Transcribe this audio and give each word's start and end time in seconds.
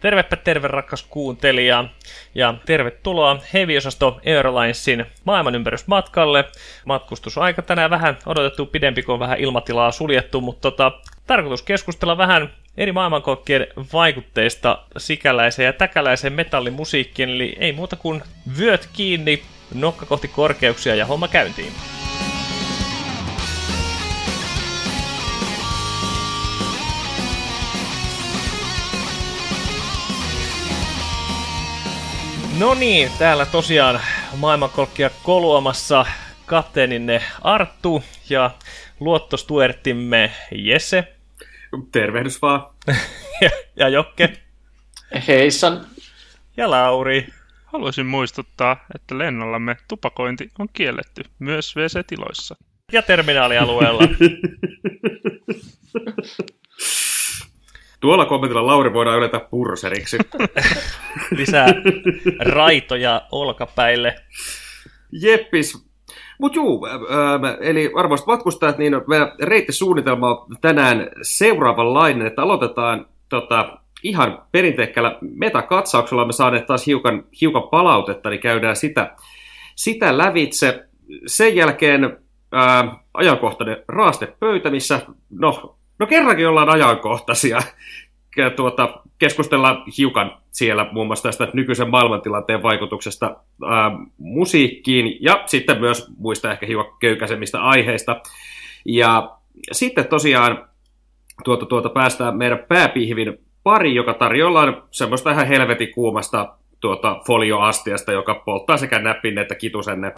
Tervepä 0.00 0.36
terve 0.36 0.68
rakas 0.68 1.02
kuuntelija 1.02 1.84
ja 2.34 2.54
tervetuloa 2.66 3.38
Heavy-osasto 3.52 4.20
Airlinesin 4.26 5.06
maailmanympärysmatkalle. 5.24 6.44
Matkustusaika 6.84 7.62
tänään 7.62 7.90
vähän 7.90 8.18
odotettu 8.26 8.66
pidempi, 8.66 9.02
kun 9.02 9.12
on 9.12 9.20
vähän 9.20 9.38
ilmatilaa 9.38 9.92
suljettu, 9.92 10.40
mutta 10.40 10.70
tota, 10.70 10.92
tarkoitus 11.26 11.62
keskustella 11.62 12.18
vähän 12.18 12.52
eri 12.76 12.92
maailmankolkkien 12.92 13.66
vaikutteista 13.92 14.78
sikäläiseen 14.96 15.66
ja 15.66 15.72
täkäläiseen 15.72 16.32
metallimusiikkiin, 16.32 17.28
eli 17.28 17.56
ei 17.58 17.72
muuta 17.72 17.96
kuin 17.96 18.22
vyöt 18.58 18.88
kiinni, 18.92 19.42
nokka 19.74 20.06
kohti 20.06 20.28
korkeuksia 20.28 20.94
ja 20.94 21.06
homma 21.06 21.28
käyntiin. 21.28 21.72
No 32.60 32.74
niin, 32.74 33.10
täällä 33.18 33.46
tosiaan 33.46 34.00
maailmankolkkia 34.36 35.10
koluamassa 35.22 36.06
kapteeninne 36.46 37.22
Arttu 37.42 38.02
ja 38.30 38.50
luottostuertimme 39.00 40.32
Jesse. 40.52 41.14
Tervehdys 41.92 42.42
vaan. 42.42 42.70
ja, 43.42 43.50
ja 43.76 43.88
Jokke. 43.88 44.32
Heissan. 45.28 45.86
Ja 46.56 46.70
Lauri. 46.70 47.26
Haluaisin 47.64 48.06
muistuttaa, 48.06 48.84
että 48.94 49.18
lennollamme 49.18 49.76
tupakointi 49.88 50.50
on 50.58 50.68
kielletty 50.72 51.24
myös 51.38 51.76
WC-tiloissa. 51.76 52.56
Ja 52.92 53.02
terminaalialueella. 53.02 54.02
Tuolla 58.00 58.26
kommentilla 58.26 58.66
Lauri 58.66 58.92
voidaan 58.92 59.18
yletä 59.18 59.40
purseriksi. 59.50 60.18
Lisää 61.38 61.66
raitoja 62.38 63.22
olkapäille. 63.32 64.14
Jeppis. 65.12 65.90
Mutta 66.38 66.56
juu, 66.56 66.86
äh, 66.86 67.56
eli 67.60 67.92
arvoisat 67.96 68.26
matkustajat, 68.26 68.78
niin 68.78 68.92
meidän 69.08 69.32
reittisuunnitelma 69.42 70.30
on 70.30 70.56
tänään 70.60 71.08
seuraavanlainen, 71.22 72.26
että 72.26 72.42
aloitetaan 72.42 73.06
tota, 73.28 73.78
ihan 74.02 74.42
perinteikkäällä 74.52 75.18
metakatsauksella. 75.20 76.26
Me 76.26 76.32
saaneet 76.32 76.66
taas 76.66 76.86
hiukan, 76.86 77.24
hiukan 77.40 77.62
palautetta, 77.62 78.30
niin 78.30 78.40
käydään 78.40 78.76
sitä, 78.76 79.16
sitä 79.76 80.18
lävitse. 80.18 80.84
Sen 81.26 81.56
jälkeen 81.56 82.04
äh, 82.04 82.96
ajankohtainen 83.14 83.84
raastepöytä, 83.88 84.70
missä 84.70 85.00
no, 85.30 85.76
No 86.00 86.06
kerrankin 86.06 86.48
ollaan 86.48 86.68
ajankohtaisia. 86.70 87.62
Tuota, 88.56 89.02
keskustellaan 89.18 89.84
hiukan 89.98 90.36
siellä 90.52 90.86
muun 90.92 91.06
muassa 91.06 91.28
tästä 91.28 91.48
nykyisen 91.52 91.90
maailmantilanteen 91.90 92.62
vaikutuksesta 92.62 93.36
ää, 93.66 93.90
musiikkiin 94.18 95.16
ja 95.20 95.42
sitten 95.46 95.80
myös 95.80 96.12
muista 96.18 96.52
ehkä 96.52 96.66
hiukan 96.66 96.92
köykäisemmistä 97.00 97.62
aiheista. 97.62 98.20
Ja 98.84 99.36
sitten 99.72 100.06
tosiaan 100.06 100.68
tuota, 101.44 101.66
tuota, 101.66 101.88
päästään 101.88 102.36
meidän 102.36 102.64
pääpihvin 102.68 103.38
pari, 103.62 103.94
joka 103.94 104.14
tarjoaa 104.14 104.86
semmoista 104.90 105.30
ihan 105.30 105.46
helvetin 105.46 105.94
kuumasta 105.94 106.54
tuota 106.80 107.20
folioastiasta, 107.26 108.12
joka 108.12 108.34
polttaa 108.34 108.76
sekä 108.76 108.98
näppin 108.98 109.38
että 109.38 109.54
kitusenne. 109.54 110.12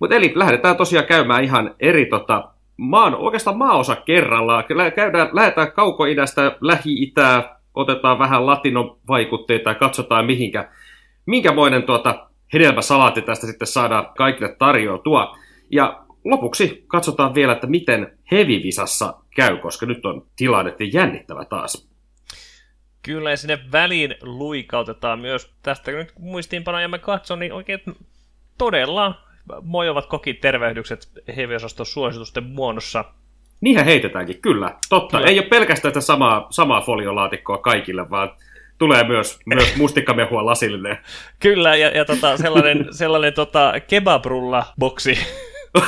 Mutta 0.00 0.16
eli 0.16 0.32
lähdetään 0.34 0.76
tosiaan 0.76 1.06
käymään 1.06 1.44
ihan 1.44 1.74
eri 1.80 2.06
tota, 2.06 2.48
maan, 2.80 3.14
oikeastaan 3.14 3.58
maaosa 3.58 3.96
kerrallaan. 3.96 4.64
Käydään, 4.94 5.28
lähdetään 5.32 5.72
kaukoidästä 5.72 6.56
lähi-itää, 6.60 7.60
otetaan 7.74 8.18
vähän 8.18 8.46
latinon 8.46 8.98
vaikutteita 9.08 9.70
ja 9.70 9.74
katsotaan 9.74 10.26
mihinkä, 10.26 10.70
minkämoinen 11.26 11.82
tuota 11.82 12.30
hedelmäsalaatti 12.52 13.22
tästä 13.22 13.46
sitten 13.46 13.68
saadaan 13.68 14.06
kaikille 14.16 14.56
tarjoutua. 14.58 15.38
Ja 15.70 16.04
lopuksi 16.24 16.84
katsotaan 16.86 17.34
vielä, 17.34 17.52
että 17.52 17.66
miten 17.66 18.18
hevivisassa 18.30 19.14
käy, 19.36 19.56
koska 19.56 19.86
nyt 19.86 20.06
on 20.06 20.26
tilanne 20.36 20.74
jännittävä 20.92 21.44
taas. 21.44 21.88
Kyllä, 23.02 23.30
ja 23.30 23.36
sinne 23.36 23.58
väliin 23.72 24.14
luikautetaan 24.22 25.20
myös 25.20 25.54
tästä, 25.62 25.90
nyt 25.90 26.12
muistiinpanoja 26.18 26.88
me 26.88 26.98
katson, 26.98 27.38
niin 27.38 27.52
oikein 27.52 27.80
todella 28.58 29.29
mojovat 29.62 30.06
kokin 30.06 30.36
tervehdykset 30.36 31.08
heviosaston 31.36 31.86
suositusten 31.86 32.44
muodossa. 32.44 33.04
Niinhän 33.60 33.84
heitetäänkin, 33.84 34.40
kyllä. 34.40 34.74
Totta. 34.88 35.16
Kyllä. 35.16 35.30
Ei 35.30 35.38
ole 35.38 35.46
pelkästään 35.46 35.92
tätä 35.92 36.04
samaa, 36.04 36.46
samaa 36.50 36.80
foliolaatikkoa 36.80 37.58
kaikille, 37.58 38.10
vaan 38.10 38.30
tulee 38.78 39.04
myös, 39.04 39.38
myös 39.46 39.76
mustikkamehua 39.76 40.46
lasillinen. 40.46 40.98
Kyllä, 41.40 41.76
ja, 41.76 41.88
ja 41.88 42.04
tota, 42.04 42.36
sellainen, 42.36 42.86
sellainen 43.00 43.32
tota, 43.32 43.72
kebabrulla-boksi. 43.86 45.18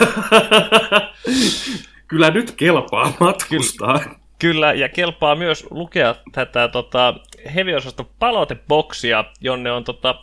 kyllä 2.09 2.31
nyt 2.31 2.51
kelpaa 2.51 3.13
matkustaa. 3.21 3.99
Kyllä, 3.99 4.17
kyllä 4.39 4.73
ja 4.73 4.89
kelpaa 4.89 5.35
myös 5.35 5.67
lukea 5.71 6.15
tätä 6.33 6.69
tota, 6.69 7.15
heviosaston 7.55 8.07
palauteboksia, 8.19 9.25
jonne 9.41 9.73
on 9.73 9.85
tota, 9.85 10.15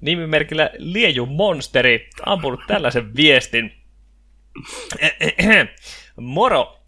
nimimerkillä 0.00 0.70
Lieju 0.78 1.26
Monsteri 1.26 2.08
ampunut 2.26 2.60
tällaisen 2.66 3.16
viestin. 3.16 3.72
Moro! 6.20 6.78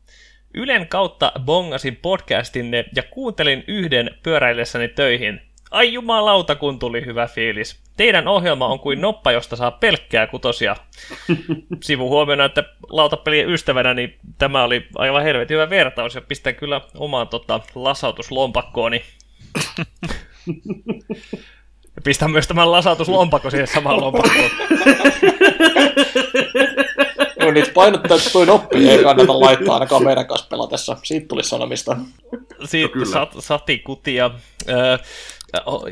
Ylen 0.54 0.88
kautta 0.88 1.32
bongasin 1.38 1.96
podcastinne 1.96 2.84
ja 2.96 3.02
kuuntelin 3.02 3.64
yhden 3.68 4.10
pyöräillessäni 4.22 4.88
töihin. 4.88 5.40
Ai 5.70 5.92
jumalauta, 5.92 6.54
kun 6.54 6.78
tuli 6.78 7.06
hyvä 7.06 7.26
fiilis. 7.26 7.82
Teidän 7.96 8.28
ohjelma 8.28 8.66
on 8.66 8.80
kuin 8.80 9.00
noppa, 9.00 9.32
josta 9.32 9.56
saa 9.56 9.70
pelkkää 9.70 10.26
kutosia. 10.26 10.76
Sivuhuomiona, 11.84 12.44
että 12.44 12.64
lautapelien 12.88 13.50
ystävänä, 13.50 13.94
niin 13.94 14.18
tämä 14.38 14.64
oli 14.64 14.86
aivan 14.94 15.22
helvetin 15.22 15.54
hyvä 15.54 15.70
vertaus 15.70 16.14
ja 16.14 16.20
pistän 16.20 16.54
kyllä 16.54 16.80
omaan 16.94 17.28
tota, 17.28 17.60
lasautuslompakkooni. 17.74 19.02
Pistä 22.04 22.28
myös 22.28 22.48
tämän 22.48 22.72
lasautuslompakko 22.72 23.50
siihen 23.50 23.66
samaan 23.66 24.00
lompakkoon. 24.00 24.50
Joo, 27.40 27.50
niitä 27.50 27.70
painottaa, 27.74 28.16
että 28.16 28.30
toi 28.30 28.46
noppi 28.46 28.90
ei 28.90 29.02
kannata 29.02 29.40
laittaa 29.40 29.74
ainakaan 29.74 30.04
meidän 30.04 30.26
kanssa 30.26 30.46
pelatessa. 30.50 30.96
Siitä 31.02 31.28
tuli 31.28 31.44
sanomista. 31.44 31.96
Siitä 32.64 32.98
no, 32.98 33.04
sat, 33.04 33.30
sati 33.38 33.78
kutia. 33.78 34.30
Öö, 34.68 34.98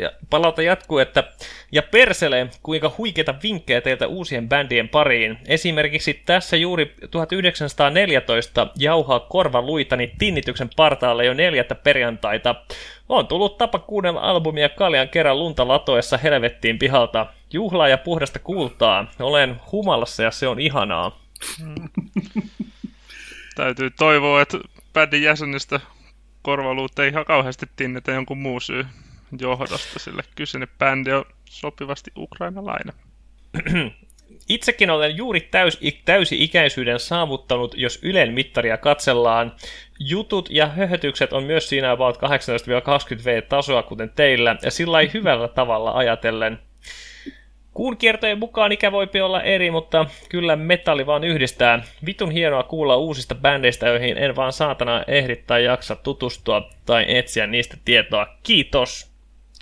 ja 0.00 0.12
palauta 0.30 0.62
jatkuu, 0.62 0.98
että 0.98 1.24
ja 1.72 1.82
persele, 1.82 2.50
kuinka 2.62 2.94
huikeita 2.98 3.34
vinkkejä 3.42 3.80
teiltä 3.80 4.06
uusien 4.06 4.48
bändien 4.48 4.88
pariin. 4.88 5.38
Esimerkiksi 5.46 6.22
tässä 6.26 6.56
juuri 6.56 6.94
1914 7.10 8.66
jauhaa 8.76 9.20
korva 9.20 9.62
luitani 9.62 10.12
tinnityksen 10.18 10.70
partaalle 10.76 11.24
jo 11.24 11.34
neljättä 11.34 11.74
perjantaita. 11.74 12.54
On 13.08 13.26
tullut 13.26 13.58
tapa 13.58 13.78
kuunnella 13.78 14.20
albumia 14.20 14.68
kaljan 14.68 15.08
kerran 15.08 15.38
lunta 15.38 15.68
latoessa 15.68 16.16
helvettiin 16.16 16.78
pihalta. 16.78 17.26
Juhlaa 17.52 17.88
ja 17.88 17.98
puhdasta 17.98 18.38
kultaa. 18.38 19.10
Olen 19.20 19.60
humalassa 19.72 20.22
ja 20.22 20.30
se 20.30 20.48
on 20.48 20.60
ihanaa. 20.60 21.20
Täytyy 23.56 23.90
toivoa, 23.90 24.42
että 24.42 24.58
bändin 24.92 25.22
jäsenistä 25.22 25.80
korvaluut 26.42 26.98
ei 26.98 27.12
kauheasti 27.26 27.66
tinnitä 27.76 28.12
jonkun 28.12 28.38
muu 28.38 28.60
syy 28.60 28.86
johdosta, 29.40 29.98
sillä 29.98 30.22
kyseinen 30.36 30.68
bändi 30.78 31.12
on 31.12 31.24
sopivasti 31.44 32.10
ukrainalainen. 32.16 32.94
Itsekin 34.48 34.90
olen 34.90 35.16
juuri 35.16 35.40
täys, 35.40 35.78
täysi-ikäisyyden 36.04 37.00
saavuttanut, 37.00 37.74
jos 37.76 37.98
Ylen 38.02 38.32
mittaria 38.32 38.76
katsellaan. 38.76 39.52
Jutut 39.98 40.48
ja 40.50 40.66
höhötykset 40.66 41.32
on 41.32 41.44
myös 41.44 41.68
siinä 41.68 41.90
about 41.90 42.16
18-20V-tasoa, 42.16 43.82
kuten 43.82 44.10
teillä, 44.16 44.56
ja 44.62 44.70
sillä 44.70 45.00
ei 45.00 45.10
hyvällä 45.14 45.48
tavalla 45.48 45.92
ajatellen. 45.92 46.58
Kuun 47.74 47.96
kiertojen 47.96 48.38
mukaan 48.38 48.72
ikä 48.72 48.92
voi 48.92 49.08
olla 49.22 49.42
eri, 49.42 49.70
mutta 49.70 50.06
kyllä 50.28 50.56
metalli 50.56 51.06
vaan 51.06 51.24
yhdistää. 51.24 51.82
Vitun 52.06 52.30
hienoa 52.30 52.62
kuulla 52.62 52.96
uusista 52.96 53.34
bändeistä, 53.34 53.88
joihin 53.88 54.18
en 54.18 54.36
vaan 54.36 54.52
saatana 54.52 55.04
ehdi 55.06 55.36
tai 55.36 55.64
jaksa 55.64 55.96
tutustua 55.96 56.70
tai 56.86 57.04
etsiä 57.16 57.46
niistä 57.46 57.76
tietoa. 57.84 58.26
Kiitos! 58.42 59.17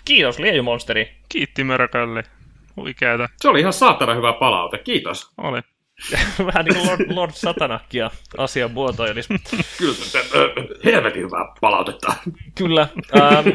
Kiitos 0.06 0.38
Liejumonsteri! 0.38 1.16
Kiitti 1.28 1.64
Mörkölle. 1.64 2.22
Huikeeta. 2.76 3.28
Se 3.36 3.48
oli 3.48 3.60
ihan 3.60 3.72
saatana 3.72 4.14
hyvä 4.14 4.32
palaute, 4.32 4.78
kiitos. 4.78 5.30
Oli. 5.38 5.60
Vähän 6.46 6.64
niin 6.64 6.76
kuin 6.76 6.86
Lord, 6.86 7.00
Lord 7.14 7.32
Satanakia 7.34 8.10
asian 8.38 8.70
muotoilisi. 8.70 9.28
Kyllä, 9.78 9.96
helvetin 10.84 11.22
hyvää 11.22 11.52
palautetta. 11.60 12.14
Kyllä. 12.54 12.88
Ähm, 13.16 13.48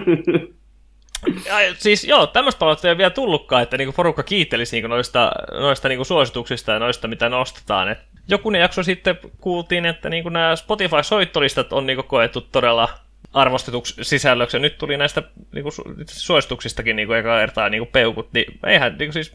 ja, 1.46 1.76
siis 1.78 2.04
joo, 2.04 2.28
tämmöistä 2.28 2.60
palautetta 2.60 2.88
ei 2.88 2.92
ole 2.92 2.98
vielä 2.98 3.10
tullutkaan, 3.10 3.64
että 3.64 3.78
niinku 3.78 3.94
porukka 3.94 4.24
kiittelisi 4.24 4.76
niinku 4.76 4.88
noista, 4.88 5.32
noista 5.52 5.88
niinku 5.88 6.04
suosituksista 6.04 6.72
ja 6.72 6.80
noista, 6.80 7.08
mitä 7.08 7.30
nostetaan. 7.30 7.90
Et 7.90 8.00
jokunen 8.28 8.62
jakso 8.62 8.84
sitten 8.84 9.18
kuultiin, 9.42 9.86
että 9.86 10.10
niinku 10.10 10.30
nämä 10.30 10.56
Spotify-soittolistat 10.56 11.74
on 11.74 11.86
niinku 11.86 12.04
koettu 12.04 12.42
todella 12.42 12.90
arvostetuksi 13.34 14.04
sisällöksi. 14.04 14.58
Ja 14.58 14.62
nyt 14.62 14.78
tuli 14.78 14.98
näistä 14.98 15.24
niin 15.54 15.64
kuin, 15.64 15.74
suosituksistakin 16.08 16.96
niin 16.96 17.08
kuin, 17.08 17.20
eka 17.20 17.40
kertaa 17.40 17.70
niin 17.70 17.82
kuin 17.82 17.92
peukut, 17.92 18.34
niin 18.34 18.60
eihän, 18.66 18.92
niin 18.92 19.12
kuin, 19.12 19.14
siis, 19.14 19.34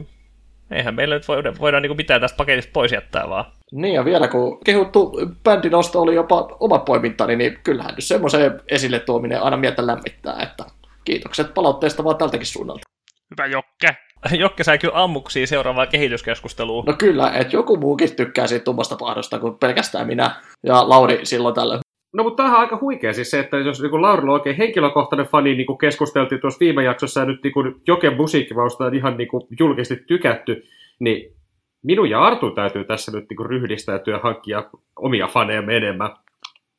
eihän 0.70 0.94
meillä 0.94 1.14
nyt 1.14 1.28
voida, 1.28 1.52
voida 1.60 1.80
niin 1.80 1.90
kuin, 1.90 1.96
mitään 1.96 2.20
tästä 2.20 2.36
paketista 2.36 2.70
pois 2.72 2.92
jättää 2.92 3.28
vaan. 3.28 3.44
Niin 3.72 3.94
ja 3.94 4.04
vielä 4.04 4.28
kun 4.28 4.60
kehuttu 4.64 5.12
bändin 5.44 5.72
nosto 5.72 6.00
oli 6.00 6.14
jopa 6.14 6.56
oma 6.60 6.78
poimintani, 6.78 7.36
niin 7.36 7.58
kyllähän 7.64 7.94
nyt 7.94 8.04
semmoiseen 8.04 8.60
esille 8.68 8.98
tuominen 8.98 9.42
aina 9.42 9.56
mieltä 9.56 9.86
lämmittää, 9.86 10.42
että 10.42 10.64
kiitokset 11.04 11.54
palautteesta 11.54 12.04
vaan 12.04 12.16
tältäkin 12.16 12.46
suunnalta. 12.46 12.82
Hyvä 13.30 13.46
Jokke. 13.46 13.96
Jokke 14.44 14.64
sai 14.64 14.78
kyllä 14.78 15.02
ammuksia 15.02 15.46
seuraavaan 15.46 15.88
kehityskeskusteluun. 15.88 16.84
No 16.84 16.92
kyllä, 16.92 17.30
että 17.30 17.56
joku 17.56 17.76
muukin 17.76 18.16
tykkää 18.16 18.46
siitä 18.46 18.64
tummasta 18.64 18.96
pahdosta 18.96 19.38
kuin 19.38 19.58
pelkästään 19.58 20.06
minä 20.06 20.30
ja 20.62 20.88
Lauri 20.88 21.20
silloin 21.22 21.54
tällöin. 21.54 21.80
No 22.16 22.22
mutta 22.22 22.36
tämähän 22.36 22.56
on 22.56 22.60
aika 22.60 22.78
huikea 22.80 23.12
siis 23.12 23.30
se, 23.30 23.40
että 23.40 23.56
jos 23.56 23.82
niin 23.82 24.02
Laurilla 24.02 24.32
on 24.32 24.38
oikein 24.38 24.56
henkilökohtainen 24.56 25.26
fani, 25.26 25.54
niin 25.54 25.66
kuin 25.66 25.78
keskusteltiin 25.78 26.40
tuossa 26.40 26.60
viime 26.60 26.84
jaksossa, 26.84 27.20
ja 27.20 27.26
nyt 27.26 27.42
niin 27.42 27.52
kuin 27.52 27.74
Joken 27.86 28.16
musiikkivausta 28.16 28.84
on 28.84 28.94
ihan 28.94 29.16
niin 29.16 29.28
kuin 29.28 29.42
julkisesti 29.58 30.04
tykätty, 30.06 30.62
niin 30.98 31.36
minun 31.82 32.10
ja 32.10 32.22
Artu 32.22 32.50
täytyy 32.50 32.84
tässä 32.84 33.12
nyt 33.12 33.24
niin 33.28 33.36
kuin 33.36 33.46
ryhdistäytyä 33.46 34.20
hankkia 34.22 34.64
omia 34.96 35.26
faneja 35.26 35.62
enemmän. 35.76 36.10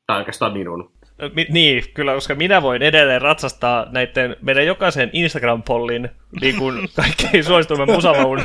Tai 0.08 0.18
oikeastaan 0.18 0.54
minun. 0.54 0.92
Mi- 1.34 1.48
niin, 1.50 1.84
kyllä, 1.94 2.14
koska 2.14 2.36
minä 2.36 2.62
voin 2.62 2.82
edelleen 2.82 3.22
ratsastaa 3.22 3.86
näiden 3.92 4.36
meidän 4.42 4.66
jokaisen 4.66 5.10
Instagram-pollin 5.14 6.10
niin 6.42 6.58
kuin 6.58 6.76
kaikkein 6.96 7.44
suosituimman 7.44 7.96
musavaun 7.96 8.42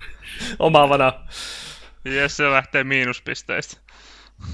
omaavana. 0.58 1.12
Jes, 2.04 2.36
se 2.36 2.50
lähtee 2.50 2.84
miinuspisteistä. 2.84 3.83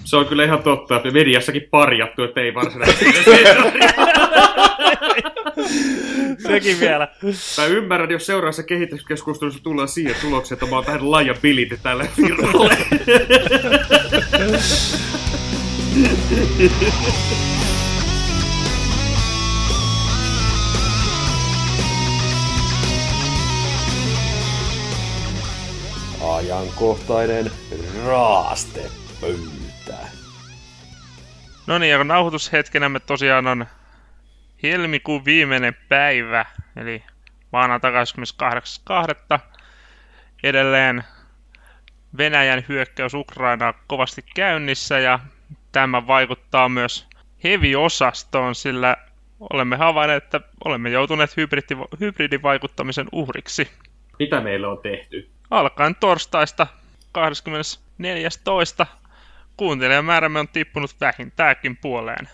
Se 0.04 0.16
on 0.16 0.26
kyllä 0.26 0.44
ihan 0.44 0.62
totta, 0.62 0.96
että 0.96 1.10
mediassakin 1.10 1.68
parjattu, 1.70 2.22
että 2.22 2.40
ei 2.40 2.54
varsinaisesti. 2.54 3.04
Sekin 6.48 6.80
vielä. 6.80 7.08
Mä 7.58 7.66
ymmärrän, 7.66 8.10
jos 8.10 8.26
seuraavassa 8.26 8.62
kehityskeskustelussa 8.62 9.62
tullaan 9.62 9.88
siihen 9.88 10.16
tulokseen, 10.20 10.56
että 10.56 10.66
mä 10.66 10.76
oon 10.76 10.86
vähän 10.86 11.10
liability 11.10 11.78
tälle 11.82 12.08
firmalle. 12.16 12.76
Ajankohtainen 26.20 27.50
raastepöytä. 28.06 29.59
No 31.70 31.78
niin, 31.78 31.90
ja 31.90 31.98
kun 31.98 32.08
nauhoitushetkenä 32.08 32.88
me 32.88 33.00
tosiaan 33.00 33.46
on 33.46 33.66
helmikuun 34.62 35.24
viimeinen 35.24 35.76
päivä, 35.88 36.44
eli 36.76 37.04
maanantai 37.52 37.92
28.2. 39.34 39.38
Edelleen 40.42 41.04
Venäjän 42.18 42.64
hyökkäys 42.68 43.14
Ukrainaan 43.14 43.74
kovasti 43.86 44.24
käynnissä 44.34 44.98
ja 44.98 45.18
tämä 45.72 46.06
vaikuttaa 46.06 46.68
myös 46.68 47.08
heavy-osastoon, 47.44 48.54
sillä 48.54 48.96
olemme 49.40 49.76
havainneet, 49.76 50.24
että 50.24 50.40
olemme 50.64 50.90
joutuneet 50.90 51.30
hybridi- 51.36 51.98
hybridivaikuttamisen 52.00 53.08
uhriksi. 53.12 53.70
Mitä 54.18 54.40
meillä 54.40 54.68
on 54.68 54.78
tehty? 54.78 55.30
Alkaen 55.50 55.94
torstaista 55.94 56.66
24.2. 58.82 58.99
kuuntelijamäärämme 59.60 60.40
on 60.40 60.48
tippunut 60.48 60.90
vähintäänkin 61.00 61.76
puoleen. 61.76 62.28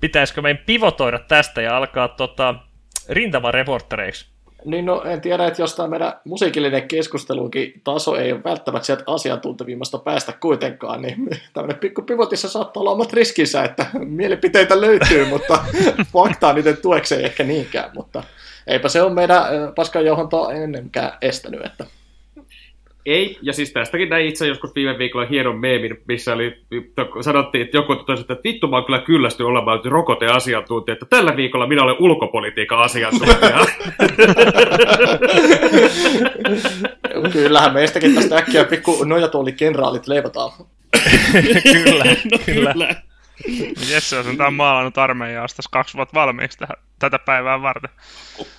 Pitäisikö 0.00 0.42
meidän 0.42 0.64
pivotoida 0.66 1.18
tästä 1.18 1.62
ja 1.62 1.76
alkaa 1.76 2.08
tota, 2.08 2.54
rintamareporttereiksi? 3.08 4.26
Niin 4.64 4.86
no, 4.86 5.02
en 5.02 5.20
tiedä, 5.20 5.46
että 5.46 5.62
jos 5.62 5.74
tämä 5.74 5.88
meidän 5.88 6.12
musiikillinen 6.24 6.88
keskustelukin 6.88 7.80
taso 7.84 8.16
ei 8.16 8.32
ole 8.32 8.44
välttämättä 8.44 8.86
sieltä 8.86 9.04
asiantuntevimmasta 9.06 9.98
päästä 9.98 10.32
kuitenkaan, 10.32 11.02
niin 11.02 11.28
tämmöinen 11.54 11.78
pikku 11.78 12.02
pivotissa 12.02 12.48
saattaa 12.48 12.80
olla 12.80 12.90
omat 12.90 13.12
riskinsä, 13.12 13.64
että 13.64 13.86
mielipiteitä 13.98 14.80
löytyy, 14.80 15.24
mutta 15.34 15.64
faktaa 16.12 16.52
niiden 16.52 16.76
tueksi 16.76 17.14
ei 17.14 17.24
ehkä 17.24 17.44
niinkään, 17.44 17.90
mutta 17.94 18.22
eipä 18.66 18.88
se 18.88 19.02
ole 19.02 19.14
meidän 19.14 19.42
paskan 19.76 20.06
johonta 20.06 20.52
ennenkään 20.52 21.12
estänyt, 21.22 21.66
että 21.66 21.86
Ei, 23.08 23.38
ja 23.42 23.52
siis 23.52 23.72
tästäkin 23.72 24.08
näin 24.08 24.26
itse 24.26 24.46
joskus 24.46 24.74
viime 24.74 24.98
viikolla 24.98 25.26
hienon 25.26 25.58
meemin, 25.58 25.98
missä 26.08 26.32
oli, 26.32 26.62
sanottiin, 27.20 27.64
että 27.64 27.76
joku 27.76 27.96
totesi, 27.96 28.20
että 28.20 28.36
vittu 28.44 28.68
mä 28.68 28.76
oon 28.76 28.84
kyllä 28.84 28.98
kyllästynyt 28.98 29.50
olemaan 29.50 29.80
rokoteasiantuntija, 29.84 30.92
että 30.92 31.06
tällä 31.06 31.36
viikolla 31.36 31.66
minä 31.66 31.82
olen 31.82 31.96
ulkopolitiikan 31.98 32.78
asiantuntija. 32.78 33.66
kyllähän 37.32 37.72
meistäkin 37.72 38.14
tästä 38.14 38.36
äkkiä 38.36 38.64
pikku 38.64 39.04
nojatuolikenraalit 39.04 40.06
leivotaan. 40.08 40.52
kyllä, 41.72 42.04
no, 42.04 42.38
kyllä. 42.46 42.72
kyllä. 42.72 42.94
Jesse 43.90 44.18
on 44.18 44.24
sentään 44.24 44.54
maalannut 44.54 44.98
armeijaa 44.98 45.46
tässä 45.46 45.70
kaksi 45.72 45.96
vuotta 45.96 46.20
valmiiksi 46.20 46.58
tähän, 46.58 46.76
tätä 46.98 47.18
päivää 47.18 47.62
varten. 47.62 47.90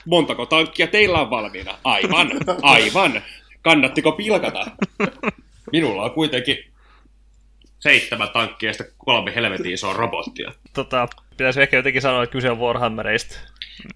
Montako 0.06 0.46
tankkia 0.46 0.88
teillä 0.88 1.22
on 1.22 1.30
valmiina? 1.30 1.78
Aivan, 1.84 2.32
aivan. 2.62 3.22
Kannattiko 3.70 4.12
pilkata? 4.12 4.66
Minulla 5.72 6.04
on 6.04 6.12
kuitenkin 6.12 6.58
seitsemän 7.80 8.30
tankkia 8.30 8.70
ja 8.70 8.74
sitten 8.74 8.94
kolme 8.98 9.36
helvetin 9.36 9.74
isoa 9.74 9.94
robottia. 9.94 10.52
Tota, 10.74 11.08
pitäisi 11.38 11.62
ehkä 11.62 11.78
jotenkin 11.78 12.02
sanoa, 12.02 12.24
että 12.24 12.32
kyse 12.32 12.52
on 12.52 12.60
Warhammerista. 12.60 13.36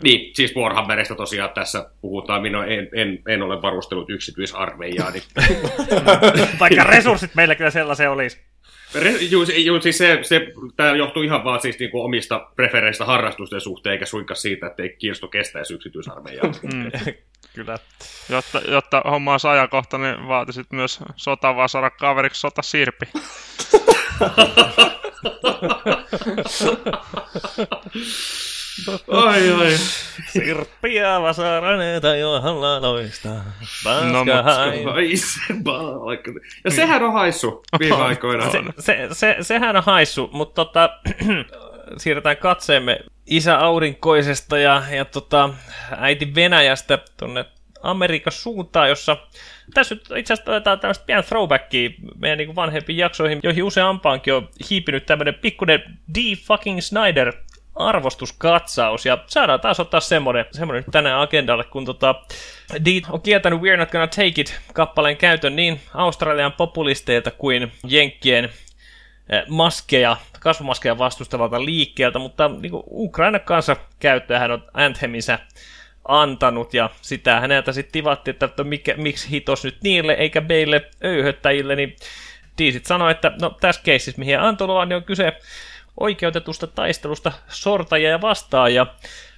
Niin, 0.03 0.35
siis 0.35 0.55
Warhammerista 0.55 1.15
tosiaan 1.15 1.49
tässä 1.49 1.89
puhutaan. 2.01 2.41
Minä 2.41 2.65
en, 2.65 2.89
en, 2.95 3.19
en 3.27 3.41
ole 3.41 3.61
varustellut 3.61 4.09
yksityisarmeijaa. 4.09 5.11
Niin... 5.11 5.23
Vaikka 6.59 6.83
resurssit 6.83 7.35
meillä 7.35 7.55
kyllä 7.55 7.71
sellaisia 7.71 8.11
olisi. 8.11 8.41
Re- 8.95 9.21
juu, 9.31 9.45
se- 9.45 9.57
juu, 9.57 9.81
siis 9.81 9.97
se, 9.97 10.19
se, 10.21 10.47
tämä 10.75 10.95
johtuu 10.95 11.23
ihan 11.23 11.43
vaan 11.43 11.61
siis 11.61 11.79
niinku 11.79 12.01
omista 12.01 12.47
prefereistä 12.55 13.05
harrastusten 13.05 13.61
suhteen, 13.61 13.93
eikä 13.93 14.05
suinkaan 14.05 14.37
siitä, 14.37 14.67
että 14.67 14.83
ei 14.83 14.95
kiinnostu 14.99 15.27
kestäisi 15.27 15.73
yksityisarmeijaa. 15.73 16.43
Mm. 16.73 16.91
Kyllä. 17.55 17.77
Jotta, 18.29 18.61
jotta 18.67 19.01
homma 19.05 19.31
olisi 19.31 19.47
ajankohtainen, 19.47 20.15
niin 20.17 20.27
vaatisit 20.27 20.71
myös 20.71 20.99
sotavaa 21.15 21.67
saada 21.67 21.89
kaveriksi 21.89 22.41
sota 22.41 22.61
Sirpi. 22.61 23.05
ai, 29.11 29.51
ai. 29.51 29.77
Sirppiä 30.31 31.21
vasaraneita 31.21 32.15
johalla 32.15 32.81
loistaa. 32.81 33.43
No, 34.11 34.23
mut- 34.25 34.93
ai 34.93 35.17
se 35.17 35.53
palkka. 35.63 36.31
Ja 36.63 36.71
sehän 36.71 37.03
on 37.03 37.13
haissu 37.13 37.63
viime 37.79 37.95
aikoina. 37.95 38.49
se, 38.51 38.59
se, 38.79 39.07
se, 39.11 39.37
sehän 39.41 39.75
on 39.75 39.83
haissu, 39.83 40.29
mutta 40.33 40.65
tota, 40.65 40.89
siirretään 41.97 42.37
katseemme 42.37 42.99
isä 43.25 43.59
aurinkoisesta 43.59 44.57
ja, 44.57 44.83
ja 44.91 45.05
tota, 45.05 45.49
äiti 45.97 46.35
Venäjästä 46.35 46.97
tuonne 47.17 47.45
Amerikan 47.83 48.33
suuntaan, 48.33 48.89
jossa 48.89 49.17
tässä 49.73 49.95
nyt 49.95 50.09
itse 50.17 50.33
asiassa 50.33 50.51
otetaan 50.51 50.79
tämmöistä 50.79 51.05
pian 51.05 51.23
throwbackia 51.23 51.89
meidän 52.15 52.37
niin 52.37 52.55
vanhempiin 52.55 52.97
jaksoihin, 52.97 53.39
joihin 53.43 53.63
useampaankin 53.63 54.33
on 54.33 54.49
hiipinyt 54.69 55.05
tämmöinen 55.05 55.33
pikkuinen 55.35 55.83
D. 56.15 56.17
fucking 56.35 56.79
Snyder 56.81 57.33
arvostuskatsaus, 57.75 59.05
ja 59.05 59.17
saadaan 59.27 59.59
taas 59.59 59.79
ottaa 59.79 59.99
semmoinen, 59.99 60.45
semmoinen 60.51 60.83
nyt 60.85 60.91
tänään 60.91 61.21
agendalle, 61.21 61.63
kun 61.63 61.85
tota, 61.85 62.15
Deed 62.85 63.03
on 63.09 63.21
kieltänyt 63.21 63.59
We're 63.59 63.77
Not 63.77 63.91
Gonna 63.91 64.07
Take 64.07 64.33
It 64.37 64.61
kappaleen 64.73 65.17
käytön 65.17 65.55
niin 65.55 65.81
Australian 65.93 66.53
populisteilta 66.53 67.31
kuin 67.31 67.71
Jenkkien 67.87 68.45
eh, 69.29 69.43
maskeja, 69.47 70.17
kasvomaskeja 70.39 70.97
vastustavalta 70.97 71.65
liikkeeltä, 71.65 72.19
mutta 72.19 72.47
niin 72.47 72.71
kuin 72.71 72.83
Ukraina 72.91 73.39
kanssa 73.39 73.75
käyttöä 73.99 74.39
hän 74.39 74.51
on 74.51 74.63
Antheminsä 74.73 75.39
antanut, 76.07 76.73
ja 76.73 76.89
sitä 77.01 77.39
häneltä 77.39 77.71
sitten 77.71 77.91
tivattiin, 77.91 78.33
että, 78.33 78.45
että 78.45 78.63
mikä, 78.63 78.93
miksi 78.97 79.29
hitos 79.29 79.63
nyt 79.63 79.77
niille 79.83 80.13
eikä 80.13 80.41
meille 80.41 80.89
öyhöttäjille, 81.03 81.75
niin 81.75 81.95
Diisit 82.57 82.85
sanoi, 82.85 83.11
että 83.11 83.31
no 83.41 83.49
tässä 83.49 83.81
keississä, 83.83 84.19
mihin 84.19 84.39
antoi 84.39 84.85
niin 84.85 84.97
on 84.97 85.03
kyse 85.03 85.33
oikeutetusta 85.99 86.67
taistelusta 86.67 87.31
sortajia 87.47 88.09
ja 88.09 88.21
vastaan, 88.21 88.73
ja 88.73 88.85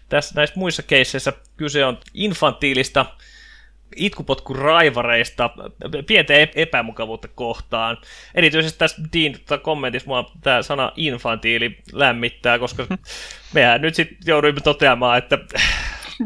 tässä 0.09 0.35
näissä 0.35 0.55
muissa 0.59 0.83
keisseissä 0.83 1.33
kyse 1.57 1.85
on 1.85 1.97
infantiilista 2.13 3.05
itkupotkuraivareista 3.95 5.50
pientä 6.07 6.33
ep- 6.33 6.51
epämukavuutta 6.55 7.27
kohtaan. 7.27 7.97
Erityisesti 8.35 8.79
tässä 8.79 9.01
Dean 9.13 9.33
tota 9.33 9.57
kommentissa 9.57 10.07
mua 10.07 10.31
tämä 10.41 10.62
sana 10.62 10.91
infantiili 10.95 11.77
lämmittää, 11.93 12.59
koska 12.59 12.88
mehän 13.53 13.81
nyt 13.81 13.95
sitten 13.95 14.17
jouduimme 14.25 14.62
toteamaan, 14.62 15.17
että 15.17 15.38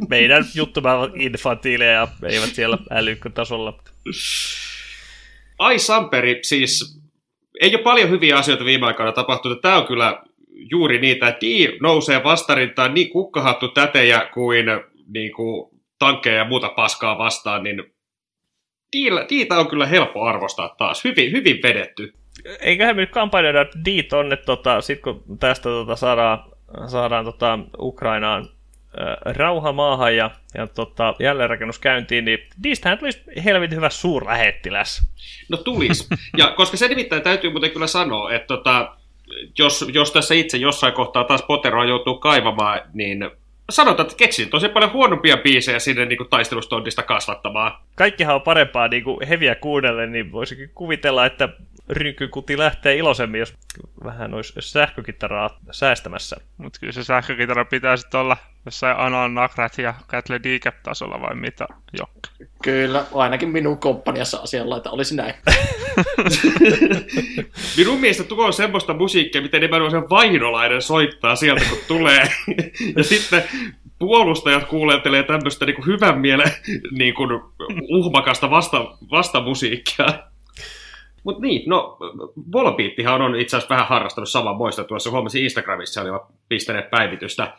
meidän 0.10 0.46
juttumme 0.56 0.92
ovat 0.92 1.12
infantiileja 1.16 1.92
ja 1.92 2.08
eivät 2.24 2.56
siellä 2.56 2.78
älykkötasolla. 2.90 3.80
Ai 5.60 5.80
Samperi, 5.80 6.40
siis 6.42 6.99
ei 7.60 7.76
ole 7.76 7.84
paljon 7.84 8.10
hyviä 8.10 8.38
asioita 8.38 8.66
viime 8.66 8.86
aikoina 8.86 9.12
tapahtunut. 9.12 9.62
Tämä 9.62 9.78
on 9.78 9.88
kyllä 9.88 10.24
juuri 10.72 11.00
niitä, 11.00 11.28
että 11.28 11.42
D 11.46 11.78
nousee 11.82 12.24
vastarintaan 12.24 12.94
niin 12.94 13.10
kukkahattu 13.10 13.68
tätejä 13.68 14.30
kuin, 14.34 14.66
niin 15.14 15.34
kuin 15.34 15.70
tankkeja 16.00 16.36
ja 16.36 16.46
muuta 16.46 16.70
paskaa 16.70 17.18
vastaan, 17.18 17.64
niin 17.64 17.84
Diitä 19.30 19.58
on 19.58 19.68
kyllä 19.68 19.86
helppo 19.86 20.24
arvostaa 20.24 20.76
taas. 20.78 21.04
Hyvin, 21.04 21.32
hyvin 21.32 21.60
vedetty. 21.64 22.14
Eiköhän 22.62 22.96
me 22.96 23.02
nyt 23.02 23.12
kampanjoida 23.12 23.66
D 23.66 24.04
tonne, 24.10 24.36
tota, 24.36 24.82
sit 24.82 25.02
kun 25.02 25.24
tästä 25.40 25.64
tota, 25.64 25.96
saadaan, 25.96 26.40
saadaan 26.88 27.26
tota, 27.26 27.60
Ukrainaan 27.80 28.46
äh, 29.02 29.36
rauha 29.36 29.72
maahan 29.72 30.16
ja, 30.16 30.32
ja 30.54 30.68
tota, 30.68 31.14
jälleenrakennus 31.20 31.80
käyntiin, 31.80 32.26
niin 32.26 32.40
Diistähän 32.64 32.98
tulisi 32.98 33.22
helvetin 33.46 33.76
hyvä 33.76 33.90
suurlähettiläs. 33.90 35.08
No 35.50 35.58
tulisi. 35.58 36.08
Ja 36.38 36.54
koska 36.58 36.78
se 36.78 36.88
nimittäin 36.88 37.22
täytyy 37.22 37.52
muuten 37.52 37.72
kyllä 37.72 37.88
sanoa, 37.88 38.34
että 38.34 38.48
tota, 38.48 38.96
jos, 39.58 39.86
jos 39.94 40.12
tässä 40.12 40.36
itse 40.36 40.58
jossain 40.58 40.94
kohtaa 40.94 41.24
taas 41.24 41.44
Potteroa 41.44 41.86
joutuu 41.86 42.18
kaivamaan, 42.18 42.82
niin 42.94 43.32
sanotaan, 43.70 44.06
että 44.06 44.18
keksin 44.18 44.50
tosi 44.50 44.70
paljon 44.70 44.94
huonompia 44.94 45.38
biisejä 45.38 45.80
sinne 45.80 46.06
niin 46.06 46.18
kuin 46.18 46.30
taistelustondista 46.30 47.04
kasvattamaan. 47.04 47.72
Kaikkihan 47.96 48.36
on 48.36 48.42
parempaa 48.42 48.88
niin 48.88 49.04
kuin 49.04 49.28
heviä 49.28 49.56
kuunnelle, 49.56 50.08
niin 50.08 50.32
voisikin 50.32 50.72
kuvitella, 50.76 51.26
että 51.26 51.50
rynkykuti 51.90 52.58
lähtee 52.58 52.96
iloisemmin, 52.96 53.40
jos 53.40 53.54
vähän 54.04 54.34
olisi 54.34 54.54
sähkökitaraa 54.60 55.60
säästämässä. 55.72 56.36
Mutta 56.58 56.80
kyllä 56.80 56.94
se 56.94 57.04
sähkökitara 57.04 57.66
pitää 57.66 57.98
sitten 57.98 58.20
olla 58.20 58.38
jossain 58.66 58.98
Anon 58.98 59.34
Nakrat 59.34 59.78
ja 59.78 59.94
Kätle 60.08 60.40
tasolla 60.84 61.22
vai 61.22 61.36
mitä, 61.36 61.68
Jokka? 62.00 62.30
Kyllä, 62.64 63.06
ainakin 63.14 63.50
minun 63.50 63.78
komppaniassa 63.78 64.38
asianlaita 64.38 64.92
olisi 64.92 65.16
näin. 65.16 65.34
minun 67.78 68.00
mielestä 68.00 68.24
tuo 68.24 68.46
on 68.46 68.54
semmoista 68.54 68.94
musiikkia, 68.94 69.42
miten 69.42 69.62
nimenomaan 69.62 70.10
vainolainen 70.10 70.82
soittaa 70.82 71.36
sieltä, 71.36 71.66
kun 71.70 71.78
tulee. 71.88 72.30
ja 72.98 73.04
sitten 73.04 73.44
puolustajat 74.00 74.64
kuulentelee 74.64 75.24
tämmöistä 75.24 75.66
niin 75.66 75.76
kuin 75.76 75.86
hyvän 75.86 76.20
mielen 76.20 76.52
niin 77.00 77.14
kuin 77.14 77.42
uhmakasta 77.90 78.50
vasta, 78.50 78.98
vastamusiikkia. 79.12 80.29
Mutta 81.24 81.42
niin, 81.42 81.70
no 81.70 81.98
Volbeattihan 82.52 83.22
on 83.22 83.36
itse 83.36 83.58
asiassa 83.58 83.76
vähän 83.76 83.88
harrastanut 83.88 84.30
saman 84.30 84.58
moista. 84.58 84.84
Tuossa 84.84 85.12
huomasin 85.12 85.44
Instagramissa, 85.44 86.02
olivat 86.02 86.24
pistäneet 86.50 86.90
päivitystä, 86.90 87.54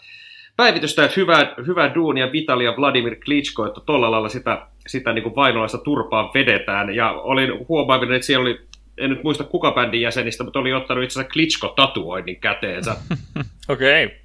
päivitystä 0.56 1.04
että 1.04 1.20
hyvää, 1.20 1.54
hyvää 1.66 1.94
duunia 1.94 2.32
Vitali 2.32 2.64
ja 2.64 2.74
Vladimir 2.76 3.16
Klitschko, 3.24 3.66
että 3.66 3.80
tuolla 3.86 4.10
lailla 4.10 4.28
sitä, 4.28 4.66
sitä 4.86 5.12
niin 5.12 5.22
kuin 5.22 5.36
vainolaista 5.36 5.78
turpaa 5.78 6.30
vedetään. 6.34 6.94
Ja 6.94 7.10
olin 7.10 7.68
huomaavinen, 7.68 8.16
että 8.16 8.26
siellä 8.26 8.42
oli, 8.42 8.60
en 8.98 9.10
nyt 9.10 9.22
muista 9.24 9.44
kuka 9.44 9.72
bändin 9.72 10.00
jäsenistä, 10.00 10.44
mutta 10.44 10.58
oli 10.58 10.72
ottanut 10.72 11.04
itse 11.04 11.20
asiassa 11.20 11.32
Klitschko-tatuoinnin 11.32 12.40
käteensä. 12.40 12.96
Okei. 13.68 14.04
Okay. 14.04 14.16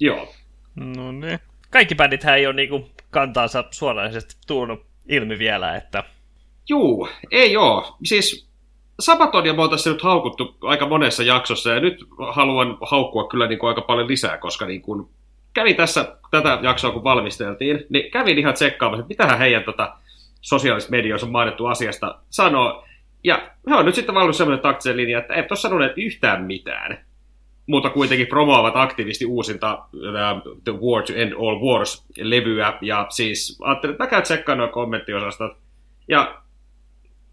Joo. 0.00 0.34
No 0.76 1.12
niin. 1.12 1.38
Kaikki 1.70 1.94
bändithän 1.94 2.38
ei 2.38 2.46
ole 2.46 2.54
niin 2.54 2.68
kuin 2.68 2.86
kantaansa 3.10 3.64
suoranaisesti 3.70 4.34
tuonut 4.46 4.86
ilmi 5.08 5.38
vielä, 5.38 5.76
että... 5.76 6.04
Juu, 6.68 7.08
ei 7.30 7.56
oo. 7.56 7.96
Siis 8.04 8.47
Sabatonia 9.00 9.54
me 9.54 9.62
oltaisiin 9.62 9.92
nyt 9.92 10.02
haukuttu 10.02 10.56
aika 10.62 10.86
monessa 10.86 11.22
jaksossa, 11.22 11.70
ja 11.70 11.80
nyt 11.80 12.04
haluan 12.32 12.78
haukkua 12.90 13.28
kyllä 13.28 13.46
niin 13.46 13.58
kuin 13.58 13.68
aika 13.68 13.80
paljon 13.80 14.08
lisää, 14.08 14.38
koska 14.38 14.66
niin 14.66 14.82
kuin 14.82 15.08
kävin 15.54 15.76
tässä 15.76 16.16
tätä 16.30 16.58
jaksoa, 16.62 16.90
kun 16.90 17.04
valmisteltiin, 17.04 17.86
niin 17.88 18.10
kävin 18.10 18.38
ihan 18.38 18.54
tsekkaamassa, 18.54 19.00
että 19.00 19.08
mitähän 19.08 19.38
heidän 19.38 19.64
tota, 19.64 19.96
sosiaalisessa 20.40 20.90
medioissa 20.90 21.26
on 21.26 21.32
mainittu 21.32 21.66
asiasta 21.66 22.18
sanoa. 22.30 22.88
Ja 23.24 23.50
he 23.70 23.74
on 23.74 23.84
nyt 23.84 23.94
sitten 23.94 24.14
valinnut 24.14 24.36
sellainen 24.36 24.62
taktisen 24.62 24.96
linja, 24.96 25.18
että 25.18 25.34
eivät 25.34 25.52
ole 25.52 25.58
sanoneet 25.58 25.92
yhtään 25.96 26.42
mitään. 26.44 26.98
Mutta 27.66 27.90
kuitenkin 27.90 28.26
promoavat 28.26 28.76
aktiivisesti 28.76 29.26
uusinta 29.26 29.78
The 30.64 30.72
War 30.72 31.02
to 31.02 31.12
End 31.16 31.32
All 31.32 31.60
Wars-levyä. 31.60 32.78
Ja 32.80 33.06
siis 33.10 33.58
ajattelin, 33.62 33.92
että 33.92 34.04
mä 34.04 34.10
käyn 34.10 34.22
tsekkaamaan 34.22 34.66
nuo 34.66 34.72
kommenttiosastot. 34.72 35.52
Ja 36.08 36.42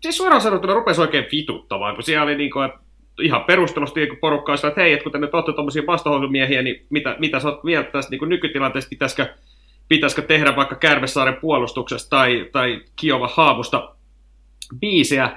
siis 0.05 0.17
suoraan 0.17 0.41
sanottuna 0.41 0.73
rupesi 0.73 1.01
oikein 1.01 1.27
vituttamaan, 1.31 1.95
kun 1.95 2.03
siellä 2.03 2.23
oli 2.23 2.35
niin 2.35 2.51
kuin, 2.51 2.69
ihan 3.21 3.43
perustelusti 3.43 3.99
niin 3.99 4.17
porukkaa 4.17 4.55
että 4.55 4.81
hei, 4.81 4.93
että 4.93 5.09
kun 5.09 5.21
nyt 5.21 5.33
olette 5.33 5.53
tuommoisia 5.53 5.83
vastahousumiehiä, 5.87 6.61
niin 6.61 6.85
mitä, 6.89 7.15
mitä 7.19 7.39
sä 7.39 7.47
oot 7.49 7.63
mieltä 7.63 7.91
tästä 7.91 8.11
niin 8.11 8.29
nykytilanteesta, 8.29 8.89
pitäisikö, 8.89 9.33
pitäisikö 9.87 10.21
tehdä 10.21 10.55
vaikka 10.55 10.75
Kärmesaaren 10.75 11.37
puolustuksesta 11.41 12.09
tai, 12.09 12.49
tai 12.51 12.81
Kiova 12.95 13.27
Haavusta 13.33 13.95
biisiä, 14.79 15.29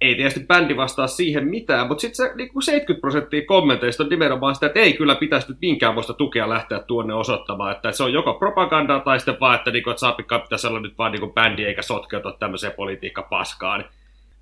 ei 0.00 0.14
tietysti 0.14 0.46
bändi 0.46 0.76
vastaa 0.76 1.06
siihen 1.06 1.48
mitään, 1.48 1.88
mutta 1.88 2.00
sitten 2.00 2.26
se 2.26 2.34
niin 2.34 2.52
kuin 2.52 2.62
70 2.62 3.00
prosenttia 3.00 3.46
kommenteista 3.46 4.02
on 4.02 4.08
nimenomaan 4.08 4.54
sitä, 4.54 4.66
että 4.66 4.80
ei 4.80 4.92
kyllä 4.92 5.14
pitäisi 5.14 5.48
nyt 5.48 5.58
minkäänlaista 5.60 6.12
tukea 6.12 6.48
lähteä 6.48 6.78
tuonne 6.78 7.14
osoittamaan, 7.14 7.72
että 7.72 7.92
se 7.92 8.02
on 8.02 8.12
joko 8.12 8.34
propagandaa 8.34 9.00
tai 9.00 9.18
sitten 9.18 9.36
vaan, 9.40 9.54
että, 9.54 9.70
niin 9.70 9.84
kuin, 9.84 9.92
että 9.92 10.00
Saapikka 10.00 10.38
pitäisi 10.38 10.66
olla 10.66 10.80
nyt 10.80 10.98
vaan 10.98 11.12
niin 11.12 11.20
kuin 11.20 11.32
bändi 11.32 11.64
eikä 11.64 11.82
sotkeutua 11.82 12.32
tämmöiseen 12.32 12.72
politiikkapaskaan. 12.72 13.84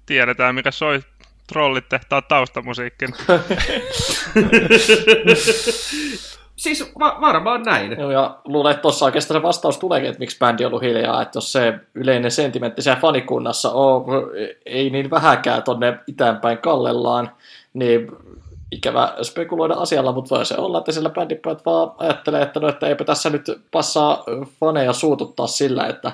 Tiedetään, 0.07 0.55
mikä 0.55 0.71
soi 0.71 1.01
trollit 1.47 1.89
tehtaa 1.89 2.23
taustamusiikin. 2.23 3.09
Siis 6.63 6.93
va- 6.99 7.19
varmaan 7.21 7.63
näin. 7.63 7.97
Joo, 7.99 8.11
ja 8.11 8.39
luulen, 8.45 8.71
että 8.71 8.83
tuossa 8.83 9.05
oikeastaan 9.05 9.41
se 9.41 9.43
vastaus 9.43 9.79
tuleekin, 9.79 10.09
että 10.09 10.19
miksi 10.19 10.39
bändi 10.39 10.65
on 10.65 10.69
ollut 10.69 10.83
hiljaa, 10.83 11.23
että 11.23 11.37
jos 11.37 11.53
se 11.53 11.75
yleinen 11.95 12.31
sentimentti 12.31 12.83
siellä 12.83 13.01
fanikunnassa 13.01 13.73
on, 13.73 14.05
ei 14.67 14.91
niin 14.91 15.11
vähäkään 15.11 15.63
tonne 15.63 15.99
itäänpäin 16.07 16.59
kallellaan, 16.59 17.31
niin 17.75 18.13
ikävä 18.71 19.15
spekuloida 19.23 19.75
asialla, 19.75 20.13
mutta 20.13 20.35
voi 20.35 20.47
se 20.47 20.57
olla, 20.57 20.79
että 20.79 20.93
sillä 20.93 21.11
bändipäät 21.11 21.67
vaan 21.67 21.91
ajattelee, 21.99 22.43
että 22.43 22.61
no, 22.61 22.69
että 22.69 22.87
eipä 22.87 23.05
tässä 23.05 23.31
nyt 23.31 23.61
passaa 23.71 24.25
faneja 24.61 24.93
suututtaa 24.93 25.47
sillä, 25.47 25.87
että 25.87 26.13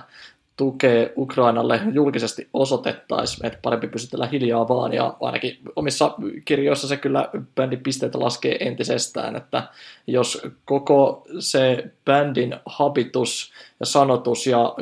tukee 0.59 1.13
Ukrainalle 1.17 1.81
julkisesti 1.93 2.49
osoitettaisiin, 2.53 3.47
että 3.47 3.59
parempi 3.63 3.89
pysytellä 3.89 4.27
hiljaa 4.27 4.69
vaan, 4.69 4.93
ja 4.93 5.17
ainakin 5.21 5.59
omissa 5.77 6.15
kirjoissa 6.45 6.89
se 6.89 6.97
kyllä 6.97 7.29
bändin 7.55 7.83
pisteitä 7.83 8.21
laskee 8.21 8.57
entisestään, 8.61 9.37
että 9.37 9.63
jos 10.07 10.43
koko 10.65 11.27
se 11.39 11.85
bändin 12.05 12.57
habitus 12.67 13.53
ja 13.81 13.87
sanotus 13.87 14.47
ja 14.47 14.77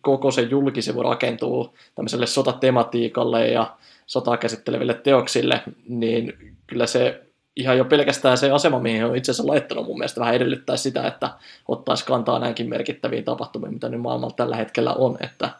koko 0.00 0.30
se 0.30 0.42
julkisivu 0.42 1.02
rakentuu 1.02 1.74
tämmöiselle 1.94 2.26
sotatematiikalle 2.26 3.48
ja 3.48 3.76
sotaa 4.06 4.36
käsitteleville 4.36 4.94
teoksille, 4.94 5.62
niin 5.88 6.54
kyllä 6.66 6.86
se 6.86 7.25
ihan 7.56 7.78
jo 7.78 7.84
pelkästään 7.84 8.38
se 8.38 8.50
asema, 8.50 8.78
mihin 8.78 9.04
on 9.04 9.16
itse 9.16 9.30
asiassa 9.30 9.52
laittanut 9.52 9.86
mun 9.86 9.98
mielestä 9.98 10.20
vähän 10.20 10.34
edellyttää 10.34 10.76
sitä, 10.76 11.06
että 11.06 11.30
ottaisi 11.68 12.04
kantaa 12.06 12.38
näinkin 12.38 12.68
merkittäviin 12.68 13.24
tapahtumiin, 13.24 13.74
mitä 13.74 13.88
nyt 13.88 14.00
maailmalla 14.00 14.34
tällä 14.34 14.56
hetkellä 14.56 14.92
on, 14.92 15.16
että 15.20 15.50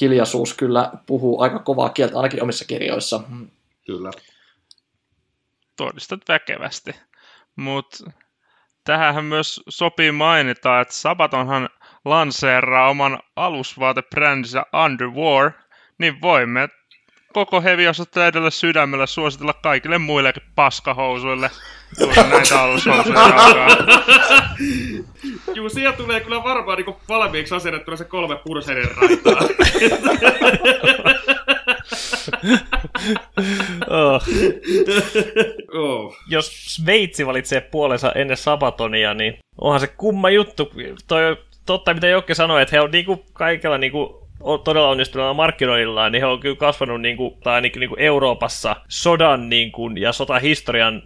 hiljaisuus 0.00 0.54
kyllä 0.54 0.92
puhuu 1.06 1.40
aika 1.40 1.58
kovaa 1.58 1.88
kieltä, 1.88 2.16
ainakin 2.16 2.42
omissa 2.42 2.64
kirjoissa. 2.64 3.20
Kyllä. 3.86 4.10
Todistat 5.76 6.20
väkevästi. 6.28 6.94
Mutta 7.56 8.10
tähän 8.84 9.24
myös 9.24 9.60
sopii 9.68 10.12
mainita, 10.12 10.80
että 10.80 10.94
Sabatonhan 10.94 11.68
lanseeraa 12.04 12.88
oman 12.88 13.18
alusvaatebrändinsä 13.36 14.62
Underwar, 14.84 15.50
niin 15.98 16.20
voimme 16.20 16.68
koko 17.32 17.62
hevi 17.62 17.84
edellä 18.28 18.50
sydämellä 18.50 19.06
suositella 19.06 19.52
kaikille 19.52 19.98
muillekin 19.98 20.42
paskahousuille 20.54 21.50
juuri 22.00 22.22
näitä 22.30 22.62
alushousuja 22.62 23.20
Juu, 25.54 25.68
siellä 25.68 25.96
tulee 25.96 26.20
kyllä 26.20 26.44
varmaan 26.44 26.78
niin 26.78 26.96
valmiiksi 27.08 27.54
asennettuna 27.54 27.96
se 27.96 28.04
kolme 28.04 28.36
purseiden 28.36 28.88
raitaa. 28.96 29.42
oh. 33.90 34.22
oh. 35.74 36.16
Jos 36.28 36.74
Sveitsi 36.74 37.26
valitsee 37.26 37.60
puolensa 37.60 38.12
ennen 38.12 38.36
Sabatonia, 38.36 39.14
niin 39.14 39.38
onhan 39.58 39.80
se 39.80 39.86
kumma 39.86 40.30
juttu. 40.30 40.72
Toi, 41.08 41.36
totta, 41.66 41.94
mitä 41.94 42.06
Jokke 42.06 42.34
sanoi, 42.34 42.62
että 42.62 42.76
he 42.76 42.80
on 42.80 42.90
niinku 42.90 43.24
kaikella 43.32 43.78
niinku 43.78 44.28
todella 44.64 44.88
onnistuneella 44.88 45.34
markkinoillaan, 45.34 46.12
niin 46.12 46.22
he 46.22 46.26
on 46.26 46.40
kyllä 46.40 46.56
kasvanut 46.56 47.00
niin 47.00 47.16
kuin, 47.16 47.34
tai 47.42 47.54
ainakin 47.54 47.80
niin 47.80 47.90
kuin 47.90 48.00
Euroopassa 48.00 48.76
sodan 48.88 49.48
niin 49.48 49.72
kuin, 49.72 49.98
ja 49.98 50.12
sotahistorian 50.12 51.02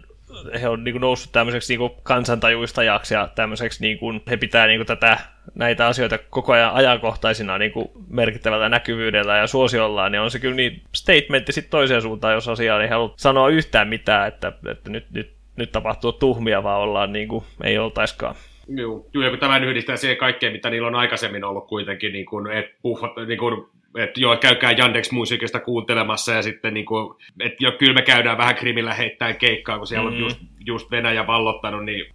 he 0.61 0.69
on 0.69 0.83
niin 0.83 0.93
kuin, 0.93 1.01
noussut 1.01 1.31
tämmöiseksi 1.31 1.73
niin 1.73 1.79
kuin, 1.79 1.91
kansantajuistajaksi 2.03 3.13
ja 3.13 3.29
tämmöiseksi 3.35 3.81
niin 3.81 3.97
kuin, 3.97 4.21
he 4.29 4.37
pitää 4.37 4.67
niin 4.67 4.79
kuin, 4.79 4.87
tätä, 4.87 5.17
näitä 5.55 5.87
asioita 5.87 6.17
koko 6.17 6.53
ajan 6.53 6.73
ajankohtaisina 6.73 7.57
niin 7.57 7.71
kuin, 7.71 7.89
merkittävällä 8.07 8.69
näkyvyydellä 8.69 9.37
ja 9.37 9.47
suosiollaan, 9.47 10.11
niin 10.11 10.21
on 10.21 10.31
se 10.31 10.39
kyllä 10.39 10.55
niin 10.55 10.81
statementti 10.95 11.51
sitten 11.51 11.71
toiseen 11.71 12.01
suuntaan, 12.01 12.33
jos 12.33 12.47
asiaa 12.47 12.81
ei 12.81 12.89
halua 12.89 13.13
sanoa 13.17 13.49
yhtään 13.49 13.87
mitään, 13.87 14.27
että, 14.27 14.53
että 14.71 14.89
nyt, 14.89 15.05
nyt, 15.11 15.33
nyt 15.55 15.71
tapahtuu 15.71 16.11
tuhmia, 16.11 16.63
vaan 16.63 16.81
ollaan 16.81 17.13
niin 17.13 17.27
kuin, 17.27 17.43
ei 17.63 17.77
oltaiskaan. 17.77 18.35
Joo, 18.69 19.05
ja 19.23 19.29
kun 19.29 19.39
tämän 19.39 19.63
yhdistää 19.63 19.95
siihen 19.95 20.17
kaikkeen, 20.17 20.53
mitä 20.53 20.69
niillä 20.69 20.87
on 20.87 20.95
aikaisemmin 20.95 21.43
ollut 21.43 21.67
kuitenkin, 21.67 22.13
niin 22.13 22.25
kuin, 22.25 22.51
et 22.51 22.65
puhut, 22.81 23.11
niin 23.27 23.39
kuin, 23.39 23.65
että 23.97 24.19
joo, 24.19 24.37
käykää 24.37 24.71
Yandex 24.71 25.11
musiikista 25.11 25.59
kuuntelemassa 25.59 26.31
ja 26.31 26.41
sitten 26.41 26.73
niin 26.73 26.85
kuin, 26.85 27.15
että 27.39 27.57
jo, 27.59 27.71
kyllä 27.71 27.93
me 27.93 28.01
käydään 28.01 28.37
vähän 28.37 28.55
krimillä 28.55 28.93
heittäen 28.93 29.35
keikkaa, 29.35 29.77
kun 29.77 29.87
siellä 29.87 30.09
mm. 30.09 30.15
on 30.15 30.21
just, 30.21 30.39
just 30.65 30.91
Venäjä 30.91 31.27
vallottanut, 31.27 31.85
niin 31.85 32.05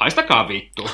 haistakaa 0.00 0.48
vittu. 0.48 0.82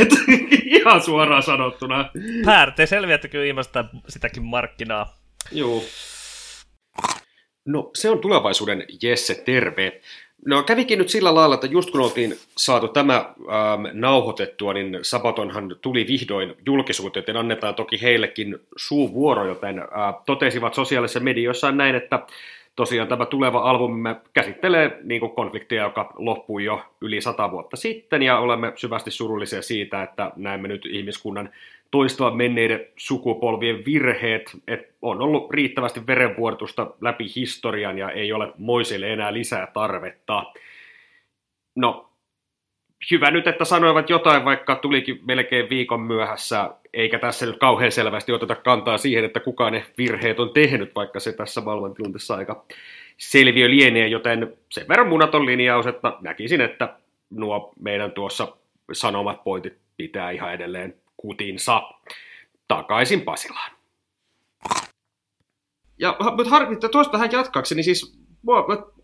Et, 0.00 0.08
ihan 0.80 1.00
suoraan 1.00 1.42
sanottuna. 1.42 2.10
Pär, 2.44 2.70
te 2.72 2.86
selviätte 2.86 3.28
kyllä 3.28 3.44
ilmasta 3.44 3.84
sitäkin 4.08 4.42
markkinaa. 4.42 5.14
Joo. 5.52 5.82
No, 7.66 7.90
se 7.94 8.10
on 8.10 8.18
tulevaisuuden 8.18 8.84
Jesse, 9.02 9.34
terve. 9.34 10.00
No 10.46 10.62
kävikin 10.62 10.98
nyt 10.98 11.08
sillä 11.08 11.34
lailla, 11.34 11.54
että 11.54 11.66
just 11.66 11.90
kun 11.90 12.00
oltiin 12.00 12.36
saatu 12.56 12.88
tämä 12.88 13.16
ähm, 13.16 13.86
nauhoitettua, 13.92 14.72
niin 14.72 14.98
Sabatonhan 15.02 15.76
tuli 15.80 16.06
vihdoin 16.06 16.54
julkisuuteen, 16.66 17.22
joten 17.22 17.36
annetaan 17.36 17.74
toki 17.74 18.02
heillekin 18.02 18.58
suuvuoro, 18.76 19.46
joten 19.46 19.78
äh, 19.78 19.86
totesivat 20.26 20.74
sosiaalisessa 20.74 21.20
medioissa 21.20 21.72
näin, 21.72 21.94
että 21.94 22.26
tosiaan 22.76 23.08
tämä 23.08 23.26
tuleva 23.26 23.58
albumimme 23.58 24.16
käsittelee 24.32 24.98
niin 25.02 25.20
kuin 25.20 25.32
konfliktia, 25.32 25.82
joka 25.82 26.12
loppui 26.16 26.64
jo 26.64 26.82
yli 27.00 27.20
sata 27.20 27.50
vuotta 27.50 27.76
sitten, 27.76 28.22
ja 28.22 28.38
olemme 28.38 28.72
syvästi 28.76 29.10
surullisia 29.10 29.62
siitä, 29.62 30.02
että 30.02 30.32
näemme 30.36 30.68
nyt 30.68 30.86
ihmiskunnan 30.86 31.50
toistua 31.94 32.30
menneiden 32.30 32.86
sukupolvien 32.96 33.84
virheet, 33.84 34.50
että 34.68 34.94
on 35.02 35.20
ollut 35.20 35.50
riittävästi 35.50 36.06
verenvuotusta 36.06 36.90
läpi 37.00 37.26
historian 37.36 37.98
ja 37.98 38.10
ei 38.10 38.32
ole 38.32 38.52
moisille 38.58 39.12
enää 39.12 39.32
lisää 39.32 39.66
tarvetta. 39.66 40.42
No, 41.76 42.08
hyvä 43.10 43.30
nyt, 43.30 43.46
että 43.46 43.64
sanoivat 43.64 44.10
jotain, 44.10 44.44
vaikka 44.44 44.76
tulikin 44.76 45.20
melkein 45.26 45.70
viikon 45.70 46.00
myöhässä, 46.00 46.70
eikä 46.94 47.18
tässä 47.18 47.46
nyt 47.46 47.58
kauhean 47.58 47.92
selvästi 47.92 48.32
oteta 48.32 48.54
kantaa 48.54 48.98
siihen, 48.98 49.24
että 49.24 49.40
kukaan 49.40 49.72
ne 49.72 49.84
virheet 49.98 50.40
on 50.40 50.50
tehnyt, 50.50 50.94
vaikka 50.94 51.20
se 51.20 51.32
tässä 51.32 51.60
maailmantilanteessa 51.60 52.34
aika 52.34 52.64
selviö 53.16 53.70
lienee, 53.70 54.08
joten 54.08 54.56
sen 54.70 54.88
verran 54.88 55.08
munaton 55.08 55.46
linjaus, 55.46 55.86
että 55.86 56.12
näkisin, 56.20 56.60
että 56.60 56.96
nuo 57.30 57.72
meidän 57.80 58.12
tuossa 58.12 58.56
sanomat 58.92 59.44
pointit 59.44 59.78
pitää 59.96 60.30
ihan 60.30 60.54
edelleen 60.54 61.03
kutinsa 61.24 61.82
takaisin 62.68 63.20
Pasilaan. 63.20 63.70
Ja 65.98 66.16
mutta 66.36 66.50
harmitta, 66.50 66.88
tuosta 66.88 67.12
tähän 67.12 67.32
jatkaksi, 67.32 67.74
niin 67.74 67.84
siis 67.84 68.18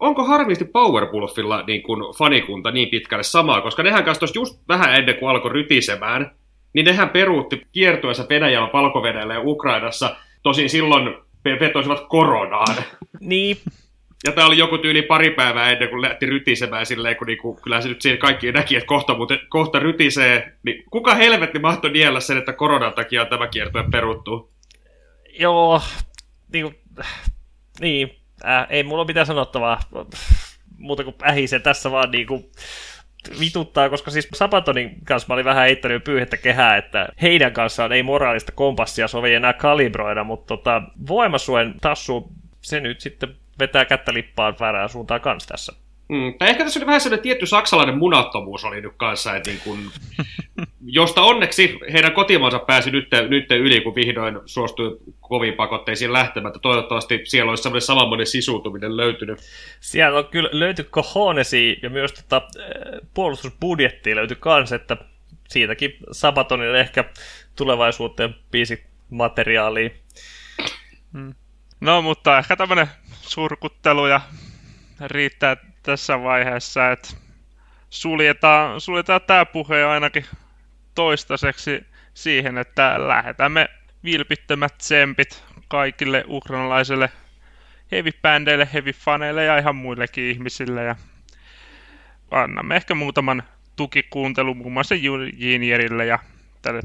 onko 0.00 0.24
harmisti 0.24 0.64
Powerwolfilla 0.64 1.62
niin 1.66 1.82
kuin 1.82 2.14
fanikunta 2.18 2.70
niin 2.70 2.88
pitkälle 2.88 3.22
samaa, 3.22 3.60
koska 3.60 3.82
nehän 3.82 4.04
kanssa 4.04 4.26
just 4.34 4.62
vähän 4.68 4.94
ennen 4.94 5.16
kuin 5.16 5.30
alkoi 5.30 5.52
rytisemään, 5.52 6.36
niin 6.72 6.84
nehän 6.84 7.08
peruutti 7.08 7.62
kiertuessa 7.72 8.26
Venäjällä, 8.28 8.70
valko 8.72 9.06
ja 9.06 9.40
Ukrainassa, 9.40 10.16
tosin 10.42 10.70
silloin 10.70 11.14
vetosivat 11.44 12.00
koronaan. 12.08 12.76
Niin, 13.20 13.56
ja 14.24 14.32
tämä 14.32 14.46
oli 14.46 14.58
joku 14.58 14.78
tyyli 14.78 15.02
pari 15.02 15.30
päivää 15.30 15.70
ennen 15.70 15.88
kuin 15.88 16.02
lähti 16.02 16.26
rytisemään 16.26 16.86
silleen, 16.86 17.16
kun 17.16 17.26
niinku, 17.26 17.54
kyllähän 17.54 17.82
se 17.82 17.88
nyt 17.88 18.02
siinä 18.02 18.18
kaikki 18.18 18.52
näki, 18.52 18.76
että 18.76 18.86
kohta, 18.86 19.14
mutta 19.14 19.38
kohta 19.48 19.78
rytisee. 19.78 20.52
Niin 20.62 20.84
kuka 20.90 21.14
helvetti 21.14 21.58
mahtoi 21.58 21.90
niellä 21.90 22.20
sen, 22.20 22.38
että 22.38 22.52
koronan 22.52 22.92
takia 22.92 23.24
tämä 23.24 23.46
kiertue 23.46 23.84
peruttu? 23.90 24.52
Joo, 25.38 25.82
niin, 26.52 26.74
niin 27.80 28.16
äh, 28.44 28.66
ei 28.70 28.82
mulla 28.82 29.04
mitään 29.04 29.26
sanottavaa 29.26 29.80
muuta 30.78 31.04
kuin 31.04 31.16
ähise 31.22 31.58
tässä 31.58 31.90
vaan 31.90 32.10
niin 32.10 32.26
kuin, 32.26 32.44
vituttaa, 33.40 33.88
koska 33.88 34.10
siis 34.10 34.28
Sabatonin 34.34 35.04
kanssa 35.04 35.26
mä 35.28 35.34
olin 35.34 35.44
vähän 35.44 35.64
heittänyt 35.64 36.04
pyyhettä 36.04 36.36
kehää, 36.36 36.76
että 36.76 37.08
heidän 37.22 37.52
kanssaan 37.52 37.92
ei 37.92 38.02
moraalista 38.02 38.52
kompassia 38.52 39.08
sovi 39.08 39.34
enää 39.34 39.52
kalibroida, 39.52 40.24
mutta 40.24 40.56
tota, 40.56 40.82
voimasuen 41.08 41.74
tassu, 41.80 42.32
se 42.60 42.80
nyt 42.80 43.00
sitten 43.00 43.36
vetää 43.60 43.84
kättä 43.84 44.14
lippaan 44.14 44.56
väärään 44.60 44.88
suuntaan 44.88 45.20
kanssa 45.20 45.48
tässä. 45.48 45.72
Mm, 46.10 46.34
tai 46.38 46.48
ehkä 46.48 46.64
tässä 46.64 46.80
oli 46.80 46.86
vähän 46.86 47.00
sellainen 47.00 47.22
tietty 47.22 47.46
saksalainen 47.46 47.98
munattomuus 47.98 48.64
oli 48.64 48.80
nyt 48.80 48.92
kanssa, 48.96 49.36
että 49.36 49.50
niin 49.50 49.60
kun, 49.64 49.90
josta 50.84 51.22
onneksi 51.22 51.78
heidän 51.92 52.12
kotimaansa 52.12 52.58
pääsi 52.58 52.90
nyt, 52.90 53.08
nyt 53.28 53.50
yli, 53.50 53.80
kun 53.80 53.94
vihdoin 53.94 54.40
suostui 54.46 54.98
koviin 55.20 55.54
pakotteisiin 55.54 56.12
lähtemättä. 56.12 56.58
Toivottavasti 56.58 57.20
siellä 57.24 57.50
olisi 57.50 57.62
sellainen 57.62 57.86
samanmoinen 57.86 58.26
sisuutuminen 58.26 58.96
löytynyt. 58.96 59.38
Siellä 59.80 60.18
on 60.18 60.26
kyllä 60.26 60.48
löyty 60.52 60.84
kohonesi 60.84 61.78
ja 61.82 61.90
myös 61.90 62.12
tota, 62.12 62.42
eh, 62.58 63.00
puolustusbudjettia 63.14 64.16
löytyi 64.16 64.36
kanssa, 64.40 64.76
että 64.76 64.96
siitäkin 65.48 65.96
Sabatonille 66.12 66.80
ehkä 66.80 67.04
tulevaisuuteen 67.56 68.34
biisi 68.50 68.84
materiaalia. 69.10 69.90
Mm. 71.12 71.34
No, 71.80 72.02
mutta 72.02 72.38
ehkä 72.38 72.56
tämmöinen 72.56 72.86
surkutteluja 73.30 74.20
riittää 75.06 75.56
tässä 75.82 76.22
vaiheessa, 76.22 76.92
että 76.92 77.08
suljetaan, 77.90 78.80
suljetaan 78.80 79.20
tämä 79.26 79.46
puhe 79.46 79.84
ainakin 79.84 80.24
toistaiseksi 80.94 81.86
siihen, 82.14 82.58
että 82.58 83.08
lähetämme 83.08 83.68
vilpittömät 84.04 84.78
tsempit 84.78 85.44
kaikille 85.68 86.24
ukrainalaisille 86.28 87.10
heavy-bändeille, 87.92 88.68
heavy-faneille 88.74 89.44
ja 89.44 89.58
ihan 89.58 89.76
muillekin 89.76 90.24
ihmisille. 90.24 90.84
Ja 90.84 90.96
annamme 92.30 92.76
ehkä 92.76 92.94
muutaman 92.94 93.42
tukikuuntelun 93.76 94.56
muun 94.56 94.72
muassa 94.72 94.94
Jinjerille 95.36 96.06
ja 96.06 96.18
tälle 96.62 96.82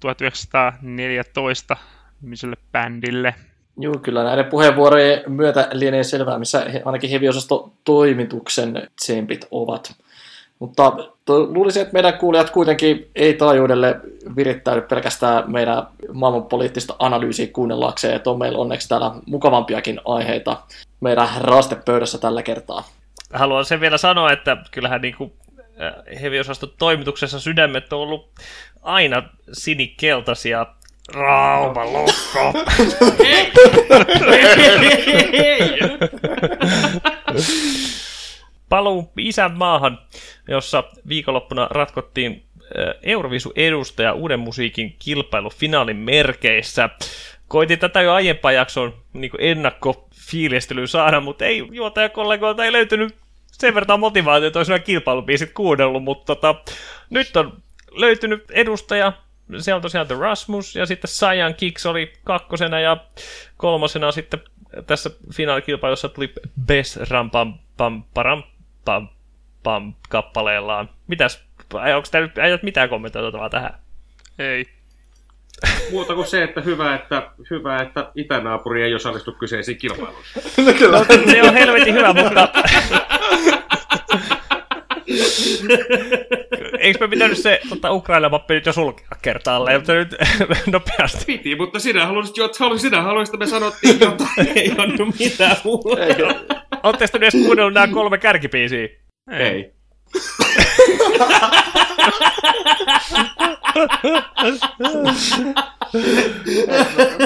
1914 0.00 1.76
nimiselle 2.20 2.56
bändille. 2.72 3.34
Joo, 3.78 3.94
kyllä 4.02 4.24
näiden 4.24 4.44
puheenvuorojen 4.44 5.22
myötä 5.26 5.68
lienee 5.72 6.02
selvää, 6.02 6.38
missä 6.38 6.66
ainakin 6.84 7.10
heviosasto 7.10 7.72
toimituksen 7.84 8.88
tsempit 9.00 9.46
ovat. 9.50 9.94
Mutta 10.58 10.92
luulisin, 11.28 11.82
että 11.82 11.92
meidän 11.92 12.18
kuulijat 12.18 12.50
kuitenkin 12.50 13.10
ei 13.14 13.34
taajuudelle 13.34 14.00
virittäydy 14.36 14.80
pelkästään 14.80 15.52
meidän 15.52 15.86
maailmanpoliittista 16.12 16.96
analyysiä 16.98 17.46
kuunnellakseen, 17.46 18.16
että 18.16 18.30
on 18.30 18.38
meillä 18.38 18.58
onneksi 18.58 18.88
täällä 18.88 19.12
mukavampiakin 19.26 20.00
aiheita 20.04 20.62
meidän 21.00 21.28
raastepöydässä 21.40 22.18
tällä 22.18 22.42
kertaa. 22.42 22.88
Haluan 23.32 23.64
sen 23.64 23.80
vielä 23.80 23.98
sanoa, 23.98 24.32
että 24.32 24.56
kyllähän 24.70 25.00
niin 25.00 25.16
kuin 25.16 25.32
heviosaston 26.22 26.72
toimituksessa 26.78 27.40
sydämet 27.40 27.92
on 27.92 27.98
ollut 28.00 28.30
aina 28.82 29.22
sinikeltaisia 29.52 30.66
Rauma 31.08 31.84
lukko. 31.84 32.52
Paluu 38.68 39.12
isänmaahan, 39.18 39.98
jossa 40.48 40.84
viikonloppuna 41.08 41.68
ratkottiin 41.70 42.44
Eurovisu 43.02 43.52
edustaja 43.56 44.12
uuden 44.12 44.40
musiikin 44.40 44.96
kilpailufinaalin 44.98 45.96
merkeissä. 45.96 46.88
Koitin 47.48 47.78
tätä 47.78 48.02
jo 48.02 48.12
aiempaan 48.12 48.54
jakson 48.54 48.94
niin 49.12 49.32
ennakkofiilistelyyn 49.38 50.88
saada, 50.88 51.20
mutta 51.20 51.44
ei 51.44 51.68
juotajakollegoilta 51.70 52.64
ei 52.64 52.72
löytynyt 52.72 53.14
sen 53.52 53.74
verran 53.74 54.00
motivaatiota, 54.00 54.58
olisi 54.58 54.80
kilpailubiisit 54.80 55.52
kuunnellut, 55.52 56.04
mutta 56.04 56.34
tota, 56.34 56.54
nyt 57.10 57.36
on 57.36 57.62
löytynyt 57.90 58.50
edustaja, 58.50 59.12
siellä 59.58 59.76
on 59.76 59.82
tosiaan 59.82 60.06
The 60.06 60.16
Rasmus 60.18 60.76
ja 60.76 60.86
sitten 60.86 61.10
Cyan 61.10 61.54
Kicks 61.54 61.86
oli 61.86 62.12
kakkosena 62.24 62.80
ja 62.80 62.96
kolmosena 63.56 64.12
sitten 64.12 64.40
tässä 64.86 65.10
finaalikilpailussa 65.34 66.08
tuli 66.08 66.32
Best 66.66 66.96
Ram 66.96 67.30
Pam 67.30 67.54
Pam 67.76 68.02
Param 68.14 68.42
Pam 68.84 69.08
Pam 69.62 69.94
kappaleellaan. 70.08 70.90
Mitäs, 71.06 71.44
onko 71.74 72.08
täällä 72.10 72.52
nyt 72.52 72.62
mitään 72.62 72.88
kommentoitavaa 72.88 73.50
tähän? 73.50 73.74
Ei. 74.38 74.66
Muuta 75.90 76.14
kuin 76.14 76.26
se, 76.26 76.42
että 76.42 76.60
hyvä, 76.60 76.94
että, 76.94 77.30
hyvä, 77.50 77.76
että 77.76 78.10
itänaapuri 78.14 78.82
ei 78.82 78.94
osallistu 78.94 79.32
kyseisiin 79.32 79.78
kilpailuihin. 79.78 80.32
no, 80.90 81.04
se 81.04 81.42
on 81.42 81.54
helvetin 81.54 81.94
hyvä, 81.94 82.12
mutta 82.12 82.48
Eikö 86.78 86.98
me 87.00 87.08
pitänyt 87.08 87.38
se 87.38 87.60
tota, 87.68 87.92
Ukraina-mappi 87.92 88.54
nyt 88.54 88.66
jo 88.66 88.72
sulkea 88.72 89.06
kertaalleen, 89.22 89.80
mutta 89.80 89.94
nyt 89.94 90.14
nopeasti. 90.72 91.24
Piti, 91.24 91.56
mutta 91.56 91.80
sinä 91.80 92.06
haluaisit, 92.06 92.36
jo, 92.36 92.50
sinä 92.76 93.02
haluaisit, 93.02 93.34
että 93.34 93.44
me 93.44 93.50
sanottiin 93.50 94.00
jotain, 94.00 94.48
ei 94.56 94.72
ole 94.78 95.12
mitään 95.18 95.56
muuta. 95.64 95.90
Oletteko 96.82 97.10
te 97.12 97.18
edes 97.18 97.32
kuunnellut 97.32 97.74
nämä 97.74 97.88
kolme 97.88 98.18
kärkipiisiä? 98.18 98.88
Ei. 99.30 99.42
ei. 99.42 99.72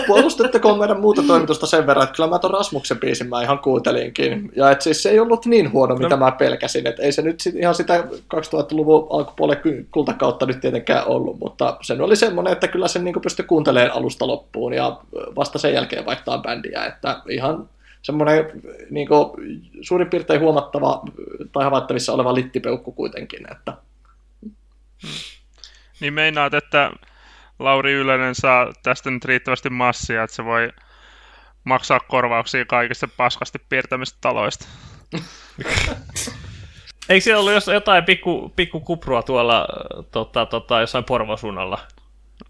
Puolustetteko 0.07 0.77
meidän 0.77 1.01
muuta 1.01 1.23
toimitusta 1.23 1.67
sen 1.67 1.87
verran, 1.87 2.05
että 2.05 2.17
kyllä 2.17 2.29
mä 2.29 2.39
ton 2.39 2.51
Rasmuksen 2.51 2.99
biisin 2.99 3.29
mä 3.29 3.43
ihan 3.43 3.59
kuuntelinkin. 3.59 4.53
Ja 4.57 4.71
että 4.71 4.85
siis 4.85 5.03
se 5.03 5.11
ei 5.11 5.21
ollut 5.21 5.47
niin 5.47 5.73
huono, 5.73 5.97
mitä 5.97 6.09
no. 6.09 6.17
mä 6.17 6.31
pelkäsin. 6.31 6.87
Että 6.87 7.03
ei 7.03 7.13
se 7.13 7.23
nyt 7.23 7.41
sit 7.41 7.57
ihan 7.57 7.75
sitä 7.75 8.05
2000-luvun 8.35 9.07
alkupuolen 9.11 9.87
kultakautta 9.91 10.47
nyt 10.47 10.61
tietenkään 10.61 11.07
ollut, 11.07 11.39
mutta 11.39 11.77
se 11.83 12.03
oli 12.03 12.17
semmoinen, 12.17 12.53
että 12.53 12.69
kyllä 12.69 12.89
sen 12.89 13.05
niin 13.05 13.21
pystyi 13.23 13.45
kuuntelemaan 13.45 13.93
alusta 13.93 14.27
loppuun 14.27 14.73
ja 14.73 15.01
vasta 15.37 15.59
sen 15.59 15.75
jälkeen 15.75 16.07
vaihtaa 16.07 16.39
bändiä. 16.39 16.85
Että 16.85 17.23
ihan 17.29 17.69
semmoinen 18.03 18.63
niin 18.91 19.09
kuin, 19.09 19.31
suurin 19.81 20.11
piirtein 20.11 20.41
huomattava 20.41 21.03
tai 21.53 21.65
havaittavissa 21.65 22.13
oleva 22.13 22.35
littipeukku 22.35 22.93
kuitenkin. 22.93 23.53
Että... 23.53 23.73
Niin 26.01 26.15
meinaat, 26.15 26.55
että 26.55 26.91
Lauri 27.59 27.93
Ylönen 27.93 28.35
saa 28.35 28.73
tästä 28.83 29.11
nyt 29.11 29.25
riittävästi 29.25 29.71
massia, 29.71 30.23
että 30.23 30.37
se 30.37 30.45
voi 30.45 30.73
maksaa 31.65 32.01
korvauksia 32.01 32.65
kaikista 32.65 33.09
paskasti 33.17 33.59
piirtämistä 33.69 34.19
taloista. 34.21 34.69
Eikö 37.09 37.25
siellä 37.25 37.41
ollut 37.41 37.67
jotain 37.75 38.05
pikku, 38.05 38.53
pikku 38.57 38.81
kuprua 38.81 39.23
tuolla 39.23 39.67
tota, 40.11 40.47
tota, 40.47 40.81
jossain 40.81 41.05
porvosuunnalla? 41.05 41.79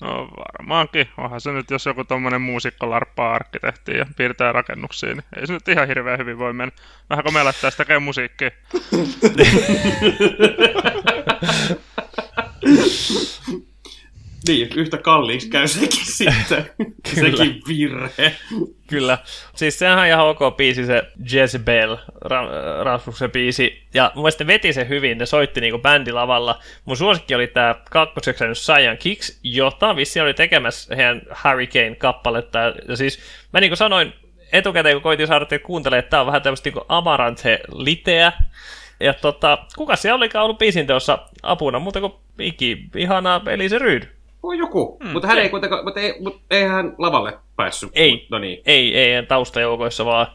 No 0.00 0.28
varmaankin. 0.36 1.08
Onhan 1.16 1.40
se 1.40 1.52
nyt, 1.52 1.70
jos 1.70 1.86
joku 1.86 2.04
tommonen 2.04 2.40
muusikko 2.40 2.90
larppaa 2.90 3.34
arkkitehtiin 3.34 3.98
ja 3.98 4.06
piirtää 4.16 4.52
rakennuksia, 4.52 5.08
niin 5.08 5.24
ei 5.36 5.46
se 5.46 5.52
nyt 5.52 5.68
ihan 5.68 5.88
hirveän 5.88 6.18
hyvin 6.18 6.38
voi 6.38 6.52
mennä. 6.52 6.74
Vähän 7.10 7.24
kun 7.24 7.34
me 7.34 7.40
tästä 7.44 7.70
tekee 7.76 7.98
musiikkia. 7.98 8.50
Niin, 14.48 14.68
yhtä 14.76 14.98
kalliiksi 14.98 15.48
käy 15.48 15.68
sekin 15.68 16.06
sitten. 16.16 16.70
sekin 17.14 17.62
virhe. 17.68 18.36
Kyllä. 18.86 19.18
Siis 19.56 19.78
sehän 19.78 19.98
on 19.98 20.06
ihan 20.06 20.26
ok 20.26 20.56
biisi 20.56 20.86
se 20.86 21.02
Jezebel, 21.32 21.96
Ra- 22.24 22.84
Rasmuksen 22.84 23.30
biisi. 23.30 23.86
Ja 23.94 24.12
mun 24.14 24.22
mielestä 24.22 24.46
veti 24.46 24.72
se 24.72 24.88
hyvin, 24.88 25.18
ne 25.18 25.26
soitti 25.26 25.60
niinku 25.60 25.78
bändilavalla. 25.78 26.60
Mun 26.84 26.96
suosikki 26.96 27.34
oli 27.34 27.46
tää 27.46 27.74
kakkoseksi 27.90 28.44
Cyan 28.44 28.98
Kicks, 28.98 29.38
jota 29.42 29.96
vissi 29.96 30.20
oli 30.20 30.34
tekemässä 30.34 30.96
heidän 30.96 31.22
Hurricane-kappaletta. 31.44 32.58
Ja 32.88 32.96
siis 32.96 33.18
mä 33.52 33.60
niinku 33.60 33.76
sanoin 33.76 34.12
etukäteen, 34.52 34.94
kun 34.94 35.02
koitin 35.02 35.26
saada 35.26 35.44
teitä 35.46 35.64
kuuntelemaan, 35.64 35.98
että 35.98 36.10
tää 36.10 36.20
on 36.20 36.26
vähän 36.26 36.42
tämmöistä 36.42 36.66
niinku 36.70 36.84
Amaranthe-liteä. 36.88 38.32
Ja 39.00 39.14
tota, 39.14 39.58
kuka 39.76 39.96
siellä 39.96 40.16
olikaan 40.16 40.44
ollut 40.44 40.58
biisin 40.58 40.86
teossa 40.86 41.18
apuna, 41.42 41.78
muuta 41.78 42.00
kuin 42.00 42.12
Iki, 42.38 42.84
ihana 42.96 43.40
Elise 43.46 43.78
Ryd. 43.78 44.02
Voi 44.42 44.58
joku, 44.58 44.96
mm, 45.02 45.08
mutta 45.08 45.28
hän 45.28 45.38
ei 45.38 45.48
kuitenkaan, 45.48 45.84
mutta 45.84 46.00
ei, 46.00 46.14
mutta 46.20 46.40
ei 46.50 46.62
hän 46.62 46.94
lavalle 46.98 47.38
päässyt. 47.56 47.90
Ei, 47.92 48.26
no 48.30 48.38
niin. 48.38 48.62
ei, 48.66 48.98
ei 48.98 49.26
taustajoukoissa 49.26 50.04
vaan. 50.04 50.26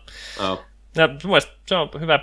Oh. 0.49 0.63
Ja 0.95 1.09
mielestäni 1.23 1.57
se 1.65 1.75
on 1.75 1.89
hyvä 1.99 2.19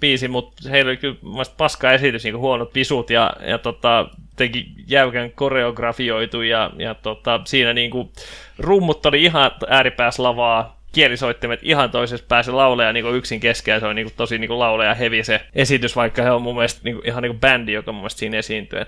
biisi, 0.00 0.28
mutta 0.28 0.70
heillä 0.70 0.88
oli 0.88 0.96
kyllä 0.96 1.16
paska 1.56 1.92
esitys, 1.92 2.24
niin 2.24 2.38
huonot 2.38 2.72
pisut 2.72 3.10
ja, 3.10 3.32
ja 3.46 3.58
tota, 3.58 4.08
teki 4.36 4.66
jäykän 4.86 5.32
koreografioitu 5.32 6.42
ja, 6.42 6.70
ja 6.78 6.94
tota, 6.94 7.40
siinä 7.44 7.72
niin 7.72 7.90
kuin, 7.90 8.12
rummut 8.58 9.06
oli 9.06 9.22
ihan 9.22 9.50
ääripäässä 9.68 10.22
lavaa, 10.22 10.75
kielisoittimet 10.96 11.60
ihan 11.62 11.90
toisessa 11.90 12.26
päässä 12.28 12.56
lauleja 12.56 12.92
niin 12.92 13.14
yksin 13.14 13.40
keskellä, 13.40 13.80
se 13.80 13.86
on 13.86 13.96
niin 13.96 14.06
kuin, 14.06 14.14
tosi 14.16 14.38
niin 14.38 14.48
kuin 14.48 14.58
lauleja 14.58 14.94
hevi 14.94 15.24
se 15.24 15.40
esitys, 15.54 15.96
vaikka 15.96 16.22
he 16.22 16.30
on 16.30 16.42
mun 16.42 16.54
mielestä 16.54 16.80
niin 16.84 16.96
kuin, 16.96 17.06
ihan 17.06 17.22
niin 17.22 17.32
kuin 17.32 17.40
bändi, 17.40 17.72
joka 17.72 17.92
mun 17.92 18.00
mielestä 18.00 18.18
siinä 18.18 18.38
esiintyy. 18.38 18.80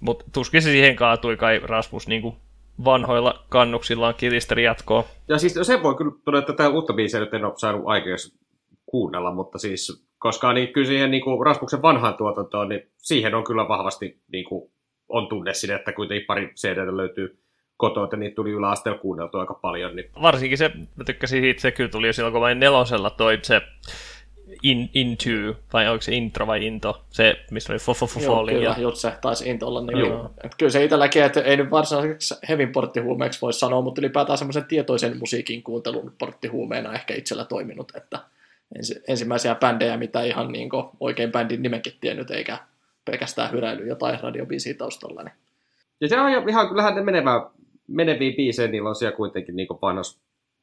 Mutta 0.00 0.24
tuskin 0.32 0.62
se 0.62 0.70
siihen 0.70 0.96
kaatui 0.96 1.36
kai 1.36 1.60
Rasmus 1.62 2.08
niin 2.08 2.22
kuin 2.22 2.36
vanhoilla 2.84 3.44
kannuksillaan 3.48 4.14
kiristeri 4.14 4.64
jatkoa. 4.64 5.04
Ja 5.28 5.38
siis 5.38 5.58
sen 5.62 5.82
voi 5.82 5.94
kyllä 5.94 6.12
todeta, 6.24 6.40
että 6.40 6.52
tämä 6.52 6.68
uutta 6.68 6.92
biisiä 6.92 7.20
nyt 7.20 7.34
en 7.34 7.44
ole 7.44 7.52
saanut 7.56 7.82
aikeessa 7.84 8.38
kuunnella, 8.86 9.34
mutta 9.34 9.58
siis 9.58 10.06
koska 10.18 10.52
niin 10.52 10.72
kyllä 10.72 10.86
siihen 10.86 11.10
niin 11.10 11.24
kuin 11.24 11.46
Rasmuksen 11.46 11.82
vanhaan 11.82 12.14
tuotantoon, 12.14 12.68
niin 12.68 12.90
siihen 12.96 13.34
on 13.34 13.44
kyllä 13.44 13.68
vahvasti 13.68 14.20
niin 14.32 14.44
kuin, 14.44 14.72
on 15.08 15.28
tunne 15.28 15.54
sinne, 15.54 15.74
että 15.74 15.92
kuitenkin 15.92 16.26
pari 16.26 16.52
CD 16.54 16.96
löytyy 16.96 17.43
kotoa, 17.76 18.04
että 18.04 18.16
niitä 18.16 18.34
tuli 18.34 18.50
yläasteella 18.50 18.98
kuunneltu 18.98 19.38
aika 19.38 19.54
paljon. 19.54 19.96
Niin... 19.96 20.10
Varsinkin 20.22 20.58
se, 20.58 20.70
mä 20.96 21.04
tykkäsin 21.04 21.42
siitä, 21.42 21.60
se 21.60 21.70
kyllä 21.70 21.90
tuli 21.90 22.06
jo 22.06 22.12
silloin, 22.12 22.32
kun 22.32 22.40
vain 22.40 22.60
nelosella 22.60 23.10
toi 23.10 23.38
se 23.42 23.62
in, 24.62 24.90
Into, 24.94 25.60
vai 25.72 25.88
onko 25.88 26.02
se 26.02 26.14
intro 26.14 26.46
vai 26.46 26.66
into, 26.66 27.04
se, 27.10 27.36
missä 27.50 27.72
oli 27.72 27.80
Fofo 27.80 28.06
Falling. 28.06 28.62
Joo, 28.62 28.74
kyllä, 28.74 28.88
ja... 28.88 28.94
se 28.94 29.12
taisi 29.20 29.50
into 29.50 29.66
olla 29.66 29.80
niin. 29.80 29.98
Joo. 29.98 30.30
Kyllä 30.58 30.70
se 30.70 30.84
itselläkin, 30.84 31.22
että 31.22 31.40
ei 31.40 31.56
nyt 31.56 31.70
varsinaiseksi 31.70 32.34
hevin 32.48 32.72
porttihuumeeksi 32.72 33.40
voi 33.40 33.52
sanoa, 33.52 33.82
mutta 33.82 34.00
ylipäätään 34.00 34.38
semmoisen 34.38 34.64
tietoisen 34.64 35.18
musiikin 35.18 35.62
kuuntelun 35.62 36.12
porttihuumeena 36.18 36.92
ehkä 36.92 37.14
itsellä 37.14 37.44
toiminut, 37.44 37.92
että 37.96 38.18
ensi, 38.76 39.02
ensimmäisiä 39.08 39.54
bändejä, 39.54 39.96
mitä 39.96 40.22
ihan 40.22 40.52
niin 40.52 40.68
oikein 41.00 41.32
bändin 41.32 41.62
nimenkin 41.62 41.92
tiennyt, 42.00 42.30
eikä 42.30 42.58
pelkästään 43.04 43.52
hyräily 43.52 43.86
jotain 43.86 44.20
radiobiisiä 44.20 44.74
taustalla. 44.74 45.22
Niin. 45.22 45.34
Ja 46.00 46.08
se 46.08 46.20
on 46.20 46.48
ihan, 46.48 46.68
kyllähän 46.68 46.94
ne 46.94 47.02
menevää, 47.02 47.50
meneviä 47.88 48.32
biisejä, 48.36 48.68
niillä 48.68 48.88
on 48.88 48.94
siellä 48.94 49.16
kuitenkin 49.16 49.56
niin 49.56 49.68
panos 49.80 50.18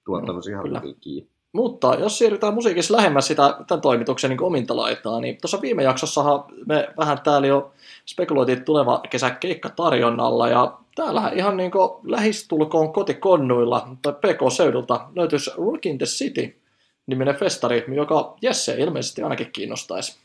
tuottanut 0.06 0.46
mm, 0.46 0.52
ihan 0.52 0.64
kyllä. 0.64 0.82
kiinni. 1.02 1.30
Mutta 1.54 1.96
jos 2.00 2.18
siirrytään 2.18 2.54
musiikissa 2.54 2.96
lähemmäs 2.96 3.28
sitä 3.28 3.56
tämän 3.68 3.82
toimituksen 3.82 4.30
niin 4.30 4.44
ominta 4.44 4.76
laitaa, 4.76 5.20
niin 5.20 5.38
tuossa 5.42 5.62
viime 5.62 5.84
jaksossahan 5.84 6.44
me 6.66 6.88
vähän 6.98 7.20
täällä 7.24 7.48
jo 7.48 7.72
spekuloitiin 8.06 8.66
tuleva 8.66 9.02
kesä 9.10 9.30
keikka 9.30 9.70
tarjonnalla, 9.70 10.50
ja 10.50 10.78
täällä 10.96 11.32
ihan 11.36 11.58
niin 11.58 11.72
lähistulkoon 12.04 12.94
kotikonnuilla 12.94 13.88
tai 14.02 14.14
PK-seudulta 14.14 15.08
löytyisi 15.16 15.52
Rock 15.58 15.86
in 15.86 15.98
the 15.98 16.06
City 16.06 16.62
niminen 17.08 17.36
festari, 17.36 17.86
joka 17.96 18.38
Jesse 18.42 18.76
ilmeisesti 18.80 19.22
ainakin 19.22 19.52
kiinnostaisi. 19.52 20.20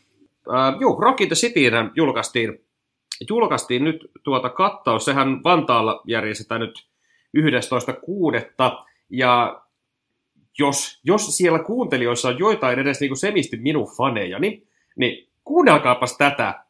Uh, 0.48 0.80
joo, 0.80 1.00
Rock 1.00 1.20
in 1.20 1.28
the 1.28 1.34
City 1.34 1.60
julkaistiin, 1.96 2.65
julkaistiin 3.28 3.84
nyt 3.84 4.10
tuota 4.22 4.48
kattaus. 4.48 5.04
Sehän 5.04 5.44
Vantaalla 5.44 6.02
järjestetään 6.06 6.60
nyt 6.60 6.86
11.6. 7.38 8.84
Ja 9.10 9.62
jos, 10.58 11.00
jos 11.04 11.36
siellä 11.36 11.58
kuuntelijoissa 11.58 12.28
on 12.28 12.38
joitain 12.38 12.78
edes 12.78 13.00
niin 13.00 13.10
kuin 13.10 13.18
semisti 13.18 13.56
minun 13.56 13.88
faneja, 13.96 14.38
niin, 14.38 14.68
niin 14.96 15.28
kuunnelkaapas 15.44 16.16
tätä. 16.16 16.66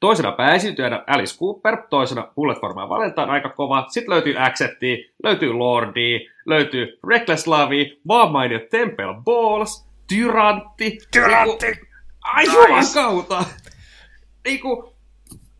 Toisena 0.00 0.32
pääesiintyjänä 0.32 1.04
Alice 1.06 1.38
Cooper, 1.38 1.76
toisena 1.90 2.32
Bullet 2.34 2.60
for 2.60 2.74
My 2.74 2.88
Valentine 2.88 3.26
aika 3.26 3.48
kova. 3.48 3.86
Sitten 3.88 4.14
löytyy 4.14 4.34
Accepti, 4.38 5.14
löytyy 5.22 5.52
Lordi, 5.52 6.26
löytyy 6.46 6.98
Reckless 7.08 7.46
Love, 7.46 7.76
vaan 8.08 8.32
mainio 8.32 8.60
Temple 8.70 9.14
Balls, 9.24 9.88
Tyrantti. 10.08 10.98
Tyrantti! 11.12 11.66
Niinku, 11.66 11.86
ai 12.22 12.44
kautta! 12.94 13.44
Niinku, 14.44 14.89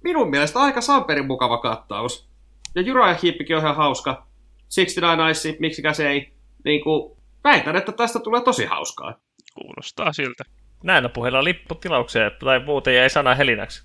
minun 0.05 0.31
mielestä 0.31 0.59
aika 0.59 0.81
Samperin 0.81 1.27
mukava 1.27 1.59
kattaus. 1.59 2.31
Ja 2.75 2.83
Jura 2.83 3.09
ja 3.09 3.19
Hippikin 3.23 3.57
on 3.57 3.63
ihan 3.63 3.77
hauska. 3.77 4.27
69 4.75 5.31
Ice, 5.31 5.57
miksikä 5.61 5.93
se 5.93 6.09
ei 6.09 6.33
niin 6.65 6.85
kuin, 6.85 7.17
väitän, 7.45 7.77
että 7.77 7.93
tästä 7.93 8.21
tulee 8.21 8.41
tosi 8.41 8.65
hauskaa. 8.65 9.15
Kuulostaa 9.55 10.13
siltä. 10.13 10.45
Näillä 10.85 11.09
puheilla 11.09 11.45
lipputilaukseen 11.45 12.31
tai 12.45 12.65
muuten 12.65 12.95
jäi 12.95 13.11
sana 13.11 13.35
helinäksi. 13.35 13.83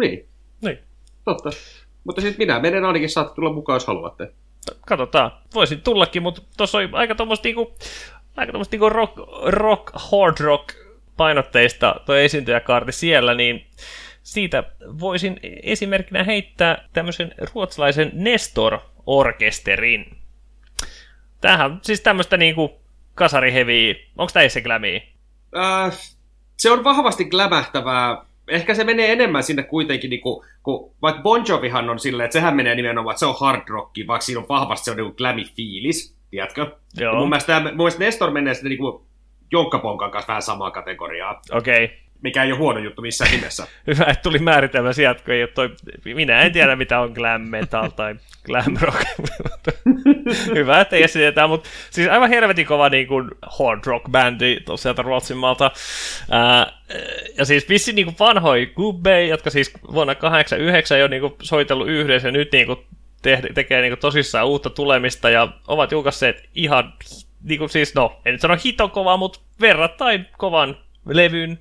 Niin. 0.00 0.28
Niin. 0.62 0.78
Totta. 1.24 1.50
Mutta 2.04 2.20
sitten 2.20 2.46
minä 2.46 2.60
menen 2.60 2.84
ainakin, 2.84 3.10
saatte 3.10 3.34
tulla 3.34 3.52
mukaan, 3.52 3.76
jos 3.76 3.86
haluatte. 3.86 4.32
Katsotaan. 4.86 5.32
Voisin 5.54 5.82
tullakin, 5.82 6.22
mutta 6.22 6.42
tuossa 6.56 6.78
oli 6.78 6.88
aika 6.92 7.14
tuommoista 7.14 7.48
niinku, 7.48 7.74
aika 8.36 8.52
tuommoista 8.52 8.74
niinku 8.74 8.88
rock, 8.88 9.16
rock, 9.46 9.90
hard 9.94 10.36
rock 10.40 10.74
painotteista 11.16 11.94
tuo 12.06 12.14
esiintyjäkaarti 12.14 12.92
siellä, 12.92 13.34
niin 13.34 13.66
siitä 14.22 14.64
voisin 15.00 15.40
esimerkkinä 15.62 16.24
heittää 16.24 16.88
tämmöisen 16.92 17.34
ruotsalaisen 17.54 18.12
Nestor-orkesterin. 18.14 20.16
Tämähän 21.40 21.78
siis 21.82 22.00
tämmöistä 22.00 22.36
niinku 22.36 22.80
kasariheviä. 23.14 23.94
Onko 24.18 24.32
tämä 24.32 24.48
se 24.48 24.60
glämiä? 24.60 25.00
Äh, 25.56 25.98
se 26.58 26.70
on 26.70 26.84
vahvasti 26.84 27.24
glämähtävää. 27.24 28.24
Ehkä 28.48 28.74
se 28.74 28.84
menee 28.84 29.12
enemmän 29.12 29.42
sinne 29.42 29.62
kuitenkin, 29.62 30.10
niinku, 30.10 30.44
kun 30.62 30.94
vaikka 31.02 31.22
Bon 31.22 31.44
Jovihan 31.48 31.90
on 31.90 31.98
silleen, 31.98 32.24
että 32.24 32.32
sehän 32.32 32.56
menee 32.56 32.74
nimenomaan, 32.74 33.14
että 33.14 33.20
se 33.20 33.26
on 33.26 33.36
hard 33.40 33.62
rocki, 33.68 34.06
vaikka 34.06 34.24
siinä 34.24 34.40
on 34.40 34.48
vahvasti 34.48 34.84
se 34.84 34.90
on 34.90 34.96
niinku 34.96 35.16
glammy-fiilis, 35.16 36.16
tiedätkö? 36.30 36.76
Joo. 36.96 37.14
mun, 37.14 37.28
mielestä, 37.28 37.60
mun 37.60 37.76
mielestä 37.76 38.04
Nestor 38.04 38.30
menee 38.30 38.54
sitten 38.54 38.70
niinku 38.70 39.06
Jonkkaponkan 39.52 40.10
kanssa 40.10 40.28
vähän 40.28 40.42
samaa 40.42 40.70
kategoriaa. 40.70 41.40
Okei. 41.52 41.84
Okay 41.84 42.02
mikä 42.22 42.42
ei 42.42 42.52
ole 42.52 42.58
huono 42.58 42.78
juttu 42.78 43.02
missään 43.02 43.30
nimessä. 43.30 43.66
Hyvä, 43.86 44.04
että 44.04 44.22
tuli 44.22 44.38
määritelmä 44.38 44.92
sieltä, 44.92 45.22
kun 45.24 45.34
ei 45.34 45.42
ole 45.42 45.50
toi... 45.50 45.70
Minä 46.04 46.42
en 46.42 46.52
tiedä, 46.52 46.76
mitä 46.76 47.00
on 47.00 47.12
glam 47.12 47.40
metal 47.40 47.88
tai 47.88 48.14
glam 48.44 48.76
rock. 48.80 49.04
Hyvä, 50.56 50.80
että 50.80 50.96
esitetään, 50.96 51.50
mutta 51.50 51.68
siis 51.90 52.08
aivan 52.08 52.28
helvetin 52.28 52.66
kova 52.66 52.88
niin 52.88 53.06
kuin 53.06 53.30
hard 53.58 53.80
rock 53.86 54.10
bändi 54.10 54.60
sieltä 54.76 55.02
Ruotsin 55.02 55.36
maalta. 55.36 55.70
Ja 57.38 57.44
siis 57.44 57.68
vissi 57.68 57.92
niin 57.92 58.06
kuin 58.06 58.16
vanhoi 58.20 58.72
gubbe, 58.76 59.26
jotka 59.26 59.50
siis 59.50 59.72
vuonna 59.92 60.14
89 60.14 61.00
jo 61.00 61.08
niin 61.08 61.20
kuin 61.20 61.34
soitellut 61.42 61.88
yhdessä 61.88 62.28
ja 62.28 62.32
nyt 62.32 62.52
niin 62.52 62.66
kuin 62.66 62.78
te- 63.22 63.42
tekee 63.54 63.82
niin 63.82 63.98
tosissaan 63.98 64.46
uutta 64.46 64.70
tulemista 64.70 65.30
ja 65.30 65.48
ovat 65.68 65.92
julkaisseet 65.92 66.48
ihan, 66.54 66.92
niin 67.42 67.58
kuin 67.58 67.70
siis 67.70 67.94
no, 67.94 68.20
en 68.24 68.32
nyt 68.32 68.40
sano 68.40 68.56
hitokova, 68.64 69.16
mutta 69.16 69.40
verrattain 69.60 70.26
kovan 70.38 70.76
levyn 71.06 71.58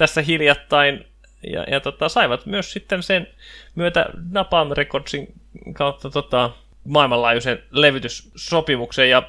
tässä 0.00 0.22
hiljattain. 0.22 1.06
Ja, 1.52 1.64
ja 1.70 1.80
tota, 1.80 2.08
saivat 2.08 2.46
myös 2.46 2.72
sitten 2.72 3.02
sen 3.02 3.26
myötä 3.74 4.06
Napalm 4.30 4.70
Recordsin 4.72 5.32
kautta 5.74 6.10
tota, 6.10 6.50
maailmanlaajuisen 6.84 7.62
levytyssopimuksen. 7.70 9.10
Ja 9.10 9.22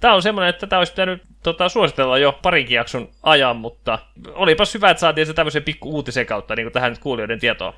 tämä 0.00 0.14
on 0.14 0.22
semmoinen, 0.22 0.50
että 0.50 0.60
tätä 0.66 0.78
olisi 0.78 0.92
pitänyt 0.92 1.22
tota, 1.42 1.68
suositella 1.68 2.18
jo 2.18 2.38
parinkin 2.42 2.74
jakson 2.74 3.08
ajan, 3.22 3.56
mutta 3.56 3.98
olipas 4.32 4.74
hyvä, 4.74 4.90
että 4.90 5.00
saatiin 5.00 5.26
se 5.26 5.32
tämmöisen 5.32 5.62
pikku 5.62 5.90
uutisen 5.90 6.26
kautta 6.26 6.56
niin 6.56 6.72
tähän 6.72 6.92
nyt 6.92 6.98
kuulijoiden 6.98 7.40
tietoon. 7.40 7.72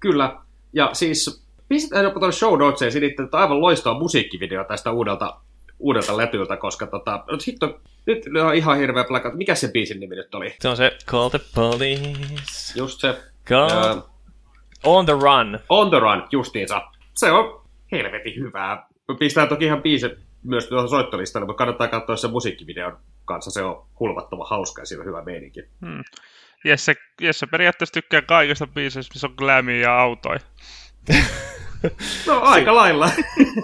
Kyllä. 0.00 0.36
Ja 0.72 0.90
siis 0.92 1.44
pistetään 1.68 2.04
jopa 2.04 2.20
tuonne 2.20 2.36
show 2.36 2.58
notesiin 2.58 2.92
sinne, 2.92 3.06
että 3.06 3.38
aivan 3.38 3.60
loistava 3.60 3.98
musiikkivideo 3.98 4.64
tästä 4.64 4.90
uudelta, 4.90 5.40
uudelta 5.78 6.16
letyltä, 6.16 6.56
koska 6.56 6.86
tota, 6.86 7.24
no 7.30 7.38
hitto, 7.46 7.80
nyt 8.08 8.24
on 8.44 8.54
ihan 8.54 8.78
hirveä 8.78 9.04
plaka. 9.04 9.30
Mikä 9.34 9.54
se 9.54 9.68
biisin 9.72 10.00
nimi 10.00 10.16
nyt 10.16 10.34
oli? 10.34 10.56
Se 10.60 10.68
on 10.68 10.76
se 10.76 10.98
Call 11.06 11.28
the 11.28 11.40
Police. 11.54 12.78
Just 12.78 13.00
se. 13.00 13.22
Call 13.48 13.70
Ää, 13.70 14.02
On 14.84 15.06
the 15.06 15.12
Run. 15.12 15.58
On 15.68 15.90
the 15.90 15.98
Run, 15.98 16.28
justiinsa. 16.32 16.82
Se 17.14 17.30
on 17.32 17.64
helvetin 17.92 18.34
hyvää. 18.40 18.86
Pistää 19.18 19.46
toki 19.46 19.64
ihan 19.64 19.82
biisit 19.82 20.12
myös 20.42 20.66
tuohon 20.66 20.88
soittolistalle, 20.88 21.46
mutta 21.46 21.58
kannattaa 21.58 21.88
katsoa 21.88 22.16
se 22.16 22.28
musiikkivideon 22.28 22.98
kanssa. 23.24 23.50
Se 23.50 23.62
on 23.62 23.86
hulvattava 24.00 24.44
hauska 24.44 24.82
ja 24.82 24.86
siinä 24.86 25.00
on 25.00 25.06
hyvä 25.06 25.22
meininki. 25.22 25.60
Jesse, 26.64 26.94
Jesse 27.20 27.46
periaatteessa 27.46 27.92
tykkää 27.92 28.22
kaikista 28.22 28.66
biiseistä, 28.66 29.14
missä 29.14 29.26
on 29.26 29.34
glamia 29.36 29.80
ja 29.80 30.00
autoja. 30.00 30.40
No 32.26 32.40
aika 32.40 32.74
lailla. 32.74 33.10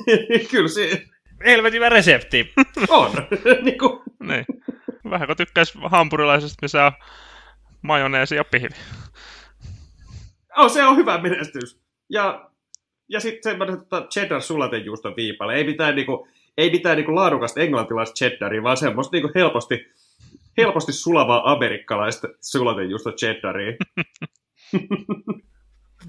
Kyllä 0.50 0.68
se 0.68 1.02
Helvetin 1.44 1.76
hyvä 1.76 1.88
resepti. 1.88 2.52
on. 2.88 3.11
niin 3.64 3.78
kuin, 3.78 4.02
Niin. 4.20 4.44
Vähän 5.11 5.26
kuin 5.26 5.37
tykkäisi 5.37 5.78
hampurilaisesta, 5.85 6.59
missä 6.62 6.87
on 6.87 6.92
majoneesi 7.83 8.35
ja 8.35 8.44
pihvi. 8.44 8.68
oh, 10.57 10.70
se 10.70 10.85
on 10.85 10.96
hyvä 10.96 11.18
menestys. 11.18 11.80
Ja, 12.11 12.50
ja 13.09 13.20
sitten 13.20 13.50
semmoinen 13.50 13.78
tota, 13.78 14.07
cheddar 14.07 14.42
sulatejuuston 14.42 15.16
viipale. 15.16 15.54
Ei 15.54 15.64
mitään, 15.64 15.94
niinku, 15.94 16.28
ei 16.59 16.70
mitään 16.70 16.96
niinku 16.96 17.14
laadukasta 17.14 17.61
englantilaista 17.61 18.14
cheddaria, 18.14 18.62
vaan 18.62 18.76
semmoista 18.76 19.16
niinku 19.16 19.30
helposti, 19.35 19.90
helposti 20.57 20.92
sulavaa 20.92 21.52
amerikkalaista 21.52 22.28
sulatejuusto 22.40 23.12
cheddaria. 23.12 23.72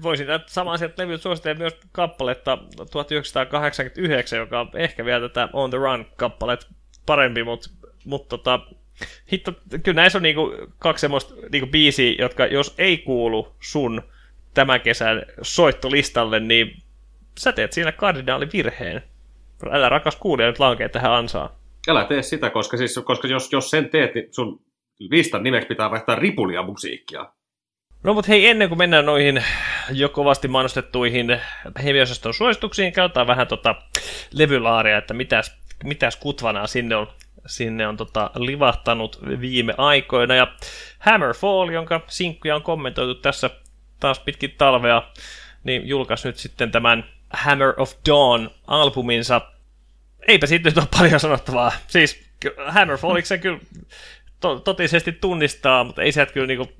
Voisin 0.02 0.26
tätä 0.26 0.44
samaa 0.48 0.76
sieltä 0.76 1.02
levyt 1.02 1.22
suositella 1.22 1.58
myös 1.58 1.76
kappaletta 1.92 2.58
1989, 2.90 4.38
joka 4.38 4.60
on 4.60 4.70
ehkä 4.74 5.04
vielä 5.04 5.28
tätä 5.28 5.48
On 5.52 5.70
the 5.70 5.78
Run-kappalet 5.78 6.66
parempi, 7.06 7.44
mutta 7.44 7.70
mut 8.04 8.28
tota, 8.28 8.60
hitto, 9.32 9.52
kyllä 9.82 9.96
näissä 9.96 10.18
on 10.18 10.22
niinku 10.22 10.52
kaksi 10.78 11.00
semmoista 11.00 11.34
niinku 11.52 11.70
biisiä, 11.70 12.14
jotka 12.18 12.46
jos 12.46 12.74
ei 12.78 12.98
kuulu 12.98 13.56
sun 13.60 14.02
tämän 14.54 14.80
kesän 14.80 15.22
soittolistalle, 15.42 16.40
niin 16.40 16.82
sä 17.38 17.52
teet 17.52 17.72
siinä 17.72 17.92
kardinaalivirheen. 17.92 19.02
Älä 19.70 19.88
rakas 19.88 20.16
kuulija 20.16 20.48
nyt 20.48 20.58
lankee 20.58 20.88
tähän 20.88 21.12
ansaan. 21.12 21.50
Älä 21.88 22.04
tee 22.04 22.22
sitä, 22.22 22.50
koska, 22.50 22.76
siis, 22.76 23.00
koska 23.04 23.28
jos, 23.28 23.52
jos 23.52 23.70
sen 23.70 23.88
teet, 23.90 24.14
niin 24.14 24.34
sun 24.34 24.62
listan 24.98 25.42
nimeksi 25.42 25.68
pitää 25.68 25.90
vaihtaa 25.90 26.16
ripulia 26.16 26.62
musiikkia. 26.62 27.32
No 28.02 28.14
mutta 28.14 28.28
hei, 28.28 28.46
ennen 28.46 28.68
kuin 28.68 28.78
mennään 28.78 29.06
noihin 29.06 29.44
jo 29.90 30.08
kovasti 30.08 30.48
mainostettuihin 30.48 31.40
heviosaston 31.84 32.34
suosituksiin, 32.34 32.92
käytetään 32.92 33.26
vähän 33.26 33.46
tota 33.46 33.74
levylaaria, 34.32 34.98
että 34.98 35.14
mitäs, 35.14 35.56
mitäs 35.84 36.16
kutvanaa 36.16 36.66
sinne 36.66 36.96
on, 36.96 37.08
sinne 37.46 37.86
on 37.86 37.96
tota 37.96 38.30
livahtanut 38.34 39.18
viime 39.40 39.74
aikoina. 39.78 40.34
Ja 40.34 40.46
Hammerfall, 40.98 41.68
jonka 41.68 42.00
sinkkuja 42.08 42.56
on 42.56 42.62
kommentoitu 42.62 43.14
tässä 43.14 43.50
taas 44.00 44.20
pitkin 44.20 44.54
talvea, 44.58 45.02
niin 45.64 45.88
julkaisi 45.88 46.28
nyt 46.28 46.36
sitten 46.36 46.70
tämän 46.70 47.04
Hammer 47.30 47.74
of 47.76 47.92
Dawn-albuminsa. 48.08 49.40
Eipä 50.28 50.46
siitä 50.46 50.68
nyt 50.68 50.78
ole 50.78 50.86
paljon 50.98 51.20
sanottavaa. 51.20 51.72
Siis 51.86 52.24
Hammerfalliksi 52.66 53.28
se 53.28 53.38
kyllä 53.38 53.58
to- 54.40 54.60
totisesti 54.60 55.12
tunnistaa, 55.12 55.84
mutta 55.84 56.02
ei 56.02 56.12
sieltä 56.12 56.32
kyllä 56.32 56.46
niinku 56.46 56.72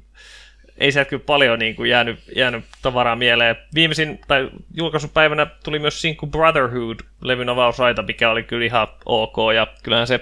ei 0.78 0.92
sieltä 0.92 1.10
kyllä 1.10 1.22
paljon 1.26 1.58
niin 1.58 1.76
kuin 1.76 1.90
jäänyt, 1.90 2.18
jäänyt 2.36 2.64
tavaraa 2.82 3.16
mieleen. 3.16 3.56
Viimeisin, 3.74 4.20
tai 4.28 4.50
julkaisupäivänä 4.74 5.46
tuli 5.64 5.78
myös 5.78 6.00
sinkku 6.00 6.26
Brotherhood, 6.26 7.00
levyn 7.20 7.48
avausraita, 7.48 8.02
mikä 8.02 8.30
oli 8.30 8.42
kyllä 8.42 8.64
ihan 8.64 8.88
ok, 9.06 9.36
ja 9.54 9.66
kyllähän 9.82 10.06
se 10.06 10.20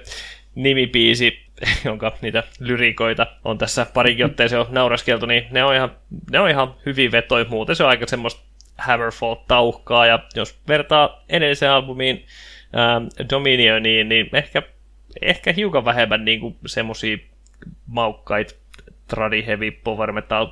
nimipiisi, 0.54 1.40
jonka 1.84 2.12
niitä 2.20 2.42
lyrikoita 2.60 3.26
on 3.44 3.58
tässä 3.58 3.86
parikin 3.94 4.26
otteeseen 4.26 4.60
on 4.60 4.66
nauraskeltu, 4.70 5.26
niin 5.26 5.46
ne 5.50 5.64
on 5.64 5.74
ihan, 5.74 5.90
ne 6.30 6.40
on 6.40 6.50
ihan 6.50 6.74
hyvin 6.86 7.12
vetoi. 7.12 7.46
Muuten 7.48 7.76
se 7.76 7.84
on 7.84 7.90
aika 7.90 8.06
semmoista 8.06 8.42
Hammerfall-tauhkaa, 8.78 10.06
ja 10.06 10.18
jos 10.34 10.58
vertaa 10.68 11.24
edelliseen 11.28 11.72
albumiin 11.72 12.26
ähm, 12.76 13.30
Dominioniin, 13.30 14.08
niin 14.08 14.30
ehkä, 14.32 14.62
ehkä 15.22 15.52
hiukan 15.52 15.84
vähemmän 15.84 16.24
niin 16.24 16.40
kuin 16.40 16.56
semmosia 16.66 17.18
maukkaita 17.86 18.54
tradi 19.08 19.46
heavy 19.46 19.70
power 19.70 20.12
metal 20.12 20.46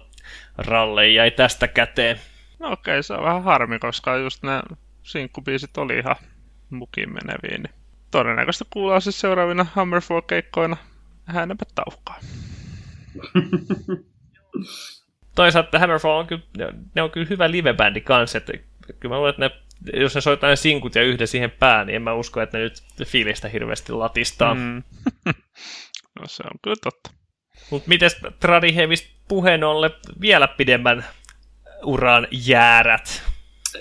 ralleja 0.59 1.13
jäi 1.13 1.31
tästä 1.31 1.69
käteen. 1.69 2.21
No 2.59 2.73
okei, 2.73 2.93
okay, 2.93 3.03
se 3.03 3.15
on 3.15 3.25
vähän 3.25 3.43
harmi, 3.43 3.79
koska 3.79 4.17
just 4.17 4.43
ne 4.43 4.63
sinkkubiisit 5.03 5.79
oli 5.79 5.99
ihan 5.99 6.17
mukin 6.71 7.13
meneviä. 7.13 7.59
Niin 7.59 7.75
todennäköisesti 8.11 8.65
kuullaan 8.71 9.03
siis 9.03 9.21
seuraavina 9.21 9.67
Hammerfall-keikkoina 9.75 10.77
häänepä 11.25 11.65
tauhkaa. 11.75 12.21
Toisaalta 15.35 15.79
Hammerfall 15.79 16.19
on 16.19 16.27
kyllä, 16.27 16.73
ne- 16.95 17.03
on 17.03 17.11
kyllä 17.11 17.27
hyvä 17.31 17.51
livebändi 17.51 18.01
kanssa, 18.01 18.39
että 18.39 18.53
kyllä 19.01 19.15
mä 19.15 19.17
luulen, 19.17 19.35
että 19.35 19.51
ne, 19.93 20.01
jos 20.01 20.15
ne 20.15 20.21
soittaa 20.21 20.51
ne 20.51 20.57
sinkut 20.57 20.95
ja 20.95 21.03
yhden 21.03 21.27
siihen 21.27 21.51
pään, 21.51 21.87
niin 21.87 21.97
en 21.97 22.03
mä 22.03 22.13
usko, 22.13 22.41
että 22.41 22.59
ne 22.59 22.65
nyt 22.65 22.83
fiilistä 23.05 23.49
hirveästi 23.49 23.93
latistaa. 23.93 24.55
Mm. 24.55 24.83
no 26.21 26.27
se 26.27 26.43
on 26.43 26.59
kyllä 26.63 26.77
totta. 26.83 27.22
Mutta 27.71 27.89
mites 27.89 28.17
Tradi 28.41 28.75
Heavistä 28.75 29.09
puheen 29.29 29.65
ollen 29.65 29.91
vielä 30.21 30.49
pidemmän 30.49 31.05
uran 31.85 32.29
jäärät? 32.31 33.23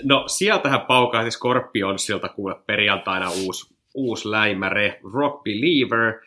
No 0.04 0.24
sieltähän 0.28 0.80
paukahti 0.80 1.30
Scorpionsilta 1.30 2.28
kuule 2.28 2.54
perjantaina 2.66 3.30
uusi, 3.30 3.74
uusi 3.94 4.30
läimäre, 4.30 5.00
Rock 5.14 5.44
Believer. 5.44 6.20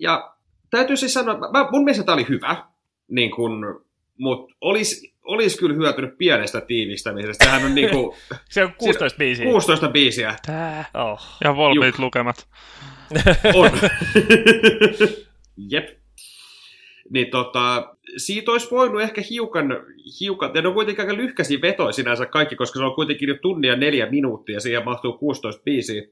Ja 0.00 0.34
täytyy 0.70 0.96
siis 0.96 1.14
sanoa, 1.14 1.38
mä, 1.38 1.68
mun 1.72 1.84
mielestä 1.84 2.04
tämä 2.04 2.14
oli 2.14 2.28
hyvä, 2.28 2.56
niin 3.08 3.30
kun, 3.30 3.84
mutta 4.18 4.54
olisi 4.60 5.14
olis 5.24 5.56
kyllä 5.56 5.74
hyötynyt 5.74 6.18
pienestä 6.18 6.60
tiivistämisestä. 6.60 7.44
Sehän 7.44 7.64
on 7.64 7.74
niinku 7.74 8.16
Se 8.50 8.64
on 8.64 8.74
16 8.78 9.18
biisiä. 9.18 9.44
16 9.44 9.88
biisiä. 9.88 10.36
Tää. 10.46 10.84
Oh. 10.94 11.22
Ja 11.44 11.56
Volbeat 11.56 11.94
Juk. 11.94 11.98
lukemat. 11.98 12.48
On. 13.54 13.70
Jep. 15.70 16.03
Niin 17.10 17.30
tota, 17.30 17.96
siitä 18.16 18.52
olisi 18.52 18.70
voinut 18.70 19.02
ehkä 19.02 19.22
hiukan, 19.30 19.66
hiukan 20.20 20.50
ja 20.54 20.62
ne 20.62 20.68
on 20.68 20.74
kuitenkin 20.74 21.04
aika 21.04 21.16
lyhkäisiä 21.16 21.58
vetoja 21.62 21.92
sinänsä 21.92 22.26
kaikki, 22.26 22.56
koska 22.56 22.78
se 22.78 22.84
on 22.84 22.94
kuitenkin 22.94 23.28
jo 23.28 23.36
tunnia 23.42 23.76
neljä 23.76 24.10
minuuttia, 24.10 24.60
siihen 24.60 24.84
mahtuu 24.84 25.12
16 25.12 25.62
biisiä. 25.62 26.02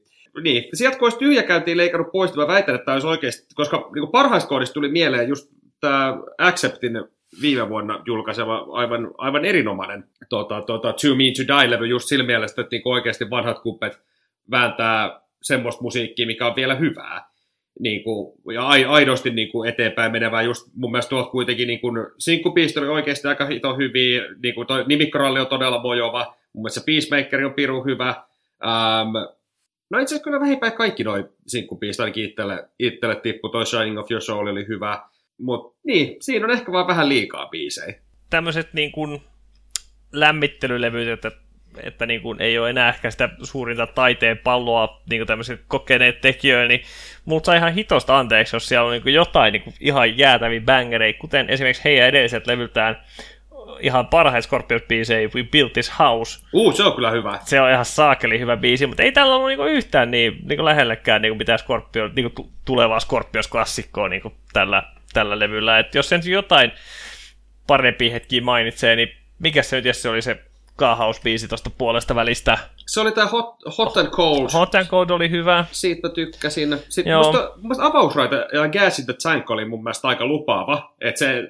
Niin, 0.43 0.63
sieltä 0.73 0.97
kun 0.97 1.05
olisi 1.05 1.17
tyhjäkäyntiin 1.17 1.77
leikannut 1.77 2.11
pois, 2.11 2.31
niin 2.31 2.39
mä 2.39 2.47
väitän, 2.47 2.75
että 2.75 2.85
tämä 2.85 2.93
olisi 2.93 3.07
oikeasti, 3.07 3.55
koska 3.55 3.89
niin 3.95 4.11
parhaista 4.11 4.49
kohdista 4.49 4.73
tuli 4.73 4.89
mieleen 4.89 5.29
just 5.29 5.49
tämä 5.79 6.17
Acceptin 6.37 7.03
viime 7.41 7.69
vuonna 7.69 8.03
julkaiseva 8.05 8.67
aivan, 8.71 9.11
aivan 9.17 9.45
erinomainen 9.45 10.03
tota, 10.29 10.61
tota, 10.61 10.93
Too 10.93 11.15
Mean 11.15 11.33
to 11.33 11.43
Die-levy 11.53 11.85
just 11.85 12.07
sillä 12.07 12.25
mielessä, 12.25 12.61
että 12.61 12.75
niin 12.75 12.81
oikeasti 12.85 13.29
vanhat 13.29 13.59
kuppet 13.59 13.99
vääntää 14.51 15.21
semmoista 15.41 15.81
musiikkia, 15.81 16.27
mikä 16.27 16.47
on 16.47 16.55
vielä 16.55 16.75
hyvää. 16.75 17.32
Niin 17.79 18.03
kuin, 18.03 18.33
ja 18.53 18.67
ai- 18.67 18.85
aidosti 18.85 19.29
niin 19.29 19.51
kuin 19.51 19.69
eteenpäin 19.69 20.11
menevää. 20.11 20.41
Just 20.41 20.67
mun 20.75 20.91
mielestä 20.91 21.09
tuolta 21.09 21.29
kuitenkin 21.29 21.67
niin 21.67 21.79
kuin, 21.79 22.07
sinkkupiisto 22.17 22.79
oli 22.79 22.89
oikeasti 22.89 23.27
aika 23.27 23.45
hito 23.45 23.75
hyviä. 23.77 24.23
Niin 24.43 24.55
kuin 24.55 24.67
toi 24.67 24.85
nimikkoralli 24.87 25.39
on 25.39 25.47
todella 25.47 25.81
mojova. 25.81 26.35
Mun 26.53 26.63
mielestä 26.63 26.81
Peacemaker 26.85 27.45
on 27.45 27.53
piru 27.53 27.83
hyvä. 27.83 28.09
Ähm, 28.65 29.13
no 29.89 29.99
itse 29.99 30.15
asiassa 30.15 30.23
kyllä 30.23 30.39
vähinpäin 30.39 30.73
kaikki 30.73 31.03
noi 31.03 31.29
sinkkupiista 31.47 32.03
ainakin 32.03 32.25
itselle, 32.25 32.69
itselle 32.79 33.15
tippu. 33.15 33.49
Toi 33.49 33.65
Shining 33.65 33.99
of 33.99 34.11
Your 34.11 34.21
Soul 34.21 34.47
oli 34.47 34.67
hyvä. 34.67 35.01
Mutta 35.37 35.79
niin, 35.83 36.17
siinä 36.19 36.45
on 36.45 36.51
ehkä 36.51 36.71
vaan 36.71 36.87
vähän 36.87 37.09
liikaa 37.09 37.47
biisejä. 37.47 37.95
Tämmöiset 38.29 38.73
niin 38.73 38.91
kuin 38.91 39.21
lämmittelylevyt, 40.11 41.07
että, 41.07 41.31
että 41.83 42.05
niin 42.05 42.21
kuin 42.21 42.41
ei 42.41 42.57
ole 42.59 42.69
enää 42.69 42.89
ehkä 42.89 43.11
sitä 43.11 43.29
suurinta 43.43 43.87
taiteen 43.87 44.37
palloa 44.37 45.01
niin 45.09 45.19
kuin 45.19 45.27
tämmöiset 45.27 45.61
kokeneet 45.67 46.21
tekijöille, 46.21 46.67
niin 46.67 46.81
multa 47.25 47.45
saa 47.45 47.55
ihan 47.55 47.73
hitosta 47.73 48.19
anteeksi, 48.19 48.55
jos 48.55 48.67
siellä 48.67 48.85
on 48.85 48.91
niin 48.91 49.03
kuin 49.03 49.13
jotain 49.13 49.51
niin 49.51 49.61
kuin 49.61 49.73
ihan 49.79 50.17
jäätäviä 50.17 50.61
bangereita, 50.61 51.19
kuten 51.19 51.49
esimerkiksi 51.49 51.83
heidän 51.83 52.07
edelliset 52.07 52.47
levyltään 52.47 52.97
ihan 53.79 54.07
parhaita 54.07 54.47
Scorpions-biisejä, 54.47 55.35
We 55.35 55.43
Built 55.51 55.73
This 55.73 55.99
House. 55.99 56.39
Uh, 56.53 56.75
se 56.75 56.83
on 56.83 56.93
kyllä 56.93 57.11
hyvä. 57.11 57.39
Se 57.45 57.61
on 57.61 57.71
ihan 57.71 57.85
saakeli 57.85 58.39
hyvä 58.39 58.57
biisi, 58.57 58.87
mutta 58.87 59.03
ei 59.03 59.11
tällä 59.11 59.35
ollut 59.35 59.47
niinku 59.47 59.63
yhtään 59.63 60.11
niin, 60.11 60.39
niinku 60.43 60.65
lähellekään 60.65 61.21
niinku 61.21 61.37
mitään 61.37 61.59
Scorpion, 61.59 62.11
niinku 62.15 62.51
tulevaa 62.65 62.99
Scorpions-klassikkoa 62.99 64.09
niinku 64.09 64.33
tällä, 64.53 64.83
tällä 65.13 65.39
levyllä. 65.39 65.79
Et 65.79 65.95
jos 65.95 66.09
sen 66.09 66.21
jotain 66.25 66.71
parempi 67.67 68.11
hetki 68.11 68.41
mainitsee, 68.41 68.95
niin 68.95 69.17
mikä 69.39 69.63
se 69.63 69.75
nyt 69.75 69.85
Jesse 69.85 70.09
oli 70.09 70.21
se 70.21 70.41
K-House-biisi 70.77 71.47
tuosta 71.47 71.69
puolesta 71.77 72.15
välistä? 72.15 72.57
Se 72.87 73.01
oli 73.01 73.11
tämä 73.11 73.27
Hot, 73.27 73.55
Hot 73.77 73.97
and 73.97 74.07
Cold. 74.07 74.49
Hot 74.53 74.75
and 74.75 74.85
Cold 74.85 75.09
oli 75.09 75.29
hyvä. 75.29 75.65
Siitä 75.71 76.09
tykkäsin. 76.09 76.77
Sitten 76.89 77.11
Joo. 77.11 77.23
musta, 77.23 77.51
musta 77.61 77.85
avausraita 77.85 78.35
ja 78.35 78.67
Gas 78.67 78.99
in 78.99 79.05
the 79.05 79.15
Tank 79.23 79.49
oli 79.49 79.65
mun 79.65 79.83
mielestä 79.83 80.07
aika 80.07 80.25
lupaava. 80.25 80.93
Et 81.01 81.17
se, 81.17 81.47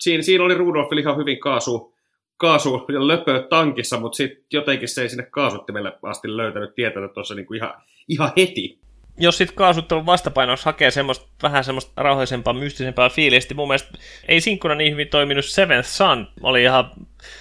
siinä, 0.00 0.22
siinä 0.22 0.44
oli 0.44 0.54
Rudolfilla 0.54 1.00
ihan 1.00 1.16
hyvin 1.16 1.40
kaasu, 1.40 1.94
kaasu 2.36 2.84
ja 2.92 3.08
löpö 3.08 3.46
tankissa, 3.50 4.00
mutta 4.00 4.16
sitten 4.16 4.44
jotenkin 4.52 4.88
se 4.88 5.02
ei 5.02 5.08
sinne 5.08 5.26
kaasuttimelle 5.30 5.92
asti 6.02 6.36
löytänyt 6.36 6.74
tietänyt 6.74 7.12
tuossa 7.12 7.34
niinku 7.34 7.54
ihan, 7.54 7.74
ihan 8.08 8.32
heti. 8.36 8.78
jos 9.18 9.38
sitten 9.38 9.56
kaasuttelun 9.56 10.06
vastapainoksi 10.06 10.64
hakee 10.64 10.90
semmoista, 10.90 11.26
vähän 11.42 11.64
semmoista 11.64 11.92
rauhallisempaa, 11.96 12.52
mystisempää 12.52 13.08
fiilistä, 13.08 13.54
mun 13.54 13.68
mielestä 13.68 13.98
ei 14.28 14.40
sinkkuna 14.40 14.74
niin 14.74 14.92
hyvin 14.92 15.08
toiminut 15.08 15.44
Seventh 15.44 15.88
Sun, 15.88 16.28
oli 16.42 16.62
ihan 16.62 16.90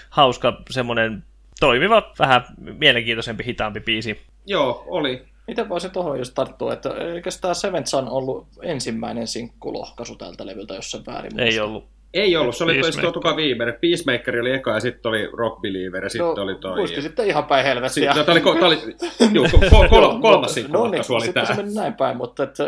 hauska 0.10 0.62
semmoinen 0.70 1.24
toimiva, 1.60 2.14
vähän 2.20 2.42
mielenkiintoisempi, 2.60 3.46
hitaampi 3.46 3.80
biisi. 3.80 4.22
Joo, 4.46 4.84
oli. 4.88 5.26
Miten 5.48 5.70
voisin 5.70 5.92
tuohon 5.92 6.18
just 6.18 6.34
tarttua, 6.36 6.74
että 6.74 6.90
eikö 6.90 7.30
tämä 7.42 7.54
Seventh 7.54 7.90
Sun 7.90 8.10
ollut 8.10 8.48
ensimmäinen 8.62 9.28
sinkkulohkaisu 9.28 10.16
tältä 10.16 10.46
levyltä, 10.46 10.76
jos 10.76 10.92
sen 10.92 11.06
väärin 11.06 11.40
Ei 11.40 11.60
ollut. 11.60 11.99
Ei 12.14 12.36
ollut, 12.38 12.56
se 12.56 12.64
oli 12.64 12.82
tuo 13.02 13.12
tuka 13.12 13.36
viimeinen. 13.36 13.76
Peacemaker 13.82 14.40
oli 14.42 14.52
eka 14.54 14.72
ja 14.72 14.80
sitten 14.80 15.10
oli 15.10 15.30
Rock 15.34 15.62
Believer 15.62 16.04
ja 16.04 16.10
sitten 16.10 16.28
No, 16.28 16.44
oli 16.44 16.56
toi. 16.56 16.76
Muisti 16.78 17.02
sitten 17.02 17.28
ihan 17.28 17.44
päin 17.44 17.66
helvettiä. 17.66 18.14
Sitten, 18.14 18.42
tämä 18.42 18.56
oli, 18.56 18.66
oli 18.66 18.96
juu, 19.36 19.46
ko- 19.46 19.70
kol- 19.70 19.88
Joo, 19.92 20.20
kolmas 20.22 20.22
mutta- 20.24 20.54
sinkkulohkaisu 20.54 21.14
no 21.14 21.18
oli 21.18 21.26
niin, 21.26 21.34
tämä. 21.34 21.46
sitten 21.46 21.56
se 21.56 21.64
meni 21.64 21.76
näin 21.76 21.94
päin, 21.94 22.18
mutta 22.18 22.44
että 22.44 22.64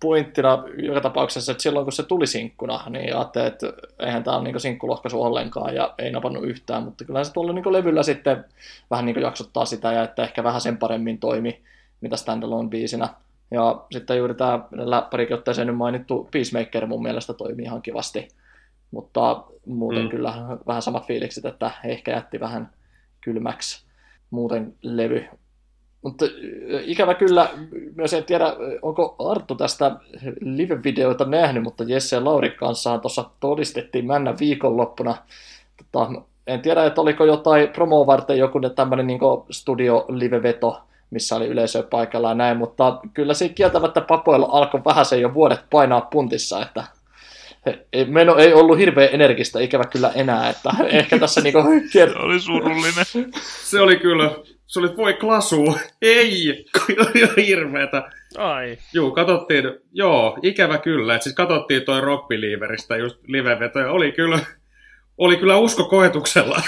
pointtina 0.00 0.64
joka 0.76 1.00
tapauksessa, 1.00 1.52
että 1.52 1.62
silloin 1.62 1.84
kun 1.86 1.92
se 1.92 2.02
tuli 2.02 2.26
sinkkuna, 2.26 2.80
niin 2.88 3.16
ajattelin, 3.16 3.46
että 3.46 3.72
eihän 3.98 4.24
tämä 4.24 4.36
ole 4.36 4.44
niin 4.44 4.60
sinkkulohkaisu 4.60 5.22
ollenkaan 5.22 5.74
ja 5.74 5.94
ei 5.98 6.10
napannut 6.10 6.44
yhtään, 6.44 6.82
mutta 6.82 7.04
kyllä 7.04 7.24
se 7.24 7.32
tuolla 7.32 7.52
niin 7.52 7.72
levyllä 7.72 8.02
sitten 8.02 8.44
vähän 8.90 9.06
niin 9.06 9.20
jaksottaa 9.20 9.64
sitä 9.64 9.92
ja 9.92 10.02
että 10.02 10.22
ehkä 10.22 10.44
vähän 10.44 10.60
sen 10.60 10.76
paremmin 10.76 11.18
toimi, 11.18 11.60
mitä 12.00 12.16
standalone 12.16 12.68
biisinä. 12.68 13.08
Ja 13.50 13.80
sitten 13.92 14.18
juuri 14.18 14.34
tämä 14.34 14.60
parikin 15.10 15.34
otteeseen 15.36 15.66
nyt 15.66 15.76
mainittu 15.76 16.28
Peacemaker 16.32 16.86
mun 16.86 17.02
mielestä 17.02 17.32
toimii 17.34 17.64
ihan 17.64 17.82
kivasti, 17.82 18.28
mutta 18.90 19.44
muuten 19.66 20.02
Mm. 20.02 20.08
kyllä 20.08 20.34
vähän 20.66 20.82
samat 20.82 21.06
fiilikset, 21.06 21.44
että 21.44 21.70
ehkä 21.84 22.10
jätti 22.10 22.40
vähän 22.40 22.70
kylmäksi 23.20 23.84
muuten 24.30 24.74
levy. 24.82 25.24
Mutta 26.02 26.24
ikävä 26.84 27.14
kyllä, 27.14 27.48
myös 27.94 28.14
en 28.14 28.24
tiedä, 28.24 28.56
onko 28.82 29.16
Arttu 29.18 29.54
tästä 29.54 29.96
live-videoita 30.40 31.24
nähnyt, 31.24 31.62
mutta 31.62 31.84
Jesse 31.84 32.16
ja 32.16 32.24
Lauri 32.24 32.50
kanssa 32.50 32.98
tuossa 32.98 33.30
todistettiin 33.40 34.06
männä 34.06 34.34
viikonloppuna. 34.40 35.16
Tota, 35.76 36.22
en 36.46 36.60
tiedä, 36.60 36.84
että 36.84 37.00
oliko 37.00 37.24
jotain 37.24 37.68
promoa 37.68 38.06
varten 38.06 38.38
joku 38.38 38.60
tämmöinen 38.74 39.06
niin 39.06 39.20
studio 39.50 40.06
live-veto, 40.08 40.80
missä 41.10 41.36
oli 41.36 41.46
yleisö 41.46 41.82
paikalla 41.82 42.28
ja 42.28 42.34
näin, 42.34 42.56
mutta 42.56 43.00
kyllä 43.14 43.34
se 43.34 43.48
kieltämättä 43.48 44.00
papoilla 44.00 44.48
alkoi 44.50 44.84
vähän 44.84 45.04
se 45.04 45.16
jo 45.16 45.34
vuodet 45.34 45.60
painaa 45.70 46.00
puntissa, 46.00 46.62
että 46.62 46.84
meno 48.06 48.36
ei 48.36 48.52
ollut 48.52 48.78
hirveän 48.78 49.08
energistä, 49.12 49.60
ikävä 49.60 49.84
kyllä 49.84 50.12
enää, 50.14 50.50
että 50.50 50.70
ehkä 50.98 51.18
tässä 51.18 51.40
niinku 51.40 51.62
Se 51.92 52.04
oli 52.16 52.40
surullinen. 52.40 53.04
Se 53.42 53.80
oli 53.80 53.96
kyllä, 53.96 54.30
se 54.66 54.78
oli 54.78 54.96
voi 54.96 55.14
klasu. 55.14 55.78
Ei, 56.02 56.64
kun 56.72 56.96
oli 57.00 57.20
ihan 57.20 57.36
hirveetä. 57.46 58.10
Ai. 58.38 58.78
Juu, 58.94 59.10
katsottiin, 59.10 59.64
joo, 59.92 60.38
ikävä 60.42 60.78
kyllä. 60.78 61.14
Et 61.14 61.22
siis 61.22 61.34
katsottiin 61.34 61.82
toi 61.82 62.00
Rock 62.00 62.28
just 62.98 63.18
live-vetoja. 63.26 63.90
Oli 63.90 64.12
kyllä, 64.12 64.38
oli 65.18 65.36
kyllä 65.36 65.56
usko 65.56 65.84
koetuksella. 65.84 66.62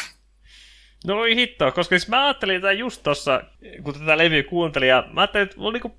No 1.07 1.19
oli 1.19 1.37
hittoa, 1.37 1.71
koska 1.71 1.99
siis 1.99 2.09
mä 2.09 2.25
ajattelin 2.25 2.61
tätä 2.61 2.73
just 2.73 3.03
tossa, 3.03 3.43
kun 3.83 3.95
tätä 3.95 4.19
levyä 4.19 4.43
kuuntelin, 4.43 4.89
ja 4.89 5.09
mä 5.13 5.21
ajattelin, 5.21 5.45
että 5.45 5.57
mulla 5.57 5.73
niinku 5.73 5.99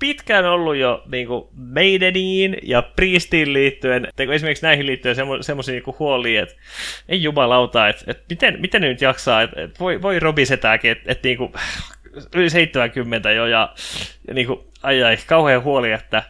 pitkään 0.00 0.44
ollut 0.44 0.76
jo 0.76 1.02
niinku 1.12 1.50
Maideniin 1.54 2.56
ja 2.62 2.82
Priestiin 2.82 3.52
liittyen, 3.52 4.08
tai 4.16 4.34
esimerkiksi 4.34 4.66
näihin 4.66 4.86
liittyen 4.86 5.14
semmo, 5.16 5.42
semmoisia 5.42 5.72
niinku 5.72 5.96
huolia, 5.98 6.42
että 6.42 6.54
ei 7.08 7.22
jumalauta, 7.22 7.88
että, 7.88 8.04
että 8.06 8.24
miten, 8.30 8.60
miten 8.60 8.82
ne 8.82 8.88
nyt 8.88 9.00
jaksaa, 9.00 9.42
että, 9.42 9.62
että 9.62 9.78
voi, 9.80 10.02
voi 10.02 10.20
robisetääkin, 10.20 10.90
että, 10.90 11.12
että 11.12 11.28
niinku, 11.28 11.52
yli 12.34 12.50
70 12.50 13.30
jo, 13.30 13.46
ja, 13.46 13.74
ja 14.28 14.34
niinku, 14.34 14.70
ai 14.82 15.02
ai, 15.02 15.16
kauhean 15.26 15.62
huoli, 15.62 15.92
että, 15.92 16.22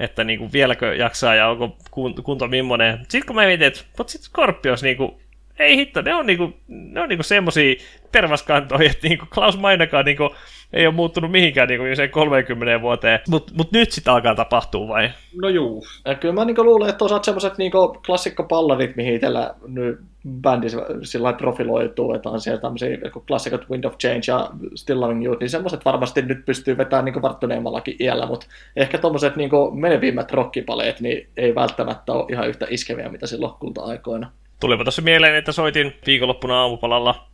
että 0.00 0.24
niinku 0.24 0.52
vieläkö 0.52 0.94
jaksaa 0.94 1.34
ja 1.34 1.48
onko 1.48 1.76
kun- 1.90 2.22
kunto 2.22 2.48
millainen. 2.48 2.98
Sitten 2.98 3.26
kun 3.26 3.36
mä 3.36 3.46
mietin, 3.46 3.66
että 3.66 3.80
mutta 3.98 4.10
sitten 4.10 4.30
Scorpions 4.30 4.82
niinku, 4.82 5.20
ei 5.58 5.76
hitto, 5.76 6.02
ne 6.02 6.14
on 6.14 6.26
niinku, 6.26 6.56
ne 6.68 7.00
on 7.00 7.08
niinku 7.08 7.22
semmosia 7.22 7.74
tervaskantoja, 8.12 8.90
että 8.90 9.08
niinku 9.08 9.26
Klaus 9.34 9.58
Mainakaan 9.58 10.04
niinku 10.04 10.34
ei 10.74 10.86
ole 10.86 10.94
muuttunut 10.94 11.30
mihinkään 11.30 11.68
niinku 11.68 11.84
sen 11.94 12.10
30 12.10 12.80
vuoteen. 12.80 13.20
Mut, 13.28 13.50
mut 13.56 13.72
nyt 13.72 13.92
sit 13.92 14.08
alkaa 14.08 14.34
tapahtua 14.34 14.88
vai? 14.88 15.10
No 15.42 15.48
juu. 15.48 15.84
Ja 16.04 16.14
kyllä 16.14 16.34
mä 16.34 16.44
niinku 16.44 16.64
luulen, 16.64 16.88
että 16.88 17.04
osaat 17.04 17.24
semmoiset 17.24 17.58
niinku 17.58 18.00
klassikkopallarit, 18.06 18.96
mihin 18.96 19.14
itsellä 19.14 19.54
nyt 19.66 20.00
bändi 20.28 20.66
sillä 21.02 21.32
profiloituu, 21.32 22.14
että 22.14 22.28
on 22.28 22.40
siellä 22.40 22.60
tämmöisiä 22.60 22.98
klassikot 23.26 23.70
Wind 23.70 23.84
of 23.84 23.98
Change 23.98 24.22
ja 24.28 24.50
Still 24.74 25.00
Loving 25.00 25.24
You, 25.24 25.36
niin 25.40 25.50
semmoiset 25.50 25.84
varmasti 25.84 26.22
nyt 26.22 26.44
pystyy 26.44 26.76
vetämään 26.78 27.04
niinku 27.04 27.22
varttuneemmallakin 27.22 27.96
iällä, 28.00 28.26
mutta 28.26 28.46
ehkä 28.76 28.98
tommoset 28.98 29.36
niinku 29.36 29.70
menevimmät 29.70 30.32
rockipaleet, 30.32 31.00
niin 31.00 31.28
ei 31.36 31.54
välttämättä 31.54 32.12
ole 32.12 32.26
ihan 32.30 32.48
yhtä 32.48 32.66
iskeviä, 32.70 33.08
mitä 33.08 33.26
silloin 33.26 33.54
kulta-aikoina. 33.60 34.30
Tulipa 34.60 34.84
tuossa 34.84 35.02
mieleen, 35.02 35.34
että 35.34 35.52
soitin 35.52 35.94
viikonloppuna 36.06 36.60
aamupalalla 36.60 37.26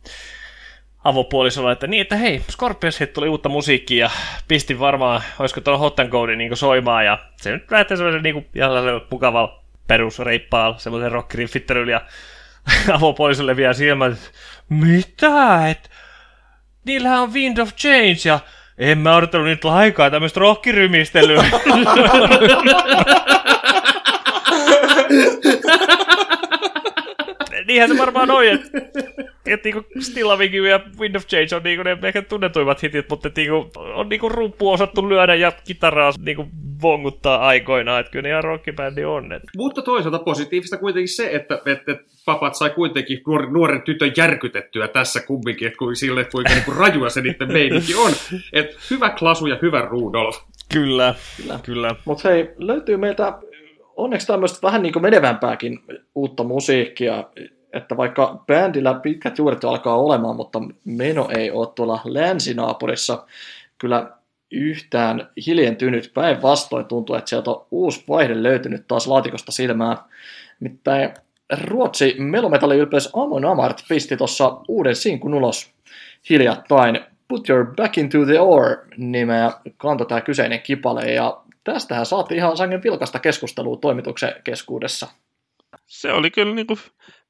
avopuolisolla, 1.03 1.71
että 1.71 1.87
niin, 1.87 2.01
että 2.01 2.15
hei, 2.15 2.41
Scorpions 2.51 2.99
tuli 3.13 3.29
uutta 3.29 3.49
musiikkia 3.49 4.05
ja 4.05 4.11
pistin 4.47 4.79
varmaan, 4.79 5.21
olisiko 5.39 5.61
tuolla 5.61 5.79
Hot 5.79 5.99
and 5.99 6.09
Coldin 6.09 6.37
niin 6.37 6.57
soimaan 6.57 7.05
ja 7.05 7.17
se 7.37 7.51
nyt 7.51 7.71
lähtee 7.71 7.97
semmoisen 7.97 8.23
niin 8.23 8.35
ihan 8.55 8.69
sellaisella 8.69 9.07
mukavalla 9.11 9.61
perusreippaalla, 9.87 10.77
semmoisen 10.77 11.11
rockriffittelyn 11.11 11.89
ja 11.89 12.01
avopuolisolle 12.97 13.55
vielä 13.55 13.73
silmät, 13.73 14.31
mitä, 14.69 15.69
et 15.69 15.91
niillähän 16.85 17.21
on 17.21 17.33
Wind 17.33 17.57
of 17.57 17.75
Change 17.75 18.19
ja 18.25 18.39
en 18.77 18.97
mä 18.97 19.15
odotellut 19.15 19.47
nyt 19.47 19.63
laikaa 19.63 20.09
tämmöistä 20.09 20.39
rockirymistelyä. 20.39 21.43
Niinhän 27.71 27.89
se 27.89 27.97
varmaan 27.97 28.31
on, 28.31 28.45
että 28.45 28.69
et 29.45 29.63
niinku 29.63 29.85
Still 29.99 30.27
Loving 30.27 30.55
You 30.55 30.65
ja 30.65 30.79
Wind 30.99 31.15
of 31.15 31.25
Change 31.27 31.55
on 31.55 31.63
niinku 31.63 31.83
ne 31.83 31.97
ehkä 32.03 32.21
tunnetuimmat 32.21 32.83
hitit, 32.83 33.09
mutta 33.09 33.29
niinku 33.35 33.71
on 33.75 34.09
niinku 34.09 34.29
rumpu 34.29 34.71
osattu 34.71 35.09
lyödä 35.09 35.35
ja 35.35 35.51
kitaraa 35.67 36.11
niinku 36.19 36.47
vonguttaa 36.81 37.47
aikoinaan, 37.47 37.99
että 37.99 38.11
kyllä 38.11 38.23
ne 38.23 38.29
ihan 38.29 38.43
rockibändi 38.43 39.05
on. 39.05 39.33
Et. 39.33 39.43
Mutta 39.57 39.81
toisaalta 39.81 40.19
positiivista 40.19 40.77
kuitenkin 40.77 41.15
se, 41.15 41.29
että, 41.31 41.61
että 41.65 41.97
papat 42.25 42.55
sai 42.55 42.69
kuitenkin 42.69 43.21
nuor, 43.27 43.51
nuoren 43.51 43.81
tytön 43.81 44.11
järkytettyä 44.17 44.87
tässä 44.87 45.19
kumminkin, 45.19 45.67
että 45.67 45.77
kuin 45.77 45.95
sille, 45.95 46.21
että 46.21 46.31
kuinka 46.31 46.53
niin 46.53 46.77
rajua 46.77 47.09
se 47.09 47.21
niiden 47.21 47.51
meininki 47.53 47.95
on. 47.95 48.11
Et 48.53 48.77
hyvä 48.91 49.09
Klasu 49.09 49.47
ja 49.47 49.57
hyvä 49.61 49.81
Rudolf. 49.81 50.37
Kyllä, 50.73 51.15
Kyllä. 51.37 51.59
kyllä. 51.63 51.95
Mutta 52.05 52.29
hei, 52.29 52.49
löytyy 52.57 52.97
meiltä 52.97 53.39
onneksi 53.95 54.27
tämmöistä 54.27 54.59
vähän 54.61 54.83
niin 54.83 54.93
kuin 54.93 55.03
menevämpääkin 55.03 55.79
uutta 56.15 56.43
musiikkia, 56.43 57.23
että 57.73 57.97
vaikka 57.97 58.43
bändillä 58.47 58.93
pitkät 58.93 59.37
juuret 59.37 59.63
alkaa 59.63 59.97
olemaan, 59.97 60.35
mutta 60.35 60.61
meno 60.85 61.29
ei 61.37 61.51
ole 61.51 61.67
tuolla 61.75 62.01
länsinaapurissa 62.05 63.25
kyllä 63.77 64.11
yhtään 64.51 65.29
hiljentynyt. 65.47 66.11
Päinvastoin 66.13 66.85
tuntuu, 66.85 67.15
että 67.15 67.29
sieltä 67.29 67.51
on 67.51 67.65
uusi 67.71 68.03
vaihde 68.09 68.43
löytynyt 68.43 68.87
taas 68.87 69.07
laatikosta 69.07 69.51
silmään. 69.51 69.97
Nimittäin 70.59 71.13
Ruotsi 71.63 72.15
melometalliylpeys 72.17 73.09
Amon 73.13 73.45
Amart 73.45 73.83
pisti 73.89 74.17
tuossa 74.17 74.57
uuden 74.67 74.95
sinkun 74.95 75.33
ulos 75.33 75.71
hiljattain. 76.29 76.99
Put 77.27 77.49
Your 77.49 77.75
Back 77.75 77.97
Into 77.97 78.25
the 78.25 78.39
Ore 78.39 78.77
nimeä 78.97 79.51
kantoi 79.77 80.07
tämä 80.07 80.21
kyseinen 80.21 80.61
kipale 80.61 81.11
ja 81.11 81.41
tästähän 81.63 82.05
saatiin 82.05 82.37
ihan 82.37 82.57
sangen 82.57 82.83
vilkasta 82.83 83.19
keskustelua 83.19 83.77
toimituksen 83.77 84.35
keskuudessa. 84.43 85.07
Se 85.85 86.13
oli 86.13 86.31
kyllä 86.31 86.55
niinku 86.55 86.77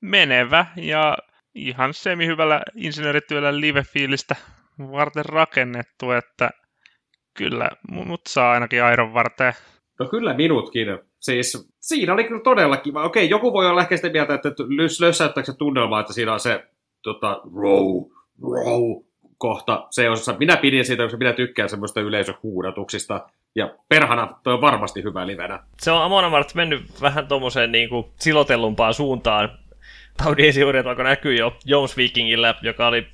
menevä 0.01 0.65
ja 0.75 1.17
ihan 1.55 1.93
semihyvällä 1.93 2.61
insinöörityöllä 2.75 3.59
live-fiilistä 3.59 4.35
varten 4.79 5.25
rakennettu, 5.25 6.11
että 6.11 6.49
kyllä 7.33 7.69
mut 7.91 8.21
saa 8.27 8.51
ainakin 8.51 8.83
Airon 8.83 9.13
varteen. 9.13 9.53
No 9.99 10.07
kyllä 10.07 10.33
minutkin. 10.33 10.87
Siis 11.19 11.69
siinä 11.79 12.13
oli 12.13 12.23
kyllä 12.23 12.41
todella 12.41 12.77
kiva. 12.77 13.03
Okei, 13.03 13.29
joku 13.29 13.53
voi 13.53 13.67
olla 13.67 13.81
ehkä 13.81 13.95
sitä 13.95 14.09
mieltä, 14.09 14.33
että 14.33 14.49
lössäyttääkö 14.99 15.51
se 15.51 15.57
tunnelma, 15.57 15.99
että 15.99 16.13
siinä 16.13 16.33
on 16.33 16.39
se 16.39 16.65
tota, 17.03 17.41
row, 17.55 18.11
row 18.41 19.03
kohta 19.37 19.87
se 19.89 20.09
osassa. 20.09 20.35
Minä 20.39 20.57
pidin 20.57 20.85
siitä, 20.85 21.03
koska 21.03 21.17
minä 21.17 21.33
tykkään 21.33 21.69
semmoista 21.69 22.01
yleisöhuudatuksista. 22.01 23.27
Ja 23.55 23.75
perhana, 23.89 24.39
toi 24.43 24.53
on 24.53 24.61
varmasti 24.61 25.03
hyvä 25.03 25.27
livenä. 25.27 25.63
Se 25.77 25.91
on 25.91 26.03
Amon 26.03 26.25
Amart 26.25 26.55
mennyt 26.55 27.01
vähän 27.01 27.27
tuommoiseen 27.27 27.71
niin 27.71 27.89
kuin 27.89 28.05
silotellumpaan 28.19 28.93
suuntaan. 28.93 29.60
Taudin 30.23 30.45
esiuret 30.45 30.87
alkoi 30.87 31.03
näkyä 31.03 31.33
jo 31.33 31.57
Jones 31.65 31.97
Vikingillä, 31.97 32.55
joka 32.61 32.87
oli 32.87 33.07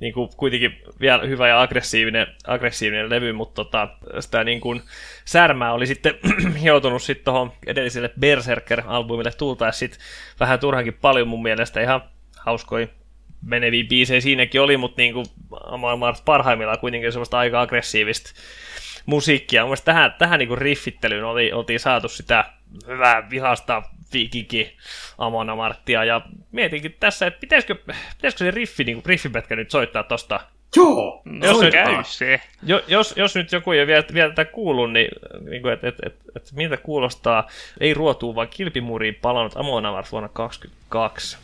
niin 0.00 0.12
kuin, 0.12 0.30
kuitenkin 0.36 0.82
vielä 1.00 1.22
hyvä 1.22 1.48
ja 1.48 1.62
aggressiivinen, 1.62 2.26
aggressiivinen 2.46 3.10
levy, 3.10 3.32
mutta 3.32 3.54
tota, 3.54 3.88
sitä 4.20 4.44
niin 4.44 4.60
kuin, 4.60 4.82
särmää 5.24 5.72
oli 5.72 5.86
sitten 5.86 6.14
joutunut 6.62 7.02
sitten 7.02 7.24
tuohon 7.24 7.52
edelliselle 7.66 8.10
Berserker-albumille 8.20 9.32
tultaessa 9.38 9.78
sitten 9.78 10.00
vähän 10.40 10.60
turhankin 10.60 10.94
paljon 10.94 11.28
mun 11.28 11.42
mielestä 11.42 11.80
ihan 11.80 12.02
hauskoja 12.38 12.86
meneviä 13.42 13.84
biisejä 13.88 14.20
siinäkin 14.20 14.60
oli, 14.60 14.76
mutta 14.76 15.02
niin 15.02 15.14
kuin 15.14 15.26
Mart 15.98 16.24
parhaimmillaan 16.24 16.78
kuitenkin 16.78 17.12
semmoista 17.12 17.38
aika 17.38 17.60
aggressiivista 17.60 18.30
musiikkia. 19.06 19.66
Mun 19.66 19.76
tähän, 19.84 20.14
tähän 20.18 20.38
niin 20.38 20.58
riffittelyyn 20.58 21.24
oli, 21.24 21.52
oltiin 21.52 21.80
saatu 21.80 22.08
sitä 22.08 22.44
hyvää 22.86 23.30
vihasta 23.30 23.82
viikinki 24.12 24.76
Amona 25.18 25.56
Marttia, 25.56 26.04
ja 26.04 26.20
mietinkin 26.52 26.96
tässä, 27.00 27.26
että 27.26 27.40
pitäisikö, 27.40 27.74
pitäisikö 28.16 28.44
se 28.44 28.50
riffi, 28.50 28.84
niin 28.84 29.02
riffipätkä 29.06 29.56
nyt 29.56 29.70
soittaa 29.70 30.02
tosta 30.02 30.40
Joo, 30.76 31.22
no, 31.24 31.46
jos, 31.46 31.60
nyt, 31.60 31.72
käy 31.72 32.04
se. 32.04 32.40
Jo, 32.62 32.82
jos, 32.88 33.14
jos 33.16 33.34
nyt 33.34 33.52
joku 33.52 33.72
ei 33.72 33.80
ole 33.80 33.86
vielä, 33.86 34.04
vielä 34.14 34.28
tätä 34.34 34.44
kuullut, 34.44 34.92
niin, 34.92 35.08
niin 35.40 35.68
että 35.68 35.88
et, 35.88 35.94
et, 36.06 36.14
et, 36.36 36.52
miltä 36.52 36.76
kuulostaa, 36.76 37.48
ei 37.80 37.94
ruotuu, 37.94 38.34
vaan 38.34 38.48
kilpimuriin 38.48 39.14
palannut 39.14 39.56
Amon 39.56 39.82
Mart 39.82 40.12
vuonna 40.12 40.28
2022. 40.28 41.38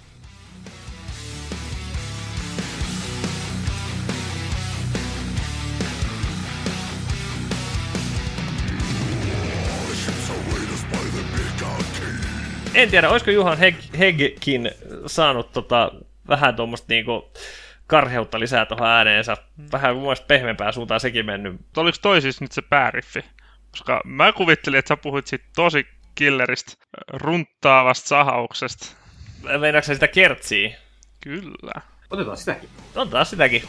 en 12.83 12.91
tiedä, 12.91 13.11
olisiko 13.11 13.31
Juhan 13.31 13.59
Heg- 13.59 13.99
Hegkin 13.99 14.71
saanut 15.07 15.53
tota, 15.53 15.93
vähän 16.29 16.57
tuommoista 16.57 16.87
niinku 16.89 17.33
karheutta 17.87 18.41
lisää 18.41 18.67
tuohon 18.67 18.87
ääneensä. 18.87 19.37
Vähän 19.73 19.95
mun 19.95 20.03
mielestä 20.03 20.27
pehmeämpää 20.27 20.73
suuntaan 20.73 21.01
sekin 21.01 21.27
mennyt. 21.27 21.61
Oliko 21.77 21.99
toi 22.03 22.23
siis 22.23 22.41
nyt 22.41 22.53
se 22.53 22.63
pääriffi? 22.63 23.25
Koska 23.71 24.01
mä 24.05 24.33
kuvittelin, 24.33 24.79
että 24.79 24.89
sä 24.89 24.97
puhuit 24.97 25.27
siitä 25.27 25.45
tosi 25.57 25.87
killeristä, 26.15 26.73
runttaavasta 27.13 28.09
sahauksesta. 28.09 28.87
Meinaatko 29.59 29.95
sitä 29.95 30.09
kertsiä? 30.09 30.77
Kyllä. 31.21 31.73
Otetaan 32.11 32.37
sitäkin. 32.37 32.69
Otetaan 32.95 33.27
sitäkin. 33.27 33.63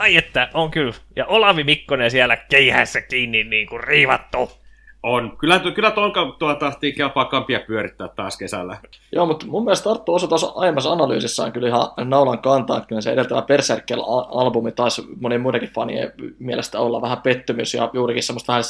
Ai 0.00 0.16
että, 0.16 0.48
on 0.54 0.70
kyllä. 0.70 0.94
Ja 1.16 1.26
Olavi 1.26 1.64
Mikkonen 1.64 2.10
siellä 2.10 2.36
keihässä 2.36 3.00
kiinni 3.00 3.44
niin 3.44 3.66
kuin 3.66 3.84
riivattu. 3.84 4.59
On. 5.02 5.36
Kyllä, 5.38 5.60
kyllä 5.74 5.90
tuon 5.90 6.12
tuo 6.38 6.54
tahtiin 6.54 6.94
kelpaa 6.94 7.24
kampia 7.24 7.60
pyörittää 7.66 8.08
taas 8.08 8.38
kesällä. 8.38 8.76
Joo, 9.12 9.26
mutta 9.26 9.46
mun 9.46 9.64
mielestä 9.64 9.90
Arttu 9.90 10.14
osa 10.14 10.26
tuossa 10.26 10.52
aiemmassa 10.54 10.92
analyysissaan 10.92 11.52
kyllä 11.52 11.68
ihan 11.68 11.88
naulan 12.04 12.38
kantaa, 12.38 12.76
että 12.76 12.88
kyllä 12.88 13.00
se 13.00 13.12
edeltävä 13.12 13.42
Berserker-albumi 13.42 14.72
taisi 14.72 15.02
monen 15.20 15.40
muidenkin 15.40 15.70
fanien 15.70 16.12
mielestä 16.38 16.80
olla 16.80 17.02
vähän 17.02 17.22
pettymys 17.22 17.74
ja 17.74 17.90
juurikin 17.92 18.22
semmoista 18.22 18.52
vähän, 18.52 18.62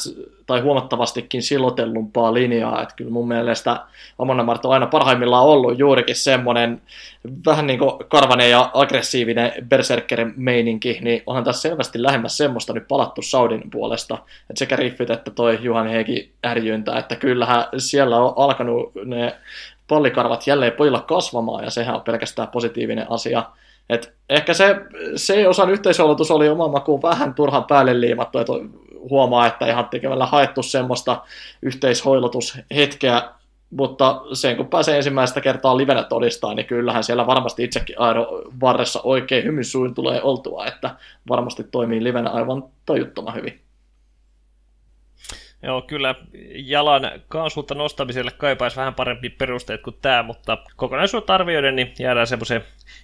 tai 0.45 0.59
huomattavastikin 0.59 1.43
silotellumpaa 1.43 2.33
linjaa, 2.33 2.81
että 2.81 2.95
kyllä 2.95 3.11
mun 3.11 3.27
mielestä 3.27 3.85
Amon 4.19 4.45
Mart 4.45 4.65
on 4.65 4.73
aina 4.73 4.87
parhaimmillaan 4.87 5.45
ollut 5.45 5.79
juurikin 5.79 6.15
semmoinen 6.15 6.81
vähän 7.45 7.67
niin 7.67 7.79
kuin 7.79 7.91
karvanen 8.07 8.51
ja 8.51 8.71
aggressiivinen 8.73 9.53
Berserkerin 9.69 10.33
meininki, 10.35 10.97
niin 11.01 11.23
onhan 11.25 11.43
tässä 11.43 11.61
selvästi 11.61 12.03
lähemmäs 12.03 12.37
semmoista 12.37 12.73
nyt 12.73 12.87
palattu 12.87 13.21
Saudin 13.21 13.69
puolesta, 13.71 14.13
että 14.49 14.59
sekä 14.59 14.75
riffit 14.75 15.09
että 15.09 15.31
toi 15.31 15.59
Juhan 15.61 15.87
Ärjyntä, 16.45 16.97
että 16.97 17.15
kyllähän 17.15 17.65
siellä 17.77 18.17
on 18.17 18.33
alkanut 18.35 18.91
ne 19.05 19.35
pallikarvat 19.87 20.47
jälleen 20.47 20.71
pojilla 20.71 21.01
kasvamaan, 21.01 21.63
ja 21.63 21.69
sehän 21.69 21.95
on 21.95 22.01
pelkästään 22.01 22.47
positiivinen 22.47 23.11
asia. 23.11 23.43
Et 23.89 24.13
ehkä 24.29 24.53
se, 24.53 24.75
se 25.15 25.47
osan 25.47 25.69
yhteisolotus 25.69 26.31
oli 26.31 26.49
oma 26.49 26.67
makuun 26.67 27.01
vähän 27.01 27.33
turhan 27.33 27.63
päälle 27.63 28.01
liimattu, 28.01 28.39
että 28.39 28.53
huomaa, 29.09 29.47
että 29.47 29.65
ihan 29.65 29.89
tekemällä 29.89 30.25
haettu 30.25 30.63
semmoista 30.63 31.21
yhteishoilotushetkeä, 31.61 33.21
mutta 33.69 34.21
sen 34.33 34.57
kun 34.57 34.67
pääsee 34.67 34.97
ensimmäistä 34.97 35.41
kertaa 35.41 35.77
livenä 35.77 36.03
todistaa, 36.03 36.53
niin 36.53 36.65
kyllähän 36.65 37.03
siellä 37.03 37.27
varmasti 37.27 37.63
itsekin 37.63 37.99
aino 37.99 38.27
varressa 38.61 39.01
oikein 39.03 39.43
hymyn 39.43 39.65
suin 39.65 39.93
tulee 39.93 40.21
oltua, 40.21 40.65
että 40.65 40.95
varmasti 41.29 41.63
toimii 41.63 42.03
livenä 42.03 42.29
aivan 42.29 42.63
tajuttoman 42.85 43.35
hyvin. 43.35 43.59
Joo, 45.63 45.81
kyllä 45.81 46.15
jalan 46.53 47.11
kaasulta 47.27 47.75
nostamiselle 47.75 48.31
kaipaisi 48.31 48.77
vähän 48.77 48.95
parempi 48.95 49.29
perusteet 49.29 49.81
kuin 49.81 49.95
tämä, 50.01 50.23
mutta 50.23 50.57
kokonaisuutta 50.75 51.35
arvioiden 51.35 51.75
niin 51.75 51.93
jäädään 51.99 52.27
semmoisen 52.27 52.63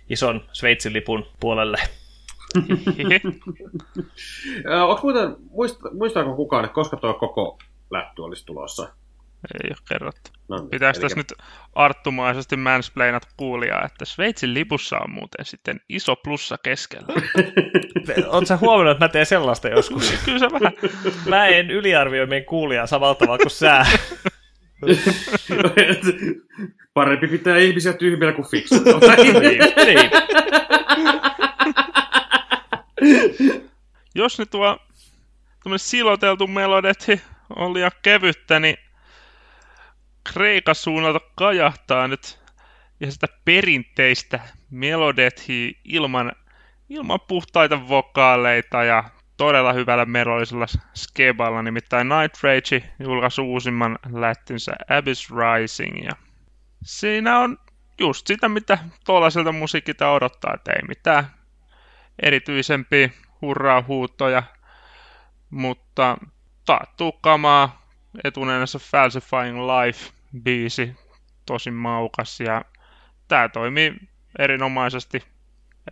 ison 0.10 0.43
Sveitsin 0.53 0.93
lipun 0.93 1.26
puolelle. 1.39 1.78
Onko 4.88 4.99
muuten, 5.03 5.36
muistaako 5.93 6.36
kukaan, 6.36 6.66
että 6.66 6.76
koska 6.76 6.97
tuo 6.97 7.14
koko 7.14 7.58
lähtö 7.91 8.24
olisi 8.24 8.45
tulossa? 8.45 8.93
Ei 9.53 9.69
ole 9.69 9.77
kerrottu. 9.89 10.31
No, 10.49 10.57
niin, 10.57 10.69
Pitäisi 10.69 11.01
tässä 11.01 11.17
nyt 11.17 11.33
arttumaisesti 11.75 12.57
mansplainat 12.57 13.27
kuulijaa, 13.38 13.85
että 13.85 14.05
Sveitsin 14.05 14.53
lipussa 14.53 14.97
on 14.97 15.11
muuten 15.11 15.45
sitten 15.45 15.79
iso 15.89 16.15
plussa 16.15 16.57
keskellä. 16.63 17.07
Oletko 18.27 18.57
huomannut, 18.61 18.91
että 18.91 19.05
mä 19.05 19.09
teen 19.09 19.25
sellaista 19.25 19.69
joskus? 19.69 20.13
Kyllä 20.25 20.39
se 20.39 20.47
vähän. 20.51 20.73
Mä 21.25 21.47
en 21.47 21.71
yliarvioi 21.71 22.27
meidän 22.27 22.45
kuulijaa 22.45 22.88
samalla 22.88 23.15
tavalla 23.15 23.38
kuin 23.38 23.51
sä. 23.51 23.85
Parempi 26.93 27.27
pitää 27.27 27.57
ihmisiä 27.57 27.93
tyhmillä 27.93 28.33
kuin 28.33 28.47
fiksuja. 28.49 28.99
niin, 29.17 29.39
niin. 29.85 30.11
Jos 34.15 34.39
nyt 34.39 34.49
tuo 34.49 34.79
siloteltu 35.77 36.47
melodetti 36.47 37.21
on 37.55 37.73
liian 37.73 37.91
kevyttä, 38.01 38.59
niin 38.59 38.77
Kreikan 40.34 40.75
suunnalta 40.75 41.19
kajahtaa 41.36 42.07
nyt 42.07 42.39
ja 42.99 43.11
sitä 43.11 43.28
perinteistä 43.45 44.39
melodethia 44.69 45.71
ilman, 45.84 46.32
ilman 46.89 47.19
puhtaita 47.28 47.88
vokaaleita 47.88 48.84
ja 48.84 49.03
todella 49.38 49.73
hyvällä 49.73 50.05
melodisella 50.05 50.65
skeballa, 50.95 51.61
nimittäin 51.61 52.09
Night 52.09 52.43
Rage 52.43 52.84
julkaisi 52.99 53.41
uusimman 53.41 53.99
lättynsä 54.11 54.71
Abyss 54.89 55.30
Rising. 55.30 56.05
Ja 56.05 56.11
siinä 56.84 57.39
on 57.39 57.57
just 57.99 58.28
sitä, 58.28 58.49
mitä 58.49 58.78
tuollaiselta 59.05 59.51
musiikilta 59.51 60.11
odottaa, 60.11 60.53
että 60.55 60.71
ei 60.73 60.88
mitään 60.88 61.28
erityisempiä 62.21 63.09
hurraa 63.41 63.84
huutoja, 63.88 64.43
mutta 65.49 66.17
taattuu 66.65 67.11
kamaa 67.11 67.88
etunenässä 68.23 68.80
Falsifying 68.80 69.57
Life 69.59 70.16
biisi, 70.43 70.95
tosi 71.45 71.71
maukas 71.71 72.39
ja 72.39 72.65
tämä 73.28 73.49
toimii 73.49 73.93
erinomaisesti 74.39 75.23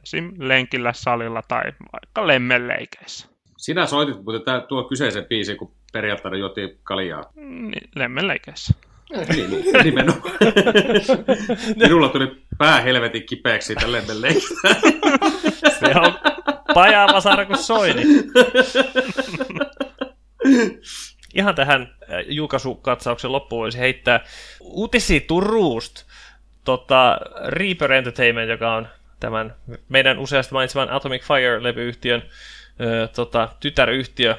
esim. 0.04 0.32
lenkillä 0.38 0.94
salilla 0.94 1.42
tai 1.48 1.64
vaikka 1.94 2.28
lemmenleikeissä. 2.28 3.28
Sinä 3.58 3.86
soitit 3.86 4.24
muuten 4.24 4.42
tämä, 4.42 4.62
tuo 4.62 4.84
kyseisen 4.84 5.26
biisin, 5.26 5.58
kun 5.58 5.72
periaatteessa 5.94 6.38
juotiin 6.38 6.80
kaljaa. 6.84 7.24
Niin, 7.36 7.90
lemmenleikeissä. 7.96 8.74
niin, 9.36 9.50
niin, 9.50 9.66
nimenomaan. 9.84 10.32
Minulla 11.84 12.10
tuli 12.10 12.46
pää 12.58 12.82
helvetin 12.82 13.26
kipeäksi 13.26 13.66
siitä 13.66 13.92
lemmenleikistä. 13.92 14.56
Se 15.80 15.94
on 15.96 16.14
pajaa 16.74 17.08
vasara 17.14 17.46
kuin 17.46 17.58
soini 17.58 18.04
ihan 21.36 21.56
tähän 21.56 21.82
äh, 21.82 22.20
julkaisukatsauksen 22.28 23.32
loppuun 23.32 23.62
voisi 23.62 23.80
heittää 23.80 24.26
uutisia 24.60 25.20
Turusta. 25.28 26.06
Tota, 26.64 27.18
Reaper 27.48 27.92
Entertainment, 27.92 28.50
joka 28.50 28.76
on 28.76 28.88
tämän 29.20 29.56
meidän 29.90 30.20
useasti 30.20 30.54
mainitseman 30.54 30.90
Atomic 30.90 31.22
Fire-levyyhtiön 31.22 32.24
tota, 33.16 33.50
tytäryhtiö, 33.60 34.36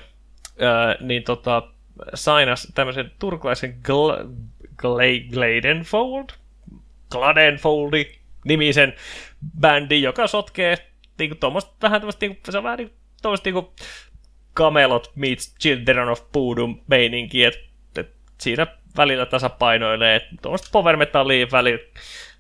ö, 0.63 0.97
niin 1.01 1.23
tota, 1.23 1.63
sainas 2.15 2.69
tämmöisen 2.75 3.13
turkulaisen 3.19 3.77
Gl- 3.89 4.29
Gla- 4.83 5.33
Gladenfold, 5.33 6.29
Gladenfoldi 7.11 8.13
nimisen 8.45 8.95
bändin, 9.61 10.03
joka 10.03 10.27
sotkee 10.27 10.77
niinku 11.19 11.35
tommoista, 11.35 11.73
vähän 11.83 12.01
tämmöistä, 12.01 12.27
niinku, 12.27 12.41
se 12.51 12.59
on 12.59 12.65
vähän 12.65 12.79
niinku, 12.79 12.95
tommoista 13.23 13.47
niinku 13.47 13.73
Camelot 14.57 15.13
meets 15.15 15.55
Children 15.61 16.09
of 16.09 16.33
Boodum 16.33 16.81
meininki, 16.87 17.45
että 17.45 17.61
et 17.97 18.11
siinä 18.39 18.67
välillä 18.97 19.27
tasapainoilee, 19.27 20.17
että 20.17 20.35
tuommoista 20.43 20.69
power 20.73 20.97
metallia 20.97 21.47
välillä, 21.53 21.85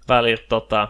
välillä 0.09 0.43
tota, 0.49 0.89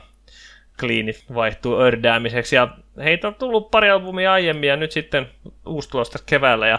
cleanit 0.79 1.24
vaihtuu 1.35 1.81
ördäämiseksi. 1.81 2.57
Ja 2.57 2.68
heitä 3.05 3.29
on 3.29 3.35
tullut 3.35 3.70
pari 3.70 3.91
albumia 3.91 4.33
aiemmin 4.33 4.68
ja 4.68 4.77
nyt 4.77 4.93
sitten 4.93 5.31
uusi 5.66 5.91
tulosta 5.91 6.18
keväällä. 6.27 6.68
Ja 6.68 6.79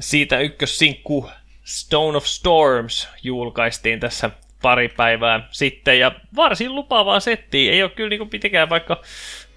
siitä 0.00 0.40
ykkössinkku 0.40 1.30
Stone 1.64 2.16
of 2.16 2.24
Storms 2.24 3.08
julkaistiin 3.22 4.00
tässä 4.00 4.30
pari 4.62 4.88
päivää 4.88 5.48
sitten. 5.50 5.98
Ja 5.98 6.12
varsin 6.36 6.74
lupaavaa 6.74 7.20
settiä. 7.20 7.72
Ei 7.72 7.82
ole 7.82 7.90
kyllä 7.90 8.10
niin 8.10 8.30
pitikään 8.30 8.70
vaikka 8.70 9.02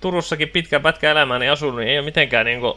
Turussakin 0.02 0.50
pitkän 0.50 0.82
pätkä 0.82 1.12
elämääni 1.12 1.50
asunut, 1.50 1.76
niin 1.76 1.88
ei 1.88 1.98
ole 1.98 2.06
mitenkään 2.06 2.46
niin 2.46 2.60
kuin, 2.60 2.74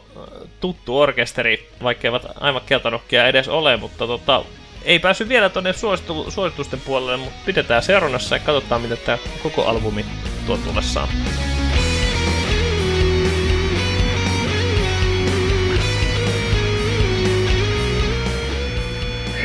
tuttu 0.61 0.99
orkesteri, 0.99 1.69
vaikka 1.83 2.09
eivät 2.09 2.23
aivan 2.41 2.63
keltanokkia 2.67 3.27
edes 3.27 3.49
ole, 3.49 3.77
mutta 3.77 4.07
tota, 4.07 4.45
ei 4.85 4.99
päässyt 4.99 5.29
vielä 5.29 5.49
tuonne 5.49 5.73
suositusten 6.29 6.81
puolelle, 6.81 7.17
mutta 7.17 7.39
pidetään 7.47 7.83
seurannassa 7.83 8.37
ja 8.37 8.41
katsotaan, 8.41 8.81
mitä 8.83 8.97
tämä 8.97 9.19
koko 9.43 9.65
albumi 9.65 10.05
tuo 10.47 10.57
tullessaan. 10.57 11.09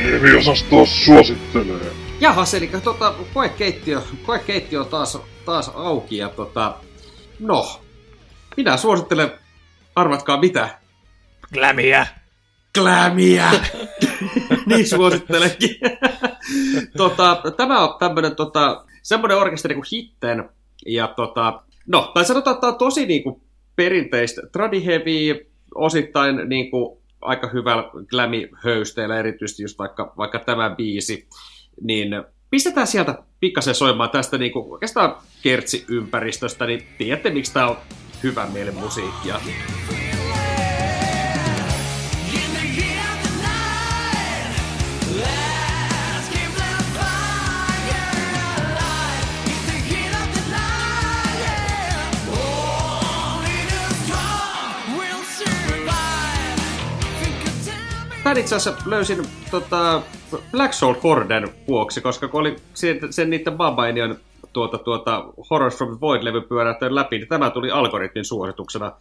Heviosasto 0.04 0.86
suosittelee. 0.86 1.92
Jahas, 2.20 2.54
eli 2.54 2.70
tota, 2.84 3.14
koekeittiö, 3.34 4.00
koekeittiö 4.26 4.80
on 4.80 4.86
taas, 4.86 5.18
taas 5.44 5.70
auki 5.74 6.16
ja 6.16 6.28
tota, 6.28 6.74
no, 7.40 7.80
minä 8.56 8.76
suosittelen, 8.76 9.32
arvatkaa 9.96 10.40
mitä? 10.40 10.78
Glämiä. 11.54 12.06
Glämiä! 12.74 13.50
niin 14.66 14.88
suosittelenkin. 14.88 15.76
tota, 16.96 17.42
tämä 17.56 17.80
on 17.80 17.98
tämmönen 17.98 18.36
tota, 18.36 18.84
semmoinen 19.02 19.38
orkesteri 19.38 19.74
kuin 19.74 19.86
Hitten. 19.92 20.48
Ja 20.86 21.08
tota, 21.16 21.62
no, 21.86 22.10
tai 22.14 22.24
sanotaan, 22.24 22.54
että 22.54 22.60
tämä 22.60 22.72
on 22.72 22.78
tosi 22.78 23.06
niinku 23.06 23.42
perinteistä, 23.76 24.42
tradi 24.52 24.84
heavy, 24.84 25.50
osittain 25.74 26.48
niinku 26.48 27.02
aika 27.20 27.48
hyvällä 27.48 27.90
glammy-höysteellä, 28.08 29.18
erityisesti 29.18 29.62
just 29.62 29.78
vaikka, 29.78 30.12
vaikka 30.16 30.38
tämä 30.38 30.70
biisi. 30.70 31.28
Niin 31.82 32.08
pistetään 32.50 32.86
sieltä 32.86 33.22
pikkasen 33.40 33.74
soimaan 33.74 34.10
tästä 34.10 34.38
niinku, 34.38 34.72
oikeastaan 34.72 35.16
kertsi-ympäristöstä, 35.48 36.66
niin 36.66 36.82
tiedätte, 36.98 37.30
miksi 37.30 37.52
tämä 37.52 37.68
on 37.68 37.76
hyvä 38.22 38.46
meille 38.52 38.70
musiikkia. 38.70 39.40
Tän 58.24 58.36
itse 58.36 58.54
asiassa 58.54 58.82
löysin 58.86 59.26
tota, 59.50 60.02
Black 60.50 60.72
Soul 60.72 60.94
Horden 61.02 61.48
vuoksi, 61.68 62.00
koska 62.00 62.28
kun 62.28 62.40
oli 62.40 62.56
sen, 62.74 63.12
sen 63.12 63.30
niiden 63.30 63.56
Babainion 63.56 64.18
tuota, 64.52 64.78
tuota, 64.78 65.24
Horrors 65.50 65.76
from 65.78 65.88
the 65.88 66.00
Void-levy 66.00 66.40
pyöräyttänyt 66.40 66.94
läpi, 66.94 67.18
niin 67.18 67.28
tämä 67.28 67.50
tuli 67.50 67.70
algoritmin 67.70 68.24
suosituksena 68.24 68.92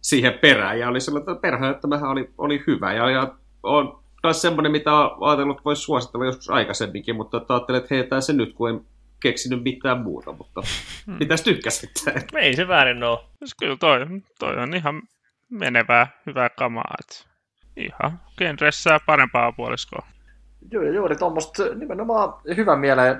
siihen 0.00 0.38
perään. 0.38 0.78
Ja 0.78 0.88
oli 0.88 1.00
sellainen, 1.00 1.32
että 1.32 1.42
perään, 1.42 1.74
että 1.74 1.88
oli, 1.88 2.30
oli 2.38 2.64
hyvä. 2.66 2.92
Ja, 2.92 3.10
ja 3.10 3.34
on 3.62 4.04
taas 4.22 4.42
semmoinen, 4.42 4.72
mitä 4.72 4.92
on 4.92 5.16
ajatellut, 5.20 5.56
että 5.56 5.64
voisi 5.64 5.82
suositella 5.82 6.26
joskus 6.26 6.50
aikaisemminkin, 6.50 7.16
mutta 7.16 7.40
ajattelin, 7.48 7.82
että 7.82 7.94
heitään 7.94 8.22
se 8.22 8.32
nyt, 8.32 8.52
kun 8.52 8.70
en 8.70 8.80
keksinyt 9.22 9.62
mitään 9.62 10.00
muuta, 10.00 10.32
mutta 10.32 10.62
hmm. 11.06 11.18
pitäisi 11.18 11.44
tykkäsittää. 11.44 12.14
Ei 12.42 12.56
se 12.56 12.68
väärin 12.68 13.02
ole. 13.02 13.18
Siis 13.38 13.54
kyllä 13.58 13.76
toi, 13.76 13.98
toi 14.38 14.56
on 14.56 14.74
ihan 14.74 15.02
menevää, 15.50 16.06
hyvää 16.26 16.48
kamaa. 16.48 16.94
Että 17.00 17.30
ihan 17.76 18.20
genressää 18.38 19.00
parempaa 19.06 19.52
puoliskoa. 19.52 20.06
Joo, 20.70 20.82
juuri 20.82 21.16
tuommoista 21.16 21.62
nimenomaan 21.74 22.34
hyvän 22.56 22.78
mieleen 22.78 23.16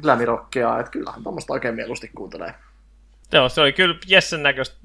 glamirokkia, 0.00 0.78
että 0.78 0.92
kyllähän 0.92 1.22
tuommoista 1.22 1.52
oikein 1.52 1.74
mieluusti 1.74 2.10
kuuntelee. 2.14 2.54
Joo, 3.32 3.48
se 3.48 3.60
oli 3.60 3.72
kyllä 3.72 3.94
Jessen 4.06 4.42
näköistä, 4.42 4.76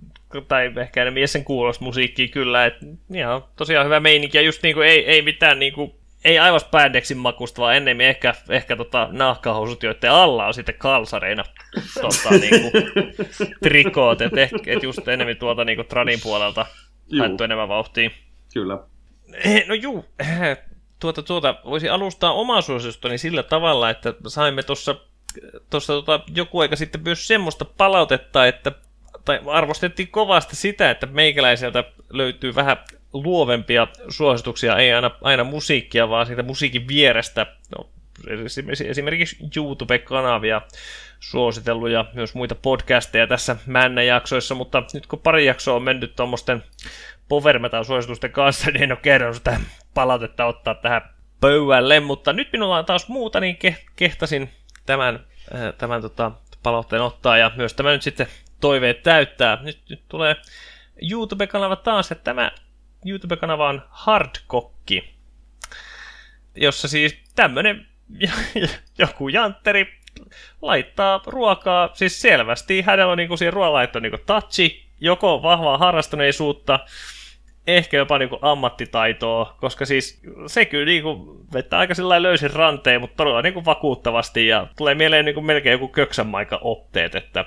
tai 0.48 0.74
ehkä 0.76 1.02
enemmän 1.02 1.22
Jessen 1.22 1.44
kuulosta 1.44 1.86
musiikkia 1.86 2.28
kyllä, 2.28 2.66
että 2.66 2.86
ihan 3.14 3.44
tosiaan 3.56 3.86
hyvä 3.86 4.00
meininki, 4.00 4.38
ja 4.38 4.42
just 4.42 4.64
niinku 4.64 4.82
ei, 4.82 5.06
ei 5.06 5.22
mitään 5.22 5.60
niinku, 5.60 5.96
ei 6.26 6.40
aivan 6.40 6.60
spandexin 6.60 7.18
makusta, 7.18 7.62
vaan 7.62 7.76
ennemmin 7.76 8.08
ehkä, 8.08 8.34
ehkä 8.50 8.76
tota 8.76 9.10
nahkahousut, 9.12 9.84
joiden 9.84 10.12
alla 10.12 10.48
on 10.48 10.54
sitten 10.54 10.76
kalsareina 10.76 11.44
tota, 12.02 12.30
niinku, 12.30 12.72
trikoot, 13.64 14.22
että 14.22 14.42
et 14.66 14.84
just 14.84 15.08
enemmän 15.08 15.38
tuolta 15.38 15.66
niinku 15.66 15.84
tradin 15.84 16.20
puolelta 16.24 16.66
haettu 17.20 17.44
enemmän 17.44 17.70
vauhtia. 17.70 18.10
Kyllä. 18.54 18.80
Eh, 19.34 19.68
no 19.68 19.74
juu, 19.74 20.06
eh, 20.20 20.58
tuota, 21.02 21.24
tuota, 21.24 21.56
voisi 21.66 21.90
alustaa 21.90 22.34
omaa 22.34 22.62
suositustani 22.62 23.18
sillä 23.18 23.44
tavalla, 23.44 23.90
että 23.90 24.14
saimme 24.28 24.64
tuossa 24.64 24.96
tuossa 25.70 25.94
tota, 25.94 26.20
joku 26.36 26.60
aika 26.60 26.76
sitten 26.76 27.02
myös 27.04 27.28
semmoista 27.28 27.66
palautetta, 27.66 28.48
että 28.48 28.72
tai 29.26 29.40
arvostettiin 29.46 30.08
kovasti 30.08 30.56
sitä, 30.56 30.92
että 30.92 31.06
meikäläiseltä 31.06 31.84
löytyy 32.10 32.56
vähän 32.56 32.78
luovempia 33.14 33.88
suosituksia, 34.10 34.78
ei 34.78 34.94
aina, 34.94 35.12
aina 35.22 35.44
musiikkia, 35.44 36.10
vaan 36.10 36.26
siitä 36.26 36.44
musiikin 36.44 36.88
vierestä. 36.88 37.46
No, 37.78 37.90
esimerkiksi 38.88 39.38
YouTube-kanavia 39.56 40.62
suositellut 41.20 41.90
ja 41.90 42.06
myös 42.14 42.34
muita 42.34 42.56
podcasteja 42.56 43.28
tässä 43.28 43.56
männä-jaksoissa, 43.66 44.56
mutta 44.56 44.84
nyt 44.94 45.08
kun 45.08 45.20
pari 45.20 45.46
jaksoa 45.46 45.76
on 45.76 45.84
mennyt 45.84 46.16
tuommoisten 46.16 46.64
power 47.32 47.60
metal 47.60 47.84
suositusten 47.84 48.32
kanssa, 48.32 48.72
niin 48.72 48.84
en 48.84 48.92
ole 48.92 49.00
kerran 49.02 49.36
sitä 49.36 49.60
palautetta 49.94 50.46
ottaa 50.46 50.76
tähän 50.76 51.02
pöydälle, 51.42 52.00
mutta 52.00 52.34
nyt 52.34 52.52
minulla 52.54 52.78
on 52.78 52.86
taas 52.86 53.08
muuta, 53.08 53.40
niin 53.40 53.58
ke- 53.66 53.92
kehtasin 53.96 54.50
tämän, 54.86 55.26
äh, 55.56 55.74
tämän 55.78 56.02
tota, 56.02 56.32
palautteen 56.64 57.02
ottaa 57.02 57.38
ja 57.38 57.52
myös 57.56 57.74
tämä 57.74 57.92
nyt 57.92 58.02
sitten 58.02 58.28
toiveet 58.62 59.04
täyttää. 59.04 59.58
Nyt, 59.62 59.80
nyt 59.90 60.02
tulee 60.10 60.36
YouTube-kanava 61.12 61.76
taas, 61.76 62.12
että 62.12 62.24
tämä 62.24 62.52
YouTube-kanava 63.06 63.70
on 63.70 63.82
Hardkokki, 63.90 65.14
jossa 66.56 66.88
siis 66.88 67.24
tämmönen 67.36 67.88
joku 68.98 69.30
jantteri 69.30 69.94
laittaa 70.62 71.22
ruokaa, 71.26 71.90
siis 71.94 72.22
selvästi 72.22 72.82
hänellä 72.82 73.12
on 73.12 73.18
niinku 73.18 73.38
siihen 73.38 73.54
ruoanlaitto 73.54 74.00
niinku 74.00 74.18
touchi, 74.26 74.86
joko 75.00 75.42
vahvaa 75.42 75.78
harrastuneisuutta, 75.78 76.80
ehkä 77.68 77.98
jopa 77.98 78.18
niinku 78.18 78.40
ammattitaitoa, 78.42 79.56
koska 79.60 79.86
siis 79.86 80.22
se 80.48 80.66
kyllä 80.66 80.86
niinku 80.86 81.38
vetää 81.54 81.80
aika 81.80 81.96
sillä 81.96 82.24
löysin 82.24 82.54
ranteen, 82.54 83.02
mutta 83.02 83.16
todella 83.16 83.42
niinku 83.42 83.66
vakuuttavasti 83.66 84.48
ja 84.48 84.68
tulee 84.78 84.96
mieleen 84.96 85.26
niinku 85.26 85.42
melkein 85.42 85.72
joku 85.72 85.88
köksänmaika 85.88 86.60
otteet, 86.62 87.16
että 87.16 87.46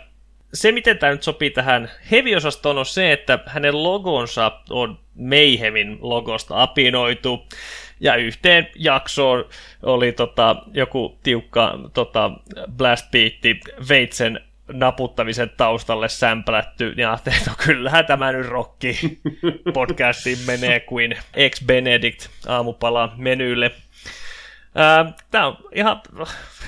se, 0.54 0.72
miten 0.72 0.98
tämä 0.98 1.12
nyt 1.12 1.22
sopii 1.22 1.50
tähän 1.50 1.90
heavy-osastoon, 2.10 2.78
on 2.78 2.86
se, 2.86 3.12
että 3.12 3.38
hänen 3.46 3.82
logonsa 3.82 4.60
on 4.70 4.98
Mayhemin 5.14 5.98
logosta 6.00 6.62
apinoitu. 6.62 7.46
Ja 8.00 8.16
yhteen 8.16 8.68
jaksoon 8.74 9.44
oli 9.82 10.12
tota, 10.12 10.56
joku 10.72 11.18
tiukka 11.22 11.78
tota, 11.94 12.30
blast 12.76 13.10
beatti 13.10 13.60
veitsen 13.88 14.40
naputtamisen 14.72 15.50
taustalle 15.56 16.08
sämplätty, 16.08 16.94
ja 16.96 17.10
ajattelin, 17.10 17.38
että 17.38 17.50
no 17.50 17.56
kyllähän 17.64 18.06
tämä 18.06 18.32
nyt 18.32 18.46
rokki 18.46 19.20
podcastiin 19.74 20.38
menee 20.46 20.80
kuin 20.80 21.16
ex-Benedict 21.34 22.28
aamupala 22.48 23.12
menylle. 23.16 23.70
Tämä 25.30 25.46
on 25.46 25.56
ihan 25.72 26.00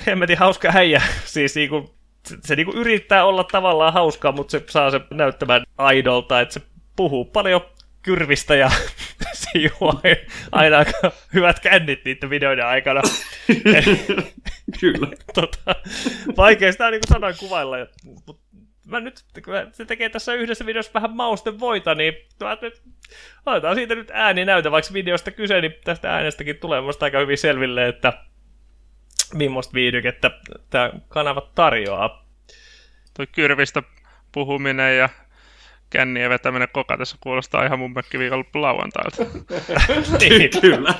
hemmetin 0.07 0.37
hauska 0.37 0.71
häijä, 0.71 1.01
siis 1.25 1.55
niinku, 1.55 1.95
se 2.43 2.55
niinku 2.55 2.73
yrittää 2.73 3.25
olla 3.25 3.43
tavallaan 3.43 3.93
hauskaa, 3.93 4.31
mutta 4.31 4.51
se 4.51 4.63
saa 4.69 4.91
se 4.91 5.01
näyttämään 5.09 5.63
aidolta, 5.77 6.41
että 6.41 6.53
se 6.53 6.61
puhuu 6.95 7.25
paljon 7.25 7.61
kyrvistä 8.01 8.55
ja 8.55 8.71
juo 9.65 10.01
aina 10.51 10.77
aika 10.77 11.11
hyvät 11.33 11.59
kännit 11.59 12.05
niiden 12.05 12.29
videoiden 12.29 12.65
aikana. 12.65 13.01
Kyllä. 14.79 15.07
tota, 15.33 15.75
vaikea 16.37 16.71
sitä 16.71 16.91
niin 16.91 17.01
sanoin 17.07 17.35
kuvailla, 17.39 17.77
mutta 18.03 18.33
mä 18.85 18.99
nyt, 18.99 19.23
kun 19.45 19.53
se 19.71 19.85
tekee 19.85 20.09
tässä 20.09 20.33
yhdessä 20.33 20.65
videossa 20.65 20.93
vähän 20.93 21.15
mausten 21.15 21.59
voita, 21.59 21.95
niin 21.95 22.13
mä 22.43 22.57
nyt, 22.61 22.81
laitetaan 23.45 23.75
siitä 23.75 23.95
nyt 23.95 24.11
ääni 24.13 24.45
näytä, 24.45 24.71
vaikka 24.71 24.93
videosta 24.93 25.31
kyse, 25.31 25.61
niin 25.61 25.73
tästä 25.83 26.13
äänestäkin 26.13 26.57
tulee 26.57 26.81
musta 26.81 27.05
aika 27.05 27.19
hyvin 27.19 27.37
selville, 27.37 27.87
että 27.87 28.13
millaista 29.33 29.73
viihdykettä 29.73 30.31
tämä 30.69 30.91
kanava 31.07 31.51
tarjoaa. 31.55 32.27
Toi 33.13 33.27
kyrvistä 33.27 33.83
puhuminen 34.31 34.97
ja 34.97 35.09
kännien 35.89 36.29
vetäminen 36.29 36.67
kokatessa 36.73 37.17
kuulostaa 37.19 37.65
ihan 37.65 37.79
mun 37.79 37.93
mökki 37.93 38.19
viikonloppu 38.19 38.61
lauantailta. 38.61 39.25
niin. 40.19 40.49
Kyllä. 40.61 40.93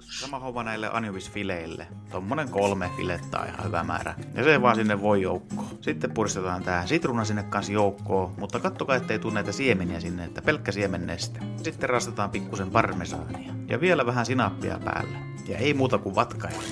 Sama 0.00 0.38
homma 0.38 0.62
näille 0.62 0.90
anjovisfileille. 0.92 1.86
Tommonen 2.10 2.48
kolme 2.48 2.90
filettä 2.96 3.38
on 3.38 3.46
ihan 3.46 3.64
hyvä 3.64 3.84
määrä. 3.84 4.14
Ja 4.34 4.44
se 4.44 4.62
vaan 4.62 4.76
sinne 4.76 5.00
voi 5.00 5.22
joukkoon. 5.22 5.68
Sitten 5.80 6.10
puristetaan 6.10 6.62
tää 6.62 6.86
sitruna 6.86 7.24
sinne 7.24 7.42
kanssa 7.42 7.72
joukkoon, 7.72 8.32
mutta 8.38 8.60
kattokaa 8.60 8.96
ettei 8.96 9.18
tule 9.18 9.34
näitä 9.34 9.52
siemeniä 9.52 10.00
sinne, 10.00 10.24
että 10.24 10.42
pelkkä 10.42 10.72
siemenneste. 10.72 11.40
Sitten 11.62 11.90
rastetaan 11.90 12.30
pikkusen 12.30 12.70
parmesaania. 12.70 13.52
Ja 13.68 13.80
vielä 13.80 14.06
vähän 14.06 14.26
sinappia 14.26 14.78
päälle. 14.84 15.18
Ja 15.48 15.58
ei 15.58 15.74
muuta 15.74 15.98
kuin 15.98 16.14
vatkailla. 16.14 16.62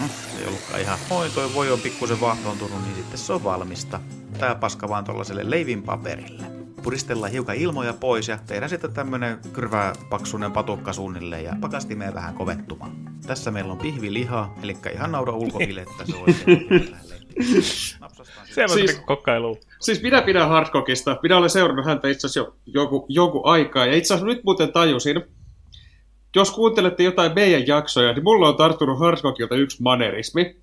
No, 0.00 0.06
ei 0.40 0.46
ollutkaan 0.46 0.80
ihan. 0.80 0.98
Oi, 1.10 1.28
toi 1.30 1.54
voi 1.54 1.70
on 1.72 1.80
pikkusen 1.80 2.20
vaahtoontunut, 2.20 2.82
niin 2.82 2.94
sitten 2.96 3.18
se 3.18 3.32
on 3.32 3.44
valmista. 3.44 4.00
Tää 4.38 4.54
paska 4.54 4.88
vaan 4.88 5.04
tollaselle 5.04 5.50
leivin 5.50 5.82
paperille. 5.82 6.42
Puristellaan 6.82 7.32
hiukan 7.32 7.56
ilmoja 7.56 7.92
pois 7.92 8.28
ja 8.28 8.38
tehdään 8.46 8.70
sitten 8.70 8.92
tämmönen 8.92 9.38
kyrvää 9.52 9.92
paksunen 10.10 10.52
patukka 10.52 10.92
suunnilleen 10.92 11.44
ja 11.44 11.56
pakastimeen 11.60 12.14
vähän 12.14 12.34
kovettumaan. 12.34 12.92
Tässä 13.26 13.50
meillä 13.50 13.72
on 13.72 13.78
pihviliha, 13.78 14.54
eli 14.62 14.76
ihan 14.94 15.12
naudan 15.12 15.34
ulkofilettä, 15.34 16.04
se 16.04 16.16
oikein 16.26 16.96
Se 18.54 18.62
on 18.62 18.68
Siis- 18.68 18.90
siis... 18.90 19.02
kokkailu. 19.06 19.58
Siis 19.80 20.02
minä 20.02 20.22
pidän 20.22 20.48
Hardcockista. 20.48 21.16
Minä 21.22 21.36
olen 21.36 21.50
seurannut 21.50 21.86
häntä 21.86 22.08
itse 22.08 22.26
asiassa 22.26 22.40
jo 22.40 22.56
joku, 22.66 23.06
joku 23.08 23.42
aikaa. 23.44 23.86
Ja 23.86 23.94
itse 23.94 24.14
asiassa 24.14 24.26
nyt 24.26 24.44
muuten 24.44 24.72
tajusin, 24.72 25.22
jos 26.36 26.50
kuuntelette 26.50 27.02
jotain 27.02 27.32
meidän 27.34 27.66
jaksoja, 27.66 28.12
niin 28.12 28.24
mulla 28.24 28.48
on 28.48 28.56
tarttunut 28.56 28.98
Hardcockilta 28.98 29.54
yksi 29.54 29.82
manerismi. 29.82 30.56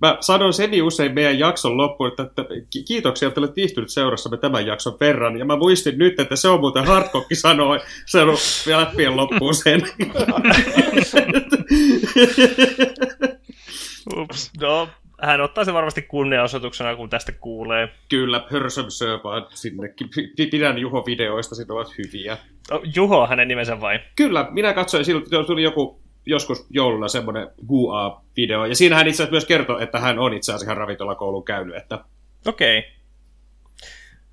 Mä 0.00 0.16
sanon 0.20 0.52
semi 0.52 0.82
usein 0.82 1.14
meidän 1.14 1.38
jakson 1.38 1.76
loppuun, 1.76 2.10
että, 2.10 2.22
että 2.22 2.42
ki- 2.70 2.82
kiitoksia, 2.82 3.28
että 3.28 3.40
olet 3.40 3.56
viihtynyt 3.56 3.90
seurassamme 3.90 4.36
tämän 4.36 4.66
jakson 4.66 4.96
verran. 5.00 5.38
Ja 5.38 5.44
mä 5.44 5.56
muistin 5.56 5.98
nyt, 5.98 6.20
että 6.20 6.36
se 6.36 6.48
on 6.48 6.60
muuten 6.60 6.84
Hardcock 6.84 7.26
sanoi, 7.32 7.80
sanoi 8.06 8.36
läppien 8.66 9.16
loppuun 9.16 9.54
sen. 9.54 9.82
Ups. 14.16 14.50
No, 14.60 14.88
hän 15.22 15.40
ottaa 15.40 15.64
se 15.64 15.72
varmasti 15.72 16.02
kunniaosoituksena, 16.02 16.96
kun 16.96 17.10
tästä 17.10 17.32
kuulee. 17.32 17.88
Kyllä, 18.08 18.46
syö 18.88 19.20
vaan 19.24 19.46
sinnekin. 19.50 20.08
Pidän 20.50 20.78
Juho-videoista, 20.78 21.54
siinä 21.54 21.74
ovat 21.74 21.94
hyviä. 21.98 22.38
Oh, 22.70 22.80
Juho 22.94 23.26
hänen 23.26 23.48
nimensä 23.48 23.80
vai? 23.80 24.00
Kyllä, 24.16 24.48
minä 24.50 24.72
katsoin, 24.72 25.04
silloin 25.04 25.46
tuli 25.46 25.62
joku 25.62 26.00
joskus 26.26 26.66
jouluna 26.70 27.08
semmoinen 27.08 27.48
GUA-video, 27.66 28.66
ja 28.66 28.74
siinä 28.74 28.96
hän 28.96 29.06
itse 29.06 29.22
asiassa 29.22 29.32
myös 29.32 29.44
kertoi, 29.44 29.82
että 29.82 30.00
hän 30.00 30.18
on 30.18 30.34
itse 30.34 30.52
asiassa 30.52 30.66
ihan 30.66 30.76
ravintolakoulun 30.76 31.44
käynyt, 31.44 31.76
että 31.76 32.04
Okei. 32.46 32.78
Okay. 32.78 32.90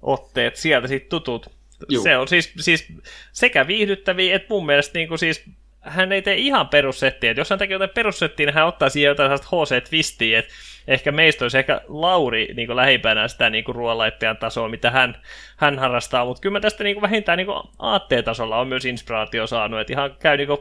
Otteet 0.01 0.55
sieltä 0.55 0.87
sitten 0.87 1.09
tutut. 1.09 1.49
Juu. 1.89 2.03
Se 2.03 2.17
on 2.17 2.27
siis, 2.27 2.53
siis 2.59 2.87
sekä 3.31 3.67
viihdyttäviä, 3.67 4.35
että 4.35 4.47
mun 4.49 4.65
mielestä 4.65 4.99
niin 4.99 5.07
kuin 5.07 5.19
siis, 5.19 5.45
hän 5.85 6.11
ei 6.11 6.21
tee 6.21 6.35
ihan 6.35 6.67
perussettiä. 6.67 7.31
Et 7.31 7.37
jos 7.37 7.49
hän 7.49 7.59
tekee 7.59 7.75
jotain 7.75 7.89
perussettiä, 7.89 8.45
niin 8.45 8.53
hän 8.53 8.67
ottaa 8.67 8.89
siihen 8.89 9.09
jotain 9.09 9.31
HC-twistiä, 9.31 10.39
että 10.39 10.53
ehkä 10.87 11.11
meistä 11.11 11.45
olisi 11.45 11.57
ehkä 11.57 11.81
Lauri 11.87 12.47
niin 12.53 12.67
kuin 12.67 12.75
lähipäänä 12.75 13.27
sitä 13.27 13.49
niin 13.49 13.63
kuin 13.63 13.75
ruoanlaittajan 13.75 14.37
tasoa, 14.37 14.69
mitä 14.69 14.91
hän, 14.91 15.21
hän 15.57 15.79
harrastaa, 15.79 16.25
mutta 16.25 16.41
kyllä 16.41 16.53
mä 16.53 16.59
tästä 16.59 16.83
niin 16.83 16.95
kuin 16.95 17.01
vähintään 17.01 17.37
niin 17.37 17.45
kuin 17.45 17.63
aatteetasolla 17.79 18.59
on 18.59 18.67
myös 18.67 18.85
inspiraatio 18.85 19.47
saanut, 19.47 19.79
että 19.79 19.93
ihan 19.93 20.15
käy 20.19 20.37
niin 20.37 20.47
kuin 20.47 20.59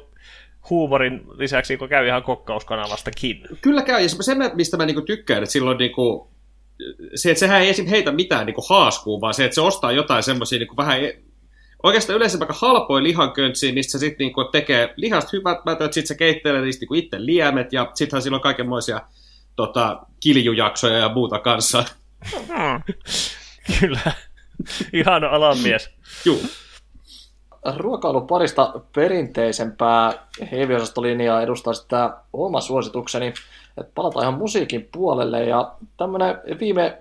huumorin 0.70 1.24
lisäksi 1.38 1.76
niin 1.76 1.88
käy 1.88 2.06
ihan 2.06 2.22
kokkauskanavastakin. 2.22 3.42
kyllä 3.60 3.82
käy, 3.82 4.02
ja 4.02 4.08
se, 4.08 4.34
mistä 4.54 4.76
mä 4.76 4.86
niinku 4.86 5.02
tykkään, 5.02 5.42
että 5.42 5.52
silloin 5.52 5.78
niinku, 5.78 6.30
se, 7.14 7.30
että 7.30 7.40
sehän 7.40 7.60
ei 7.60 7.68
esim. 7.68 7.86
heitä 7.86 8.12
mitään 8.12 8.46
niinku 8.46 8.64
haaskuun, 8.68 9.20
vaan 9.20 9.34
se, 9.34 9.44
että 9.44 9.54
se 9.54 9.60
ostaa 9.60 9.92
jotain 9.92 10.22
semmoisia 10.22 10.58
niinku 10.58 10.76
vähän 10.76 10.98
oikeastaan 11.84 12.16
yleensä 12.16 12.38
vaikka 12.38 12.54
halpoja 12.58 13.02
lihanköntsiä, 13.02 13.72
mistä 13.72 13.92
se 13.92 13.98
sitten 13.98 14.24
niinku 14.24 14.44
tekee 14.44 14.94
lihasta 14.96 15.30
hyvät 15.32 15.64
mätöt, 15.64 15.92
sitten 15.92 16.08
se 16.08 16.14
keittelee 16.14 16.60
niistä 16.60 16.80
niinku 16.80 16.94
itse 16.94 17.26
liemet, 17.26 17.72
ja 17.72 17.90
sittenhän 17.94 18.22
sillä 18.22 18.34
on 18.34 18.40
kaikenmoisia 18.40 19.00
tota, 19.56 20.00
kiljujaksoja 20.20 20.98
ja 20.98 21.08
muuta 21.08 21.38
kanssa. 21.38 21.84
Hmm. 22.32 22.94
Kyllä. 23.80 24.12
Ihan 24.92 25.24
alamies. 25.24 25.90
Juu. 26.24 26.40
ruokailun 27.76 28.26
parista 28.26 28.74
perinteisempää 28.94 30.28
heavy-osastolinjaa 30.52 31.42
edustaa 31.42 31.74
sitä 31.74 32.16
oma 32.32 32.60
suositukseni, 32.60 33.34
että 33.76 33.92
palataan 33.94 34.24
ihan 34.24 34.38
musiikin 34.38 34.88
puolelle 34.92 35.44
ja 35.44 35.72
tämmöinen 35.96 36.40
viime, 36.60 36.98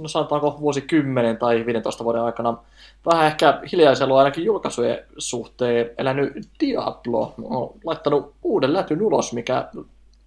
no 0.00 0.08
sanotaanko 0.08 0.56
vuosikymmenen 0.60 1.36
tai 1.36 1.66
15 1.66 2.04
vuoden 2.04 2.22
aikana 2.22 2.58
vähän 3.06 3.26
ehkä 3.26 3.60
hiljaisella 3.72 4.18
ainakin 4.18 4.44
julkaisujen 4.44 5.04
suhteen 5.18 5.90
elänyt 5.98 6.32
Diablo 6.60 7.34
on 7.42 7.74
laittanut 7.84 8.32
uuden 8.42 8.72
lätyn 8.72 9.02
ulos, 9.02 9.32
mikä 9.32 9.68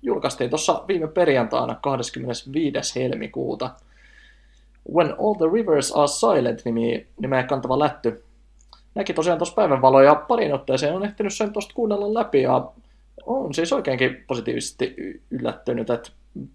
julkaistiin 0.02 0.50
tuossa 0.50 0.84
viime 0.88 1.08
perjantaina 1.08 1.76
25. 1.82 3.00
helmikuuta. 3.00 3.70
When 4.94 5.16
All 5.20 5.34
the 5.34 5.46
Rivers 5.54 5.92
Are 5.92 6.08
Silent 6.08 6.62
nimi, 6.66 7.08
nimeä 7.20 7.44
kantava 7.44 7.80
lätty 7.80 8.24
näki 8.96 9.14
tosiaan 9.14 9.40
tuossa 9.40 9.56
päivänvaloja 9.56 10.16
parin 10.16 10.54
otteeseen, 10.54 10.96
on 10.96 11.06
ehtinyt 11.06 11.34
sen 11.34 11.54
tuosta 11.54 11.74
kuunnella 11.74 12.14
läpi 12.14 12.42
ja 12.42 12.66
on 13.26 13.54
siis 13.54 13.74
oikeinkin 13.74 14.24
positiivisesti 14.28 14.96
yllättynyt, 15.32 15.90
että 15.90 16.10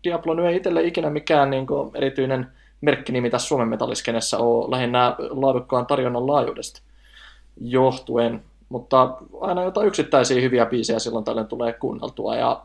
Diablo 0.04 0.44
ei 0.44 0.56
itselle 0.56 0.82
ikinä 0.82 1.10
mikään 1.10 1.50
niin 1.50 1.66
kuin, 1.66 1.90
erityinen 1.94 2.46
merkkinimi 2.80 3.30
tässä 3.30 3.48
Suomen 3.48 3.68
metalliskenessä 3.68 4.38
ole 4.38 4.70
lähinnä 4.70 5.16
laadukkaan 5.18 5.86
tarjonnan 5.86 6.26
laajuudesta 6.26 6.82
johtuen, 7.60 8.42
mutta 8.68 9.16
aina 9.40 9.62
jotain 9.62 9.86
yksittäisiä 9.88 10.40
hyviä 10.40 10.66
biisejä 10.66 10.98
silloin 10.98 11.24
tällöin 11.24 11.46
tulee 11.46 11.72
kuunneltua. 11.72 12.36
Ja 12.36 12.62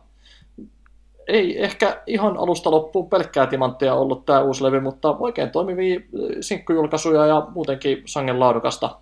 ei 1.27 1.63
ehkä 1.63 2.01
ihan 2.07 2.37
alusta 2.37 2.71
loppuun 2.71 3.09
pelkkää 3.09 3.47
timanttia 3.47 3.93
ollut 3.93 4.25
tämä 4.25 4.41
uusi 4.41 4.63
levy, 4.63 4.79
mutta 4.79 5.15
oikein 5.19 5.49
toimivia 5.49 5.99
sinkkujulkaisuja 6.41 7.25
ja 7.25 7.47
muutenkin 7.55 8.01
sangen 8.05 8.39
laadukasta 8.39 8.95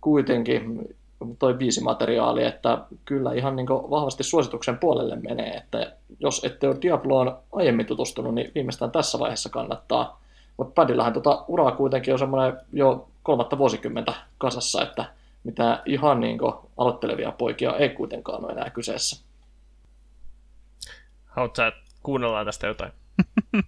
kuitenkin 0.00 0.94
toi 1.38 1.54
biisimateriaali, 1.54 2.44
että 2.44 2.78
kyllä 3.04 3.32
ihan 3.32 3.56
niin 3.56 3.68
vahvasti 3.68 4.22
suosituksen 4.22 4.78
puolelle 4.78 5.16
menee, 5.16 5.54
että 5.54 5.92
jos 6.20 6.44
ette 6.44 6.68
ole 6.68 6.76
Diabloon 6.82 7.38
aiemmin 7.52 7.86
tutustunut, 7.86 8.34
niin 8.34 8.52
viimeistään 8.54 8.90
tässä 8.90 9.18
vaiheessa 9.18 9.48
kannattaa. 9.48 10.20
Mutta 10.56 10.72
Padillähän 10.74 11.12
tota 11.12 11.44
uraa 11.48 11.72
kuitenkin 11.72 12.14
on 12.14 12.18
semmoinen 12.18 12.60
jo 12.72 13.08
kolmatta 13.22 13.58
vuosikymmentä 13.58 14.14
kasassa, 14.38 14.82
että 14.82 15.04
mitä 15.44 15.82
ihan 15.86 16.20
niin 16.20 16.38
aloittelevia 16.76 17.32
poikia 17.32 17.76
ei 17.76 17.88
kuitenkaan 17.88 18.44
ole 18.44 18.52
enää 18.52 18.70
kyseessä. 18.70 19.24
Haluatko 21.26 21.62
kuunnellaan 22.02 22.46
tästä 22.46 22.66
jotain? 22.66 22.92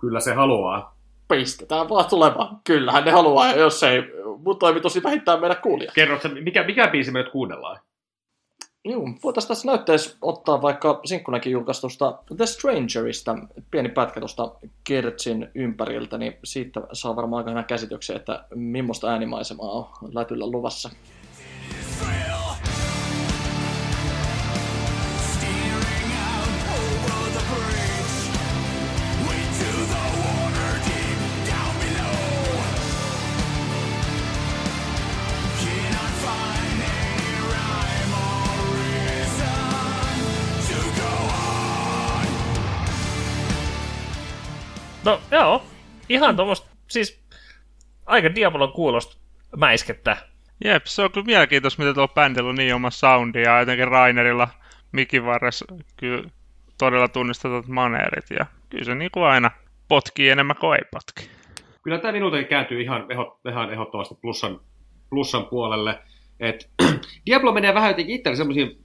Kyllä 0.00 0.20
se 0.20 0.34
haluaa. 0.34 0.96
Pistetään 1.32 1.88
vaan 1.88 2.04
tulemaan. 2.04 2.60
Kyllähän 2.64 3.04
ne 3.04 3.10
haluaa, 3.10 3.46
ja 3.46 3.60
jos 3.60 3.82
ei 3.82 4.02
mun 4.38 4.58
toimitus, 4.58 4.94
niin 4.94 5.02
vähintään 5.02 5.40
meidän 5.40 5.62
kuulija. 5.62 5.92
Kerro, 5.94 6.18
mikä, 6.40 6.64
mikä 6.64 6.88
biisi 6.88 7.10
me 7.10 7.18
nyt 7.18 7.32
kuunnellaan? 7.32 7.78
Joo, 8.84 9.08
voitaisiin 9.22 9.48
tässä 9.48 9.68
näytteessä 9.68 10.16
ottaa 10.22 10.62
vaikka 10.62 11.00
sinkkunakin 11.04 11.52
julkaistusta 11.52 12.18
The 12.36 12.46
Strangerista, 12.46 13.38
pieni 13.70 13.88
pätkä 13.88 14.20
tuosta 14.20 14.54
Kertsin 14.84 15.48
ympäriltä, 15.54 16.18
niin 16.18 16.38
siitä 16.44 16.80
saa 16.92 17.16
varmaan 17.16 17.38
aika 17.38 17.50
hyvän 17.50 17.64
käsityksen, 17.64 18.16
että 18.16 18.44
millaista 18.54 19.08
äänimaisemaa 19.08 19.70
on 19.70 19.86
lätyllä 20.14 20.46
luvassa. 20.46 20.90
No 45.04 45.20
joo, 45.30 45.62
ihan 46.08 46.36
tuommoista, 46.36 46.70
siis 46.88 47.22
aika 48.06 48.34
Diabolon 48.34 48.72
kuulosta 48.72 49.16
mäiskettä. 49.56 50.16
Jep, 50.64 50.86
se 50.86 51.02
on 51.02 51.12
kyllä 51.12 51.24
mielenkiintoista, 51.24 51.82
mitä 51.82 51.94
tuolla 51.94 52.14
bändillä 52.14 52.48
on 52.48 52.54
niin 52.54 52.74
oma 52.74 52.90
soundi 52.90 53.42
ja 53.42 53.60
jotenkin 53.60 53.88
Rainerilla 53.88 54.48
mikin 54.92 55.24
varressa 55.24 55.64
kyllä 55.96 56.30
todella 56.78 57.08
tunnistetaan 57.08 57.64
maneerit 57.68 58.24
ja 58.38 58.46
kyllä 58.68 58.84
se 58.84 58.94
niin 58.94 59.10
kuin 59.10 59.24
aina 59.24 59.50
potkii 59.88 60.30
enemmän 60.30 60.56
kuin 60.56 60.78
ei 60.78 60.84
potki. 60.90 61.30
Kyllä 61.82 61.98
tämä 61.98 62.12
minultakin 62.12 62.46
kääntyy 62.46 62.80
ihan, 62.80 63.06
eho, 63.12 63.40
ihan 63.48 63.72
ehdottomasti 63.72 64.14
plussan, 64.14 64.60
plussan 65.10 65.46
puolelle. 65.46 65.98
Et, 66.40 66.70
Diablo 67.26 67.52
menee 67.52 67.74
vähän 67.74 67.90
jotenkin 67.90 68.16
itselle 68.16 68.36
semmoisiin, 68.36 68.78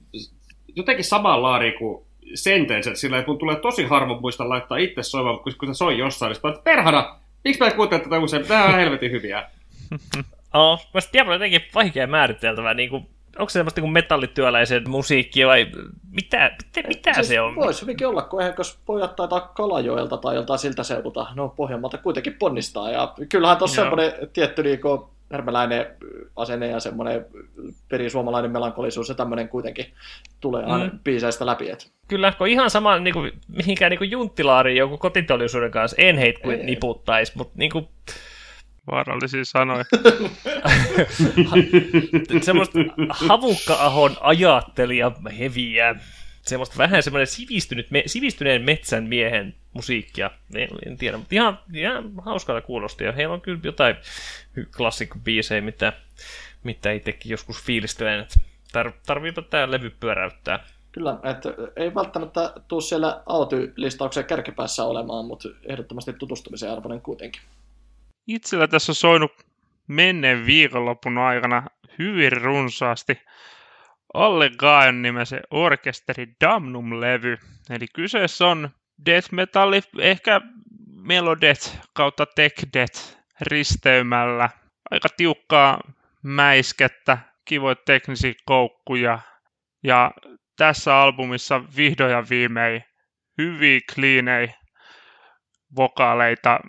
jotenkin 0.76 1.04
samaan 1.04 1.42
laariin 1.42 1.78
kuin 1.78 2.07
Sentence, 2.34 2.94
sillä 2.94 3.18
että 3.18 3.30
mun 3.30 3.38
tulee 3.38 3.56
tosi 3.56 3.84
harvoin 3.84 4.20
muista 4.20 4.48
laittaa 4.48 4.78
itse 4.78 5.02
soimaan, 5.02 5.38
kun, 5.38 5.52
kun 5.58 5.74
se 5.74 5.78
soi 5.78 5.98
jossain, 5.98 6.30
niin 6.30 6.34
sitten 6.34 6.62
perhana, 6.64 7.18
miksi 7.44 7.60
mä 7.60 7.66
en 7.66 7.76
kuuntele 7.76 8.00
tätä 8.00 8.18
usein, 8.18 8.46
tämä 8.46 8.64
on 8.64 8.74
helvetin 8.74 9.10
hyviä. 9.10 9.44
Oh, 10.54 10.86
mä 10.94 11.00
Diablo 11.12 11.32
on 11.32 11.34
jotenkin 11.34 11.60
vaikea 11.74 12.06
määriteltävä, 12.06 12.74
niin 12.74 12.90
kuin, 12.90 13.08
onko 13.38 13.50
se 13.50 13.52
semmoista 13.52 13.80
niin 13.80 13.92
metallityöläisen 13.92 14.90
musiikkia 14.90 15.46
vai 15.46 15.66
mitä, 16.10 16.56
mitä, 16.76 16.88
mitä 16.88 17.12
siis 17.12 17.28
se 17.28 17.40
on? 17.40 17.56
Voisi 17.56 17.82
hyvinkin 17.82 18.06
olla, 18.06 18.22
kun 18.22 18.40
eihän 18.40 18.54
jos 18.58 18.78
pojat 18.86 19.16
taitaa 19.16 19.40
Kalajoelta 19.40 20.16
tai 20.16 20.34
joltain 20.34 20.58
siltä 20.58 20.82
seudulta, 20.82 21.26
no 21.34 21.48
Pohjanmaalta 21.48 21.98
kuitenkin 21.98 22.34
ponnistaa. 22.38 22.90
Ja 22.90 23.14
kyllähän 23.28 23.58
tuossa 23.58 23.82
semmoinen 23.82 24.12
tietty 24.32 24.62
niin 24.62 24.80
kuin, 24.80 25.00
härmäläinen 25.32 25.86
asenne 26.36 26.66
ja 26.66 26.80
semmoinen 26.80 27.26
perisuomalainen 27.88 28.50
melankolisuus 28.50 29.08
ja 29.08 29.14
tämmöinen 29.14 29.48
kuitenkin 29.48 29.86
tulee 30.40 30.64
aina 30.64 30.92
mm. 30.92 30.98
biiseistä 31.04 31.46
läpi. 31.46 31.70
Et. 31.70 31.92
Kyllä, 32.08 32.32
kun 32.32 32.48
ihan 32.48 32.70
sama 32.70 32.98
niin 32.98 33.14
kuin, 33.14 33.32
mihinkään 33.48 33.90
niin 33.90 33.98
kuin 33.98 34.10
junttilaariin 34.10 34.76
joku 34.76 34.98
kotiteollisuuden 34.98 35.70
kanssa 35.70 35.96
en 35.98 36.18
heitä 36.18 36.40
kuin 36.40 36.66
niputtaisi, 36.66 37.32
mutta 37.36 37.54
niin 37.56 37.70
kuin, 37.70 37.88
Vaarallisia 38.90 39.44
sanoja. 39.44 39.84
semmoista 42.42 42.78
havukka-ahon 43.10 44.16
ajattelija 44.20 45.12
heviä. 45.38 45.94
Semmoista 46.48 46.78
vähän 46.78 47.02
semmoinen 47.02 47.26
sivistynyt, 47.26 47.90
me, 47.90 48.02
sivistyneen 48.06 48.62
metsän 48.62 49.04
miehen 49.04 49.54
musiikkia. 49.72 50.30
En, 50.54 50.68
en 50.86 50.96
tiedä, 50.96 51.16
mutta 51.16 51.34
ihan, 51.34 51.58
ihan 51.74 52.12
hauskalta 52.24 52.66
kuulosti. 52.66 53.04
Ja 53.04 53.12
heillä 53.12 53.34
on 53.34 53.40
kyllä 53.40 53.60
jotain 53.62 53.96
klassikkobiisejä, 54.76 55.60
mitä, 55.60 55.92
mitä 56.64 56.92
itsekin 56.92 57.30
joskus 57.30 57.64
fiilistelen. 57.64 58.26
Tar, 58.72 58.92
tarviipa 59.06 59.42
tämä 59.42 59.70
levy 59.70 59.90
pyöräyttää. 59.90 60.64
Kyllä, 60.92 61.18
että 61.24 61.54
ei 61.76 61.94
välttämättä 61.94 62.52
tule 62.68 62.82
siellä 62.82 63.22
Aoty-listauksen 63.26 64.24
kärkipäässä 64.24 64.84
olemaan, 64.84 65.24
mutta 65.24 65.48
ehdottomasti 65.64 66.12
tutustumisen 66.12 66.72
arvoinen 66.72 67.00
kuitenkin. 67.00 67.42
Itsellä 68.26 68.68
tässä 68.68 68.92
on 68.92 68.96
soinut 68.96 69.32
menneen 69.86 70.46
viikonlopun 70.46 71.18
aikana 71.18 71.66
hyvin 71.98 72.32
runsaasti 72.32 73.20
Alle 74.14 74.50
Gaon 74.50 75.02
nimisen 75.02 75.40
orkesteri 75.50 76.26
Damnum-levy. 76.44 77.38
Eli 77.70 77.86
kyseessä 77.94 78.46
on 78.46 78.70
death 79.06 79.32
metalli, 79.32 79.80
ehkä 79.98 80.40
melodet 81.02 81.78
kautta 81.92 82.26
tech 82.26 82.66
death 82.72 83.18
risteymällä. 83.40 84.50
Aika 84.90 85.08
tiukkaa 85.16 85.80
mäiskettä, 86.22 87.18
kivoja 87.44 87.76
teknisiä 87.86 88.32
koukkuja. 88.44 89.18
Ja 89.82 90.10
tässä 90.56 90.96
albumissa 90.96 91.62
vihdoin 91.76 92.12
ja 92.12 92.24
viimein 92.30 92.84
hyviä 93.38 93.80
kliinei 93.94 94.48
vokaaleita 95.76 96.60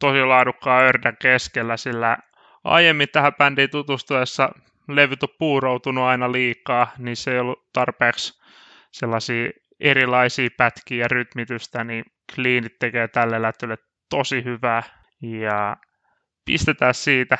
tosi 0.00 0.24
laadukkaan 0.24 0.84
ördän 0.84 1.16
keskellä, 1.20 1.76
sillä 1.76 2.18
aiemmin 2.64 3.08
tähän 3.12 3.34
bändiin 3.34 3.70
tutustuessa 3.70 4.52
levyt 4.88 5.22
on 5.22 5.28
puuroutunut 5.38 6.04
aina 6.04 6.32
liikaa, 6.32 6.92
niin 6.98 7.16
se 7.16 7.32
ei 7.32 7.38
ollut 7.38 7.68
tarpeeksi 7.72 8.40
sellaisia 8.92 9.50
erilaisia 9.80 10.48
pätkiä 10.56 11.04
ja 11.04 11.08
rytmitystä, 11.08 11.84
niin 11.84 12.04
Cleanit 12.34 12.78
tekee 12.78 13.08
tälle 13.08 13.42
lähtölle 13.42 13.76
tosi 14.10 14.44
hyvää. 14.44 14.82
Ja 15.22 15.76
pistetään 16.44 16.94
siitä 16.94 17.38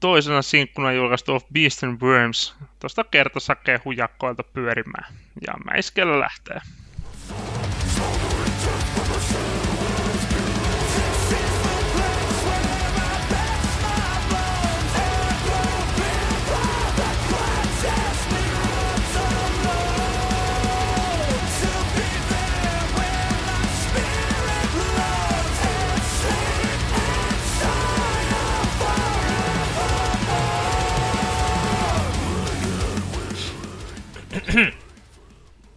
toisena 0.00 0.42
sinkkuna 0.42 0.92
julkaistu 0.92 1.34
of 1.34 1.44
Beast 1.52 1.84
and 1.84 2.02
Worms 2.02 2.56
tuosta 2.80 3.04
kertosakkeen 3.04 3.80
hujakkoilta 3.84 4.42
pyörimään. 4.42 5.14
Ja 5.46 5.54
mäiskellä 5.64 6.20
lähtee. 6.20 6.60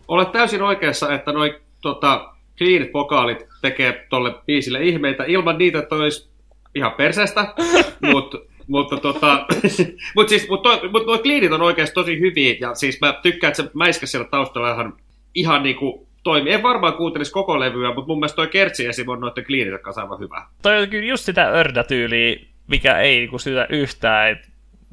Olet 0.07 0.31
täysin 0.31 0.61
oikeassa, 0.61 1.13
että 1.13 1.31
noi 1.31 1.59
tota, 1.81 2.33
cleanit 2.57 2.93
vokaalit 2.93 3.47
tekee 3.61 4.05
tolle 4.09 4.35
biisille 4.45 4.83
ihmeitä. 4.83 5.23
Ilman 5.27 5.57
niitä 5.57 5.79
että 5.79 5.95
olisi 5.95 6.29
ihan 6.75 6.91
perseestä, 6.91 7.53
mutta 8.13 8.37
mutta 8.67 8.97
tota, 8.97 9.45
mut 10.15 10.29
siis, 10.29 10.49
mut 10.49 10.61
toi, 10.61 10.89
mut 10.91 11.05
noi 11.05 11.19
cleanit 11.19 11.51
on 11.51 11.61
oikeasti 11.61 11.93
tosi 11.93 12.19
hyviä, 12.19 12.55
ja 12.59 12.75
siis 12.75 13.01
mä 13.01 13.19
tykkään, 13.21 13.51
että 13.51 13.63
se 13.63 13.69
mäiskä 13.73 14.05
siellä 14.05 14.27
taustalla 14.27 14.71
ihan, 14.71 14.93
ihan 15.35 15.63
niinku 15.63 16.07
toimii. 16.23 16.53
En 16.53 16.63
varmaan 16.63 16.93
kuuntelisi 16.93 17.31
koko 17.31 17.59
levyä, 17.59 17.93
mutta 17.93 18.07
mun 18.07 18.19
mielestä 18.19 18.35
toi 18.35 18.47
Kertsi 18.47 18.87
esim. 18.87 19.09
on 19.09 19.19
noiden 19.19 19.43
cleanit 19.43 19.81
kanssa 19.81 20.01
aivan 20.01 20.19
hyvä. 20.19 20.45
Toi 20.61 20.81
on 20.81 20.89
kyllä 20.89 21.05
just 21.05 21.25
sitä 21.25 21.47
ördätyyliä, 21.47 22.35
mikä 22.67 22.99
ei 22.99 23.19
niinku 23.19 23.39
sytä 23.39 23.67
yhtään, 23.69 24.31
että 24.31 24.47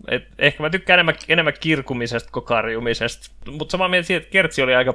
et 0.09 0.25
ehkä 0.39 0.63
mä 0.63 0.71
tykkään 0.71 0.95
enemmän, 0.95 1.15
enemmän 1.29 1.55
kirkumisesta 1.61 2.31
kuin 2.33 2.45
karjumisesta. 2.45 3.31
Mutta 3.51 3.73
samaa 3.73 3.89
mieltä 3.89 4.07
siitä, 4.07 4.23
että 4.23 4.33
Kertsi 4.33 4.63
oli 4.63 4.75
aika 4.75 4.95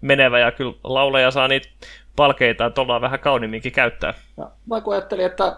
menevä 0.00 0.38
ja 0.38 0.52
kyllä 0.52 0.74
lauleja 0.84 1.30
saa 1.30 1.48
niitä 1.48 1.68
palkeita, 2.16 2.66
että 2.66 2.80
ollaan 2.80 3.00
vähän 3.00 3.20
kauniimminkin 3.20 3.72
käyttää. 3.72 4.14
Ja 4.36 4.50
mä 4.66 4.80
kun 4.80 4.94
ajattelin, 4.94 5.26
että 5.26 5.56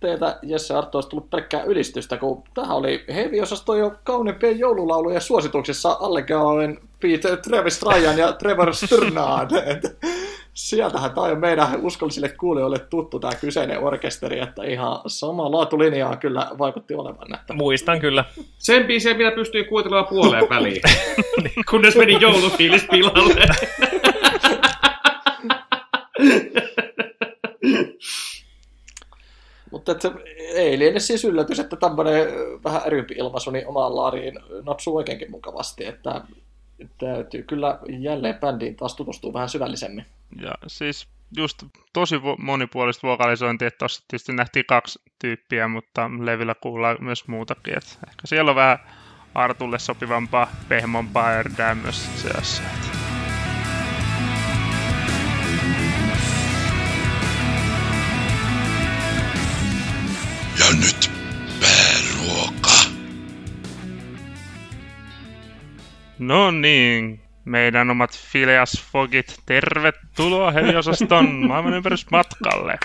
teiltä 0.00 0.38
Jesse 0.42 0.74
Arto 0.74 0.98
olisi 0.98 1.08
tullut 1.08 1.30
pelkkää 1.30 1.62
ylistystä, 1.62 2.16
kun 2.16 2.42
tähän 2.54 2.76
oli 2.76 3.04
heavy-osasto 3.14 3.74
jo 3.74 3.94
kauniimpien 4.04 4.58
joululaulujen 4.58 5.20
suosituksissa 5.20 5.96
Allegaoen 6.00 6.78
Peter 7.00 7.36
Travis 7.36 7.82
Ryan 7.82 8.18
ja 8.18 8.32
Trevor 8.32 8.74
Sturnad. 8.74 9.50
Sieltähän 10.54 11.10
tämä 11.10 11.26
on 11.26 11.40
meidän 11.40 11.80
uskollisille 11.82 12.28
kuulijoille 12.28 12.78
tuttu 12.78 13.18
tämä 13.18 13.34
kyseinen 13.34 13.80
orkesteri, 13.84 14.40
että 14.40 14.64
ihan 14.64 15.00
sama 15.06 15.52
laatulinjaa 15.52 16.16
kyllä 16.16 16.50
vaikutti 16.58 16.94
olevan. 16.94 17.34
Että... 17.34 17.54
Muistan 17.54 18.00
kyllä. 18.00 18.24
Sen 18.58 18.84
biisiä 18.86 19.14
minä 19.14 19.30
pystyin 19.30 19.66
kuuntelemaan 19.66 20.06
puoleen 20.06 20.48
väliin, 20.48 20.82
kunnes 21.70 21.96
meni 21.96 22.20
joulufiilis 22.20 22.86
pilalle. 22.90 23.46
Mutta 29.70 29.92
että 29.92 30.10
ei 30.54 30.78
liene 30.78 31.00
siis 31.00 31.24
yllätys, 31.24 31.60
että 31.60 31.76
tämmöinen 31.76 32.26
vähän 32.64 32.82
ärympi 32.86 33.14
ilmaisu 33.14 33.50
niin 33.50 33.66
omaan 33.66 33.96
laariin 33.96 34.40
napsuu 34.62 34.96
oikeinkin 34.96 35.30
mukavasti, 35.30 35.86
että 35.86 36.20
täytyy 36.98 37.42
kyllä 37.42 37.78
jälleen 37.98 38.34
bändiin 38.34 38.76
taas 38.76 38.96
tutustua 38.96 39.32
vähän 39.32 39.48
syvällisemmin. 39.48 40.06
Ja 40.40 40.52
siis 40.66 41.08
just 41.36 41.62
tosi 41.92 42.16
monipuolista 42.38 43.06
vokalisointia, 43.06 43.68
että 43.68 43.78
tuossa 43.78 44.04
tietysti 44.08 44.32
nähtiin 44.32 44.64
kaksi 44.68 44.98
tyyppiä, 45.18 45.68
mutta 45.68 46.10
levillä 46.20 46.54
kuullaan 46.54 46.96
myös 47.00 47.28
muutakin. 47.28 47.78
Että 47.78 47.96
ehkä 48.08 48.26
siellä 48.26 48.50
on 48.50 48.56
vähän 48.56 48.78
Artulle 49.34 49.78
sopivampaa, 49.78 50.50
pehmompaa 50.68 51.28
ärdää 51.28 51.74
myös 51.74 52.22
seassa. 52.22 52.62
Ja 60.58 60.66
nyt 60.80 61.10
pääruoka. 61.60 62.70
No 66.18 66.50
niin, 66.50 67.23
meidän 67.44 67.90
omat 67.90 68.10
Phileas 68.32 68.84
Fogit, 68.92 69.40
tervetuloa 69.46 70.50
Heliosaston 70.50 71.34
maailman 71.48 71.74
ympärysmatkalle. 71.74 72.78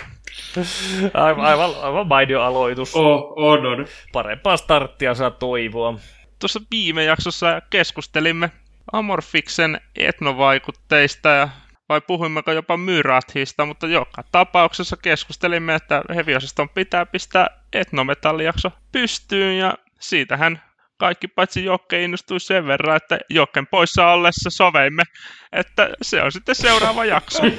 Aivan, 1.13 1.45
aivan, 1.45 1.69
aivan 1.81 2.07
mainio 2.07 2.41
aloitus. 2.41 2.95
Oh, 2.95 3.33
on, 3.35 3.65
on. 3.65 3.85
Parempaa 4.13 4.57
starttia 4.57 5.15
saa 5.15 5.31
toivoa. 5.31 5.99
Tuossa 6.39 6.61
viime 6.71 7.03
jaksossa 7.03 7.61
keskustelimme 7.69 8.51
Amorfiksen 8.91 9.81
etnovaikutteista 9.95 11.29
ja 11.29 11.49
vai 11.89 12.01
puhuimmeko 12.01 12.51
jopa 12.51 12.77
Myrathista, 12.77 13.65
mutta 13.65 13.87
joka 13.87 14.23
tapauksessa 14.31 14.97
keskustelimme, 14.97 15.75
että 15.75 16.01
heviosaston 16.15 16.69
pitää 16.69 17.05
pistää 17.05 17.47
etnometallijakso 17.73 18.71
pystyyn 18.91 19.57
ja 19.57 19.73
siitähän 19.99 20.61
kaikki 20.99 21.27
paitsi 21.27 21.65
Jokke 21.65 22.03
innostui 22.03 22.39
sen 22.39 22.67
verran, 22.67 22.95
että 22.95 23.19
Jokken 23.29 23.67
poissa 23.67 24.07
ollessa 24.07 24.49
soveimme, 24.49 25.03
että 25.51 25.89
se 26.01 26.23
on 26.23 26.31
sitten 26.31 26.55
seuraava 26.55 27.05
jakso. 27.05 27.43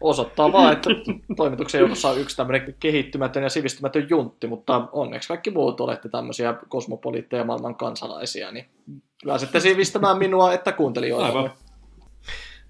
Osoittaa 0.00 0.52
vaan, 0.52 0.72
että 0.72 0.90
toimituksen 1.36 1.78
joukossa 1.78 2.08
on 2.08 2.20
yksi 2.20 2.36
tämmöinen 2.36 2.74
kehittymätön 2.80 3.42
ja 3.42 3.48
sivistymätön 3.48 4.06
juntti, 4.10 4.46
mutta 4.46 4.88
onneksi 4.92 5.28
kaikki 5.28 5.50
muut 5.50 5.80
olette 5.80 6.08
tämmöisiä 6.08 6.54
kosmopoliitteja 6.68 7.44
maailman 7.44 7.74
kansalaisia, 7.74 8.52
niin 8.52 8.66
pääsette 9.26 9.60
sivistämään 9.60 10.18
minua, 10.18 10.52
että 10.52 10.72
kuuntelijoita. 10.72 11.26
Aivan. 11.26 11.50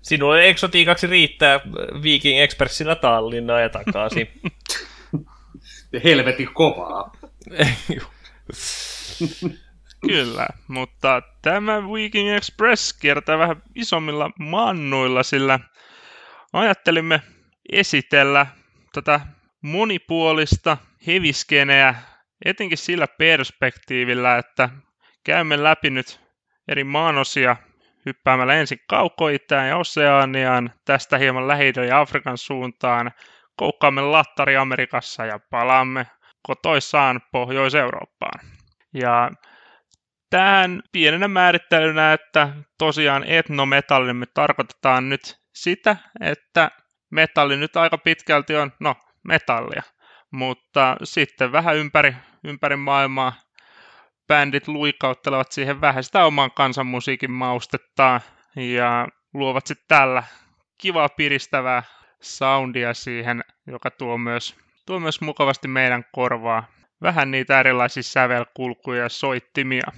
Sinulle 0.03 0.49
eksotiikaksi 0.49 1.07
riittää 1.07 1.61
Viking 2.03 2.41
Expressillä 2.41 2.95
Tallinnaan 2.95 3.63
ja 3.63 3.69
takaisin. 3.69 4.29
Helvetin 6.05 6.55
kovaa. 6.55 7.16
Kyllä, 10.09 10.47
mutta 10.69 11.23
tämä 11.43 11.83
Viking 11.83 12.31
Express 12.31 12.93
kiertää 12.93 13.39
vähän 13.39 13.63
isommilla 13.75 14.31
mannuilla, 14.39 15.23
sillä 15.23 15.61
ajattelimme 16.53 17.23
esitellä 17.73 18.47
tätä 18.93 19.21
monipuolista 19.63 20.77
heviskeneä 21.07 21.95
etenkin 22.45 22.79
sillä 22.79 23.07
perspektiivillä, 23.07 24.39
että 24.39 24.69
käymme 25.25 25.63
läpi 25.63 25.91
nyt 25.91 26.21
eri 26.69 26.85
maanosia 26.85 27.57
hyppäämällä 28.07 28.55
ensin 28.55 28.81
Kaukoitään 28.89 29.69
ja 29.69 29.77
Oseaniaan, 29.77 30.73
tästä 30.85 31.19
hieman 31.19 31.49
lähi 31.49 31.73
ja 31.89 32.01
Afrikan 32.01 32.39
suuntaan, 32.39 33.11
koukkaamme 33.57 34.01
Lattari 34.01 34.57
Amerikassa 34.57 35.27
ja 35.27 35.41
palaamme 35.51 36.07
kotoissaan 36.47 37.21
Pohjois-Eurooppaan. 37.33 38.41
Ja 38.95 39.31
tähän 40.31 40.83
pienenä 40.93 41.29
määrittelynä, 41.29 42.13
että 42.13 42.49
tosiaan 42.79 43.25
etnometallin 43.25 44.17
me 44.17 44.27
tarkoitetaan 44.35 45.09
nyt 45.09 45.37
sitä, 45.55 45.97
että 46.21 46.71
metalli 47.11 47.57
nyt 47.57 47.77
aika 47.77 47.99
pitkälti 47.99 48.57
on, 48.57 48.73
no, 48.81 48.95
metallia, 49.25 49.83
mutta 50.31 50.97
sitten 51.05 51.53
vähän 51.53 51.77
ympäri, 51.77 52.17
ympäri 52.45 52.77
maailmaa 52.77 53.33
bändit 54.29 54.69
luikauttelevat 54.69 55.53
siihen 55.53 55.81
vähän 55.81 56.05
sitä 56.05 56.25
oman 56.25 56.51
kansanmusiikin 56.51 57.31
maustettaan 57.31 58.21
ja 58.57 59.09
luovat 59.35 59.67
sitten 59.67 59.89
tällä 59.89 60.23
kivaa 60.79 61.09
piristävää 61.09 61.83
soundia 62.23 62.95
siihen, 62.95 63.45
joka 63.67 63.91
tuo 63.91 64.19
myös, 64.19 64.57
tuo 64.87 65.01
myös 65.01 65.21
mukavasti 65.21 65.69
meidän 65.69 66.05
korvaa. 66.13 66.67
Vähän 67.03 67.31
niitä 67.31 67.61
erilaisia 67.61 68.03
sävelkulkuja 68.03 69.03
ja 69.03 69.09
soittimia. 69.09 69.93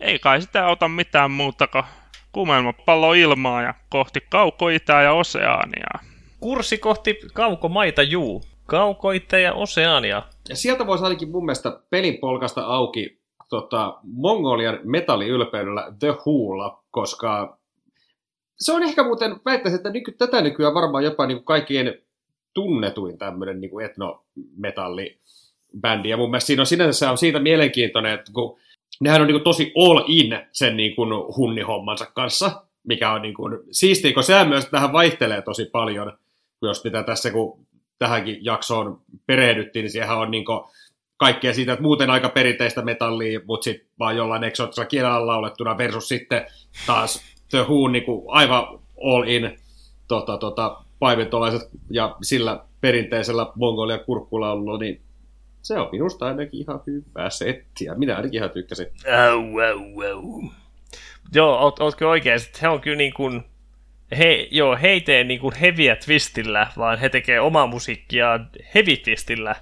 Ei 0.00 0.18
kai 0.18 0.42
sitä 0.42 0.66
auta 0.66 0.88
mitään 0.88 1.30
muuta 1.30 1.66
kuin 1.66 1.84
kuumelmapallo 2.32 3.12
ilmaa 3.12 3.62
ja 3.62 3.74
kohti 3.88 4.20
kaukoitää 4.30 5.02
ja 5.02 5.12
oseaaniaa. 5.12 6.00
Kurssi 6.40 6.78
kohti 6.78 7.18
kaukomaita, 7.34 8.02
juu. 8.02 8.42
Kaukoita 8.66 9.38
ja 9.38 9.54
oseaania. 9.54 10.22
Ja 10.48 10.56
sieltä 10.56 10.86
voisi 10.86 11.04
ainakin 11.04 11.30
mun 11.30 11.44
mielestä 11.44 11.80
pelin 11.90 12.18
polkasta 12.18 12.64
auki 12.64 13.20
tota, 13.48 13.98
Mongolian 14.02 14.78
metalliylpeydellä 14.84 15.92
The 15.98 16.08
Wholla, 16.08 16.82
koska 16.90 17.58
se 18.60 18.72
on 18.72 18.82
ehkä 18.82 19.04
muuten, 19.04 19.36
väittäisin, 19.44 19.76
että 19.76 19.90
nyky, 19.90 20.12
tätä 20.12 20.40
nykyään 20.40 20.74
varmaan 20.74 21.04
jopa 21.04 21.26
niin 21.26 21.36
kuin 21.36 21.44
kaikkien 21.44 22.05
tunnetuin 22.56 23.18
tämmöinen 23.18 23.60
niin 23.60 23.82
etnometallibändi. 23.84 26.08
Ja 26.08 26.16
mun 26.16 26.30
mielestä 26.30 26.46
siinä 26.46 26.62
on 26.62 26.66
sinänsä 26.66 27.10
on 27.10 27.18
siitä 27.18 27.38
mielenkiintoinen, 27.38 28.14
että 28.14 28.32
kun 28.32 28.58
nehän 29.00 29.20
on 29.20 29.26
niin 29.26 29.34
kuin 29.34 29.44
tosi 29.44 29.72
all 29.76 30.04
in 30.06 30.40
sen 30.52 30.76
niin 30.76 30.96
kuin 30.96 31.10
hunnihommansa 31.36 32.06
kanssa, 32.14 32.62
mikä 32.88 33.12
on 33.12 33.22
niin 33.22 33.34
kuin, 33.34 33.58
siistiä, 33.70 34.12
kun 34.12 34.22
sehän 34.22 34.48
myös 34.48 34.66
tähän 34.66 34.92
vaihtelee 34.92 35.42
tosi 35.42 35.64
paljon, 35.64 36.18
jos 36.62 36.84
mitä 36.84 37.02
tässä 37.02 37.30
kun 37.30 37.66
tähänkin 37.98 38.44
jaksoon 38.44 39.00
perehdyttiin, 39.26 39.82
niin 39.82 39.90
siellä 39.90 40.16
on 40.16 40.30
niin 40.30 40.44
kuin, 40.44 40.60
kaikkea 41.16 41.54
siitä, 41.54 41.72
että 41.72 41.82
muuten 41.82 42.10
aika 42.10 42.28
perinteistä 42.28 42.82
metallia, 42.82 43.40
mutta 43.44 43.64
sitten 43.64 43.88
vaan 43.98 44.16
jollain 44.16 44.44
eksoottisella 44.44 44.88
kielellä 44.88 45.26
laulettuna 45.26 45.78
versus 45.78 46.08
sitten 46.08 46.46
taas 46.86 47.22
The 47.50 47.58
Who 47.58 47.88
niin 47.88 48.04
kuin 48.04 48.24
aivan 48.28 48.66
all 49.04 49.22
in 49.26 49.58
tota, 50.08 50.38
tota, 50.38 50.85
paiventolaiset 50.98 51.70
ja 51.90 52.16
sillä 52.22 52.64
perinteisellä 52.80 53.52
Mongolian 53.54 54.00
kurkkulaululla, 54.00 54.78
niin 54.78 55.00
se 55.62 55.78
on 55.78 55.88
minusta 55.92 56.26
ainakin 56.26 56.60
ihan 56.60 56.80
hyvää 56.86 57.30
settiä. 57.30 57.94
Minä 57.94 58.16
ainakin 58.16 58.38
ihan 58.38 58.50
tykkäsin. 58.50 58.86
Au, 59.28 59.58
au, 59.58 60.00
au. 60.10 60.50
Joo, 61.34 61.58
oot, 61.58 61.80
ootko 61.80 62.10
oikein? 62.10 62.40
He 62.62 62.68
on 62.68 62.80
kyllä 62.80 62.96
niin 62.96 63.14
kuin, 63.14 63.44
he, 64.18 64.48
joo, 64.50 64.78
he 64.82 64.88
ei 64.88 65.00
tee 65.00 65.24
niin 65.24 65.40
kuin 65.40 65.54
heviä 65.54 65.96
twistillä, 65.96 66.66
vaan 66.76 66.98
he 66.98 67.08
tekee 67.08 67.40
omaa 67.40 67.66
musiikkia 67.66 68.40
heavy 68.74 68.96
twistillä 68.96 69.54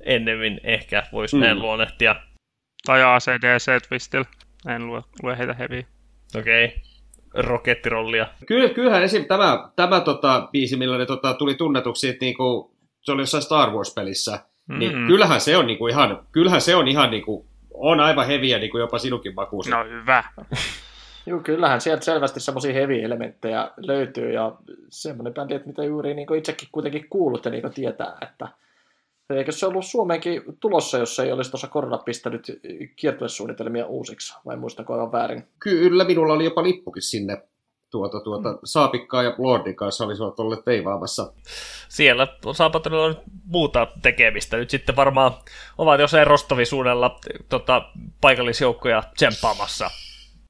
ennemmin 0.00 0.60
ehkä 0.64 1.02
voisi 1.12 1.36
mm. 1.36 1.42
näin 1.42 1.58
luonnehtia. 1.58 2.16
Tai 2.86 3.02
ACDC 3.02 3.88
twistillä. 3.88 4.24
En 4.68 4.86
lue, 4.86 5.02
lue 5.22 5.38
heitä 5.38 5.54
heviä. 5.54 5.86
Okei. 6.36 6.64
Okay. 6.64 6.78
Rokettirollia. 7.34 8.26
Kyllä, 8.46 8.68
kyllähän 8.68 9.02
esim. 9.02 9.24
tämä, 9.24 9.68
tämä 9.76 10.00
tota, 10.00 10.48
biisi, 10.52 10.76
millä 10.76 10.98
ne 10.98 11.06
tota, 11.06 11.34
tuli 11.34 11.54
tunnetuksi, 11.54 12.08
että 12.08 12.24
niinku, 12.24 12.74
se 13.00 13.12
oli 13.12 13.22
jossain 13.22 13.42
Star 13.42 13.70
Wars-pelissä, 13.70 14.32
mm-hmm. 14.32 14.78
niin 14.78 15.06
kyllähän 15.06 15.40
se 15.40 15.56
on 15.56 15.66
niinku 15.66 15.86
ihan, 15.86 16.26
kyllähän 16.32 16.60
se 16.60 16.76
on 16.76 16.88
ihan 16.88 17.10
niinku, 17.10 17.46
on 17.74 18.00
aivan 18.00 18.26
heviä 18.26 18.58
niinku 18.58 18.78
jopa 18.78 18.98
sinunkin 18.98 19.34
makuusi. 19.34 19.70
No 19.70 19.84
hyvä. 19.84 20.24
Joo, 21.26 21.40
kyllähän 21.40 21.80
sieltä 21.80 22.04
selvästi 22.04 22.40
semmoisia 22.40 22.72
heavy-elementtejä 22.72 23.70
löytyy 23.76 24.32
ja 24.32 24.52
semmoinen 24.88 25.34
bändi, 25.34 25.54
että 25.54 25.68
mitä 25.68 25.84
juuri 25.84 26.14
niin 26.14 26.34
itsekin 26.34 26.68
kuitenkin 26.72 27.08
kuulut 27.10 27.44
ja 27.44 27.50
niin 27.50 27.72
tietää, 27.74 28.16
että 28.22 28.48
Eikö 29.30 29.52
se 29.52 29.66
ollut 29.66 29.84
Suomeenkin 29.84 30.42
tulossa, 30.60 30.98
jos 30.98 31.18
ei 31.18 31.32
olisi 31.32 31.50
tuossa 31.50 31.68
korona 31.68 31.98
pistänyt 31.98 32.60
kiertuesuunnitelmia 32.96 33.86
uusiksi, 33.86 34.34
vai 34.46 34.56
muistako 34.56 34.92
aivan 34.92 35.12
väärin? 35.12 35.44
Kyllä, 35.58 36.04
minulla 36.04 36.32
oli 36.32 36.44
jopa 36.44 36.62
lippukin 36.62 37.02
sinne 37.02 37.42
tuota, 37.90 38.20
tuota, 38.20 38.52
mm. 38.52 38.58
Saapikkaa 38.64 39.22
ja 39.22 39.34
Lordin 39.38 39.76
kanssa 39.76 40.04
olisivat 40.04 40.40
olleet 40.40 40.66
veivaamassa. 40.66 41.32
Siellä 41.88 42.28
Saapatilla 42.52 43.04
on 43.04 43.16
muuta 43.44 43.86
tekemistä. 44.02 44.56
Nyt 44.56 44.70
sitten 44.70 44.96
varmaan 44.96 45.32
ovat 45.78 46.00
jossain 46.00 46.26
Rostovin 46.26 46.66
suunnalla 46.66 47.20
tota, 47.48 47.82
paikallisjoukkoja 48.20 49.02
tsemppaamassa. 49.14 49.90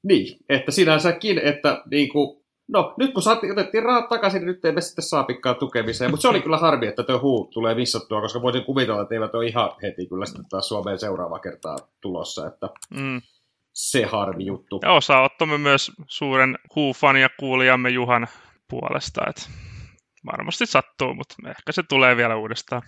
Niin, 0.03 0.37
että 0.49 0.71
sinänsäkin, 0.71 1.37
että 1.37 1.83
niin 1.91 2.09
kuin, 2.09 2.44
No, 2.67 2.93
nyt 2.97 3.13
kun 3.13 3.23
saatiin, 3.23 3.51
otettiin 3.51 3.83
rahat 3.83 4.09
takaisin, 4.09 4.39
niin 4.39 4.47
nyt 4.47 4.65
ei 4.65 4.71
me 4.71 4.81
sitten 4.81 5.03
saa 5.03 5.23
pikkaa 5.23 5.53
tukemiseen. 5.53 6.11
Mutta 6.11 6.21
se 6.21 6.27
oli 6.27 6.41
kyllä 6.41 6.57
harmi, 6.57 6.87
että 6.87 7.03
tuo 7.03 7.19
huu 7.19 7.49
tulee 7.53 7.75
missattua, 7.75 8.21
koska 8.21 8.41
voisin 8.41 8.65
kuvitella, 8.65 9.01
että 9.01 9.15
eivät 9.15 9.35
ole 9.35 9.45
ihan 9.45 9.71
heti 9.83 10.07
kyllä 10.07 10.25
sitten 10.25 10.45
taas 10.49 10.67
Suomeen 10.67 10.99
seuraava 10.99 11.39
kertaa 11.39 11.77
tulossa. 12.01 12.47
Että 12.47 12.69
mm. 12.89 13.21
Se 13.73 14.05
harmi 14.05 14.45
juttu. 14.45 14.79
Ja 14.83 14.91
osaottomme 14.91 15.57
myös 15.57 15.91
suuren 16.07 16.57
huufan 16.75 17.21
ja 17.21 17.29
kuulijamme 17.39 17.89
Juhan 17.89 18.27
puolesta. 18.69 19.21
Että 19.29 19.41
varmasti 20.31 20.65
sattuu, 20.65 21.13
mutta 21.13 21.35
ehkä 21.49 21.71
se 21.71 21.83
tulee 21.83 22.17
vielä 22.17 22.35
uudestaan. 22.35 22.81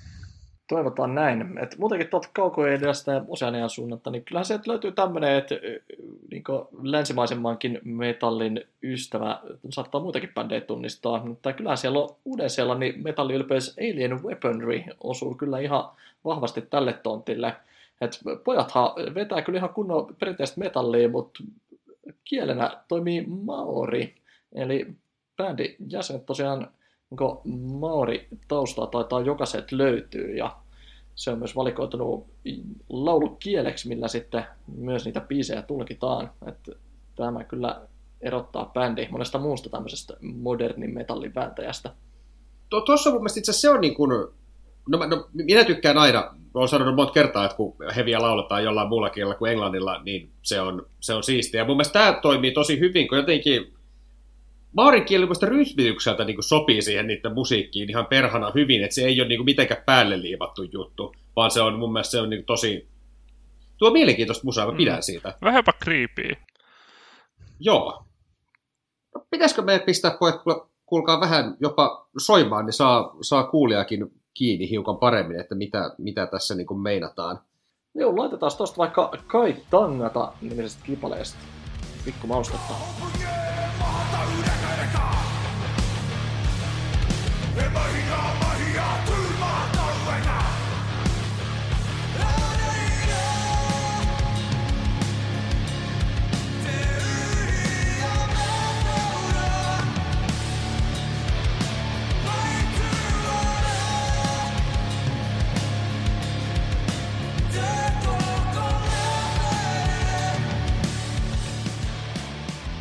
Toivotaan 0.68 1.15
näin. 1.15 1.57
Et 1.57 1.78
muutenkin 1.78 2.07
tuolta 2.07 2.30
kaukoidästä 2.34 3.11
ja 3.11 3.24
Oseanian 3.28 3.70
suunnalta, 3.70 4.11
niin 4.11 4.24
kyllähän 4.24 4.45
sieltä 4.45 4.72
löytyy 4.72 4.91
tämmöinen, 4.91 5.38
että 5.38 5.55
niin 6.32 6.43
länsimaisemmankin 6.82 7.80
metallin 7.84 8.63
ystävä 8.84 9.39
saattaa 9.70 10.01
muitakin 10.01 10.34
bändejä 10.34 10.61
tunnistaa, 10.61 11.26
mutta 11.26 11.53
kyllähän 11.53 11.78
siellä 11.78 11.99
on 11.99 12.09
uuden 12.26 12.49
niin 12.80 13.03
metalliylpeys 13.03 13.78
Alien 13.80 14.24
Weaponry 14.24 14.84
osuu 15.03 15.36
kyllä 15.36 15.59
ihan 15.59 15.89
vahvasti 16.26 16.61
tälle 16.61 16.93
tontille. 16.93 17.55
Et 18.01 18.20
pojathan 18.43 18.89
vetää 19.15 19.41
kyllä 19.41 19.57
ihan 19.57 19.74
kunnon 19.74 20.15
perinteistä 20.20 20.59
metallia, 20.59 21.09
mutta 21.09 21.43
kielenä 22.24 22.78
toimii 22.88 23.26
maori, 23.28 24.15
eli 24.55 24.88
bändin 25.38 25.76
jäsenet 25.89 26.26
tosiaan 26.26 26.68
niin 27.11 27.59
maori 27.59 28.27
taustaa 28.47 28.87
taitaa 28.87 29.21
jokaiset 29.21 29.71
löytyy 29.71 30.35
ja 30.35 30.55
se 31.15 31.31
on 31.31 31.39
myös 31.39 31.55
valikoitunut 31.55 32.27
laulukieleksi, 32.89 33.87
millä 33.87 34.07
sitten 34.07 34.43
myös 34.77 35.05
niitä 35.05 35.21
biisejä 35.21 35.61
tulkitaan. 35.61 36.31
Että 36.47 36.71
tämä 37.15 37.43
kyllä 37.43 37.81
erottaa 38.21 38.71
bändi 38.73 39.07
monesta 39.11 39.39
muusta 39.39 39.69
tämmöisestä 39.69 40.13
modernin 40.21 40.93
metallin 40.93 41.35
vääntäjästä. 41.35 41.93
Tuossa 42.69 43.09
mun 43.09 43.19
mielestä 43.19 43.39
itse 43.39 43.53
se 43.53 43.69
on 43.69 43.81
niin 43.81 43.95
kuin, 43.95 44.09
no, 44.89 45.05
no, 45.05 45.27
minä 45.33 45.63
tykkään 45.63 45.97
aina, 45.97 46.35
olen 46.53 46.69
sanonut 46.69 46.95
monta 46.95 47.13
kertaa, 47.13 47.45
että 47.45 47.57
kun 47.57 47.75
heviä 47.95 48.21
lauletaan 48.21 48.63
jollain 48.63 48.89
muulla 48.89 49.09
kielellä 49.09 49.35
kuin 49.35 49.51
englannilla, 49.51 50.01
niin 50.03 50.29
se 50.41 50.61
on, 50.61 50.85
se 50.99 51.13
on 51.13 51.23
siistiä. 51.23 51.65
Mun 51.65 51.77
mielestä 51.77 51.99
tämä 51.99 52.19
toimii 52.21 52.51
tosi 52.51 52.79
hyvin, 52.79 53.07
kun 53.07 53.17
jotenkin 53.17 53.76
Maarin 54.78 55.05
kieli 55.05 55.28
rytmitykseltä 55.41 56.23
niin 56.25 56.43
sopii 56.43 56.82
siihen 56.82 57.07
niiden 57.07 57.34
musiikkiin 57.34 57.89
ihan 57.89 58.05
perhana 58.05 58.51
hyvin, 58.55 58.84
että 58.84 58.95
se 58.95 59.01
ei 59.01 59.21
ole 59.21 59.28
niin 59.28 59.39
kuin 59.39 59.45
mitenkään 59.45 59.84
päälle 59.86 60.21
liivattu 60.21 60.63
juttu. 60.63 61.15
vaan 61.36 61.51
se 61.51 61.61
on 61.61 61.80
mun 61.80 61.93
mielestä 61.93 62.11
se 62.11 62.21
on 62.21 62.30
niin 62.30 62.45
tosi, 62.45 62.88
tuo 63.78 63.91
mielenkiintoista 63.91 64.45
musaa, 64.45 64.71
mä 64.71 64.78
pidän 64.78 64.95
Mm. 64.95 65.01
siitä. 65.01 65.34
Vähän 65.41 65.59
jopa 65.59 65.73
creepy. 65.84 66.23
Joo. 67.59 68.03
No, 69.15 69.25
pitäisikö 69.32 69.61
meidän 69.61 69.86
pistää 69.86 70.17
pojat, 70.19 70.41
kuulkaa 70.86 71.19
vähän 71.19 71.57
jopa 71.59 72.07
soimaan, 72.17 72.65
niin 72.65 72.73
saa, 72.73 73.15
saa 73.21 73.43
kuulijakin 73.43 74.11
kiinni 74.34 74.69
hiukan 74.69 74.97
paremmin, 74.97 75.39
että 75.39 75.55
mitä, 75.55 75.95
mitä 75.97 76.28
tässä 76.28 76.55
niin 76.55 76.67
kuin 76.67 76.80
meinataan. 76.80 77.39
Joo, 77.95 78.17
laitetaan 78.17 78.51
tosta 78.57 78.78
vaikka 78.78 79.11
Kai 79.28 79.55
Tangata 79.69 80.34
nimisestä 80.41 80.84
kipaleesta. 80.86 81.38
Pikku 82.05 82.28
maustetta. 82.28 82.73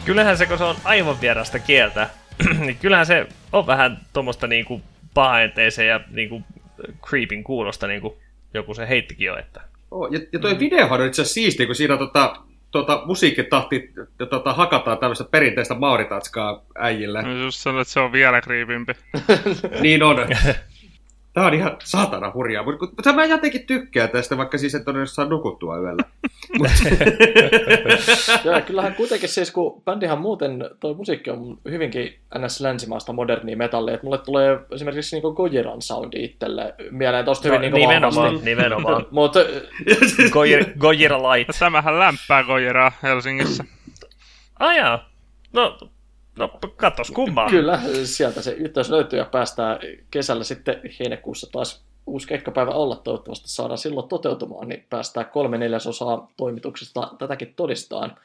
Kyllähän 0.07 0.39
se, 0.39 0.47
kun 0.47 0.59
se 0.59 0.65
on 0.65 0.77
aivan 0.85 1.21
vierasta 1.21 1.59
kieltä, 1.59 2.09
niin 2.67 2.79
kyllähän 2.81 3.07
se 3.07 3.27
on 3.53 3.67
vähän 3.67 4.01
tuommoista 4.13 4.47
niinku 4.47 4.83
pahaenteisen 5.15 5.87
ja 5.87 6.01
niinku 6.11 6.43
creepin 7.09 7.45
kuulosta, 7.45 7.87
niin 7.87 8.01
kuin 8.01 8.15
joku 8.55 8.75
se 8.75 8.89
heittikin 8.89 9.27
jo, 9.27 9.37
että 9.37 9.61
Oh, 9.91 10.13
ja, 10.13 10.21
ja 10.33 10.39
toi 10.39 10.59
videohan 10.59 11.01
on 11.01 11.07
itse 11.07 11.23
asiassa 11.23 11.35
siisti, 11.35 11.67
kun 11.67 11.75
siinä 11.75 11.97
tota, 11.97 12.37
tota, 12.71 13.03
musiikkitahti 13.05 13.93
tota, 14.31 14.53
hakataan 14.53 14.99
tämmöistä 14.99 15.25
perinteistä 15.25 15.75
mauritatskaa 15.75 16.65
äijille. 16.79 17.23
Mä 17.23 17.33
just 17.33 17.59
sanoin, 17.59 17.83
että 17.83 17.93
se 17.93 18.01
on 18.01 18.13
vielä 18.13 18.41
kriipimpi. 18.41 18.93
Niin 19.81 20.03
on. 20.03 20.17
Tämä 21.37 21.47
on 21.47 21.55
ihan 21.55 21.77
saatana 21.85 22.33
hurjaa, 22.35 22.65
mutta 22.65 23.13
mä 23.13 23.25
jotenkin 23.25 23.67
tykkään 23.67 24.09
tästä, 24.09 24.37
vaikka 24.37 24.59
siis 24.59 24.75
et 24.75 24.89
ole 24.89 25.07
saa 25.07 25.25
nukuttua 25.25 25.79
yöllä. 25.79 26.03
Ja 28.45 28.61
kyllähän 28.61 28.95
kuitenkin 28.95 29.29
siis, 29.29 29.51
kun 29.51 29.83
bändihän 29.85 30.21
muuten, 30.21 30.71
toi 30.81 30.95
musiikki 30.95 31.31
on 31.31 31.59
hyvinkin 31.71 32.19
ns. 32.39 32.61
länsimaista 32.61 33.13
modernia 33.13 33.57
metallia, 33.57 33.95
että 33.95 34.07
mulle 34.07 34.19
tulee 34.19 34.59
esimerkiksi 34.73 35.17
niinku 35.17 35.33
Gojiran 35.33 35.83
soundi 35.83 36.25
itselle 36.25 36.75
mieleen 36.91 37.25
tosta 37.25 37.49
hyvin 37.49 37.61
no, 37.61 37.63
niinku 37.63 37.79
nimenomaan, 37.79 38.25
vahvasti. 38.25 38.45
nimenomaan. 38.45 39.07
Mutta 39.11 39.41
Gojira, 40.31 40.65
Gojira 40.79 41.19
Light. 41.23 41.59
Tämähän 41.59 41.99
lämpää 41.99 42.43
Gojiraa 42.45 42.93
Helsingissä. 43.03 43.65
Ajaa. 44.59 45.09
No, 45.53 45.79
no 46.37 46.49
katos 46.77 47.11
kummaa. 47.11 47.51
kyllä, 47.51 47.81
sieltä 48.05 48.43
se 48.43 48.53
yhteys 48.53 48.91
löytyy 48.91 49.19
ja 49.19 49.25
päästään 49.25 49.79
kesällä 50.11 50.45
sitten 50.45 50.81
heinäkuussa 51.01 51.53
taas 51.53 51.87
uusi 52.07 52.29
keikkapäivä 52.29 52.71
olla. 52.71 52.97
Toivottavasti 52.97 53.49
saadaan 53.49 53.79
silloin 53.79 54.09
toteutumaan, 54.09 54.69
niin 54.69 54.87
päästään 54.91 55.27
kolme 55.27 55.59
neljäsosaa 55.59 56.33
toimituksesta 56.37 57.11
tätäkin 57.19 57.55
todistaan. 57.57 58.17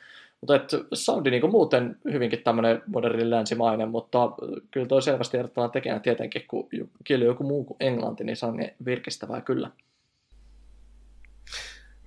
Mutta 0.41 0.55
et 0.55 0.71
soundi 0.93 1.31
niinku 1.31 1.47
muuten 1.47 1.95
hyvinkin 2.11 2.43
tämmöinen 2.43 2.81
moderni 2.87 3.29
länsimainen, 3.29 3.89
mutta 3.89 4.31
kyllä 4.71 4.87
toi 4.87 5.01
selvästi 5.01 5.37
erottavana 5.37 5.71
tekijänä 5.71 5.99
tietenkin, 5.99 6.45
kun 6.47 6.69
kieli 7.03 7.25
joku 7.25 7.43
muu 7.43 7.63
kuin 7.63 7.77
englanti, 7.79 8.23
niin 8.23 8.35
se 8.35 8.45
on 8.45 8.59
virkistävää 8.85 9.41
kyllä. 9.41 9.69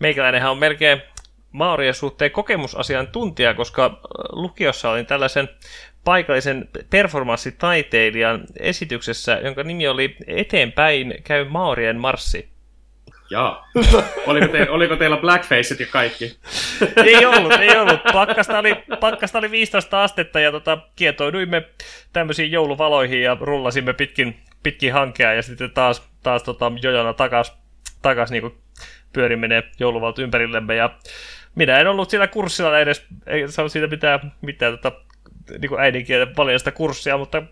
Meikäläinenhän 0.01 0.51
on 0.51 0.59
melkein 0.59 1.03
maorien 1.53 1.95
suhteen 1.95 2.31
kokemusasiantuntija, 2.31 3.55
koska 3.55 4.01
lukiossa 4.33 4.91
olin 4.91 5.07
tällaisen 5.07 5.49
paikallisen 6.05 6.69
performanssitaiteilijan 6.91 8.45
esityksessä, 8.61 9.41
jonka 9.45 9.63
nimi 9.63 9.89
oli 9.89 10.17
Eteenpäin 10.27 11.15
käy 11.25 11.45
maorien 11.49 12.01
marssi. 12.01 12.55
Jaa. 13.31 13.69
Oliko, 14.27 14.49
te, 14.49 14.71
oliko 14.71 14.97
teillä 14.97 15.17
blackfaceit 15.17 15.81
ja 15.81 15.87
kaikki? 15.87 16.39
ei 17.05 17.27
ollut, 17.27 17.53
ei 17.53 17.77
ollut. 17.77 18.01
Pakkasta 18.13 18.59
oli, 18.59 18.75
pakkasta 19.01 19.39
oli 19.39 19.51
15 19.51 20.03
astetta 20.03 20.41
ja 20.41 20.53
tota, 20.53 20.79
kietouduimme 20.97 21.69
tämmöisiin 22.13 22.53
jouluvaloihin 22.53 23.23
ja 23.23 23.37
rullasimme 23.41 23.93
pitkin, 23.93 24.37
pitkin 24.63 24.93
hankea 24.93 25.35
ja 25.35 25.43
sitten 25.43 25.71
taas, 25.71 26.03
taas 26.23 26.43
tota, 26.43 26.73
jojona 26.83 27.13
takas, 27.13 27.57
takas 28.03 28.31
niin 28.31 28.53
pyörimme 29.13 29.49
ne 29.49 29.63
jouluvalot 29.79 30.19
ympärillemme 30.19 30.75
ja 30.75 30.91
minä 31.55 31.79
en 31.79 31.87
ollut 31.87 32.11
siellä 32.11 32.27
kurssilla 32.27 32.79
edes, 32.79 33.07
ei 33.27 33.49
saanut 33.49 33.73
siitä 33.73 33.87
mitään, 33.87 34.33
mitään 34.41 34.79
tota, 34.79 34.93
niin 35.59 35.69
kuin 35.69 35.81
äidinkielen 35.81 36.37
valjasta 36.37 36.73
kurssia, 36.73 37.19
mutta 37.19 37.43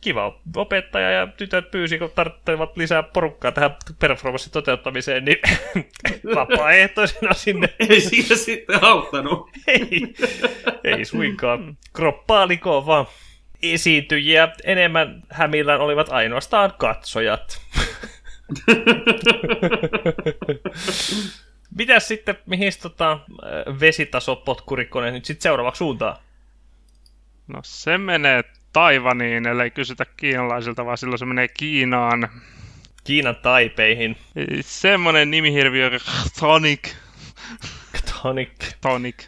kiva 0.00 0.40
opettaja 0.56 1.10
ja 1.10 1.26
tytöt 1.26 1.70
pyysi, 1.70 1.98
kun 1.98 2.10
tarvittavat 2.14 2.76
lisää 2.76 3.02
porukkaa 3.02 3.52
tähän 3.52 3.76
performanssin 3.98 4.52
toteuttamiseen, 4.52 5.24
niin 5.24 5.38
vapaaehtoisena 6.34 7.34
sinne 7.34 7.68
Ei 7.78 8.00
siinä 8.00 8.36
sitten 8.36 8.84
auttanut. 8.84 9.50
ei, 9.66 10.14
ei 10.84 11.04
suinkaan. 11.04 11.78
Kroppaa 11.92 12.48
likoon 12.48 12.86
vaan. 12.86 13.06
Esiintyjiä 13.62 14.48
enemmän 14.64 15.22
hämillään 15.28 15.80
olivat 15.80 16.08
ainoastaan 16.08 16.72
katsojat. 16.78 17.60
Mitäs 21.78 22.08
sitten, 22.08 22.38
mihin 22.46 22.72
tota, 22.82 23.18
vesitasopotkurikkone 23.80 25.10
nyt 25.10 25.24
sitten 25.24 25.42
seuraavaksi 25.42 25.78
suuntaan? 25.78 26.16
No 27.52 27.60
se 27.62 27.98
menee 27.98 28.44
Taivaniin, 28.72 29.46
ellei 29.46 29.70
kysytä 29.70 30.06
kiinalaisilta, 30.16 30.86
vaan 30.86 30.98
silloin 30.98 31.18
se 31.18 31.24
menee 31.24 31.48
Kiinaan. 31.48 32.28
Kiinan 33.04 33.36
taipeihin. 33.36 34.16
Semmonen 34.60 35.30
nimihirviö, 35.30 35.90
Tonic. 36.40 36.94
Tonic. 38.22 38.50
Tonic. 38.80 39.26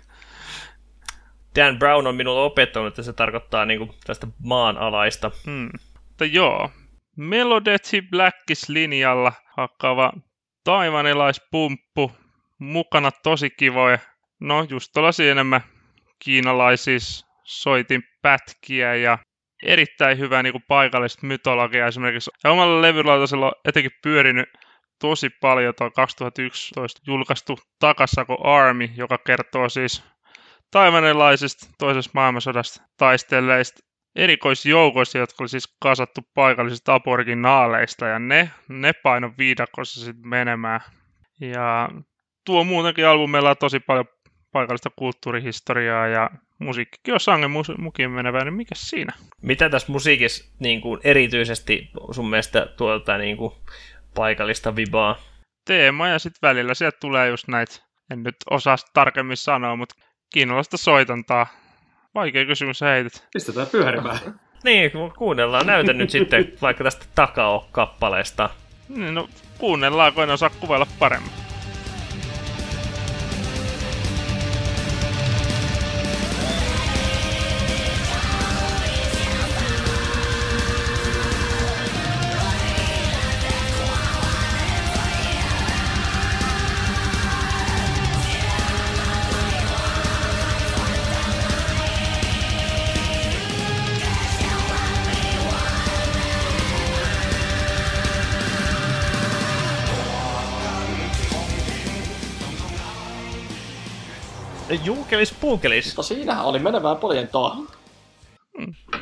Dan 1.57 1.79
Brown 1.79 2.07
on 2.07 2.14
minulle 2.14 2.41
opettanut, 2.41 2.89
että 2.89 3.03
se 3.03 3.12
tarkoittaa 3.12 3.64
niinku 3.64 3.95
tästä 4.07 4.27
maanalaista. 4.39 5.31
Hmm. 5.47 5.70
Mutta 6.09 6.25
joo, 6.25 6.70
Melodetsi 7.16 8.03
Blackis 8.03 8.68
linjalla 8.68 9.33
hakkaava 9.57 10.12
taivanelaispumppu, 10.64 12.12
mukana 12.59 13.11
tosi 13.11 13.51
kivoja. 13.51 13.99
No 14.41 14.66
just 14.70 14.93
tuollaisia 14.93 15.31
enemmän 15.31 15.61
kiinalaisia 16.18 16.99
soitin 17.45 18.03
pätkiä 18.22 18.95
ja 18.95 19.18
erittäin 19.62 20.18
hyvää 20.18 20.42
niin 20.42 20.53
kuin 20.53 20.64
paikallista 20.68 21.26
mytologiaa 21.26 21.88
esimerkiksi. 21.88 22.30
Ja 22.45 22.51
omalla 22.51 22.82
levylautasella 22.82 23.47
on 23.47 23.53
etenkin 23.64 23.92
pyörinyt 24.03 24.49
tosi 25.01 25.30
paljon 25.40 25.74
tuo 25.78 25.90
2011 25.90 27.01
julkaistu 27.07 27.59
Takasako 27.78 28.49
Army, 28.49 28.88
joka 28.97 29.18
kertoo 29.18 29.68
siis 29.68 30.05
taivanelaisista 30.70 31.66
toisesta 31.78 32.11
maailmansodasta 32.14 32.82
taistelleista 32.97 33.80
erikoisjoukoista, 34.16 35.18
jotka 35.18 35.36
oli 35.40 35.49
siis 35.49 35.76
kasattu 35.80 36.20
paikallisista 36.34 36.95
aboriginaaleista, 36.95 38.07
ja 38.07 38.18
ne, 38.18 38.51
ne 38.68 38.92
paino 38.92 39.32
viidakossa 39.38 40.05
sitten 40.05 40.28
menemään. 40.28 40.80
Ja 41.40 41.88
tuo 42.47 42.64
muutenkin 42.64 43.07
albumilla 43.07 43.51
on 43.51 43.57
tosi 43.61 43.80
paljon 43.80 44.05
paikallista 44.55 44.90
kulttuurihistoriaa, 44.96 46.07
ja 46.07 46.30
musiikkikin 46.59 47.14
on 47.14 47.20
sangen 47.20 47.50
mus- 47.50 47.78
mukin 47.78 48.11
menevää, 48.11 48.44
niin 48.44 48.55
mikä 48.55 48.74
siinä? 48.74 49.12
Mitä 49.42 49.70
tässä 49.70 49.92
musiikissa 49.92 50.55
niin 50.59 50.80
kuin 50.80 51.00
erityisesti 51.05 51.90
sun 52.11 52.30
mielestä 52.30 52.66
tuolta 52.76 53.18
niin 53.18 53.36
kuin 53.36 53.55
paikallista 54.14 54.76
vibaa? 54.76 55.16
Teema, 55.64 56.09
ja 56.09 56.18
sitten 56.18 56.48
välillä 56.48 56.74
sieltä 56.74 56.98
tulee 57.00 57.28
just 57.28 57.48
näitä, 57.48 57.74
en 58.11 58.22
nyt 58.22 58.36
osaa 58.50 58.76
tarkemmin 58.94 59.36
sanoa, 59.36 59.76
mutta 59.76 59.94
kiinnollista 60.32 60.76
soitantaa. 60.76 61.46
Vaikea 62.14 62.44
kysymys 62.44 62.80
heität. 62.80 63.28
Pistetään 63.32 63.66
pyörimään. 63.66 64.18
Niin, 64.64 64.90
kuunnellaan. 65.18 65.66
Näytän 65.66 65.98
nyt 65.98 66.11
sitten 66.11 66.52
vaikka 66.62 66.84
tästä 66.84 67.07
Takao-kappaleesta. 67.14 68.50
Niin, 68.88 69.14
no 69.14 69.28
kuunnellaan, 69.59 70.12
kun 70.12 70.22
en 70.22 70.30
osaa 70.30 70.50
kuvailla 70.50 70.86
paremmin. 70.98 71.43
Juukelis 105.14 105.40
puukelis. 105.40 105.86
Mutta 105.86 106.02
siinähän 106.02 106.44
oli 106.44 106.58
menevää 106.58 106.94
poljentoa. 106.94 107.56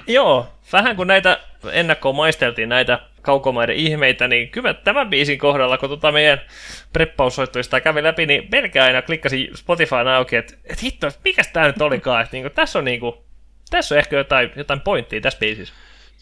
Joo, 0.06 0.46
vähän 0.72 0.96
kun 0.96 1.06
näitä 1.06 1.40
ennakkoon 1.72 2.16
maisteltiin 2.16 2.68
näitä 2.68 3.00
kaukomaiden 3.22 3.76
ihmeitä, 3.76 4.28
niin 4.28 4.48
kyllä 4.48 4.74
tämän 4.74 5.10
biisin 5.10 5.38
kohdalla, 5.38 5.78
kun 5.78 5.88
tota 5.88 6.12
meidän 6.12 6.40
preppaussoittuista 6.92 7.80
kävi 7.80 8.02
läpi, 8.02 8.26
niin 8.26 8.48
melkein 8.50 8.84
aina 8.84 9.02
klikkasin 9.02 9.50
Spotifyn 9.54 10.08
auki, 10.08 10.36
että 10.36 10.54
et 10.64 10.82
hitto, 10.82 11.10
mikäs 11.24 11.48
tää 11.48 11.66
nyt 11.66 11.82
olikaan, 11.82 12.22
että 12.22 12.36
niinku, 12.36 12.50
tässä 12.50 12.78
on 12.78 12.84
niinku, 12.84 13.24
tässä 13.70 13.94
on 13.94 13.98
ehkä 13.98 14.16
jotain, 14.16 14.50
jotain 14.56 14.80
pointtia 14.80 15.20
tässä 15.20 15.38
biisissä. 15.38 15.74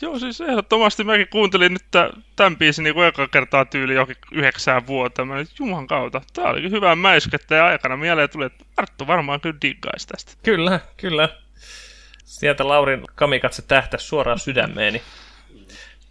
Joo, 0.02 0.18
siis 0.18 0.40
ehdottomasti 0.40 1.04
mäkin 1.04 1.28
kuuntelin 1.28 1.72
nyt 1.72 2.06
tämän 2.36 2.56
biisin 2.56 2.82
niin 2.82 3.04
eka 3.04 3.28
kertaa 3.28 3.64
tyyli 3.64 3.94
johonkin 3.94 4.16
yhdeksään 4.32 4.86
vuotta. 4.86 5.24
Mä 5.24 5.34
olin, 5.34 5.46
juman 5.58 5.86
kautta, 5.86 6.20
tää 6.32 6.44
oli 6.44 6.70
hyvää 6.70 6.96
mäiskettä 6.96 7.54
ja 7.54 7.66
aikana 7.66 7.96
mieleen 7.96 8.30
tuli, 8.30 8.44
että 8.44 8.64
Arttu 8.76 9.06
varmaan 9.06 9.40
kyllä 9.40 9.56
diggaisi 9.62 10.06
tästä. 10.06 10.32
Kyllä, 10.42 10.80
kyllä. 10.96 11.28
Sieltä 12.24 12.68
Laurin 12.68 13.04
kamikatse 13.14 13.62
tähtäsi 13.62 14.06
suoraan 14.06 14.38
sydämeeni. 14.38 15.02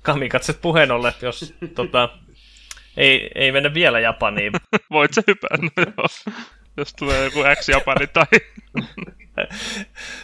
Kamikatset 0.01 0.61
puheen 0.61 0.91
ollen, 0.91 1.13
jos 1.21 1.53
tota, 1.75 2.09
ei, 2.97 3.32
ei 3.36 3.51
mennä 3.51 3.73
vielä 3.73 3.99
Japaniin. 3.99 4.53
Voit 4.91 5.13
sä 5.13 5.21
hypää, 5.27 5.57
no 5.61 5.69
joo. 5.77 6.07
Jos 6.77 6.93
tulee 6.93 7.23
joku 7.23 7.39
X-Japani 7.55 8.07
tai... 8.07 8.25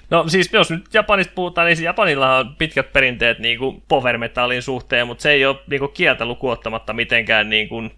No 0.10 0.28
siis 0.28 0.54
jos 0.54 0.72
nyt 0.72 0.94
Japanista 0.94 1.34
puhutaan, 1.36 1.68
niin 1.68 1.84
Japanilla 1.84 2.38
on 2.38 2.56
pitkät 2.56 2.94
perinteet 2.94 3.40
niin 3.40 3.60
kuin 3.60 3.84
power 3.88 4.18
metalin 4.18 4.62
suhteen, 4.62 5.08
mutta 5.08 5.22
se 5.22 5.32
ei 5.32 5.46
ole 5.46 5.56
niin 5.68 5.80
kuin 5.80 5.92
kieltä 5.92 6.26
lukuottamatta 6.26 6.94
mitenkään, 6.94 7.50
niin 7.50 7.70
kuin, 7.70 7.92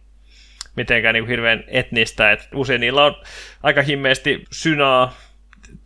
mitenkään 0.76 1.14
niin 1.14 1.24
kuin 1.24 1.30
hirveän 1.30 1.64
etnistä. 1.68 2.32
Et 2.32 2.48
usein 2.54 2.82
niillä 2.82 3.06
on 3.06 3.16
aika 3.64 3.82
himmeästi 3.82 4.46
synaa, 4.52 5.18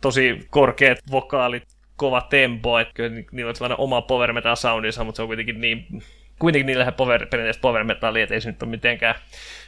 tosi 0.00 0.46
korkeat 0.50 0.98
vokaalit, 1.10 1.64
kova 1.96 2.20
tempo, 2.20 2.78
että 2.78 3.02
niillä 3.32 3.48
on 3.48 3.56
sellainen 3.56 3.80
oma 3.80 4.02
power 4.02 4.32
metal 4.32 4.56
soundinsa, 4.56 5.04
mutta 5.04 5.16
se 5.16 5.22
on 5.22 5.28
kuitenkin 5.28 5.60
niin 5.60 5.86
kuitenkin 6.38 6.66
niillä 6.66 6.92
power, 6.92 7.26
perinteistä 7.26 7.60
power 7.60 7.84
metallia, 7.84 8.22
että 8.22 8.34
ei 8.34 8.40
se 8.40 8.50
nyt 8.50 8.62
ole 8.62 8.70
mitenkään 8.70 9.14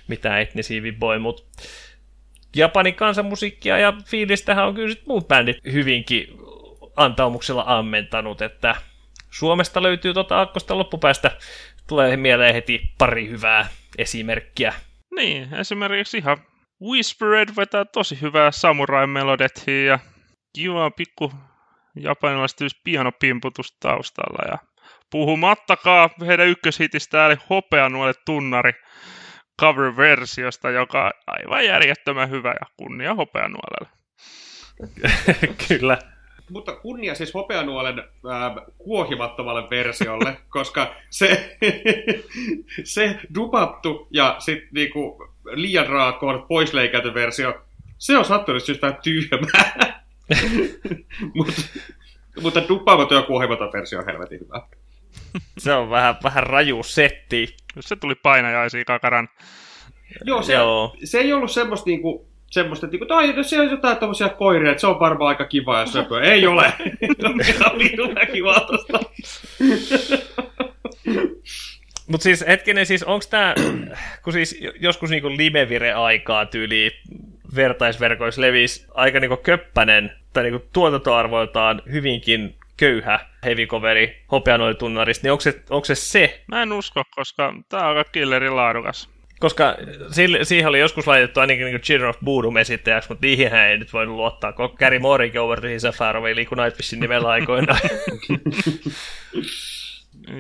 mitään 0.09 0.41
etnisiä 0.41 0.83
vibboja, 0.83 1.19
mutta 1.19 1.43
Japanin 2.55 2.95
kansanmusiikkia 2.95 3.79
ja 3.79 3.93
fiilistähän 4.07 4.67
on 4.67 4.75
kyllä 4.75 4.95
sit 4.95 5.07
muut 5.07 5.29
bändit 5.29 5.57
hyvinkin 5.73 6.27
antaumuksella 6.97 7.65
ammentanut, 7.67 8.43
että 8.43 8.77
Suomesta 9.31 9.83
löytyy 9.83 10.15
tuota 10.15 10.41
akkosta 10.41 10.79
loppupäästä, 10.79 11.31
tulee 11.89 12.17
mieleen 12.17 12.55
heti 12.55 12.81
pari 12.99 13.29
hyvää 13.29 13.69
esimerkkiä. 13.99 14.75
Niin, 15.17 15.55
esimerkiksi 15.55 16.19
ihan 16.19 16.37
Whispered 16.83 17.49
vetää 17.57 17.85
tosi 17.85 18.21
hyvää 18.21 18.51
samurai 18.51 19.07
melodetia 19.07 19.85
ja 19.85 19.99
kiva 20.57 20.91
pikku 20.91 21.33
japanilaista 21.97 22.65
pianopimputus 22.85 23.77
taustalla 23.81 24.49
ja 24.49 24.59
puhumattakaan 25.11 26.11
heidän 26.27 26.49
ykköshitistä 26.49 27.27
eli 27.27 27.37
Hopeanuole 27.51 28.13
tunnari 28.27 28.73
cover-versiosta, 29.61 30.71
joka 30.71 31.05
on 31.05 31.13
aivan 31.27 31.67
järjettömän 31.67 32.31
hyvä 32.31 32.49
ja 32.49 32.67
kunnia 32.77 33.15
Hopeanuolelle. 33.15 33.89
Kyllä. 35.69 35.99
Mutta 36.51 36.77
kunnia 36.77 37.15
siis 37.15 37.35
Hopeanuolen 37.35 37.99
äh, 37.99 38.65
kuohimattomalle 38.79 39.71
versiolle, 39.71 40.37
koska 40.49 40.95
se, 41.11 41.59
se 42.95 43.19
dupattu 43.35 44.09
ja 44.11 44.37
sitten 44.39 44.69
niinku 44.73 45.29
liian 45.45 45.87
raakoon 45.87 46.47
poisleikäyty 46.49 47.15
versio, 47.15 47.65
se 47.99 48.19
on 48.19 48.25
sattunut 48.25 48.65
syystä 48.65 48.99
tyhmää. 49.03 50.05
Mut, 51.35 51.49
mutta 52.43 52.69
dupaamaton 52.69 53.17
ja 53.17 53.23
kuohimaton 53.23 53.73
versio 53.73 53.99
on 53.99 54.07
helvetin 54.07 54.41
hyvä. 54.41 54.67
Se 55.59 55.73
on 55.73 55.91
vähän, 55.91 56.17
vähän 56.25 56.43
raju 56.43 56.83
setti. 56.83 57.57
Se 57.81 57.97
tuli 57.97 58.15
painajaisiin 58.15 58.85
kakaran. 58.85 59.29
Joo, 60.25 60.43
se, 60.43 60.53
Joo. 60.53 60.97
se 61.05 61.19
ei 61.19 61.33
ollut 61.33 61.51
semmoista 61.51 61.91
niinku, 61.91 62.29
semmoista, 62.51 62.87
että 62.87 62.93
niinku, 62.93 63.07
tai 63.07 63.45
se 63.45 63.61
on 63.61 63.71
jotain 63.71 63.97
tommosia 63.97 64.29
koiria, 64.29 64.71
että 64.71 64.81
se 64.81 64.87
on 64.87 65.01
varmaan 65.01 65.29
aika 65.29 65.45
kiva 65.45 65.79
ja 65.79 65.87
söpö. 65.87 66.21
Ei 66.21 66.47
ole! 66.47 66.73
oli 67.73 67.91
kiva 68.33 68.55
tosta. 68.61 69.01
Mut 72.07 72.23
siis 72.23 72.45
hetkinen, 72.47 72.87
siis 72.87 73.03
onks 73.03 73.27
tää, 73.27 73.55
kun 74.25 74.33
siis 74.33 74.61
joskus 74.81 75.11
niinku 75.11 75.29
Limevire-aikaa 75.29 76.47
tyyli 76.47 76.91
vertaisverkoissa 77.57 78.41
levisi 78.41 78.87
aika 78.95 79.21
niinku 79.21 79.37
köppänen, 79.37 80.13
tai 80.33 80.43
niinku 80.43 80.67
tuotantoarvoiltaan 80.73 81.83
hyvinkin 81.93 82.55
köyhä 82.77 83.21
heavy 83.45 83.67
coveri 83.67 84.25
hopeanoitunnarista, 84.33 85.25
niin 85.25 85.33
onko 85.33 85.41
se, 85.41 85.63
onko 85.71 85.85
se 85.85 85.95
se? 85.95 86.45
Mä 86.47 86.63
en 86.63 86.73
usko, 86.73 87.03
koska 87.15 87.55
tää 87.69 87.89
on 87.89 87.97
aika 87.97 88.11
killerin 88.11 88.57
laadukas. 88.57 89.15
Koska 89.41 89.77
sille, 90.11 90.45
siihen 90.45 90.69
oli 90.69 90.81
joskus 90.81 91.07
laitettu 91.07 91.41
ainakin 91.41 91.65
niin 91.65 91.81
Children 91.81 92.11
of 92.11 92.17
Boodum 92.25 92.57
esittäjäksi, 92.57 93.09
mutta 93.09 93.27
niihin 93.27 93.55
ei 93.55 93.79
nyt 93.79 93.93
voinut 93.93 94.17
luottaa, 94.17 94.53
kun 94.53 94.75
Gary 94.79 94.99
Moorekin 94.99 95.41
over 95.41 95.61
the 95.61 95.79
Sapphire 95.79 96.37
liikkui 96.37 96.65
Nightwishin 96.65 97.01
nimellä 97.01 97.29
aikoinaan. 97.29 97.81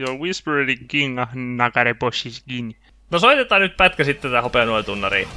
Joo, 0.00 0.14
Whispered 0.18 0.76
King 0.88 1.18
Nakare 1.56 1.94
Boshis 1.94 2.44
King. 2.48 2.72
No 3.10 3.18
soitetaan 3.18 3.60
nyt 3.60 3.76
pätkä 3.76 4.04
sitten 4.04 4.30
tätä 4.30 4.42
hopeanuotunnariin. 4.42 5.28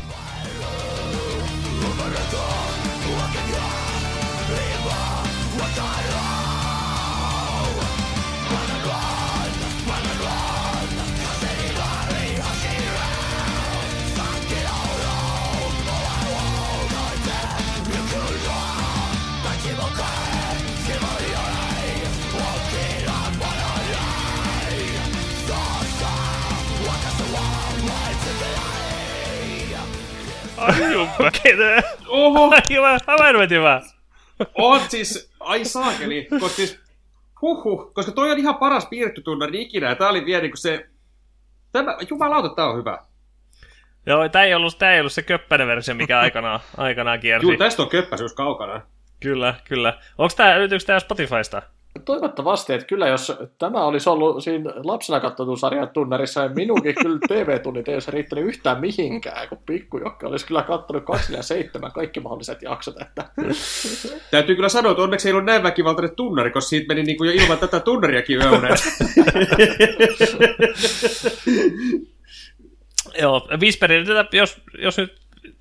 Ai 30.67 30.93
jumpa. 30.93 31.31
Oho! 32.07 32.51
Hyvä, 32.69 32.97
aivan 33.07 33.49
hyvä. 33.49 33.81
On 34.55 34.81
siis, 34.87 35.33
ai 35.39 35.65
saakeli, 35.65 36.27
koska 36.39 36.55
siis, 36.55 36.79
huhhuh, 37.41 37.93
koska 37.93 38.11
toi 38.11 38.31
on 38.31 38.39
ihan 38.39 38.55
paras 38.55 38.85
piirretty 38.85 39.21
tunnari 39.21 39.61
ikinä, 39.61 39.89
ja 39.89 39.95
tää 39.95 40.09
oli 40.09 40.25
vielä 40.25 40.41
niinku 40.41 40.57
se, 40.57 40.89
tämä, 41.71 41.97
jumalauta, 42.09 42.49
tää 42.49 42.65
on 42.65 42.77
hyvä. 42.77 42.97
Joo, 44.05 44.29
tää 44.29 44.43
ei 44.43 44.53
ollut, 44.53 44.77
tää 44.77 44.93
ei 44.93 44.99
ollut 44.99 45.13
se 45.13 45.21
köppäinen 45.21 45.67
versio, 45.67 45.95
mikä 45.95 46.19
aikanaan, 46.25 46.59
aikanaan 46.77 47.19
kiersi. 47.19 47.47
Joo, 47.47 47.57
tästä 47.57 47.81
on 47.83 47.89
köppäisyys 47.89 48.33
kaukana. 48.33 48.81
Kyllä, 49.19 49.53
kyllä. 49.63 49.99
Onko 50.17 50.33
tää, 50.37 50.59
löytyykö 50.59 50.85
tää 50.85 50.99
Spotifysta? 50.99 51.61
Toivottavasti, 52.05 52.73
että 52.73 52.87
kyllä 52.87 53.07
jos 53.07 53.33
tämä 53.57 53.85
olisi 53.85 54.09
ollut 54.09 54.43
siinä 54.43 54.73
lapsena 54.75 55.19
katsotun 55.19 55.57
sarjan 55.57 55.89
tunnarissa, 55.89 56.41
niin 56.41 56.55
minunkin 56.55 56.95
kyllä 56.95 57.19
TV-tunnit 57.27 57.87
ei 57.87 57.93
olisi 57.93 58.11
riittänyt 58.11 58.45
yhtään 58.45 58.79
mihinkään, 58.79 59.49
kun 59.49 59.57
pikkujokka 59.65 60.27
olisi 60.27 60.45
kyllä 60.47 60.63
katsonut 60.63 61.05
27 61.05 61.91
kaikki 61.91 62.19
mahdolliset 62.19 62.61
jaksot. 62.61 63.01
Että... 63.01 63.25
Täytyy 64.31 64.55
kyllä 64.55 64.69
sanoa, 64.69 64.91
että 64.91 65.03
onneksi 65.03 65.27
ei 65.27 65.33
ollut 65.33 65.45
näin 65.45 65.63
väkivaltainen 65.63 66.15
tunnari, 66.15 66.51
koska 66.51 66.69
siitä 66.69 66.87
meni 66.87 67.03
niin 67.03 67.17
kuin 67.17 67.27
jo 67.27 67.43
ilman 67.43 67.57
tätä 67.57 67.79
tunnariakin 67.79 68.37
yöuneen. 68.37 68.77
Joo, 73.21 73.47
Whisperin, 73.59 74.05
jos, 74.33 74.61
jos 74.77 74.97
nyt 74.97 75.15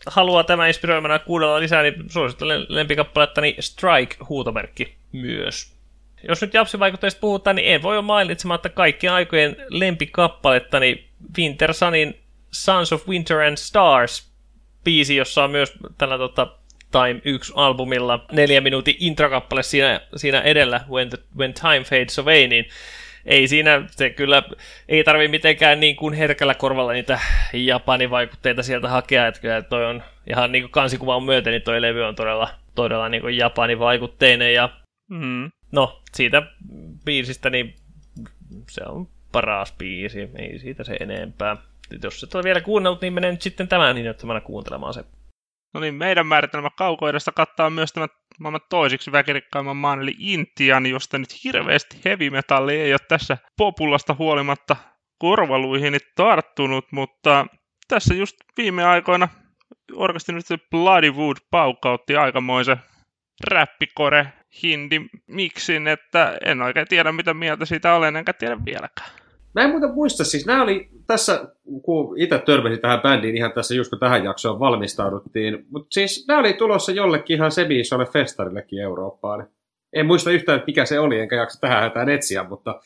haluaa 0.06 0.44
tämä 0.44 0.66
inspiroimana 0.66 1.18
kuunnella 1.18 1.60
lisää, 1.60 1.82
niin 1.82 2.04
suosittelen 2.10 2.66
lempikappalettani 2.68 3.56
Strike 3.60 4.16
huutomerkki 4.28 4.96
myös 5.12 5.75
jos 6.28 6.40
nyt 6.40 6.54
japsivaikutteista 6.54 7.20
puhutaan, 7.20 7.56
niin 7.56 7.74
en 7.74 7.82
voi 7.82 7.94
olla 7.94 8.02
mainitsematta 8.02 8.68
kaikkien 8.68 9.12
aikojen 9.12 9.56
lempikappalettani 9.68 11.08
Winter 11.38 11.74
Sunin 11.74 12.20
Sons 12.50 12.92
of 12.92 13.08
Winter 13.08 13.40
and 13.40 13.56
Stars 13.56 14.30
biisi, 14.84 15.16
jossa 15.16 15.44
on 15.44 15.50
myös 15.50 15.72
tällä 15.98 16.18
tota, 16.18 16.46
Time 16.92 17.20
1 17.24 17.52
albumilla 17.56 18.24
neljä 18.32 18.60
minuutin 18.60 18.96
introkappale 19.00 19.62
siinä, 19.62 20.00
siinä 20.16 20.40
edellä, 20.40 20.80
When, 20.90 21.10
the, 21.10 21.18
When 21.38 21.54
Time 21.54 21.84
Fades 21.84 22.18
Away, 22.18 22.46
niin 22.46 22.68
ei 23.26 23.48
siinä, 23.48 23.82
se 23.90 24.10
kyllä 24.10 24.42
ei 24.88 25.04
tarvi 25.04 25.28
mitenkään 25.28 25.80
niin 25.80 25.96
kuin 25.96 26.14
herkällä 26.14 26.54
korvalla 26.54 26.92
niitä 26.92 27.20
Japanin 27.52 28.10
vaikutteita 28.10 28.62
sieltä 28.62 28.88
hakea, 28.88 29.26
että 29.26 29.40
kyllä 29.40 29.62
toi 29.62 29.86
on 29.86 30.02
ihan 30.30 30.52
niin 30.52 30.62
kuin 30.62 30.70
kansikuvan 30.70 31.22
myöten, 31.22 31.50
niin 31.50 31.62
toi 31.62 31.82
levy 31.82 32.02
on 32.02 32.16
todella, 32.16 32.48
todella 32.74 33.08
niin 33.08 33.20
kuin 33.20 33.36
Japanin 33.36 33.78
vaikutteinen 33.78 34.54
ja 34.54 34.68
mm 35.08 35.50
no, 35.76 36.02
siitä 36.12 36.42
biisistä, 37.04 37.50
niin 37.50 37.74
se 38.70 38.82
on 38.88 39.08
paras 39.32 39.72
biisi, 39.78 40.30
ei 40.38 40.58
siitä 40.58 40.84
se 40.84 40.96
enempää. 41.00 41.56
Jos 42.02 42.22
et 42.22 42.34
ole 42.34 42.44
vielä 42.44 42.60
kuunnellut, 42.60 43.00
niin 43.00 43.12
menen 43.12 43.30
nyt 43.30 43.42
sitten 43.42 43.68
tämän 43.68 43.94
niin 43.94 44.06
kuuntelemaan 44.44 44.94
se. 44.94 45.04
No 45.74 45.80
niin, 45.80 45.94
meidän 45.94 46.26
määritelmä 46.26 46.70
kaukoidesta 46.78 47.32
kattaa 47.32 47.70
myös 47.70 47.92
tämän 47.92 48.08
maailman 48.40 48.60
toisiksi 48.70 49.12
väkirikkaimman 49.12 49.76
maan, 49.76 50.02
eli 50.02 50.14
Intian, 50.18 50.86
josta 50.86 51.18
nyt 51.18 51.44
hirveästi 51.44 52.00
heavy 52.04 52.30
metalli 52.30 52.74
ei 52.74 52.92
ole 52.92 53.00
tässä 53.08 53.38
populasta 53.56 54.16
huolimatta 54.18 54.76
korvaluihini 55.18 55.98
tarttunut, 56.14 56.84
mutta 56.92 57.46
tässä 57.88 58.14
just 58.14 58.36
viime 58.56 58.84
aikoina 58.84 59.28
orkesti 59.94 60.32
nyt 60.32 60.46
se 60.46 60.58
Bloody 60.70 61.10
Wood 61.10 61.36
paukautti 61.50 62.16
aikamoisen 62.16 62.76
räppikore 63.50 64.32
hindi 64.62 65.00
miksin, 65.26 65.88
että 65.88 66.38
en 66.44 66.62
oikein 66.62 66.88
tiedä 66.88 67.12
mitä 67.12 67.34
mieltä 67.34 67.64
siitä 67.64 67.94
olen, 67.94 68.16
enkä 68.16 68.32
tiedä 68.32 68.56
vieläkään. 68.64 69.10
Mä 69.54 69.62
en 69.62 69.70
muuta 69.70 69.88
muista, 69.88 70.24
siis 70.24 70.46
nämä 70.46 70.62
oli 70.62 70.88
tässä, 71.06 71.48
kun 71.82 72.20
itse 72.20 72.38
törmäsin 72.38 72.80
tähän 72.80 73.00
bändiin 73.00 73.36
ihan 73.36 73.52
tässä 73.52 73.74
just 73.74 73.90
kun 73.90 73.98
tähän 73.98 74.24
jaksoon 74.24 74.60
valmistauduttiin, 74.60 75.66
mutta 75.70 75.88
siis 75.90 76.24
nämä 76.28 76.40
oli 76.40 76.52
tulossa 76.52 76.92
jollekin 76.92 77.36
ihan 77.36 77.50
semi 77.50 77.82
festarillekin 78.12 78.82
Eurooppaan. 78.82 79.48
En 79.92 80.06
muista 80.06 80.30
yhtään, 80.30 80.62
mikä 80.66 80.84
se 80.84 81.00
oli, 81.00 81.20
enkä 81.20 81.36
jaksa 81.36 81.60
tähän 81.60 81.82
hätään 81.82 82.08
etsiä, 82.08 82.44
mutta 82.44 82.80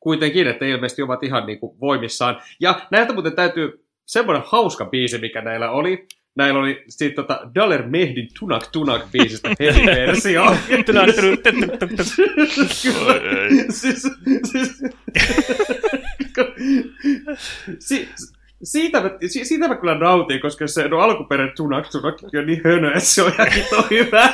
kuitenkin, 0.00 0.48
että 0.48 0.64
ilmeisesti 0.64 1.02
ovat 1.02 1.22
ihan 1.22 1.46
niin 1.46 1.58
kuin 1.58 1.80
voimissaan. 1.80 2.42
Ja 2.60 2.80
näiltä 2.90 3.12
muuten 3.12 3.36
täytyy 3.36 3.86
semmoinen 4.06 4.42
hauska 4.46 4.84
biisi, 4.84 5.18
mikä 5.18 5.40
näillä 5.40 5.70
oli, 5.70 6.06
näillä 6.34 6.60
oli 6.60 6.84
siitä 6.88 7.14
tota 7.14 7.50
Daler 7.54 7.82
Mehdin 7.86 8.28
Tunak 8.38 8.66
Tunak 8.72 9.02
biisistä 9.12 9.48
versio. 9.86 10.56
Tunak, 10.86 11.08
tunak, 11.14 11.78
tunak, 11.78 12.08
siis, 13.70 14.08
siis, 14.52 14.82
si, 17.78 18.08
siitä, 18.62 19.00
mä, 19.00 19.10
si, 19.26 19.44
siitä 19.44 19.68
mä 19.68 19.76
kyllä 19.76 19.98
nautin, 19.98 20.40
koska 20.40 20.66
se 20.66 20.88
no, 20.88 20.98
alkuperäinen 20.98 21.56
Tunak 21.56 21.90
Tunak 21.90 22.14
on 22.38 22.46
niin 22.46 22.60
hönö, 22.64 22.88
että 22.88 23.00
se 23.00 23.22
on 23.22 23.32
ihan 23.32 23.84
hyvä. 23.90 24.32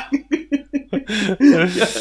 ja 1.76 1.96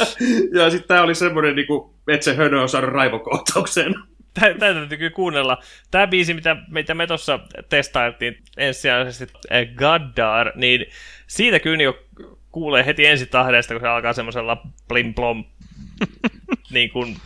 ja 0.54 0.70
sitten 0.70 0.88
tää 0.88 1.04
oli 1.04 1.16
semmoinen, 1.16 1.56
niinku, 1.56 1.94
että 2.08 2.26
se 2.26 2.36
hönö 2.36 2.62
on 2.62 2.70
saanut 2.70 2.92
raivokohtauksen. 2.92 3.96
Tätä 4.40 4.74
täytyy 4.74 5.10
kuunnella. 5.10 5.58
Tämä 5.92 6.08
biisi, 6.08 6.34
mitä, 6.34 6.56
mitä 6.72 6.94
me 6.94 7.08
tuossa 7.08 7.40
testailtiin 7.70 8.38
ensisijaisesti 8.58 9.34
eh, 9.50 9.68
Gaddar, 9.76 10.52
niin 10.56 10.86
siitä 11.28 11.60
kyllä 11.60 11.78
niin 11.78 11.94
kuulee 12.52 12.86
heti 12.86 13.06
ensi 13.06 13.26
tahdesta, 13.26 13.74
kun 13.74 13.82
se 13.82 13.88
alkaa 13.88 14.14
semmoisella 14.14 14.68
blim 14.88 15.14
blom 15.14 15.46
niin 16.72 16.90
kuin 16.90 17.18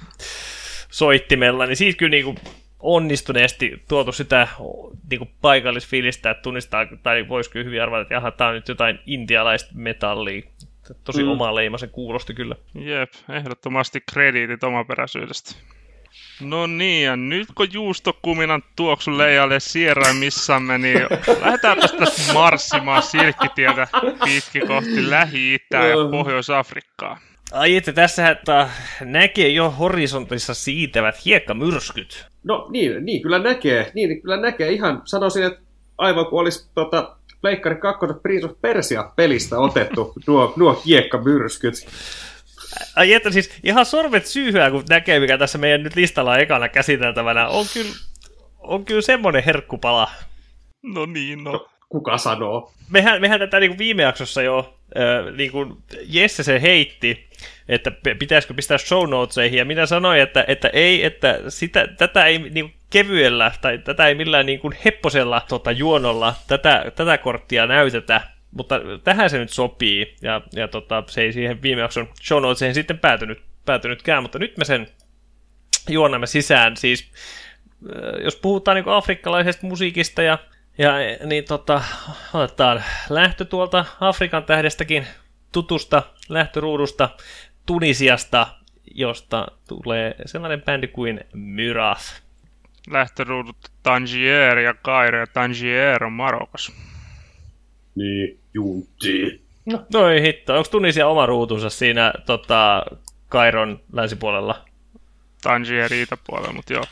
soittimella, 0.92 1.66
niin 1.66 1.78
siitä 1.78 1.98
kyllä 1.98 2.10
niin 2.10 2.26
kuin 2.26 2.38
onnistuneesti 2.80 3.84
tuotu 3.88 4.12
sitä 4.12 4.48
niin 5.10 5.18
kuin 5.18 5.32
paikallisfiilistä, 5.42 6.32
että 6.32 6.42
tunnistaa, 6.42 6.88
tai 7.04 7.28
voisi 7.30 7.52
kyllä 7.52 7.66
hyvin 7.66 7.84
arvata, 7.84 8.02
että 8.02 8.14
jaha, 8.14 8.32
tämä 8.32 8.48
on 8.48 8.56
nyt 8.56 8.68
jotain 8.68 9.00
intialaista 9.06 9.72
metallia. 9.74 10.42
Tosi 11.04 11.24
mm. 11.24 11.30
oma 11.30 11.56
leimasen 11.56 11.90
kuulosti 11.90 12.34
kyllä. 12.34 12.56
Jep, 12.76 13.14
ehdottomasti 13.30 14.04
krediitit 14.12 14.64
omaperäisyydestä. 14.64 15.56
No 16.41 16.68
niin, 16.68 17.05
ja 17.05 17.15
nyt 17.15 17.47
kun 17.55 17.68
juustokuminan 17.73 18.63
tuoksu 18.76 19.18
leijalle 19.18 19.59
sieraimissamme, 19.59 20.77
niin 20.77 21.01
lähdetään 21.41 21.77
tästä 21.77 22.34
marssimaan 22.34 23.03
silkkitietä 23.03 23.88
pitkin 24.23 24.68
kohti 24.68 25.09
Lähi-Itää 25.09 25.88
ja 25.88 25.95
Pohjois-Afrikkaa. 26.11 27.19
Ai 27.51 27.76
että 27.76 27.93
tässä 27.93 28.30
että 28.30 28.69
näkee 29.01 29.49
jo 29.49 29.69
horisontissa 29.69 30.53
siitävät 30.53 31.26
hiekkamyrskyt. 31.26 32.26
No 32.43 32.68
niin, 32.69 33.05
niin 33.05 33.22
kyllä 33.22 33.39
näkee. 33.39 33.91
Niin 33.93 34.22
kyllä 34.22 34.38
näkee. 34.38 34.72
Ihan 34.72 35.01
sanoisin, 35.05 35.43
että 35.43 35.59
aivan 35.97 36.26
kuin 36.26 36.39
olisi 36.39 36.69
tota, 36.76 37.15
Pleikkari 37.41 37.76
2 37.76 38.05
Prince 38.22 38.45
of 38.45 38.61
Persia 38.61 39.11
pelistä 39.15 39.59
otettu 39.59 40.13
nuo, 40.27 40.53
nuo 40.55 40.81
hiekkamyrskyt. 40.85 41.73
Ai 42.95 43.14
että 43.14 43.31
siis 43.31 43.60
ihan 43.64 43.85
sormet 43.85 44.26
syyhyä, 44.26 44.72
kun 44.72 44.84
näkee, 44.89 45.19
mikä 45.19 45.38
tässä 45.38 45.57
meidän 45.57 45.84
nyt 45.84 45.95
listalla 45.95 46.31
on 46.31 46.39
ekana 46.39 46.69
käsiteltävänä. 46.69 47.48
On 47.48 47.65
kyllä, 47.73 47.91
on 48.60 48.85
kyllä 48.85 49.02
semmoinen 49.02 49.43
herkkupala. 49.43 50.11
No 50.84 51.06
niin, 51.06 51.43
no. 51.43 51.68
Kuka 51.89 52.18
sanoo? 52.18 52.73
Mehän, 52.89 53.22
mehän 53.22 53.39
tätä 53.39 53.60
niin 53.60 53.69
kuin 53.72 53.77
viime 53.77 54.03
jaksossa 54.03 54.41
jo, 54.41 54.77
äh, 54.98 55.34
niin 55.35 55.52
kuin 55.52 55.73
Jesse 56.07 56.43
se 56.43 56.61
heitti, 56.61 57.27
että 57.69 57.91
pitäisikö 58.19 58.53
pistää 58.53 58.77
show 58.77 59.10
notesihin, 59.10 59.57
ja 59.57 59.65
minä 59.65 59.85
sanoin, 59.85 60.22
että, 60.22 60.45
että 60.48 60.69
ei, 60.73 61.06
että 61.06 61.39
sitä, 61.49 61.88
tätä 61.98 62.26
ei 62.26 62.39
niin 62.39 62.65
kuin 62.69 62.73
kevyellä, 62.89 63.52
tai 63.61 63.77
tätä 63.77 64.07
ei 64.07 64.15
millään 64.15 64.45
niin 64.45 64.60
kuin 64.60 64.76
hepposella 64.85 65.41
tota, 65.49 65.72
juonolla 65.72 66.35
tätä, 66.48 66.91
tätä 66.95 67.18
korttia 67.18 67.68
näytetä, 67.68 68.22
mutta 68.52 68.76
tähän 69.03 69.30
se 69.30 69.38
nyt 69.38 69.49
sopii, 69.49 70.15
ja, 70.22 70.41
ja 70.53 70.68
tota, 70.68 71.03
se 71.07 71.22
ei 71.22 71.34
siihen 71.34 71.61
viime 71.61 71.82
jakson 71.82 72.10
show 72.23 72.41
notesihin 72.41 72.73
sitten 72.73 72.99
päätynyt, 72.99 73.41
päätynytkään, 73.65 74.23
mutta 74.23 74.40
nyt 74.40 74.57
me 74.57 74.65
sen 74.65 74.88
juonamme 75.90 76.28
sisään. 76.28 76.78
Siis, 76.78 77.11
jos 78.23 78.36
puhutaan 78.36 78.76
niin 78.76 78.88
afrikkalaisesta 78.88 79.68
musiikista, 79.68 80.22
ja, 80.22 80.38
ja 80.78 80.94
niin 81.26 81.44
tota, 81.44 81.82
otetaan 82.34 82.84
lähtö 83.10 83.45
tuolta 83.45 83.86
Afrikan 83.99 84.44
tähdestäkin 84.44 85.07
tutusta 85.52 86.03
lähtöruudusta 86.30 87.10
Tunisiasta, 87.65 88.48
josta 88.95 89.48
tulee 89.68 90.15
sellainen 90.26 90.61
bändi 90.61 90.88
kuin 90.88 91.19
Myrath. 91.34 92.22
Lähtöruudut 92.91 93.57
Tangier 93.84 94.60
ja 94.60 94.73
Kairo 94.73 95.19
ja 95.19 95.28
Tangier 95.28 96.03
on 96.03 96.14
Marokossa. 96.14 96.72
Niin, 97.95 98.39
junti. 98.53 99.41
No, 99.65 99.85
no 99.93 100.09
ei 100.09 100.22
hitto. 100.22 100.57
Onko 100.57 100.69
Tunisia 100.72 101.07
oma 101.07 101.26
ruutunsa 101.26 101.69
siinä 101.69 102.13
tota, 102.26 102.85
Kairon 103.30 103.80
länsipuolella? 103.93 104.65
Tangier 105.41 105.93
itäpuolella, 105.93 106.53
mutta 106.53 106.73
joo. 106.73 106.84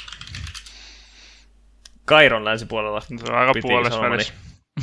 Kairon 2.05 2.45
länsipuolella. 2.45 3.01
Se 3.01 3.15
on 3.29 3.35
aika 3.37 3.53
puolessa 3.61 4.01
välissä. 4.01 4.33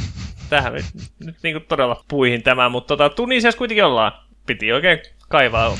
Tähän 0.50 0.72
nyt, 0.72 0.84
nyt 1.24 1.36
niin 1.42 1.64
todella 1.68 2.04
puihin 2.08 2.42
tämä, 2.42 2.68
mutta 2.68 2.96
tota, 2.96 3.16
Tunisiassa 3.16 3.58
kuitenkin 3.58 3.84
ollaan. 3.84 4.12
Piti 4.46 4.72
oikein 4.72 4.98
kaivaa. 5.28 5.76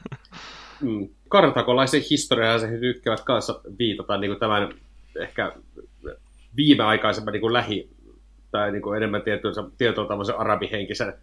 mm. 0.80 1.08
Kartakolaisen 1.28 2.02
historiaa 2.10 2.58
se 2.58 2.78
tykkäävät 2.80 3.20
kanssa 3.20 3.60
viitata 3.78 4.18
niin 4.18 4.30
kuin 4.30 4.40
tämän 4.40 4.74
ehkä 5.20 5.52
viimeaikaisemman 6.56 7.32
niin 7.32 7.40
kuin 7.40 7.52
lähi 7.52 7.90
tai 8.50 8.72
niin 8.72 8.82
kuin 8.82 8.96
enemmän 8.96 9.22
tietoa 9.78 10.06
tämmöisen 10.08 10.38
arabihenkisen 10.38 11.14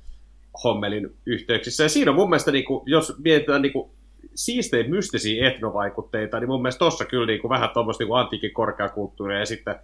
hommelin 0.64 1.18
yhteyksissä. 1.26 1.84
Ja 1.84 1.90
siinä 1.90 2.12
on 2.12 2.16
mun 2.16 2.30
mielestä, 2.30 2.52
niin 2.52 2.66
kuin, 2.66 2.84
jos 2.86 3.16
mietitään 3.24 3.62
niin 3.62 3.74
kuin, 3.74 3.92
siistejä 4.36 4.90
mystisiä 4.90 5.48
etnovaikutteita, 5.48 6.40
niin 6.40 6.50
mun 6.50 6.62
mielestä 6.62 6.80
tuossa 6.80 7.06
kyllä 7.06 7.26
niin 7.26 7.42
kuin, 7.42 7.50
vähän 7.50 7.70
tuommoista 7.74 8.04
niin 8.04 8.16
antiikin 8.16 8.54
korkeakulttuuria 8.54 9.40
ja 9.40 9.46
sitten, 9.46 9.76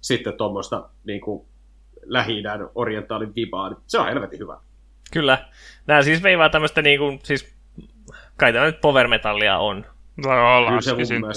sitten 0.00 0.32
tuommoista 0.32 0.88
niin 1.04 1.20
kuin, 1.20 1.46
lähi 2.04 2.42
orientaalin 2.74 3.34
vibaa. 3.34 3.68
Niin 3.68 3.78
se 3.86 3.98
on 3.98 4.06
helvetin 4.08 4.38
hyvä. 4.38 4.60
Kyllä. 5.12 5.48
Nämä 5.86 6.02
siis 6.02 6.22
veivaa 6.22 6.48
tämmöistä 6.48 6.82
niin 6.82 6.98
kuin, 6.98 7.20
siis 7.22 7.54
kai 8.36 8.52
tämä 8.52 8.66
nyt 8.66 8.80
power 8.80 9.08
metallia 9.08 9.58
on. 9.58 9.86
No, 10.16 10.30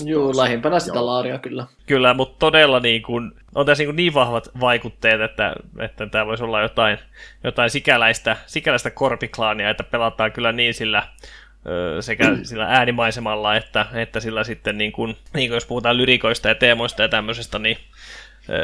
Joo, 0.05 0.37
lähimpänä 0.37 0.79
sitä 0.79 1.05
laaria 1.05 1.39
kyllä. 1.39 1.65
Kyllä, 1.85 2.13
mutta 2.13 2.35
todella 2.39 2.79
niin 2.79 3.01
kuin, 3.01 3.31
on 3.55 3.65
tässä 3.65 3.81
niin, 3.81 3.87
kuin 3.87 3.95
niin 3.95 4.13
vahvat 4.13 4.49
vaikutteet, 4.59 5.21
että, 5.21 5.55
että 5.79 6.07
tämä 6.07 6.25
voisi 6.25 6.43
olla 6.43 6.61
jotain, 6.61 6.97
jotain 7.43 7.69
sikäläistä, 7.69 8.37
sikäläistä 8.45 8.89
korpiklaania, 8.89 9.69
että 9.69 9.83
pelataan 9.83 10.31
kyllä 10.31 10.51
niin 10.51 10.73
sillä 10.73 11.03
sekä 11.99 12.37
sillä 12.43 12.65
äänimaisemalla, 12.65 13.55
että, 13.55 13.85
että 13.93 14.19
sillä 14.19 14.43
sitten, 14.43 14.77
niin 14.77 14.91
kuin, 14.91 15.17
niin 15.33 15.49
kuin 15.49 15.55
jos 15.55 15.65
puhutaan 15.65 15.97
lyrikoista 15.97 16.47
ja 16.47 16.55
teemoista 16.55 17.01
ja 17.01 17.07
tämmöisestä, 17.07 17.59
niin 17.59 17.77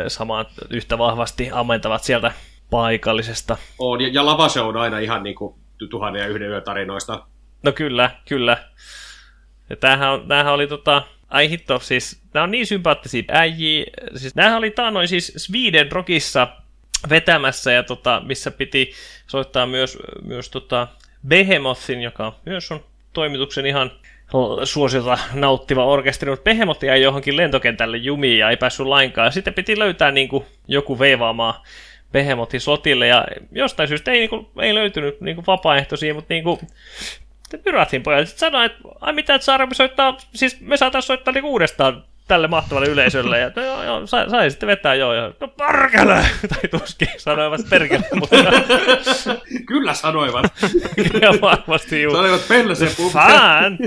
samaan 0.07 0.45
yhtä 0.69 0.98
vahvasti 0.98 1.49
ammentavat 1.52 2.03
sieltä 2.03 2.31
paikallisesta. 2.69 3.57
On, 3.80 4.02
ja, 4.02 4.07
ja 4.07 4.26
Lavase 4.26 4.61
on 4.61 4.77
aina 4.77 4.99
ihan 4.99 5.23
niin 5.23 5.35
kuin 5.35 5.56
tuhannen 5.90 6.22
ja 6.22 6.27
yhden 6.27 6.49
yön 6.49 6.64
tarinoista. 6.64 7.26
No 7.64 7.72
kyllä, 7.72 8.11
kyllä. 8.27 8.57
Ja 9.69 9.76
tämähän, 9.76 10.11
on, 10.11 10.27
tämähän 10.27 10.53
oli 10.53 10.68
tota, 10.68 11.03
ai 11.30 11.49
hitto, 11.49 11.80
siis 11.80 12.22
nämä 12.34 12.44
on 12.44 12.52
niin 12.52 12.68
sympaattisia 12.68 13.23
äijiä. 13.27 13.85
Siis, 14.15 14.35
nämähän 14.35 14.57
oli 14.57 14.72
taanoin 14.72 15.07
siis 15.07 15.34
Sweden 15.38 15.91
Rockissa 15.91 16.48
vetämässä, 17.10 17.72
ja 17.72 17.84
tota, 17.84 18.22
missä 18.26 18.52
piti 18.52 18.91
soittaa 19.27 19.65
myös, 19.65 19.98
myös 20.23 20.49
tota 20.49 20.88
Behemothin, 21.27 22.02
joka 22.02 22.35
myös 22.45 22.72
on 22.72 22.84
toimituksen 23.14 23.65
ihan 23.65 23.91
suosiota 24.64 25.18
nauttiva 25.34 25.85
orkesteri, 25.85 26.31
mutta 26.31 26.44
Behemoth 26.44 26.84
jäi 26.84 27.02
johonkin 27.02 27.38
lentokentälle 27.38 27.98
jumiin 27.98 28.40
ja 28.40 28.49
ei 28.49 28.57
päässyt 28.57 28.85
lainkaan. 28.85 29.31
Sitten 29.31 29.53
piti 29.53 29.80
löytää 29.80 30.11
niin 30.11 30.30
kuin, 30.30 30.45
joku 30.68 30.99
veivaamaan 30.99 31.53
Behemothin 32.11 32.61
slotille, 32.61 33.07
ja 33.07 33.26
jostain 33.52 33.90
syystä 33.90 34.11
ei, 34.11 34.19
niin 34.19 34.30
kuin, 34.30 34.48
ei 34.61 34.76
löytynyt 34.76 35.22
niin 35.22 35.35
kuin, 35.35 35.45
vapaaehtoisia, 35.48 36.14
mutta 36.14 36.34
niin 36.34 36.44
kuin, 36.44 36.60
Pyrathin 37.57 38.03
pojat 38.03 38.27
sitten 38.27 38.39
sanoi, 38.39 38.65
että 38.65 38.80
ai 39.01 39.13
mitä, 39.13 39.35
että 39.35 39.45
Saara, 39.45 39.65
me 39.65 39.73
soittaa, 39.73 40.17
siis 40.34 40.61
me 40.61 40.77
saataisiin 40.77 41.07
soittaa 41.07 41.34
niin 41.34 41.45
uudestaan 41.45 42.03
tälle 42.27 42.47
mahtavalle 42.47 42.88
yleisölle. 42.88 43.39
Ja, 43.39 43.51
no, 43.55 43.61
joo, 43.63 43.84
joo, 43.84 44.07
sai, 44.07 44.30
sai 44.30 44.51
sitten 44.51 44.67
vetää, 44.67 44.95
joo, 44.95 45.13
joo. 45.13 45.34
No 45.39 45.47
perkele! 45.47 46.25
Tai 46.49 46.80
tuskin 46.80 47.07
sanoivat 47.17 47.61
perkele, 47.69 48.03
mutta 48.19 48.35
Kyllä 49.65 49.93
sanoivat. 49.93 50.45
ja 51.21 51.34
varmasti 51.41 52.01
juu. 52.01 52.15
Sanoivat 52.15 52.47
Pelle 52.47 52.75
se 52.75 52.85
Fan! 53.13 53.77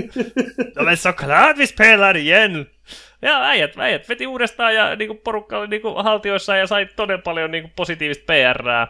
No 0.75 0.83
men 0.83 0.97
såklart 0.97 1.57
vi 1.57 1.67
spelar 1.67 2.17
igen! 2.17 2.67
Ja 3.21 3.43
äijät, 3.43 3.77
äijät 3.77 4.09
veti 4.09 4.27
uudestaan 4.27 4.75
ja 4.75 4.95
niinku 4.95 5.15
porukka 5.15 5.57
oli 5.57 5.67
niinku 5.67 5.93
haltioissa 5.95 6.55
ja 6.55 6.67
sai 6.67 6.85
todella 6.95 7.21
paljon 7.21 7.51
niinku 7.51 7.71
positiivista 7.75 8.23
PRää. 8.25 8.87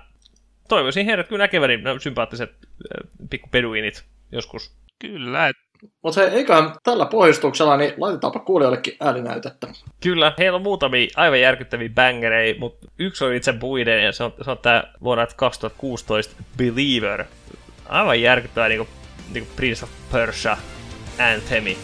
Toivoisin 0.69 1.05
heidät 1.05 1.27
kyllä 1.27 1.43
näkeväni 1.43 1.77
nämä 1.77 1.99
sympaattiset 1.99 2.49
äh, 2.49 3.09
pikku 3.29 3.49
peduinit 3.51 4.05
joskus. 4.31 4.77
Kyllä, 4.99 5.47
et 5.47 5.55
Mutta 6.03 6.21
hei, 6.21 6.29
eiköhän 6.29 6.73
tällä 6.83 7.05
pohjustuksella, 7.05 7.77
niin 7.77 7.93
laitetaanpa 7.97 8.39
kuulijoillekin 8.39 8.97
ääninäytettä. 8.99 9.67
Kyllä, 9.99 10.33
heillä 10.37 10.55
on 10.55 10.61
muutamia 10.61 11.07
aivan 11.15 11.41
järkyttäviä 11.41 11.89
bangereita, 11.89 12.59
mutta 12.59 12.87
yksi 12.99 13.25
on 13.25 13.33
itse 13.33 13.53
Buiden 13.53 14.03
ja 14.03 14.11
se 14.11 14.23
on, 14.23 14.33
se 14.41 14.51
on 14.51 14.57
tämä 14.57 14.83
vuonna 15.03 15.27
2016 15.35 16.43
Believer. 16.57 17.25
Aivan 17.89 18.21
järkyttävä 18.21 18.67
niinku, 18.67 18.87
niinku 19.33 19.53
Prince 19.55 19.85
of 19.85 19.91
Persia 20.11 20.57
anthemi. 21.33 21.77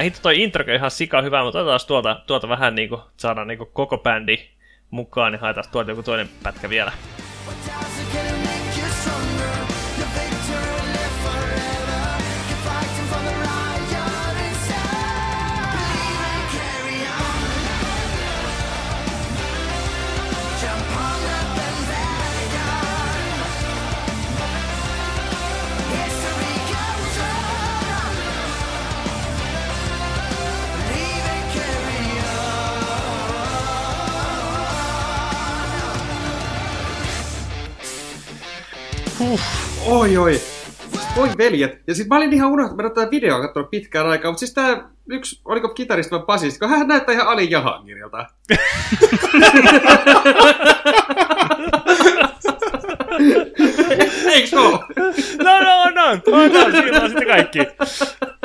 Ai 0.00 0.04
hitto, 0.04 0.20
toi 0.22 0.42
introkin 0.42 0.74
ihan 0.74 0.90
sika 0.90 1.22
hyvä, 1.22 1.42
mutta 1.42 1.58
otetaan 1.58 1.80
tuolta, 1.86 2.20
tuolta 2.26 2.48
vähän 2.48 2.74
niinku, 2.74 3.00
saadaan 3.16 3.46
niinku 3.46 3.66
koko 3.66 3.98
bändi 3.98 4.36
mukaan, 4.90 5.32
niin 5.32 5.40
haetaan 5.40 5.66
tuolta 5.72 5.90
joku 5.90 6.02
toinen 6.02 6.28
pätkä 6.42 6.68
vielä. 6.70 6.92
Oi, 39.86 40.16
oi. 40.16 40.40
Oi 41.16 41.28
veljet. 41.38 41.82
Ja 41.86 41.94
sit 41.94 42.08
mä 42.08 42.16
olin 42.16 42.32
ihan 42.32 42.50
unohtanut, 42.50 42.76
mä 42.76 42.82
ole 42.82 42.94
tätä 42.94 43.10
videoa 43.10 43.40
katsonut 43.40 43.70
pitkään 43.70 44.06
aikaa, 44.06 44.30
mutta 44.30 44.38
siis 44.38 44.54
tää 44.54 44.88
yksi, 45.10 45.40
oliko 45.44 45.68
kitaristi 45.68 46.10
vai 46.10 46.20
basisti, 46.26 46.58
kun 46.58 46.68
hän 46.68 46.88
näyttää 46.88 47.14
ihan 47.14 47.28
Ali 47.28 47.50
Jahangirilta. 47.50 48.26
Eiks 54.32 54.54
oo? 54.54 54.84
No, 55.44 55.60
no, 55.60 55.90
no, 55.90 56.14
no, 56.14 56.48
no, 56.48 56.70
siinä 56.70 57.02
on 57.02 57.10
sitten 57.10 57.28
kaikki. 57.28 57.58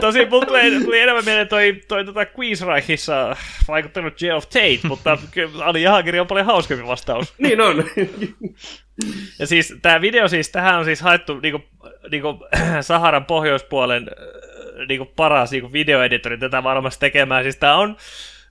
Tosi 0.02 0.26
mulla 0.26 0.46
tuli, 0.46 0.84
tuli 0.84 1.00
enemmän 1.00 1.26
mieleen 1.26 1.48
toi, 1.48 1.82
toi 1.88 2.06
tota 2.06 2.26
Queensrychissa 2.40 3.36
vaikuttanut 3.68 4.22
J 4.22 4.32
of 4.32 4.44
Tate, 4.44 4.80
mutta 4.88 5.18
kyllä 5.32 5.66
Ali 5.66 5.82
Jahangiri 5.82 6.20
on 6.20 6.28
paljon 6.28 6.46
hauskempi 6.46 6.88
vastaus. 6.88 7.34
Niin 7.38 7.62
on. 7.62 7.84
Ja 9.40 9.48
siis 9.48 9.78
tämä 9.82 10.02
video 10.02 10.28
siis, 10.28 10.50
tähän 10.50 10.80
on 10.80 10.86
siis 10.86 11.02
haettu 11.02 11.40
niinku, 11.40 11.62
niinku 12.12 12.48
Saharan 12.82 13.26
pohjoispuolen 13.26 14.10
äh, 14.10 14.88
niinku 14.88 15.14
paras 15.16 15.52
niinku 15.52 15.74
videoeditori 15.74 16.38
tätä 16.38 16.64
varmasti 16.64 17.00
tekemään. 17.00 17.44
Siis 17.44 17.56
tää 17.56 17.76
on, 17.76 17.96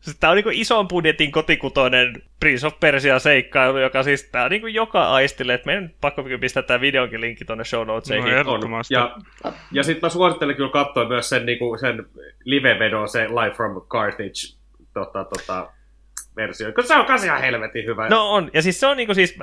siis 0.00 0.16
tää 0.20 0.30
on 0.30 0.36
niinku 0.36 0.50
ison 0.52 0.88
budjetin 0.88 1.32
kotikutoinen 1.32 2.22
Prince 2.40 2.66
of 2.66 2.80
Persia 2.80 3.18
seikkailu, 3.18 3.78
joka 3.78 4.02
siis 4.02 4.22
tää 4.24 4.44
on 4.44 4.50
niinku 4.50 4.66
joka 4.66 5.10
aistille, 5.10 5.54
että 5.54 5.66
meidän 5.66 5.90
pakko 6.00 6.24
pistää 6.40 6.62
tää 6.62 6.80
videonkin 6.80 7.20
linkki 7.20 7.44
tonne 7.44 7.64
show 7.64 7.86
notesihin. 7.86 8.44
No, 8.44 8.52
on. 8.52 8.60
Ja, 8.90 9.16
ja 9.72 9.82
sitten 9.82 10.06
mä 10.06 10.08
suosittelen 10.08 10.56
kyllä 10.56 10.70
katsoa 10.70 11.08
myös 11.08 11.28
sen, 11.28 11.46
niinku, 11.46 11.76
sen 11.80 12.06
live-vedon, 12.44 13.08
se 13.08 13.28
Live 13.28 13.54
from 13.56 13.82
Carthage 13.88 14.56
tota, 14.94 15.24
tota, 15.24 15.72
versio. 16.36 16.72
Koska 16.72 16.94
se 16.94 17.00
on 17.00 17.06
kans 17.06 17.24
ihan 17.24 17.40
helvetin 17.40 17.86
hyvä. 17.86 18.08
No 18.08 18.30
on, 18.30 18.50
ja 18.54 18.62
siis 18.62 18.80
se 18.80 18.86
on 18.86 18.96
niinku 18.96 19.14
siis 19.14 19.38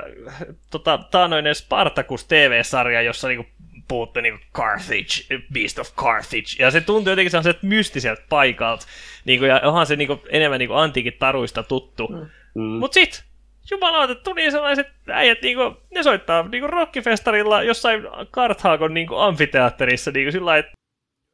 tota, 0.70 0.98
taanoinen 1.10 1.54
Spartacus 1.54 2.24
TV-sarja, 2.24 3.02
jossa 3.02 3.28
niinku 3.28 3.46
puhutte 3.88 4.22
niinku 4.22 4.44
Carthage, 4.54 5.42
Beast 5.52 5.78
of 5.78 5.96
Carthage, 5.96 6.56
ja 6.58 6.70
se 6.70 6.80
tuntuu 6.80 7.10
jotenkin 7.10 7.30
sellaiset 7.30 7.62
mystiseltä 7.62 8.22
paikalta, 8.28 8.86
niinku, 9.24 9.44
ja 9.44 9.60
onhan 9.64 9.86
se 9.86 9.96
niinku 9.96 10.20
enemmän 10.28 10.58
niinku 10.58 10.74
antiikin 10.74 11.16
taruista 11.18 11.62
tuttu. 11.62 12.08
Mm. 12.08 12.28
Mm. 12.54 12.78
Mut 12.78 12.92
sit, 12.92 13.24
jumalauta, 13.70 14.14
tuli 14.14 14.50
sellaiset 14.50 14.86
äijät, 15.08 15.42
niinku, 15.42 15.62
ne 15.94 16.02
soittaa 16.02 16.48
niinku 16.48 16.66
rockifestarilla 16.66 17.62
jossain 17.62 18.02
Karthaagon 18.30 18.94
niinku 18.94 19.16
amfiteatterissa, 19.16 20.10
niinku 20.10 20.32
sillä 20.32 20.46
lailla, 20.46 20.66
että 20.66 20.72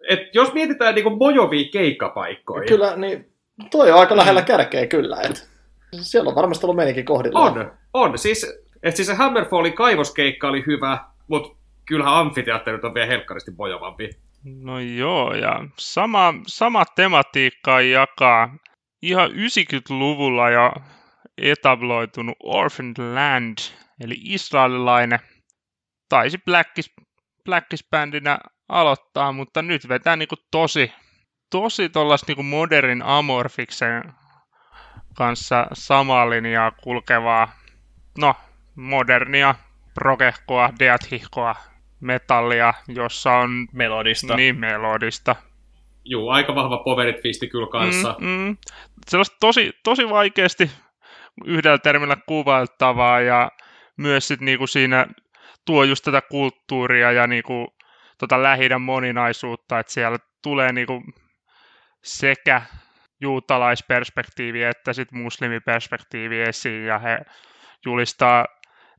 Et 0.09 0.35
jos 0.35 0.53
mietitään 0.53 0.95
niinku 0.95 1.17
mojovia 1.17 1.69
keikkapaikkoja, 1.73 2.67
Kyllä, 2.69 2.97
niin 2.97 3.28
toi 3.71 3.93
on 3.93 4.01
aika 4.01 4.17
lähellä 4.17 4.43
kärkeä 4.43 4.87
kyllä. 4.87 5.17
Et. 5.31 5.49
Siellä 6.01 6.29
on 6.29 6.35
varmasti 6.35 6.67
ollut 6.67 6.77
meidänkin 6.77 7.05
kohdilla. 7.05 7.41
on, 7.41 7.73
on. 7.93 8.19
Siis, 8.19 8.47
et 8.83 8.97
siis 8.97 9.09
se 9.09 9.15
Hammerfallin 9.15 9.73
kaivoskeikka 9.73 10.49
oli 10.49 10.65
hyvä, 10.67 10.99
mutta 11.29 11.57
kyllähän 11.87 12.15
amfiteatterit 12.15 12.85
on 12.85 12.95
vielä 12.95 13.07
helkkaristi 13.07 13.51
mojovampi. 13.51 14.11
No 14.45 14.81
joo, 14.81 15.35
ja 15.35 15.65
sama, 15.79 16.35
sama 16.47 16.85
tematiikka 16.85 17.81
jakaa 17.81 18.57
ihan 19.03 19.31
90-luvulla 19.31 20.51
jo 20.51 20.73
etabloitunut 21.39 22.37
Orphaned 22.43 23.15
Land, 23.15 23.59
eli 24.05 24.15
israelilainen, 24.25 25.19
taisi 26.09 26.39
Blackis, 26.45 26.93
Blackis-bändinä 27.45 28.39
aloittaa, 28.69 29.33
mutta 29.33 29.63
nyt 29.63 29.89
vetää 29.89 30.17
niinku 30.17 30.37
tosi, 30.51 30.93
tosi 31.51 31.89
tollas 31.89 32.27
niinku 32.27 32.43
modernin 32.43 33.03
Amorfiksen 33.03 34.03
kanssa 35.15 35.67
samaa 35.73 36.31
linjaa 36.31 36.71
kulkevaa, 36.71 37.53
no, 38.19 38.35
modernia, 38.75 39.55
progehkoa, 39.95 40.71
deathihkoa, 40.79 41.55
metallia, 42.01 42.75
jossa 42.89 43.33
on 43.33 43.51
melodista. 43.73 44.37
niin 44.37 44.61
melodista. 44.61 45.37
Juu, 46.05 46.29
aika 46.29 46.55
vahva 46.55 46.79
powerit 46.79 47.23
fisti 47.23 47.49
kyllä 47.49 47.67
kanssa. 47.67 48.17
Mm, 48.19 48.27
mm. 48.27 48.57
Sellaista 49.09 49.37
tosi, 49.41 49.73
tosi 49.85 50.09
vaikeasti 50.09 50.71
yhdellä 51.45 51.79
termillä 51.79 52.17
kuvailtavaa 52.27 53.21
ja 53.21 53.51
myös 53.97 54.29
sit 54.29 54.41
niinku 54.41 54.67
siinä 54.67 55.07
tuo 55.65 55.85
just 55.85 56.05
tätä 56.05 56.23
kulttuuria 56.31 57.13
ja 57.13 57.27
niinku 57.27 57.75
tota 58.19 58.43
lähidän 58.43 58.81
moninaisuutta, 58.81 59.79
että 59.79 59.93
siellä 59.93 60.19
tulee 60.43 60.73
niinku 60.73 61.03
sekä 62.05 62.63
juutalaisperspektiivi 63.21 64.63
että 64.63 64.93
sit 64.93 65.13
muslimiperspektiivi 65.13 66.41
esiin 66.41 66.85
ja 66.85 66.99
he 66.99 67.19
julistaa 67.85 68.47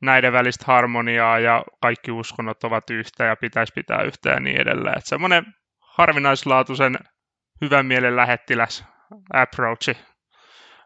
näiden 0.01 0.33
välistä 0.33 0.63
harmoniaa 0.67 1.39
ja 1.39 1.63
kaikki 1.81 2.11
uskonnot 2.11 2.63
ovat 2.63 2.89
yhtä 2.89 3.25
ja 3.25 3.35
pitäisi 3.35 3.73
pitää 3.73 4.01
yhtä 4.01 4.29
ja 4.29 4.39
niin 4.39 4.61
edelleen. 4.61 4.97
Että 4.97 5.09
semmoinen 5.09 5.45
harvinaislaatuisen 5.79 6.99
hyvän 7.61 7.85
mielen 7.85 8.15
lähettiläs 8.15 8.85
approachi 9.33 9.97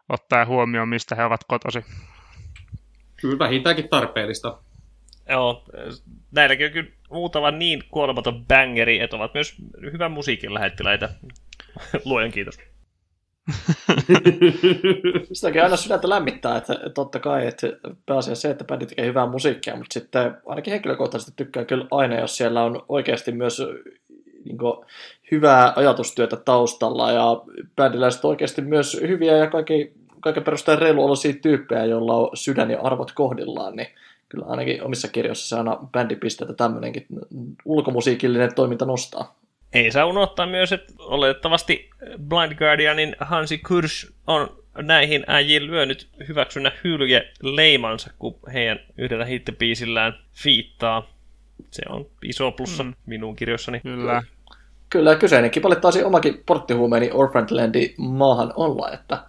ottaa 0.08 0.44
huomioon, 0.44 0.88
mistä 0.88 1.14
he 1.14 1.24
ovat 1.24 1.44
kotosi. 1.48 1.84
Kyllä 3.20 3.38
vähintäänkin 3.38 3.88
tarpeellista. 3.88 4.62
Joo, 5.28 5.64
näilläkin 6.34 6.66
on 6.66 6.72
kyllä 6.72 6.90
muutama 7.10 7.50
niin 7.50 7.82
kuolematon 7.90 8.46
bangeri, 8.46 9.00
että 9.00 9.16
ovat 9.16 9.34
myös 9.34 9.54
hyvän 9.92 10.12
musiikin 10.12 10.54
lähettiläitä. 10.54 11.08
Luojan 12.04 12.30
kiitos. 12.30 12.58
Sitäkin 15.32 15.62
aina 15.62 15.76
sydäntä 15.76 16.08
lämmittää, 16.08 16.56
että 16.56 16.74
totta 16.94 17.20
kai, 17.20 17.46
että 17.46 17.66
pääasiassa 18.06 18.42
se, 18.42 18.50
että 18.50 18.64
bändi 18.64 18.86
tekee 18.86 19.06
hyvää 19.06 19.26
musiikkia, 19.26 19.76
mutta 19.76 19.94
sitten 19.94 20.36
ainakin 20.46 20.70
henkilökohtaisesti 20.70 21.32
tykkää 21.36 21.64
kyllä 21.64 21.86
aina, 21.90 22.20
jos 22.20 22.36
siellä 22.36 22.64
on 22.64 22.84
oikeasti 22.88 23.32
myös 23.32 23.62
niin 24.44 24.58
kuin, 24.58 24.86
hyvää 25.30 25.72
ajatustyötä 25.76 26.36
taustalla 26.36 27.12
ja 27.12 27.42
bändillä 27.76 28.06
on 28.06 28.12
oikeasti 28.22 28.62
myös 28.62 29.00
hyviä 29.00 29.36
ja 29.36 29.50
kaikki, 29.50 29.92
kaiken 30.20 30.44
perusteella 30.44 30.80
reiluoloisia 30.80 31.32
tyyppejä, 31.42 31.84
joilla 31.84 32.16
on 32.16 32.30
sydän 32.34 32.70
ja 32.70 32.80
arvot 32.80 33.12
kohdillaan, 33.12 33.76
niin 33.76 33.88
kyllä 34.28 34.46
ainakin 34.46 34.82
omissa 34.82 35.08
kirjoissa 35.08 35.48
se 35.48 35.56
aina 35.56 35.78
bändipisteitä 35.92 36.54
tämmöinenkin 36.54 37.06
ulkomusiikillinen 37.64 38.54
toiminta 38.54 38.86
nostaa. 38.86 39.36
Ei 39.74 39.92
saa 39.92 40.04
unohtaa 40.04 40.46
myös, 40.46 40.72
että 40.72 40.92
oletettavasti 40.98 41.90
Blind 42.28 42.54
Guardianin 42.54 43.16
Hansi 43.20 43.58
Kurs 43.58 44.14
on 44.26 44.64
näihin 44.82 45.24
äijiin 45.26 45.66
lyönyt 45.66 46.08
hyväksynnä 46.28 46.72
hylje 46.84 47.32
leimansa, 47.42 48.10
kun 48.18 48.38
heidän 48.52 48.80
yhdellä 48.98 49.24
hittipiisillään 49.24 50.18
fiittaa. 50.32 51.06
Se 51.70 51.82
on 51.88 52.06
iso 52.22 52.52
plussa 52.52 52.82
mm. 52.82 52.94
minun 53.06 53.36
kirjoissani. 53.36 53.80
Kyllä. 53.80 54.22
Kyllä, 54.90 55.16
kyseinenkin 55.16 55.62
taisi 55.80 56.04
omakin 56.04 56.42
porttihuumeeni 56.46 57.10
Orphanlandi 57.12 57.94
maahan 57.98 58.52
olla, 58.56 58.90
että 58.90 59.24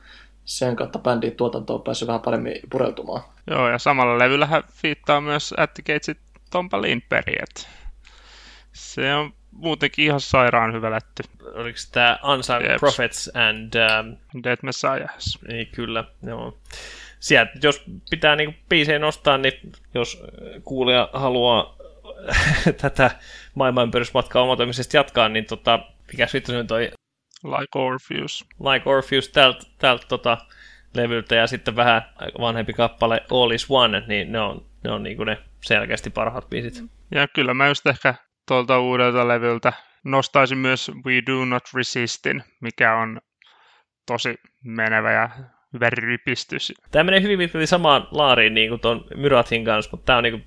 sen 0.46 0.76
kautta 0.76 1.00
bändin 1.00 1.36
tuotanto 1.36 1.76
on 1.76 1.82
päässyt 1.82 2.08
vähän 2.08 2.22
paremmin 2.22 2.60
pureutumaan. 2.70 3.24
Joo, 3.48 3.70
ja 3.70 3.78
samalla 3.78 4.20
levyllä 4.20 4.64
fiittaa 4.72 5.22
myös 5.22 5.54
Atticatesit 5.58 6.18
Tompa 6.52 6.82
Lindberg, 6.82 7.26
se 8.74 9.16
on 9.16 9.34
muutenkin 9.56 10.06
ihan 10.06 10.20
sairaan 10.20 10.74
hyvä 10.74 10.92
lätty. 10.92 11.24
Oliko 11.54 11.80
tämä 11.92 12.20
Unsung 12.24 12.64
Jeps. 12.64 12.80
Prophets 12.80 13.32
and... 13.34 13.74
Um... 13.74 14.18
Dead 14.44 14.58
Messiahs. 14.62 15.40
Ei, 15.50 15.66
kyllä, 15.66 16.04
joo. 16.24 16.58
Sieltä, 17.20 17.52
jos 17.64 17.84
pitää 18.10 18.36
niinku 18.36 18.60
biisejä 18.70 19.00
nostaa, 19.00 19.38
niin 19.38 19.72
jos 19.94 20.24
kuulija 20.64 21.10
haluaa 21.14 21.78
tätä 22.82 23.12
maailmanpyörysmatkaa 23.56 24.42
omatoimisesti 24.42 24.98
jatkaa, 24.98 25.30
niin 25.30 25.46
tota, 25.46 25.80
mikä 26.12 26.28
sitten 26.28 26.58
on 26.58 26.68
toi... 26.68 26.92
Like 27.44 27.80
Orpheus. 27.80 28.46
Like 28.60 28.90
Orpheus 28.90 29.30
tältä 29.30 29.66
tält, 29.78 30.06
tota, 30.08 30.38
levyltä 30.94 31.36
ja 31.36 31.48
sitten 31.48 31.76
vähän 31.76 32.02
vanhempi 32.40 32.74
kappale 32.74 33.24
All 33.32 33.52
is 33.52 33.66
One, 33.70 34.04
niin 34.08 34.32
ne 34.32 34.40
on, 34.40 34.66
ne 34.84 34.92
on 34.92 35.04
niinku 35.04 35.24
ne 35.24 35.38
selkeästi 35.62 36.10
parhaat 36.10 36.50
biisit. 36.50 36.84
Ja 37.12 37.28
kyllä 37.28 37.54
mä 37.54 37.68
just 37.68 37.88
ehkä 37.88 38.16
tuolta 38.48 38.80
uudelta 38.80 39.28
levyltä 39.28 39.74
nostaisin 40.04 40.58
myös 40.58 40.92
We 41.06 41.14
Do 41.28 41.46
Not 41.46 41.64
Resistin, 41.76 42.44
mikä 42.62 42.96
on 42.96 43.22
tosi 44.06 44.36
menevä 44.64 45.12
ja 45.12 45.30
hyvä 45.74 45.90
rypistys. 45.90 46.74
Tämä 46.92 47.04
menee 47.04 47.22
hyvin 47.22 47.40
pitkälti 47.40 47.68
samaan 47.68 48.08
laariin 48.12 48.54
niin 48.54 48.70
kuin 48.70 48.82
tuon 48.82 49.06
Myrathin 49.16 49.66
kanssa, 49.66 49.92
mutta 49.92 50.06
tämä 50.06 50.18
on 50.18 50.24
niin 50.24 50.34
kuin, 50.34 50.46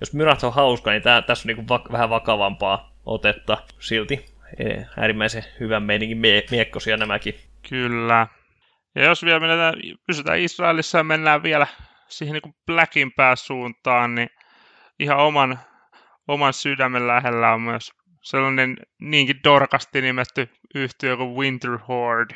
jos 0.00 0.12
Myrat 0.12 0.44
on 0.44 0.52
hauska, 0.52 0.90
niin 0.90 1.02
tämä, 1.02 1.22
tässä 1.22 1.42
on 1.42 1.46
niin 1.46 1.56
kuin 1.56 1.68
va- 1.68 1.92
vähän 1.92 2.10
vakavampaa 2.10 2.96
otetta 3.06 3.58
silti. 3.78 4.36
E, 4.58 4.82
äärimmäisen 4.96 5.44
hyvän 5.60 5.82
meininkin 5.82 6.18
mie- 6.18 6.46
miekkosia 6.50 6.96
nämäkin. 6.96 7.34
Kyllä. 7.68 8.26
Ja 8.94 9.04
jos 9.04 9.24
vielä 9.24 9.40
mennään, 9.40 9.74
pysytään 10.06 10.38
Israelissa 10.38 10.98
ja 10.98 11.04
mennään 11.04 11.42
vielä 11.42 11.66
siihen 12.08 12.32
niin 12.32 12.42
kuin 12.42 12.54
Blackin 12.66 13.12
pääsuuntaan, 13.12 14.14
niin 14.14 14.28
ihan 14.98 15.18
oman 15.18 15.58
oman 16.28 16.52
sydämen 16.52 17.06
lähellä 17.06 17.52
on 17.52 17.60
myös 17.60 17.92
sellainen 18.22 18.76
niinkin 19.00 19.40
dorkasti 19.44 20.02
nimetty 20.02 20.48
yhtiö 20.74 21.16
kuin 21.16 21.34
Winter 21.34 21.78
Horde, 21.88 22.34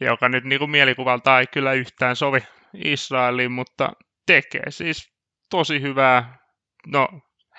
joka 0.00 0.28
nyt 0.28 0.44
niin 0.44 0.58
kuin 0.58 0.70
mielikuvalta 0.70 1.40
ei 1.40 1.46
kyllä 1.46 1.72
yhtään 1.72 2.16
sovi 2.16 2.40
Israeliin, 2.74 3.52
mutta 3.52 3.92
tekee 4.26 4.70
siis 4.70 5.12
tosi 5.50 5.82
hyvää, 5.82 6.38
no 6.86 7.08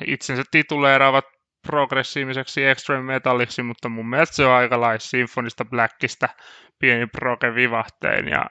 itsensä 0.06 0.44
tituleeraavat 0.52 1.26
progressiiviseksi 1.68 2.66
extreme 2.66 3.04
metalliksi, 3.04 3.64
mutta 3.64 3.90
mun 3.90 4.10
mielestä 4.10 4.36
se 4.36 4.46
on 4.46 4.54
aika 4.54 4.82
lailla 4.82 5.00
Symphonista 5.00 5.66
Blackista 5.66 6.30
pieni 6.80 7.08
proge 7.08 7.56
vivahtein 7.56 8.28
ja 8.28 8.46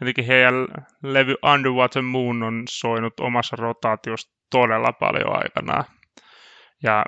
jotenkin 0.00 0.24
heidän 0.24 0.66
levy 1.02 1.34
Underwater 1.54 2.02
Moon 2.02 2.42
on 2.42 2.62
soinut 2.68 3.20
omassa 3.20 3.56
rotaatiossa 3.56 4.32
todella 4.50 4.92
paljon 4.92 5.42
aikanaan. 5.42 5.84
Ja 6.82 7.04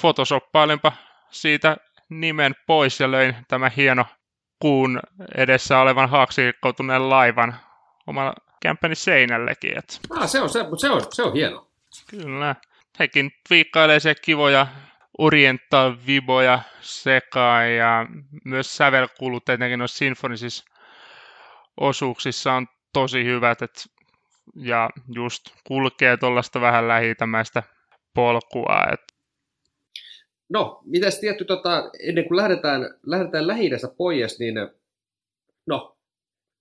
photosoppailinpa 0.00 0.92
siitä 1.30 1.76
nimen 2.08 2.54
pois 2.66 3.00
ja 3.00 3.10
löin 3.10 3.36
tämä 3.48 3.70
hieno 3.76 4.04
kuun 4.58 5.00
edessä 5.34 5.78
olevan 5.78 6.10
haaksirikkoutuneen 6.10 7.10
laivan 7.10 7.56
oman 8.06 8.32
kämppäni 8.62 8.94
seinällekin. 8.94 9.78
Et. 9.78 10.00
Ah, 10.10 10.28
se 10.28 10.40
on, 10.40 10.48
se, 10.48 10.64
se, 10.78 10.90
on, 10.90 11.00
se 11.12 11.22
on 11.22 11.32
hieno. 11.32 11.68
Kyllä. 12.10 12.56
Hekin 12.98 13.30
viikkailee 13.50 14.00
se 14.00 14.14
kivoja 14.14 14.66
oriental 15.18 15.96
viboja 16.06 16.60
sekaan 16.80 17.72
ja 17.72 18.06
myös 18.44 18.76
sävelkulut 18.76 19.48
etenkin 19.48 19.78
noissa 19.78 19.98
sinfonisissa 19.98 20.64
osuuksissa 21.80 22.52
on 22.52 22.66
tosi 22.92 23.24
hyvät, 23.24 23.62
että 23.62 23.80
ja 24.56 24.90
just 25.14 25.42
kulkee 25.66 26.16
tuollaista 26.16 26.60
vähän 26.60 26.88
lähitämäistä 26.88 27.62
polkua. 28.14 28.84
Et. 28.92 29.00
No, 30.48 30.80
mitäs 30.84 31.20
tietty, 31.20 31.44
tota, 31.44 31.90
ennen 32.00 32.28
kuin 32.28 32.36
lähdetään, 32.36 32.94
lähdetään 33.06 33.46
lähi 33.46 33.70
pois, 33.96 34.38
niin 34.38 34.54
no, 35.66 35.96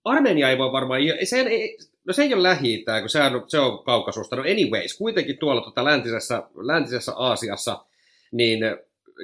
Armenia 0.04 0.50
ei 0.50 0.58
voi 0.58 0.72
varmaan, 0.72 1.02
se 1.24 1.42
ei, 1.42 1.78
no 2.08 2.14
se 2.14 2.24
ei 2.24 2.34
ole 2.34 2.44
lähi 2.44 2.86
kun 3.00 3.10
se 3.10 3.22
on, 3.22 3.44
se 3.48 3.60
on 3.60 3.84
kaukasusta. 3.84 4.36
No 4.36 4.42
anyways, 4.42 4.98
kuitenkin 4.98 5.38
tuolla 5.38 5.62
tota 5.62 5.84
läntisessä, 5.84 6.44
läntisessä 6.56 7.14
Aasiassa, 7.16 7.86
niin, 8.32 8.60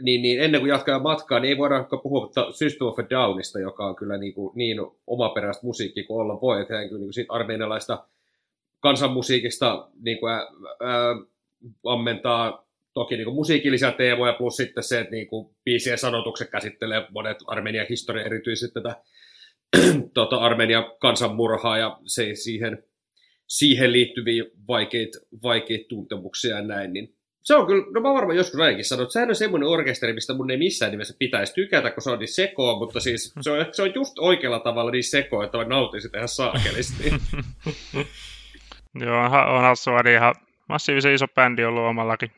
niin, 0.02 0.22
niin 0.22 0.42
ennen 0.42 0.62
kuin 0.62 0.70
jatkaa 0.70 1.00
matkaa, 1.00 1.40
niin 1.40 1.50
ei 1.50 1.58
voida 1.58 1.88
puhua 2.04 2.32
System 2.52 2.88
of 2.88 2.98
Downista, 3.10 3.60
joka 3.60 3.86
on 3.86 3.96
kyllä 3.96 4.18
niin, 4.18 4.34
kuin, 4.34 4.52
niin 4.56 4.78
omaperäistä 5.08 5.66
musiikkia 5.66 6.04
kuin 6.08 6.22
olla 6.22 6.42
voi, 6.42 6.62
että 6.62 6.88
kyllä 6.90 7.00
niin 7.00 7.26
armenialaista 7.30 8.08
kansanmusiikista 8.80 9.88
niin 10.02 10.20
kuin, 10.20 10.34
ää, 10.34 10.48
ää, 10.82 11.16
ammentaa 11.86 12.68
toki 12.94 13.16
niin 13.16 13.26
kuin 13.26 13.36
musiikillisia 13.36 13.92
teemoja, 13.92 14.34
plus 14.34 14.58
sitten 14.58 14.84
se, 14.84 15.00
että 15.00 15.12
niin 15.12 15.28
kuin 15.28 15.56
biisien 15.64 15.98
sanotukset 15.98 16.50
käsittelee 16.50 17.08
monet 17.12 17.38
Armenian 17.48 17.86
historia, 17.90 18.26
erityisesti 18.26 18.74
tätä 18.74 18.96
tota, 20.14 20.36
Armenian 20.36 20.92
kansanmurhaa 21.00 21.78
ja 21.78 22.00
se, 22.06 22.36
siihen, 22.36 22.84
siihen 23.48 23.92
liittyviä 23.92 24.44
vaikeita, 24.68 25.20
vaikeita 25.44 25.88
tuntemuksia 25.88 26.56
ja 26.56 26.62
näin, 26.62 26.94
niin 26.94 27.16
se 27.44 27.56
on 27.56 27.68
kyllä, 27.68 27.86
no 27.94 28.02
mä 28.02 28.14
varmaan 28.14 28.38
joskus 28.38 28.60
ainakin 28.60 28.86
sanonut, 28.86 29.08
että 29.08 29.14
sehän 29.14 29.30
on 29.30 29.36
semmoinen 29.36 29.70
orkesteri, 29.70 30.14
mistä 30.14 30.34
mun 30.34 30.52
ei 30.52 30.58
missään 30.58 30.92
nimessä 30.92 31.16
pitäisi 31.20 31.54
tykätä, 31.54 31.92
kun 31.92 32.04
se 32.04 32.10
on 32.10 32.20
niin 32.20 32.34
sekoa, 32.34 32.80
mutta 32.80 33.00
siis 33.00 33.34
se 33.42 33.52
on, 33.52 33.66
se 33.72 33.82
on 33.82 33.96
just 33.96 34.20
oikealla 34.20 34.60
tavalla 34.60 34.92
niin 34.92 35.04
sekoa, 35.04 35.46
että 35.46 35.58
mä 35.58 35.64
nautin 35.64 36.02
sitä 36.02 36.18
ihan 36.18 36.28
saakelisti. 36.28 37.04
Joo, 39.06 39.24
on 39.56 39.62
hassua, 39.62 40.02
niin 40.04 40.16
ihan 40.16 40.36
massiivisen 40.70 41.14
iso 41.14 41.28
bändi 41.28 41.66
ollut 41.66 41.84
omallakin, 41.84 42.32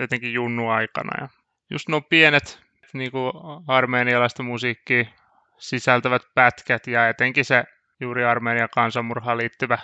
etenkin 0.00 0.32
junnu 0.32 0.68
aikana. 0.68 1.10
Ja 1.20 1.28
just 1.70 1.88
nuo 1.88 2.00
pienet 2.00 2.58
niin 2.92 3.10
kuin 3.10 3.32
armeenialaista 3.68 4.42
musiikkia 4.42 5.04
sisältävät 5.58 6.22
pätkät 6.34 6.86
ja 6.86 7.08
etenkin 7.08 7.44
se 7.44 7.64
juuri 8.00 8.24
Armeenian 8.24 8.68
kansanmurhaan 8.74 9.38
liittyvä 9.38 9.78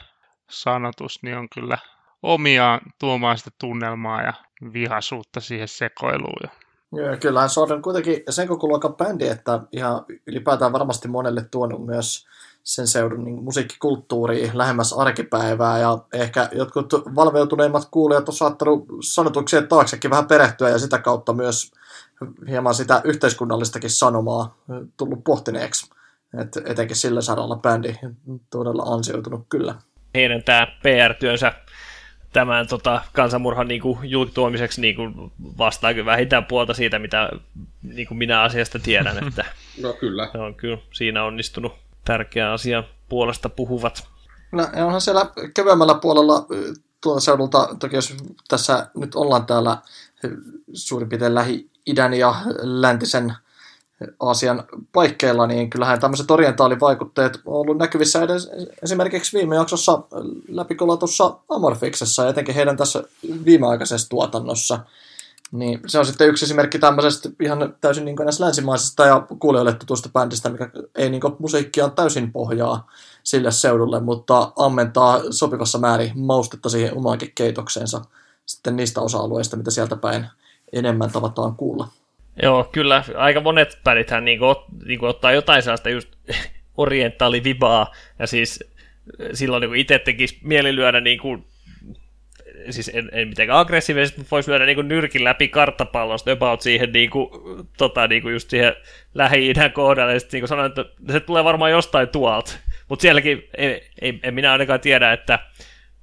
sanotus, 0.50 1.22
niin 1.22 1.36
on 1.36 1.48
kyllä 1.54 1.78
omiaan 2.22 2.80
tuomaan 2.98 3.38
sitä 3.38 3.50
tunnelmaa 3.60 4.22
ja 4.22 4.32
vihasuutta 4.72 5.40
siihen 5.40 5.68
sekoiluun. 5.68 6.50
Joo, 6.92 7.16
kyllähän 7.20 7.50
se 7.50 7.60
on 7.60 7.82
kuitenkin 7.82 8.22
sen 8.30 8.48
koko 8.48 8.68
luokan 8.68 8.94
bändi, 8.94 9.28
että 9.28 9.60
ihan 9.72 10.04
ylipäätään 10.26 10.72
varmasti 10.72 11.08
monelle 11.08 11.44
tuonut 11.50 11.86
myös 11.86 12.26
sen 12.62 12.86
seudun 12.86 13.24
niin 13.24 13.44
musiikkikulttuuriin 13.44 14.50
lähemmäs 14.54 14.92
arkipäivää 14.92 15.78
ja 15.78 15.98
ehkä 16.12 16.48
jotkut 16.52 16.92
valveutuneimmat 16.92 17.88
kuulijat 17.90 18.28
on 18.28 18.34
saattanut 18.34 18.86
sanotuksien 19.02 19.68
taaksekin 19.68 20.10
vähän 20.10 20.26
perehtyä 20.26 20.68
ja 20.68 20.78
sitä 20.78 20.98
kautta 20.98 21.32
myös 21.32 21.72
hieman 22.48 22.74
sitä 22.74 23.00
yhteiskunnallistakin 23.04 23.90
sanomaa 23.90 24.56
tullut 24.96 25.24
pohtineeksi. 25.24 25.90
Et 26.40 26.56
etenkin 26.64 26.96
sillä 26.96 27.20
saralla 27.20 27.56
bändi 27.56 27.94
todella 28.50 28.82
ansioitunut 28.82 29.46
kyllä. 29.48 29.74
Heidän 30.14 30.42
tämä 30.44 30.66
PR-työnsä 30.82 31.52
tämän 32.32 32.68
tota, 32.68 33.00
kansanmurhan 33.12 33.68
niin 33.68 33.80
kuin, 33.80 33.98
julkituomiseksi 34.02 34.80
niin 34.80 34.96
kuin, 34.96 35.32
vastaa 35.58 35.94
kyllä 35.94 36.06
vähintään 36.06 36.44
puolta 36.44 36.74
siitä, 36.74 36.98
mitä 36.98 37.30
niin 37.82 38.08
kuin 38.08 38.18
minä 38.18 38.42
asiasta 38.42 38.78
tiedän. 38.78 39.18
Että 39.28 39.44
no 39.82 39.92
kyllä. 39.92 40.30
On 40.34 40.54
kyllä 40.54 40.78
siinä 40.92 41.24
onnistunut 41.24 41.72
tärkeä 42.04 42.52
asia 42.52 42.84
puolesta 43.08 43.48
puhuvat. 43.48 44.08
No, 44.52 44.68
onhan 44.86 45.00
siellä 45.00 45.30
kevyemmällä 45.54 45.94
puolella 45.94 46.46
tuolta 47.00 47.20
seudulta, 47.20 47.68
toki 47.80 47.96
jos 47.96 48.16
tässä 48.48 48.86
nyt 48.96 49.14
ollaan 49.14 49.46
täällä 49.46 49.76
suurin 50.72 51.08
piirtein 51.08 51.34
Lähi-idän 51.34 52.14
ja 52.14 52.34
läntisen 52.60 53.34
Aasian 54.20 54.64
paikkeilla, 54.92 55.46
niin 55.46 55.70
kyllähän 55.70 56.00
tämmöiset 56.00 56.30
orientaalivaikutteet 56.30 57.40
on 57.46 57.60
ollut 57.60 57.78
näkyvissä 57.78 58.22
edes 58.22 58.50
esimerkiksi 58.82 59.38
viime 59.38 59.56
jaksossa 59.56 60.02
läpikolatussa 60.48 61.36
Amorfiksessa, 61.48 62.28
etenkin 62.28 62.54
heidän 62.54 62.76
tässä 62.76 63.04
viimeaikaisessa 63.44 64.08
tuotannossa. 64.08 64.78
Niin 65.52 65.80
se 65.86 65.98
on 65.98 66.06
sitten 66.06 66.28
yksi 66.28 66.44
esimerkki 66.44 66.78
tämmöisestä 66.78 67.28
ihan 67.40 67.74
täysin 67.80 68.04
niin 68.04 68.16
näistä 68.16 68.44
länsimaisesta 68.44 69.06
ja 69.06 69.26
kuulijoille 69.38 69.72
tutusta 69.72 70.08
bändistä, 70.12 70.50
mikä 70.50 70.70
ei 70.94 71.10
niin 71.10 71.22
musiikkia 71.38 71.88
täysin 71.88 72.32
pohjaa 72.32 72.90
sille 73.22 73.50
seudulle, 73.50 74.00
mutta 74.00 74.52
ammentaa 74.56 75.20
sopivassa 75.30 75.78
määrin 75.78 76.12
maustetta 76.14 76.68
siihen 76.68 76.96
omaankin 76.96 77.32
keitokseensa 77.34 78.02
sitten 78.46 78.76
niistä 78.76 79.00
osa-alueista, 79.00 79.56
mitä 79.56 79.70
sieltä 79.70 79.96
päin 79.96 80.26
enemmän 80.72 81.10
tavataan 81.10 81.56
kuulla. 81.56 81.88
Joo, 82.42 82.64
kyllä. 82.64 83.04
Aika 83.16 83.40
monet 83.40 83.78
bändithän 83.84 84.24
niin 84.24 84.38
kuin, 84.38 84.56
niin 84.84 84.98
kuin 84.98 85.10
ottaa 85.10 85.32
jotain 85.32 85.62
sellaista 85.62 85.90
just 85.90 86.08
orientaalivibaa, 86.76 87.92
ja 88.18 88.26
siis 88.26 88.64
silloin 89.32 89.60
niin 89.60 89.74
itse 89.74 89.98
tekisi 89.98 90.38
mieli 90.42 90.76
lyödä 90.76 91.00
niin 91.00 91.18
kuin, 91.18 91.44
siis 92.70 92.90
en, 92.94 93.08
en 93.12 93.28
mitenkään 93.28 93.58
aggressiivisesti, 93.58 94.18
mutta 94.18 94.30
voisi 94.30 94.50
lyödä 94.50 94.66
niin 94.66 94.76
kuin 94.76 94.88
nyrkin 94.88 95.24
läpi 95.24 95.48
karttapallosta 95.48 96.32
about 96.32 96.60
siihen, 96.60 96.92
niin 96.92 97.10
kuin, 97.10 97.28
tota, 97.78 98.06
niin 98.06 98.22
kuin 98.22 98.32
just 98.32 98.50
siihen 98.50 98.74
lähi-idän 99.14 99.72
kohdalle, 99.72 100.12
ja 100.12 100.20
sitten 100.20 100.40
niin 100.40 100.48
sanoin, 100.48 100.68
että 100.68 100.84
se 101.12 101.20
tulee 101.20 101.44
varmaan 101.44 101.70
jostain 101.70 102.08
tuolta. 102.08 102.52
Mutta 102.88 103.02
sielläkin 103.02 103.48
ei, 103.56 103.90
ei, 104.00 104.20
en 104.22 104.34
minä 104.34 104.52
ainakaan 104.52 104.80
tiedä, 104.80 105.12
että 105.12 105.38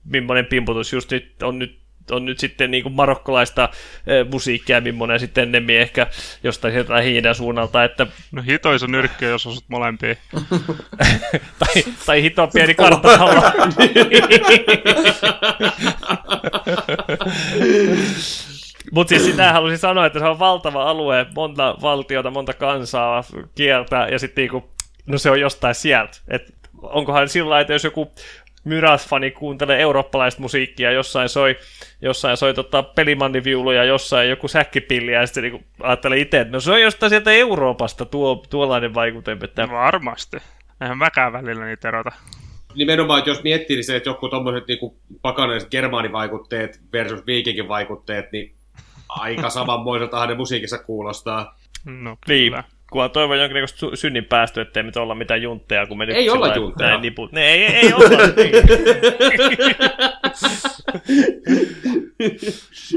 millainen 0.05 0.45
pimputus 0.45 0.93
just 0.93 1.11
nyt 1.11 1.43
on 1.43 1.59
nyt 1.59 1.79
on 2.11 2.25
nyt 2.25 2.39
sitten 2.39 2.71
niin 2.71 2.83
kuin 2.83 2.93
marokkolaista 2.93 3.69
e, 4.07 4.23
musiikkia, 4.31 4.81
millainen 4.81 5.19
sitten 5.19 5.41
ennemmin 5.41 5.79
ehkä 5.79 6.07
jostain 6.43 6.73
sieltä 6.73 6.93
lähi 6.93 7.21
suunnalta. 7.33 7.83
Että... 7.83 8.07
No 8.31 8.41
hitoisa 8.41 8.87
nyrkki, 8.87 9.25
jos 9.25 9.47
osut 9.47 9.65
molempia. 9.67 10.15
tai, 11.59 11.83
tai 12.05 12.23
hito 12.23 12.47
pieni 12.47 12.75
karttapallo. 12.75 13.41
Mutta 18.91 19.09
siis 19.09 19.25
sitä 19.25 19.53
halusin 19.53 19.77
sanoa, 19.77 20.05
että 20.05 20.19
se 20.19 20.25
on 20.25 20.39
valtava 20.39 20.83
alue, 20.83 21.25
monta 21.35 21.75
valtiota, 21.81 22.31
monta 22.31 22.53
kansaa, 22.53 23.23
kieltä, 23.55 24.07
ja 24.11 24.19
sitten 24.19 24.41
niinku, 24.41 24.69
no 25.05 25.17
se 25.17 25.31
on 25.31 25.39
jostain 25.39 25.75
sieltä. 25.75 26.17
Et 26.27 26.53
onkohan 26.81 27.29
sillä 27.29 27.49
lailla, 27.49 27.61
että 27.61 27.73
jos 27.73 27.83
joku 27.83 28.11
Myras-fani 28.69 29.31
kuuntelee 29.31 29.79
eurooppalaista 29.79 30.41
musiikkia, 30.41 30.91
jossain 30.91 31.29
soi, 31.29 31.55
jossain 32.01 32.37
soi 32.37 32.53
tota 32.53 32.83
pelimanniviuluja, 32.83 33.83
jossain 33.83 34.29
joku 34.29 34.47
säkkipilli, 34.47 35.11
ja 35.11 35.25
sitten 35.25 35.43
niinku 35.43 35.63
ajattelee 35.79 36.19
itse, 36.19 36.39
että 36.39 36.51
no 36.51 36.59
se 36.59 36.71
on 36.71 36.81
jostain 36.81 37.09
sieltä 37.09 37.31
Euroopasta 37.31 38.05
tuo, 38.05 38.45
tuollainen 38.49 38.93
vaikute. 38.93 39.37
Että... 39.43 39.69
Varmasti. 39.69 40.37
Eihän 40.81 40.97
mäkään 40.97 41.33
välillä 41.33 41.65
niitä 41.65 41.87
erota. 41.87 42.11
Nimenomaan, 42.75 43.19
että 43.19 43.31
jos 43.31 43.43
miettii, 43.43 43.75
niin 43.75 43.83
se, 43.83 43.95
että 43.95 44.09
joku 44.09 44.29
tuommoiset 44.29 44.67
niinku 44.67 44.97
pakanaiset 45.21 45.69
germaanivaikutteet 45.71 46.81
versus 46.93 47.25
viikinkin 47.25 47.67
vaikutteet, 47.67 48.31
niin 48.31 48.55
aika 49.09 49.49
samanmoiseltahan 49.49 50.29
ne 50.29 50.35
musiikissa 50.35 50.77
kuulostaa. 50.77 51.59
No 51.85 52.17
Niin, 52.27 52.51
kyllä. 52.51 52.63
Kunhan 52.91 53.11
toivon 53.11 53.39
jonkinnäköistä 53.39 53.79
sy- 53.79 53.95
synnin 53.95 54.25
päästö, 54.25 54.61
ettei 54.61 54.83
nyt 54.83 54.97
olla 54.97 55.15
mitään 55.15 55.41
juntteja, 55.41 55.85
kun 55.87 55.97
me 55.97 56.05
nyt 56.05 56.15
Ei 56.15 56.29
olla 56.29 56.55
juntteja. 56.55 56.89
näin 56.89 57.01
Niput. 57.01 57.31
Ne, 57.31 57.47
ei, 57.51 57.65
ei 57.65 57.93
olla. 57.93 58.09
niin. 58.09 58.53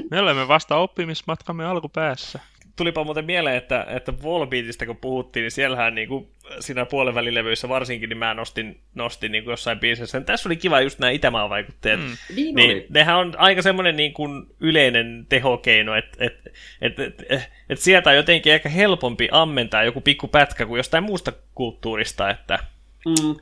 Me 0.11 0.19
olemme 0.21 0.49
vasta 0.49 0.77
oppimismatkamme 0.77 1.67
alkupäässä. 1.67 2.39
Tulipa 2.77 3.05
muuten 3.05 3.25
mieleen, 3.25 3.57
että, 3.57 3.87
että 3.89 4.23
Volbeatista 4.23 4.87
kun 4.87 4.97
puhuttiin, 4.97 5.43
niin 5.43 5.51
siellähän 5.51 5.95
niin 5.95 6.09
kuin, 6.09 6.29
siinä 6.61 6.87
puolivälilevyissä 6.87 7.69
varsinkin, 7.69 8.09
niin 8.09 8.19
mä 8.19 8.35
nostin, 8.35 8.81
nostin 8.95 9.33
niin 9.33 9.45
kuin 9.45 9.53
jossain 9.53 9.81
biisissä. 9.81 10.21
Tässä 10.21 10.49
oli 10.49 10.57
kiva 10.57 10.81
just 10.81 10.99
nämä 10.99 11.11
Itämaan 11.11 11.51
vaikutteet. 11.51 12.01
Mm. 12.01 12.17
Niin, 12.37 12.55
Niin, 12.55 12.71
oli. 12.71 12.87
nehän 12.91 13.17
on 13.17 13.35
aika 13.39 13.63
semmoinen 13.63 13.97
niin 13.97 14.13
kuin 14.13 14.47
yleinen 14.61 15.27
tehokeino, 15.29 15.95
että 15.95 16.25
et, 16.25 16.35
et, 16.81 16.99
et, 16.99 17.23
et, 17.29 17.43
et 17.69 17.79
sieltä 17.79 18.11
on 18.11 18.17
jotenkin 18.17 18.53
ehkä 18.53 18.69
helpompi 18.69 19.29
ammentaa 19.31 19.85
joku 19.85 20.01
pikku 20.01 20.29
pätkä 20.29 20.67
kuin 20.67 20.79
jostain 20.79 21.05
muusta 21.05 21.33
kulttuurista, 21.55 22.31
että 22.31 22.59
Mm. 23.07 23.37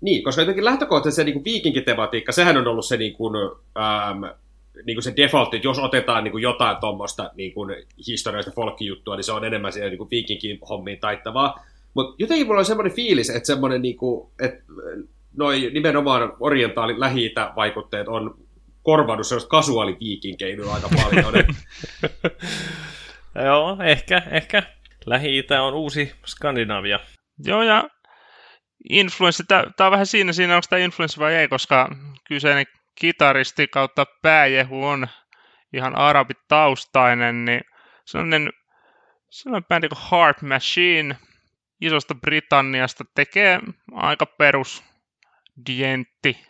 Niin, 0.00 0.22
koska 0.22 0.42
jotenkin 0.42 0.64
lähtökohtaisesti 0.64 1.20
se 1.22 1.24
niin 1.24 1.44
viikinkitematiikka, 1.44 2.32
sehän 2.32 2.56
on 2.56 2.68
ollut 2.68 2.84
se, 2.84 2.96
niin 2.96 3.12
kuin, 3.12 3.34
ähm, 3.78 4.24
niin 4.86 4.96
kuin 4.96 5.02
se 5.02 5.12
default, 5.16 5.54
että 5.54 5.66
jos 5.66 5.78
otetaan 5.78 6.24
niin 6.24 6.32
kuin 6.32 6.42
jotain 6.42 6.76
tuommoista 6.76 7.30
niin 7.34 7.54
kuin 7.54 7.76
historiallista 8.06 8.52
folkkijuttua, 8.54 9.16
niin 9.16 9.24
se 9.24 9.32
on 9.32 9.44
enemmän 9.44 9.72
siihen 9.72 9.90
niin 9.90 10.10
viikinkin 10.10 10.58
hommiin 10.68 11.00
taittavaa. 11.00 11.64
Mutta 11.94 12.14
jotenkin 12.18 12.46
mulla 12.46 12.58
on 12.58 12.64
semmoinen 12.64 12.96
fiilis, 12.96 13.30
että 13.30 13.46
semmoinen, 13.46 13.82
niin 13.82 13.96
kuin, 13.96 14.30
että 14.42 14.62
noi 15.36 15.70
nimenomaan 15.74 16.32
orientaali 16.40 17.00
lähi 17.00 17.34
vaikutteet 17.56 18.08
on 18.08 18.34
korvannut 18.82 19.26
sellaista 19.26 19.48
kasuaaliviikinkeilyä 19.48 20.72
aika 20.72 20.88
paljon. 21.02 21.34
Joo, 23.46 23.76
ehkä, 23.84 24.22
ehkä 24.30 24.62
Lähi-Itä 25.06 25.62
on 25.62 25.74
uusi 25.74 26.12
Skandinavia. 26.26 27.00
Joo, 27.44 27.62
ja 27.62 27.88
influenssi, 28.90 29.42
tämä 29.46 29.64
on 29.80 29.90
vähän 29.90 30.06
siinä, 30.06 30.32
siinä 30.32 30.54
onko 30.56 30.66
tämä 30.70 30.84
influenssi 30.84 31.20
vai 31.20 31.34
ei, 31.34 31.48
koska 31.48 31.88
kyseinen 32.28 32.66
kitaristi 33.00 33.68
kautta 33.68 34.06
pääjehu 34.22 34.86
on 34.86 35.08
ihan 35.72 35.98
arabitaustainen, 35.98 37.44
niin 37.44 37.60
sellainen, 38.04 38.50
sellainen 39.30 39.68
bändi 39.68 39.88
kuin 39.88 39.98
Heart 40.10 40.42
Machine 40.42 41.16
isosta 41.80 42.14
Britanniasta 42.14 43.04
tekee 43.14 43.60
aika 43.92 44.26
perus 44.26 44.84
dientti, 45.66 46.46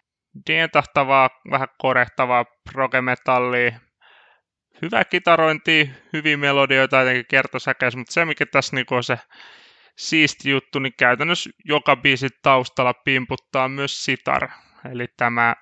dientahtavaa, 0.47 1.31
vähän 1.51 1.69
korehtavaa 1.79 2.45
progemetallia, 2.73 3.81
hyvä 4.83 5.05
kitarointi, 5.05 5.91
hyviä 6.13 6.37
melodioita 6.37 6.99
jotenkin 6.99 7.25
kertosäkeys, 7.31 7.97
mutta 7.97 8.13
se 8.13 8.25
mikä 8.25 8.47
tässä 8.47 8.77
niinku 8.77 8.95
on 8.95 9.05
se 9.05 9.19
siisti 9.97 10.51
juttu, 10.51 10.79
niin 10.79 10.93
käytännössä 10.99 11.51
joka 11.65 11.97
biisin 11.97 12.31
taustalla 12.43 12.95
pimputtaa 12.95 13.69
myös 13.69 14.05
sitar. 14.05 14.49
Eli 14.93 15.07
tämä 15.17 15.55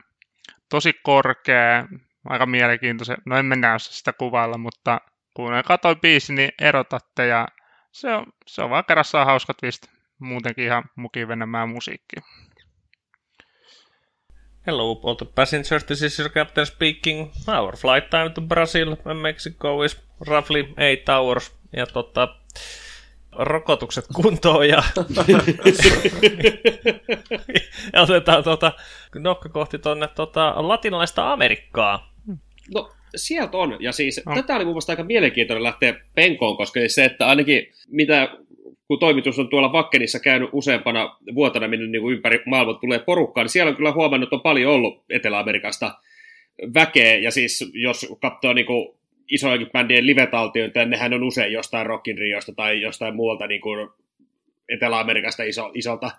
tosi 0.68 0.93
korkea, 1.02 1.88
aika 2.24 2.47
mielenkiintoinen, 2.47 3.16
no 3.26 3.38
en 3.38 3.44
mennä 3.44 3.78
sitä 3.78 4.12
kuvailla, 4.12 4.59
mutta 4.59 5.01
kuunnelkaa 5.34 5.78
toi 5.78 5.97
biisi, 5.97 6.34
niin 6.34 6.51
erotatte 6.60 7.26
ja 7.26 7.48
se 7.93 8.14
on, 8.14 8.26
se 8.47 8.62
on 8.62 8.70
vaan 8.70 8.84
kerrassaan 8.84 9.26
hauska 9.26 9.55
twist. 9.55 9.86
Muutenkin 10.18 10.64
ihan 10.64 10.84
mukivenemään 10.97 11.68
musiikki. 11.68 12.16
Hello, 14.66 15.01
all 15.05 15.14
the 15.14 15.26
passengers, 15.34 15.84
this 15.84 16.02
is 16.02 16.18
your 16.18 16.30
captain 16.30 16.66
speaking. 16.66 17.32
Our 17.59 17.76
flight 17.76 18.10
time 18.10 18.30
to 18.34 18.40
Brazil 18.40 18.97
and 19.05 19.20
Mexico 19.20 19.82
is 19.82 20.02
roughly 20.20 20.74
8 20.76 21.09
hours. 21.09 21.56
Ja 21.76 21.86
tota, 21.86 22.28
rokotukset 23.38 24.04
kuntoon 24.14 24.68
ja, 24.68 24.82
ja 27.92 28.02
otetaan 28.02 28.44
tota, 28.44 28.72
nokka 29.18 29.48
kohti 29.48 29.78
tuonne 29.78 30.08
tota, 30.08 30.54
latinalaista 30.56 31.32
Amerikkaa. 31.32 32.14
No, 32.74 32.90
sieltä 33.16 33.56
on. 33.56 33.76
Ja 33.80 33.92
siis 33.92 34.22
No. 34.26 34.34
tätä 34.34 34.56
oli 34.56 34.64
mun 34.64 34.74
mielestä 34.74 34.92
aika 34.92 35.04
mielenkiintoinen 35.04 35.62
lähteä 35.62 35.94
penkoon, 36.14 36.56
koska 36.56 36.80
se, 36.86 37.04
että 37.04 37.26
ainakin 37.26 37.66
mitä 37.88 38.28
kun 38.88 38.98
toimitus 38.98 39.38
on 39.38 39.48
tuolla 39.48 39.72
Vakkenissa 39.72 40.20
käynyt 40.20 40.50
useampana 40.52 41.16
vuotena, 41.34 41.68
minne 41.68 41.86
niin 41.86 42.02
kuin 42.02 42.16
ympäri 42.16 42.42
maailmaa 42.46 42.74
tulee 42.74 42.98
porukkaa, 42.98 43.44
niin 43.44 43.50
siellä 43.50 43.70
on 43.70 43.76
kyllä 43.76 43.92
huomannut, 43.92 44.26
että 44.26 44.36
on 44.36 44.42
paljon 44.42 44.72
ollut 44.72 45.04
Etelä-Amerikasta 45.10 45.98
väkeä, 46.74 47.14
ja 47.14 47.30
siis 47.30 47.70
jos 47.74 48.06
katsoo 48.22 48.52
niin 48.52 48.66
kuin 48.66 48.96
isojenkin 49.31 49.70
bändien 49.73 50.07
live-taltioita, 50.07 50.85
nehän 50.85 51.15
on 51.15 51.23
usein 51.23 51.53
jostain 51.53 51.86
Rock 51.86 52.09
in 52.09 52.19
Riosta 52.19 52.53
tai 52.53 52.82
jostain 52.82 53.16
muualta 53.16 53.47
niin 53.47 53.61
kuin 53.61 53.89
Etelä-Amerikasta 54.69 55.43
iso, 55.43 55.70
isolta 55.74 56.11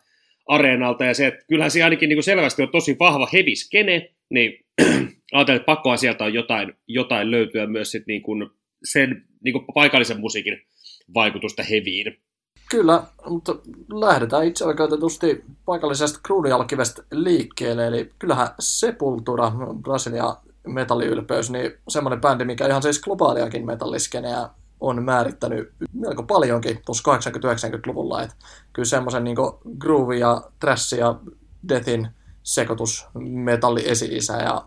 areenalta, 0.48 1.06
ja 1.06 1.14
se, 1.14 1.28
että 1.28 1.46
kyllähän 1.48 1.72
se 1.72 1.84
ainakin 1.84 2.10
niin 2.10 2.18
kuin 2.18 2.24
selvästi 2.24 2.62
on 2.62 2.70
tosi 2.72 2.96
vahva 3.00 3.30
heavy 3.34 3.56
skene, 3.56 4.10
niin 4.30 4.66
ajattelin, 5.34 5.56
että 5.56 5.66
pakkoa 5.66 5.98
sieltä 5.98 6.24
on 6.24 6.34
jotain, 6.34 6.74
jotain 6.88 7.32
löytyä 7.32 7.68
myös 7.68 7.92
sit 7.92 8.08
niin 8.08 8.22
kuin 8.22 8.50
sen 8.84 9.24
niin 9.44 9.54
kuin 9.54 9.66
paikallisen 9.74 10.20
musiikin 10.20 10.62
vaikutusta 11.14 11.64
heviin. 11.64 12.18
Kyllä, 12.70 13.04
mutta 13.30 13.56
lähdetään 13.94 14.46
itse 14.46 14.66
oikeutetusti 14.66 15.44
paikallisesta 15.66 16.20
kruununjalkivestä 16.24 17.04
liikkeelle, 17.12 17.88
eli 17.88 18.10
kyllähän 18.20 18.48
Sepultura, 18.60 19.52
Brasilia 19.82 20.36
metalliylpeys, 20.68 21.50
niin 21.50 21.72
semmoinen 21.88 22.22
bändi, 22.22 22.46
mikä 22.46 22.68
ihan 22.68 22.82
siis 22.82 23.02
globaaliakin 23.02 23.66
metalliskeneä 23.66 24.50
on 24.80 25.04
määrittänyt 25.04 25.74
melko 25.94 26.24
paljonkin 26.24 26.80
tuossa 26.86 27.18
80-90-luvulla, 27.18 28.22
että 28.24 28.36
kyllä 28.74 28.86
semmoisen 28.86 29.24
niin 29.24 29.38
groove 29.78 30.16
ja 30.16 30.42
trash 30.60 30.94
ja 30.94 31.16
deathin 31.70 32.08
sekoitus 32.44 33.08
metalli 33.20 33.90
esi-isä 33.90 34.38
ja 34.38 34.66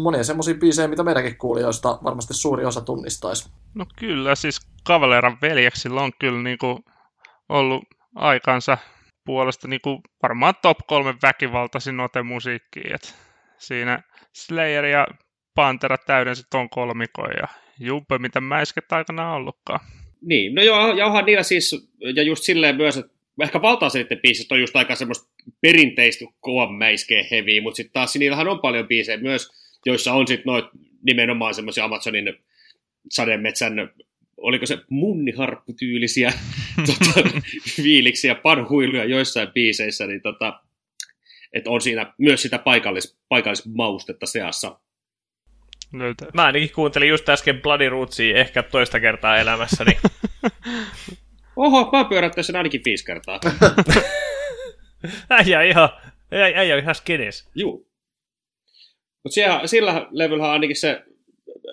monia 0.00 0.24
semmoisia 0.24 0.54
biisejä, 0.54 0.88
mitä 0.88 1.02
meidänkin 1.02 1.38
kuulijoista 1.38 1.98
varmasti 2.04 2.34
suuri 2.34 2.64
osa 2.64 2.80
tunnistaisi. 2.80 3.50
No 3.74 3.86
kyllä, 3.98 4.34
siis 4.34 4.60
Kavaleran 4.84 5.38
veljeksillä 5.42 6.02
on 6.02 6.12
kyllä 6.18 6.42
niinku 6.42 6.80
ollut 7.48 7.84
aikansa 8.14 8.78
puolesta 9.24 9.68
niinku 9.68 10.00
varmaan 10.22 10.54
top 10.62 10.78
kolme 10.86 11.14
väkivaltaisin 11.22 12.00
ote 12.00 12.22
musiikkiin. 12.22 12.94
Et 12.94 13.14
siinä 13.60 14.02
Slayer 14.34 14.84
ja 14.84 15.06
Pantera 15.54 15.96
täydensi 15.98 16.42
ton 16.50 16.70
kolmikon 16.70 17.30
ja 17.36 17.48
Jumpe, 17.80 18.18
mitä 18.18 18.40
mäisket 18.40 18.92
aikana 18.92 19.34
ollutkaan. 19.34 19.80
Niin, 20.22 20.54
no 20.54 20.62
joo, 20.62 20.94
ja 20.96 21.06
onhan 21.06 21.24
niillä 21.24 21.42
siis, 21.42 21.88
ja 22.16 22.22
just 22.22 22.42
silleen 22.42 22.76
myös, 22.76 22.96
että 22.96 23.12
ehkä 23.42 23.62
valtaosa 23.62 23.98
niiden 23.98 24.20
biisistä 24.20 24.54
on 24.54 24.60
just 24.60 24.76
aika 24.76 24.94
semmoista 24.94 25.28
perinteistä 25.60 26.24
kovan 26.40 26.74
mäiskeä 26.74 27.24
heviä, 27.30 27.62
mutta 27.62 27.76
sitten 27.76 27.92
taas 27.92 28.16
niillähän 28.16 28.48
on 28.48 28.58
paljon 28.58 28.88
biisejä 28.88 29.18
myös, 29.18 29.48
joissa 29.86 30.12
on 30.12 30.26
sitten 30.26 30.46
noit 30.46 30.64
nimenomaan 31.02 31.54
semmoisia 31.54 31.84
Amazonin 31.84 32.34
sademetsän, 33.10 33.90
oliko 34.36 34.66
se 34.66 34.78
munniharpputyylisiä 34.90 36.32
tota, 36.86 37.28
fiiliksi 37.76 38.28
ja 38.28 38.34
panhuiluja 38.34 39.04
joissain 39.04 39.48
biiseissä, 39.52 40.06
niin 40.06 40.22
tota, 40.22 40.60
että 41.52 41.70
on 41.70 41.80
siinä 41.80 42.14
myös 42.18 42.42
sitä 42.42 42.58
paikallis, 42.58 43.18
paikallismaustetta 43.28 44.26
seassa. 44.26 44.80
Löytää. 45.92 46.28
Mä 46.34 46.44
ainakin 46.44 46.72
kuuntelin 46.72 47.08
just 47.08 47.28
äsken 47.28 47.62
Bloody 47.62 47.88
Rootsia 47.88 48.38
ehkä 48.38 48.62
toista 48.62 49.00
kertaa 49.00 49.36
elämässäni. 49.36 49.92
Oho, 51.56 51.90
mä 51.92 52.04
pyörättäisin 52.04 52.46
sen 52.46 52.56
ainakin 52.56 52.80
viisi 52.84 53.04
kertaa. 53.04 53.40
äijä 55.30 55.62
ihan, 55.62 55.88
äijä, 56.32 56.58
äijä 56.58 56.74
on 56.74 56.82
ihan 56.82 56.94
skenes. 56.94 57.50
Juu. 57.54 57.90
Mutta 59.24 59.66
sillä 59.66 60.06
levyllä 60.10 60.50
ainakin 60.50 60.76
se 60.76 61.02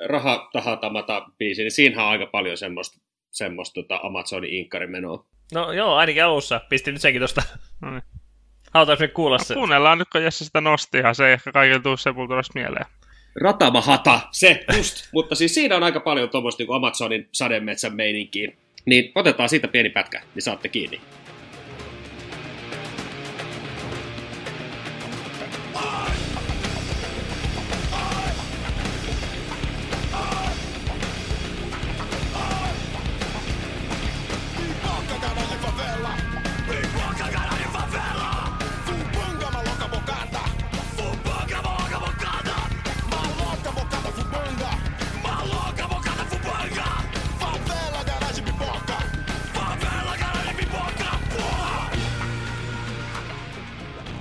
raha 0.06 0.50
tahatamata 0.54 1.26
biisi, 1.38 1.62
niin 1.62 1.72
siinähän 1.72 2.06
on 2.06 2.12
aika 2.12 2.26
paljon 2.26 2.58
semmoista, 2.58 3.02
semmoista 3.32 3.74
tota 3.74 4.00
Amazonin 4.04 4.54
inkkarimenoa. 4.54 5.26
No 5.54 5.72
joo, 5.72 5.96
ainakin 5.96 6.24
alussa. 6.24 6.62
Pistin 6.70 6.94
nyt 6.94 7.02
senkin 7.02 7.22
tosta. 7.22 7.42
No 7.82 7.92
niin. 7.92 8.04
Halutaan 8.78 8.98
me 9.00 9.08
kuulla 9.08 9.40
se. 9.40 9.54
Kuunnellaan 9.54 9.98
nyt, 9.98 10.08
kun 10.12 10.24
Jesse 10.24 10.46
sitä 10.46 10.62
nosti, 10.62 10.98
ja 10.98 11.14
se 11.14 11.28
ei 11.28 11.34
ehkä 11.34 11.52
kaikille 11.52 11.82
tuu 11.82 11.98
Sepulturasta 11.98 12.60
mieleen. 12.60 12.86
Ratamahata, 13.42 14.20
se 14.32 14.66
just. 14.78 15.08
Mutta 15.14 15.36
siis 15.36 15.54
siinä 15.54 15.76
on 15.76 15.84
aika 15.84 16.00
paljon 16.00 16.30
tuommoista 16.30 16.64
niin 16.64 16.76
Amazonin 16.76 17.30
sademetsän 17.32 17.96
meininkiä. 17.96 18.52
Niin 18.86 19.12
otetaan 19.16 19.50
siitä 19.50 19.68
pieni 19.68 19.90
pätkä, 19.90 20.22
niin 20.36 20.44
saatte 20.44 20.70
kiinni. 20.70 21.02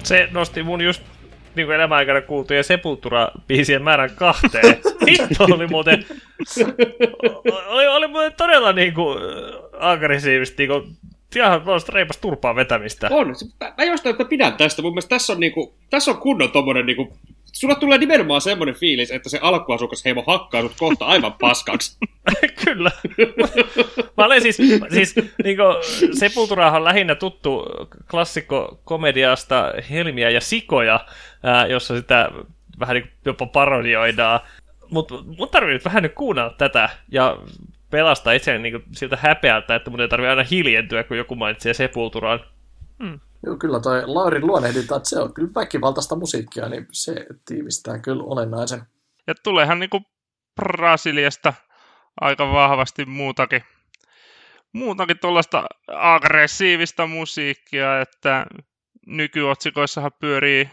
Se 0.07 0.29
nosti 0.33 0.63
mun 0.63 0.81
just 0.81 1.03
niin 1.55 1.67
kuin 1.67 1.75
elämän 1.75 1.99
aikana 1.99 2.21
kuultujen 2.21 2.65
Sepultura-biisien 2.65 3.83
määrän 3.83 4.11
kahteen. 4.15 4.79
Hitto 5.11 5.45
oli 5.45 5.67
muuten, 5.67 6.07
oli, 7.67 7.87
oli 7.87 8.09
muuten 8.09 8.33
todella 8.37 8.73
niin 8.73 8.95
kuin, 8.95 9.19
aggressiivisesti 9.79 10.67
niin 10.67 10.81
kuin, 10.83 10.97
ihan 11.37 11.63
reipas 11.89 12.17
turpaa 12.17 12.55
vetämistä. 12.57 13.09
On. 13.11 13.35
Mä, 13.61 13.73
mä 13.79 13.85
jostain, 13.85 14.11
että 14.11 14.25
pidän 14.25 14.53
tästä. 14.53 14.83
Mun 14.83 14.93
mielestä 14.93 15.09
tässä 15.09 15.33
on, 15.33 15.41
niinku, 15.41 15.75
tässä 15.91 16.11
on 16.11 16.19
kunnon 16.19 16.51
tommonen 16.51 16.87
niinku, 16.87 17.19
sulla 17.59 17.75
tulee 17.75 17.99
nimenomaan 17.99 18.41
semmoinen 18.41 18.75
fiilis, 18.75 19.11
että 19.11 19.29
se 19.29 19.39
alkuasukas 19.43 20.05
heimo 20.05 20.25
hakkaa 20.27 20.63
sut 20.63 20.73
kohta 20.79 21.05
aivan 21.05 21.33
paskaksi. 21.33 21.99
Kyllä. 22.65 22.91
Mä 24.17 24.25
olen 24.25 24.43
siis, 24.43 24.57
siis 24.93 25.15
niin 25.45 25.59
Sepulturahan 26.19 26.81
on 26.81 26.85
lähinnä 26.85 27.15
tuttu 27.15 27.67
klassikko 28.11 28.81
komediasta 28.85 29.73
Helmiä 29.91 30.31
ja 30.31 30.41
Sikoja, 30.41 31.07
ää, 31.43 31.67
jossa 31.67 31.97
sitä 31.97 32.31
vähän 32.81 32.95
niin 32.95 33.03
kuin 33.03 33.13
jopa 33.25 33.47
parodioidaan. 33.47 34.41
Mutta 34.91 35.15
mun 35.39 35.49
tarvii 35.49 35.75
nyt 35.75 35.85
vähän 35.85 36.03
nyt 36.03 36.15
kuunnella 36.15 36.55
tätä 36.59 36.89
ja 37.09 37.39
pelastaa 37.91 38.33
itseäni 38.33 38.71
niin 38.71 38.83
siltä 38.93 39.19
häpeältä, 39.21 39.75
että 39.75 39.91
mun 39.91 40.01
ei 40.01 40.09
tarvitse 40.09 40.31
aina 40.31 40.45
hiljentyä, 40.51 41.05
kun 41.05 41.17
joku 41.17 41.35
mainitsee 41.35 41.75
Sepulturan. 41.75 42.41
Joo, 43.47 43.57
kyllä 43.57 43.81
toi 43.81 44.03
Laurin 44.07 44.47
luonnehdinta, 44.47 44.97
että 44.97 45.09
se 45.09 45.19
on 45.19 45.35
kyllä 45.35 45.51
väkivaltaista 45.55 46.17
musiikkia, 46.17 46.69
niin 46.69 46.87
se 46.93 47.27
tiivistää 47.49 47.99
kyllä 47.99 48.25
olennaisen. 48.25 48.83
Ja 49.27 49.35
tuleehan 49.43 49.79
niinku 49.79 50.01
Brasiliasta 50.57 51.55
aika 52.21 52.53
vahvasti 52.53 53.05
muutakin, 53.05 53.65
muutakin 54.73 55.19
tuollaista 55.19 55.67
aggressiivista 55.89 57.07
musiikkia, 57.07 58.01
että 58.01 58.47
nykyotsikoissahan 59.07 60.13
pyörii 60.21 60.71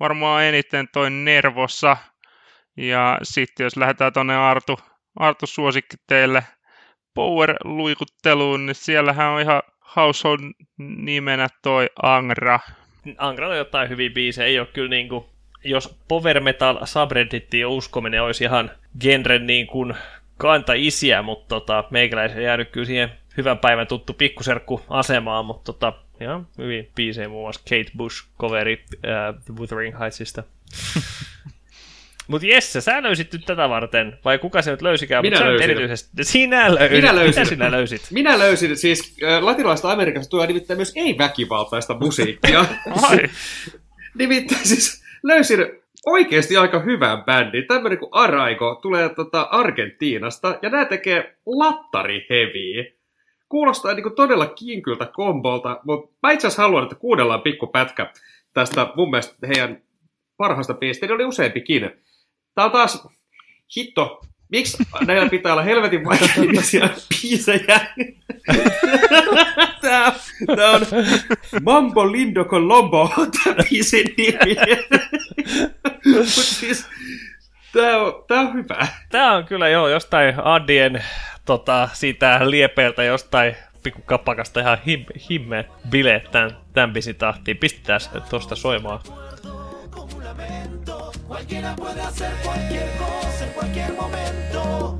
varmaan 0.00 0.44
eniten 0.44 0.88
toi 0.92 1.10
Nervossa. 1.10 1.96
Ja 2.76 3.18
sitten 3.22 3.64
jos 3.64 3.76
lähdetään 3.76 4.12
tuonne 4.12 4.36
Artu, 4.36 4.78
Artu 5.16 5.46
suosikki 5.46 5.96
teille 6.06 6.44
Power-luikutteluun, 7.14 8.66
niin 8.66 8.74
siellähän 8.74 9.28
on 9.28 9.40
ihan 9.40 9.62
household 9.96 10.40
nimenä 10.78 11.48
toi 11.62 11.90
Angra. 12.02 12.60
Angra 13.18 13.48
on 13.48 13.56
jotain 13.56 13.88
hyviä 13.88 14.10
biisejä, 14.10 14.46
ei 14.46 14.58
ole 14.58 14.68
kyllä 14.72 14.88
niinku, 14.88 15.28
jos 15.64 15.96
power 16.08 16.40
metal 16.40 16.86
subreddittiin 16.86 17.66
uskominen 17.66 18.22
olisi 18.22 18.44
ihan 18.44 18.70
genren 19.00 19.46
niin 19.46 19.66
kuin 19.66 19.94
kanta 20.38 20.72
isiä, 20.72 21.22
mutta 21.22 21.48
tota, 21.48 21.84
meikäläisen 21.90 22.42
jäänyt 22.42 22.70
kyllä 22.70 22.86
siihen 22.86 23.12
hyvän 23.36 23.58
päivän 23.58 23.86
tuttu 23.86 24.12
pikkuserkku 24.12 24.80
asemaan, 24.88 25.46
mutta 25.46 25.72
tota, 25.72 25.92
ihan 26.20 26.46
hyvin 26.58 26.88
biisejä 26.94 27.28
muun 27.28 27.44
muassa 27.44 27.62
Kate 27.64 27.90
Bush 27.96 28.24
coveri 28.40 28.84
uh, 28.92 29.42
The 29.44 29.54
Wuthering 29.54 29.98
Heightsista. 29.98 30.42
Mutta 32.32 32.46
Jesse, 32.46 32.80
sä 32.80 33.02
löysit 33.02 33.32
nyt 33.32 33.44
tätä 33.44 33.68
varten, 33.68 34.18
vai 34.24 34.38
kuka 34.38 34.62
se 34.62 34.70
nyt 34.70 34.82
löysikään? 34.82 35.22
Minä 35.22 35.40
löysin. 35.40 35.70
Erityisesti. 35.70 36.10
Sinä 36.22 36.74
löysit. 36.74 36.90
Minä 36.90 37.14
löysin. 37.14 37.40
Mitä 37.40 37.48
sinä 37.48 37.70
löysit? 37.70 38.02
Minä 38.10 38.38
löysin, 38.38 38.76
siis 38.76 39.16
äh, 39.22 39.42
latinalaisesta 39.42 39.92
Amerikasta 39.92 40.30
tulee 40.30 40.46
nimittäin 40.46 40.78
myös 40.78 40.92
ei-väkivaltaista 40.96 41.94
musiikkia. 42.00 42.60
Ai, 43.02 43.18
nimittäin 44.18 44.66
siis 44.66 45.04
löysin 45.22 45.58
oikeasti 46.06 46.56
aika 46.56 46.80
hyvän 46.80 47.24
bändin. 47.24 47.66
Tämmöinen 47.66 47.98
kuin 47.98 48.08
Araiko 48.12 48.78
tulee 48.82 49.08
tota 49.08 49.40
Argentiinasta, 49.40 50.58
ja 50.62 50.70
nämä 50.70 50.84
tekee 50.84 51.36
lattariheviä. 51.46 52.84
Kuulostaa 53.48 53.94
niin 53.94 54.02
kuin 54.02 54.14
todella 54.14 54.46
kinkyltä 54.46 55.06
kombolta, 55.06 55.80
mutta 55.84 56.14
mä 56.22 56.30
itse 56.30 56.46
asiassa 56.46 56.62
haluan, 56.62 56.82
että 56.82 56.94
kuunnellaan 56.94 57.42
pikku 57.42 57.66
pätkä 57.66 58.12
tästä 58.54 58.86
mun 58.96 59.10
mielestä 59.10 59.46
heidän 59.46 59.82
parhaasta 60.36 60.74
biisistä. 60.74 61.14
Oli 61.14 61.24
useampikin. 61.24 61.90
Tää 62.54 62.64
on 62.64 62.70
taas, 62.70 63.08
hitto, 63.76 64.20
miksi 64.48 64.76
näillä 65.06 65.28
pitää 65.28 65.52
olla 65.52 65.62
helvetin 65.62 66.04
vaikeita 66.04 66.34
biisejä? 67.08 67.80
Tää, 69.80 70.12
tää 70.56 70.70
on 70.70 70.80
Mambo 71.62 72.12
Lindo 72.12 72.44
Colombo, 72.44 73.10
tää 73.44 73.54
biisin 73.70 74.14
nimi. 74.16 74.56
Mut 76.14 76.26
siis, 76.26 76.86
tää 77.72 77.98
on, 77.98 78.24
tää 78.28 78.40
on 78.40 78.54
hyvä. 78.54 78.86
Tää 79.10 79.32
on 79.32 79.44
kyllä 79.44 79.68
joo, 79.68 79.88
jostain 79.88 80.34
Addien 80.44 81.04
tota, 81.44 81.88
siitä 81.92 82.50
liepeiltä 82.50 83.02
jostain 83.02 83.56
pikkukapakasta 83.82 84.60
ihan 84.60 84.78
him, 84.86 85.04
himmeen 85.30 85.64
bileet 85.90 86.30
tämän, 86.30 86.56
tämän 86.72 86.92
bisin 86.92 87.16
tahtiin. 87.16 87.56
Pistetään 87.56 88.00
tosta 88.30 88.56
soimaan. 88.56 89.00
Cualquiera 91.32 91.74
puede 91.74 92.02
hacer 92.02 92.30
cualquier 92.44 92.90
cosa 92.98 93.46
en 93.46 93.52
cualquier 93.54 93.92
momento. 93.94 94.98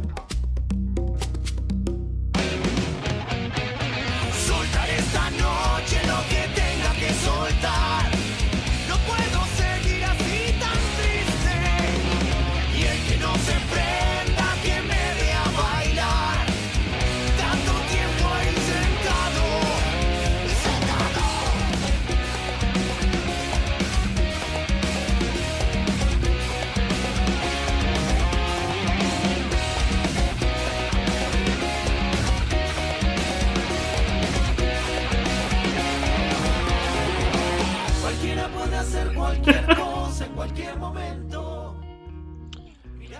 Soltar 4.46 4.88
esta 4.88 5.30
noche 5.30 6.00
lo 6.06 6.18
que 6.30 6.48
tenga 6.54 6.92
que 6.98 7.12
soltar. 7.22 8.01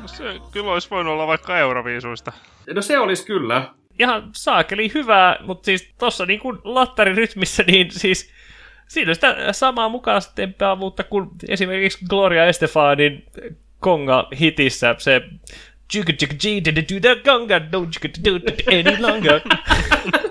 No 0.01 0.09
se 0.09 0.40
kyllä 0.53 0.73
olisi 0.73 0.90
voinut 0.90 1.12
olla 1.12 1.27
vaikka 1.27 1.59
Euroviisuista. 1.59 2.32
No 2.74 2.82
se 2.82 2.99
olisi 2.99 3.27
kyllä. 3.27 3.74
Ihan 3.99 4.31
saakeli 4.32 4.90
hyvää, 4.94 5.36
mutta 5.40 5.65
siis 5.66 5.93
tossa 5.99 6.27
niin 6.27 6.40
kuin 6.40 6.59
lattarirytmissä, 6.65 7.62
niin 7.66 7.90
siis 7.90 8.31
siinä 8.89 9.11
on 9.11 9.15
sitä 9.15 9.53
samaa 9.53 9.89
mukaan 9.89 10.23
tempeavuutta 10.35 11.05
kuin 11.05 11.31
esimerkiksi 11.49 12.05
Gloria 12.09 12.47
Estefanin 12.47 13.27
konga-hitissä 13.81 14.94
se 14.99 15.23
Jigga 15.94 16.12
jigga 16.20 16.36
jee, 16.44 16.65
did 16.65 16.78
it 16.78 16.89
do 16.89 17.01
the 17.01 17.23
conga, 17.23 17.59
don't 17.59 17.93
you 17.94 18.01
get 18.01 18.12
to 18.12 18.20
do 18.24 18.36
it 18.36 18.69
any 18.69 19.03
longer. 19.03 19.40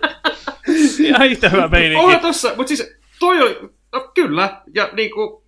Ihan 1.05 1.27
yhtä 1.27 1.49
hyvä 1.49 1.68
meininki. 1.68 2.05
Onhan 2.05 2.22
tossa, 2.22 2.53
mutta 2.55 2.68
siis 2.68 2.95
toi 3.19 3.41
oli, 3.41 3.59
no 3.93 4.11
kyllä, 4.13 4.61
ja 4.76 4.89
niinku, 4.93 5.40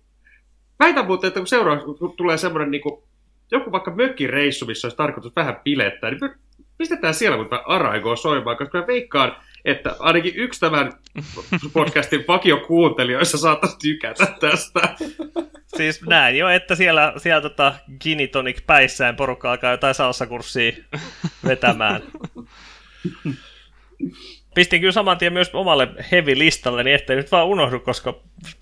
väitän 0.80 1.06
muuten, 1.06 1.28
että 1.28 1.40
kun 1.40 1.46
seuraavaksi 1.46 1.98
kun 1.98 2.16
tulee 2.16 2.36
semmoinen 2.36 2.70
niinku, 2.70 3.08
joku 3.50 3.72
vaikka 3.72 3.94
mökkireissu, 3.94 4.66
missä 4.66 4.86
olisi 4.86 4.96
tarkoitus 4.96 5.36
vähän 5.36 5.60
bilettää, 5.64 6.10
niin 6.10 6.20
pistetään 6.78 7.14
siellä 7.14 7.36
mutta 7.36 7.62
Araigoa 7.66 8.16
soimaan, 8.16 8.56
koska 8.56 8.78
mä 8.78 8.86
veikkaan, 8.86 9.36
että 9.64 9.96
ainakin 9.98 10.36
yksi 10.36 10.60
tämän 10.60 10.92
podcastin 11.72 12.24
vakiokuuntelijoissa 12.28 13.38
saattaisi 13.38 13.78
tykätä 13.78 14.26
tästä. 14.40 14.80
Siis 15.76 16.02
näin 16.02 16.38
jo, 16.38 16.48
että 16.48 16.74
siellä, 16.74 17.12
siellä 17.16 17.40
tota 17.40 17.74
Ginitonic 18.00 18.66
päissään 18.66 19.16
porukka 19.16 19.50
alkaa 19.50 19.70
jotain 19.70 19.94
salsakurssia 19.94 20.72
vetämään. 21.44 22.02
Pistin 24.54 24.80
kyllä 24.80 24.92
saman 24.92 25.18
tien 25.18 25.32
myös 25.32 25.50
omalle 25.52 25.88
heavy-listalle, 26.12 26.84
niin 26.84 26.94
ettei 26.94 27.16
nyt 27.16 27.32
vaan 27.32 27.46
unohdu, 27.46 27.80
koska, 27.80 28.20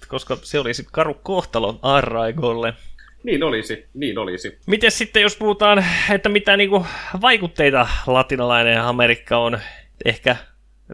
koska 0.08 0.36
se 0.42 0.58
olisi 0.58 0.86
karu 0.92 1.14
kohtalo 1.14 1.78
Arraigolle. 1.82 2.74
Niin 3.22 3.42
olisi, 3.42 3.86
niin 3.94 4.18
olisi. 4.18 4.58
Miten 4.66 4.90
sitten, 4.90 5.22
jos 5.22 5.36
puhutaan, 5.36 5.84
että 6.10 6.28
mitä 6.28 6.56
niinku 6.56 6.86
vaikutteita 7.20 7.88
latinalainen 8.06 8.80
Amerikka 8.80 9.38
on 9.38 9.58
ehkä 10.04 10.36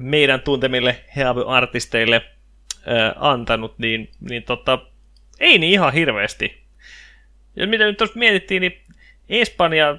meidän 0.01 0.41
tuntemille 0.41 0.97
heavy-artisteille 1.17 2.23
antanut, 3.17 3.79
niin, 3.79 4.11
niin 4.31 4.43
tota, 4.43 4.79
ei 5.41 5.59
niin 5.59 5.73
ihan 5.73 5.93
hirveästi. 5.93 6.63
Ja 7.57 7.67
mitä 7.67 7.85
nyt 7.85 7.97
tuossa 7.97 8.19
mietittiin, 8.19 8.61
niin 8.61 8.83
Espanja 9.29 9.99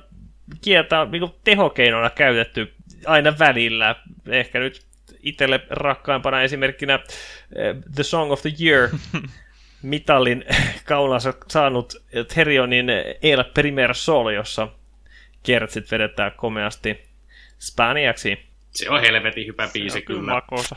kieltä 0.62 1.02
on 1.02 1.12
niin 1.12 1.32
tehokeinona 1.44 2.10
käytetty 2.10 2.74
aina 3.06 3.40
välillä. 3.40 3.96
Ehkä 4.28 4.60
nyt 4.60 4.89
itselle 5.24 5.60
rakkaimpana 5.70 6.42
esimerkkinä 6.42 6.94
eh, 6.94 7.76
The 7.96 8.04
Song 8.04 8.32
of 8.32 8.42
the 8.42 8.52
Year 8.62 8.90
mitallin 9.82 10.46
kaulansa 10.86 11.34
saanut 11.48 11.94
Therionin 12.34 12.90
El 13.22 13.44
Primer 13.54 13.96
Sol, 13.96 14.30
jossa 14.30 14.68
kertsit 15.44 15.92
vedetään 15.92 16.32
komeasti 16.32 17.02
spaniaksi. 17.60 18.40
Se 18.72 18.90
on 18.90 19.02
helvetin 19.02 19.48
hyvä 19.48 19.70
biisi 19.74 20.02
kyllä. 20.02 20.34
Makosa. 20.34 20.76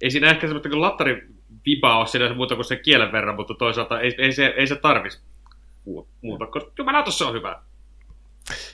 Ei 0.00 0.10
siinä 0.10 0.30
ehkä 0.30 0.46
semmoista 0.46 0.68
kuin 0.68 0.80
lattari 0.80 1.26
viba 1.66 1.98
ole 1.98 2.06
siinä 2.06 2.34
muuta 2.34 2.54
kuin 2.54 2.64
sen 2.64 2.80
kielen 2.84 3.12
verran, 3.12 3.36
mutta 3.36 3.54
toisaalta 3.54 4.00
ei, 4.00 4.14
ei 4.18 4.32
se, 4.32 4.54
ei 4.56 4.66
se 4.66 4.76
tarvis 4.76 5.22
muuta, 6.22 6.46
koska 6.46 6.72
jumalauta 6.78 7.10
se 7.10 7.24
on 7.24 7.34
hyvä. 7.34 7.60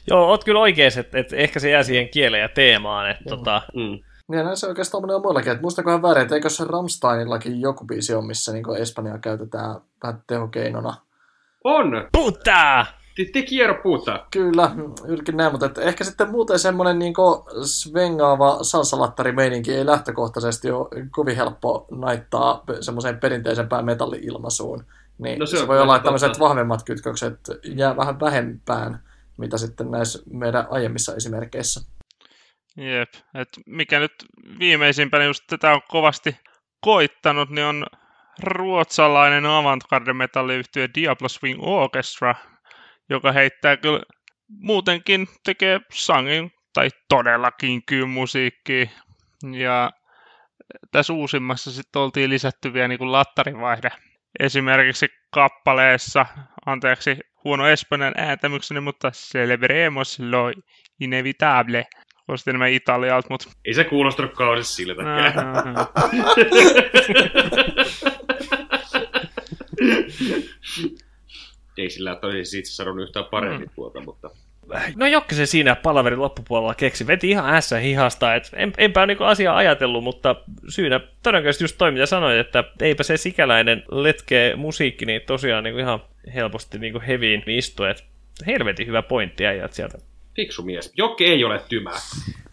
Joo, 0.07 0.29
oot 0.29 0.45
kyllä 0.45 0.61
oikees, 0.61 0.99
että 0.99 1.19
et 1.19 1.33
ehkä 1.33 1.61
se 1.61 1.70
jää 1.70 1.83
siihen 1.83 2.09
kieleen 2.09 2.43
ja 2.43 2.49
teemaan. 2.49 3.11
Että 3.11 3.24
tota, 3.24 3.62
Mm. 3.74 3.99
Niin, 4.28 4.44
näin 4.44 4.57
se 4.57 4.66
oikeastaan 4.66 5.11
on 5.11 5.23
muillakin. 5.23 5.53
Että 5.53 5.62
muistakohan 5.62 6.03
väärin, 6.03 6.23
että 6.23 6.35
eikö 6.35 6.49
se 6.49 6.65
Rammsteinillakin 6.65 7.61
joku 7.61 7.85
biisi 7.85 8.15
on, 8.15 8.27
missä 8.27 8.53
niin 8.53 8.77
Espanjaa 8.78 9.19
käytetään 9.19 9.81
vähän 10.03 10.23
tehokeinona. 10.27 10.94
On! 11.65 11.93
puta! 12.12 12.86
Te, 13.16 13.24
te 13.32 13.44
quiero 13.53 13.74
puta. 13.82 14.27
Kyllä, 14.31 14.70
yrkin 15.07 15.36
näin, 15.36 15.53
mutta 15.53 15.66
että 15.66 15.82
ehkä 15.82 16.05
sitten 16.05 16.31
muuten 16.31 16.59
semmoinen 16.59 16.99
niin 16.99 17.15
svengaava 17.65 18.59
salsalattarimeininki 18.62 19.74
ei 19.74 19.86
lähtökohtaisesti 19.86 20.70
ole 20.70 20.89
kovin 21.11 21.36
helppo 21.36 21.86
naittaa 21.90 22.65
semmoiseen 22.81 23.19
perinteisempään 23.19 23.85
metalli-ilmaisuun. 23.85 24.85
Niin 25.19 25.39
No 25.39 25.47
se 25.47 25.59
se, 25.59 25.69
voi 25.69 25.81
olla, 25.81 25.97
että 25.97 26.05
tämmöiset 26.05 26.40
vahvemmat 26.40 26.82
kytkökset 26.85 27.39
jää 27.65 27.97
vähän 27.97 28.20
vähempään, 28.20 29.03
mitä 29.36 29.59
sitten 29.59 29.90
näissä 29.90 30.23
meidän 30.31 30.66
aiemmissa 30.70 31.15
esimerkkeissä. 31.15 31.81
Jep. 32.77 33.09
Et 33.35 33.49
mikä 33.66 33.99
nyt 33.99 34.12
viimeisimpänä 34.59 35.24
just 35.24 35.44
tätä 35.47 35.73
on 35.73 35.81
kovasti 35.89 36.36
koittanut, 36.81 37.51
niin 37.51 37.65
on 37.66 37.86
ruotsalainen 38.43 39.47
avantgarde-metalliyhtiö 39.47 40.89
Diablo 40.94 41.28
Swing 41.28 41.59
Orchestra, 41.62 42.35
joka 43.11 43.32
heittää 43.32 43.77
kyllä 43.77 44.03
muutenkin 44.49 45.28
tekee 45.44 45.81
sangin 45.93 46.51
tai 46.74 46.89
todellakin 47.09 47.82
kyllä 47.86 48.07
musiikkia. 48.07 48.86
Ja 49.53 49.90
tässä 50.90 51.12
uusimmassa 51.12 51.73
sitten 51.73 52.03
oltiin 52.03 52.31
lisätty 52.31 52.73
vielä 52.73 52.89
niin 52.89 53.12
lattarivaihde. 53.12 53.90
Esimerkiksi 54.40 55.09
kappaleessa, 55.35 56.27
anteeksi 56.66 57.16
huono 57.44 57.66
espanjan 57.66 58.15
ääntämykseni, 58.16 58.81
mutta 58.81 59.11
celebremos 59.11 60.19
lo 60.20 60.53
inevitable. 61.01 61.86
Kuulosti 62.27 62.51
enemmän 62.51 62.70
italialta, 62.70 63.28
mutta... 63.31 63.51
Ei 63.65 63.74
se 63.74 63.85
kuulostanut 63.85 64.35
kauheasti 64.35 64.74
siltäkään. 64.74 65.35
Ei 71.78 71.90
sillä 71.90 72.19
olisi 72.23 72.59
itse 72.59 72.73
sanonut 72.73 73.03
yhtään 73.03 73.24
paremmin 73.31 73.61
Mm. 73.61 73.74
tuota, 73.74 74.01
mutta... 74.01 74.31
No 74.97 75.07
Jokke 75.07 75.35
se 75.35 75.47
siinä 75.47 75.77
palaverin 75.77 76.20
loppupuolella 76.20 76.74
keksi. 76.74 77.07
Veti 77.07 77.31
ihan 77.31 77.55
ässä 77.55 77.78
hihasta. 77.78 78.35
Et 78.35 78.51
en, 78.53 78.73
enpä 78.78 79.01
ole 79.01 79.07
niinku 79.07 79.24
asiaa 79.24 79.57
ajatellut, 79.57 80.05
mutta 80.05 80.36
syynä 80.69 81.01
todennäköisesti 81.23 81.65
just 81.65 81.78
toi, 81.78 81.93
mitä 81.93 82.07
sanoit, 82.07 82.39
että 82.39 82.65
eipä 82.81 83.03
se 83.03 83.16
sikäläinen 83.16 83.82
letkeä 83.90 84.57
musiikki, 84.57 85.07
niin 85.07 85.23
tosiaan 85.27 85.65
niinku 85.65 85.81
ihan 85.81 86.01
helposti 86.35 86.78
niinku 86.78 87.03
heviin 87.07 87.43
istu. 87.47 87.85
Et 87.85 88.05
helvetin 88.47 88.86
hyvä 88.86 89.03
pointti 89.03 89.47
äijät 89.47 89.73
sieltä. 89.73 89.99
Fiksu 90.36 90.62
mies. 90.62 90.92
Jokke 90.96 91.24
ei 91.24 91.44
ole 91.44 91.60
tymää. 91.68 91.98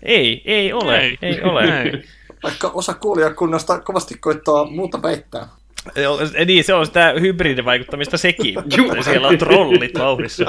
Ei, 0.04 0.42
ei 0.46 0.74
ole, 0.74 1.00
ei, 1.00 1.18
ei 1.22 1.42
ole. 1.42 1.82
Ei. 1.82 2.04
Vaikka 2.44 2.68
osa 2.74 2.94
kuulijakunnasta 2.94 3.80
kovasti 3.80 4.18
koittaa 4.18 4.66
muuta 4.66 5.02
väittää. 5.02 5.48
Joo, 5.96 6.20
Niin, 6.46 6.64
se 6.64 6.74
on 6.74 6.86
sitä 6.86 7.14
hybridivaikuttamista 7.20 8.18
sekin. 8.18 8.56
Juu. 8.78 9.04
Siellä 9.04 9.28
on 9.28 9.38
trollit 9.38 10.00
vauhdissa. 10.00 10.46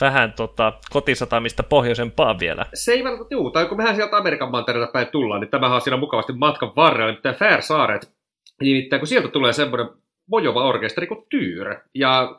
vähän 0.00 0.32
tota, 0.32 0.72
kotisatamista 0.90 1.62
pohjoisempaan 1.62 2.40
vielä. 2.40 2.66
Se 2.74 2.92
ei 2.92 3.04
välttämättä, 3.04 3.34
juu, 3.34 3.50
tai 3.50 3.66
kun 3.66 3.76
mehän 3.76 3.96
sieltä 3.96 4.16
Amerikan 4.16 4.50
mantereelta 4.50 4.92
päin 4.92 5.06
tullaan, 5.06 5.40
niin 5.40 5.50
tämähän 5.50 5.74
on 5.74 5.80
siinä 5.80 5.96
mukavasti 5.96 6.32
matkan 6.32 6.72
varrella, 6.76 7.10
nimittäin 7.10 7.34
Färsaaret. 7.34 8.12
Nimittäin 8.60 9.00
kun 9.00 9.06
sieltä 9.06 9.28
tulee 9.28 9.52
semmoinen 9.52 9.88
mojova 10.26 10.64
orkesteri 10.64 11.06
kuin 11.06 11.26
Tyr. 11.28 11.76
Ja 11.94 12.38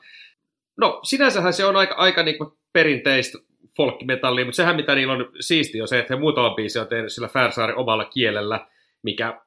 no 0.78 1.00
sinänsähän 1.04 1.54
se 1.54 1.66
on 1.66 1.76
aika, 1.76 1.96
aika 1.96 2.24
niin 2.24 2.38
kuin 2.38 2.52
perinteistä 2.74 3.38
folkkimetallia, 3.78 4.46
mutta 4.46 4.56
sehän 4.56 4.76
mitä 4.76 4.96
niillä 4.96 5.14
on 5.14 5.30
siistiä 5.40 5.84
on 5.84 5.88
se, 5.88 6.00
että 6.00 6.14
he 6.14 6.20
muutama 6.20 6.56
biisi 6.56 6.80
on 6.80 6.88
tehnyt 6.88 7.14
sillä 7.14 7.28
Färsaaren 7.28 7.78
omalla 7.78 8.06
kielellä, 8.06 8.68
mikä 9.04 9.42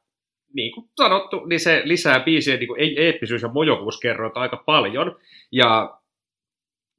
niin 0.55 0.73
kuin 0.73 0.89
sanottu, 0.97 1.45
niin 1.45 1.61
se 1.61 1.83
lisää 1.85 2.21
biisien 2.21 2.59
niin 2.59 2.69
kuin 2.69 2.81
eeppisyys- 2.81 3.43
ja 3.43 3.49
mojovuuskerrointa 3.49 4.41
aika 4.41 4.57
paljon. 4.57 5.17
Ja 5.53 5.98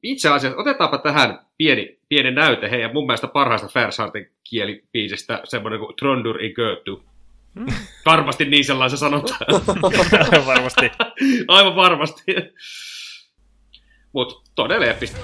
itse 0.04 0.30
asiassa 0.30 0.58
otetaanpa 0.58 0.98
tähän 0.98 1.40
pieni, 1.58 2.00
pieni 2.10 2.32
näyte 2.32 2.70
heidän 2.70 2.94
mun 2.94 3.06
mielestä 3.06 3.28
parhaista 3.28 3.68
Färsartin 3.68 4.32
kielibiisistä, 4.50 5.42
semmoinen 5.44 5.80
kuin 5.80 5.96
Trondur 5.96 6.44
i 6.44 6.54
Götu. 6.54 7.04
Varmasti 8.06 8.46
niin 8.46 8.66
sellainen 8.66 8.98
se 8.98 8.98
sanotaan. 8.98 9.40
Varmasti. 10.46 10.92
Aivan 11.48 11.76
varmasti. 11.76 12.24
Mutta 14.14 14.52
todella 14.56 14.86
eeppistä. 14.86 15.20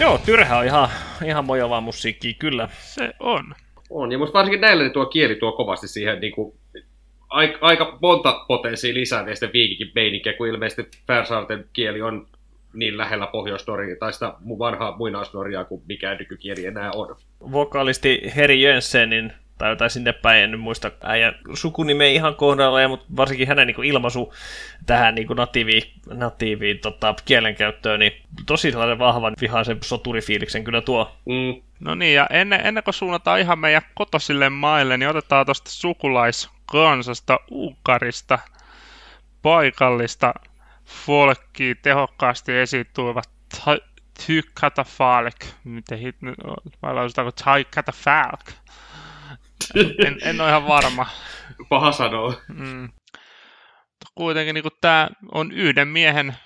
Joo, 0.00 0.18
Tyrhä 0.18 0.58
on 0.58 0.64
ihan, 0.64 0.88
ihan 1.24 1.44
mojovaa 1.44 1.80
musiikkia, 1.80 2.32
kyllä. 2.38 2.68
Se 2.80 3.12
on. 3.20 3.54
On, 3.90 4.12
ja 4.12 4.18
musta 4.18 4.38
varsinkin 4.38 4.60
näillä 4.60 4.82
niin 4.82 4.92
tuo 4.92 5.06
kieli 5.06 5.34
tuo 5.34 5.52
kovasti 5.52 5.88
siihen 5.88 6.20
niin 6.20 6.32
kuin, 6.32 6.58
aika, 7.28 7.58
aika 7.60 7.98
monta 8.02 8.44
potenssia 8.48 8.94
lisää 8.94 9.24
teistä 9.24 9.48
viikikin 9.52 9.92
meininkiä, 9.94 10.32
kun 10.32 10.48
ilmeisesti 10.48 10.98
Färsaarten 11.06 11.64
kieli 11.72 12.02
on 12.02 12.26
niin 12.72 12.98
lähellä 12.98 13.26
pohjoisnoria 13.26 13.96
tai 13.96 14.12
sitä 14.12 14.34
mu- 14.44 14.58
vanhaa 14.58 14.96
muinaisnorjaa 14.96 15.64
kuin 15.64 15.82
mikä 15.88 16.14
nykykieli 16.14 16.66
enää 16.66 16.90
on. 16.94 17.16
Vokaalisti 17.52 18.32
Heri 18.36 18.62
Jönsenin 18.62 19.32
tai 19.58 19.70
jotain 19.70 19.90
sinne 19.90 20.12
päin, 20.12 20.44
en 20.44 20.50
nyt 20.50 20.60
muista 20.60 20.90
äijän 21.02 21.34
sukunimeä 21.54 22.08
ihan 22.08 22.34
kohdalla, 22.34 22.88
mutta 22.88 23.06
varsinkin 23.16 23.48
hänen 23.48 23.66
niin 23.66 23.84
ilmaisu 23.84 24.34
tähän 24.86 25.14
niin 25.14 25.28
natiiviin, 25.36 25.82
natiiviin 26.10 26.78
tota, 26.78 27.14
kielenkäyttöön, 27.24 28.00
niin 28.00 28.12
tosi 28.46 28.70
sellainen 28.70 28.98
vahvan 28.98 29.34
vihaisen 29.40 29.78
soturifiiliksen 29.82 30.64
kyllä 30.64 30.80
tuo. 30.80 31.16
Mm. 31.24 31.62
No 31.80 31.94
niin, 31.94 32.14
ja 32.14 32.26
ennen, 32.30 32.66
ennen 32.66 32.84
kuin 32.84 32.94
suunnataan 32.94 33.40
ihan 33.40 33.58
meidän 33.58 33.82
kotosille 33.94 34.50
maille, 34.50 34.96
niin 34.96 35.08
otetaan 35.08 35.46
tuosta 35.46 35.70
sukulaiskansasta 35.70 37.38
Unkarista 37.50 38.38
paikallista 39.42 40.34
folkkia 40.84 41.74
tehokkaasti 41.82 42.52
esituivat 42.52 43.30
Tykatafalk. 44.26 45.36
Miten 45.64 45.98
hit? 45.98 46.16
Vai 46.82 46.94
lausutaanko 46.94 47.32
Tykatafalk? 47.32 48.52
En, 50.06 50.18
en 50.22 50.40
ole 50.40 50.48
ihan 50.48 50.66
varma. 50.66 51.06
Paha 51.68 51.92
sanoa. 51.92 52.34
Mm. 52.48 52.88
Kuitenkin 54.14 54.54
niin 54.54 54.64
tämä 54.80 55.08
on 55.32 55.52
yhden 55.52 55.88
miehen, 55.88 56.36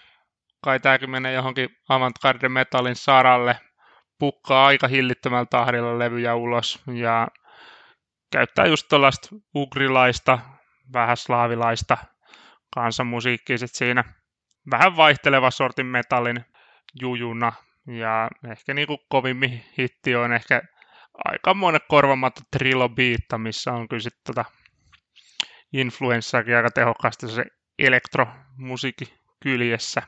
kai 0.65 0.81
tämäkin 0.81 1.11
menee 1.11 1.33
johonkin 1.33 1.69
avantgarde 1.89 2.49
metallin 2.49 2.97
saralle, 2.97 3.61
pukkaa 4.19 4.67
aika 4.67 4.89
hillittömällä 4.89 5.47
tahdilla 5.51 5.99
levyjä 5.99 6.35
ulos 6.35 6.83
ja 6.95 7.29
käyttää 8.33 8.67
just 8.67 8.89
tuollaista 8.89 9.29
ugrilaista, 9.55 10.39
vähän 10.93 11.17
slaavilaista 11.17 11.97
kansanmusiikkia 12.75 13.59
sit 13.59 13.75
siinä. 13.75 14.05
Vähän 14.71 14.97
vaihteleva 14.97 15.51
sortin 15.51 15.87
metallin 15.87 16.45
jujuna 17.01 17.53
ja 17.87 18.29
ehkä 18.51 18.75
niinku 18.75 18.99
kovimmin 19.09 19.65
hitti 19.79 20.17
on 20.17 20.33
ehkä 20.33 20.63
aikamoinen 21.25 21.81
korvamaton 21.89 22.45
trilobiitta, 22.51 23.39
missä 23.39 23.73
on 23.73 23.89
kyllä 23.89 24.03
sitten 24.03 24.21
tota 24.27 24.45
influenssaakin 25.73 26.57
aika 26.57 26.71
tehokkaasti 26.71 27.29
se 27.29 27.45
elektromusiikki 27.79 29.05
kyljessä 29.43 30.03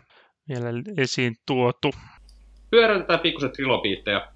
vielä 0.48 0.68
esiin 0.96 1.36
tuotu. 1.46 1.90
Pyörätetään 2.70 3.20
pikkusen 3.20 3.52
trilobiitteja, 3.52 4.32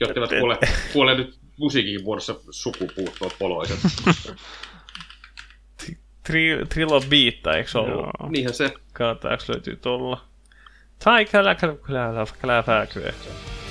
jotta 0.00 0.20
eivät 0.20 0.40
kuule, 0.40 0.58
kuule 0.92 1.14
nyt 1.16 1.38
musiikin 1.58 2.04
muodossa 2.04 2.34
sukupuuttoa 2.50 3.30
poloiset. 3.38 3.78
Tri- 6.28 6.66
Trilobiitta, 6.68 7.56
eikö 7.56 7.70
se 7.70 7.78
ollut? 7.78 8.06
Joo. 8.20 8.30
Niinhän 8.30 8.54
se. 8.54 8.74
Katsotaanko 8.92 9.44
löytyy 9.48 9.76
tuolla. 9.76 10.24
Tai 11.04 11.24
kyllä, 11.24 11.54
kyllä, 11.54 11.74
kyllä, 11.86 12.26
kyllä, 12.40 12.62
kyllä, 12.62 12.86
kyllä. 12.86 13.65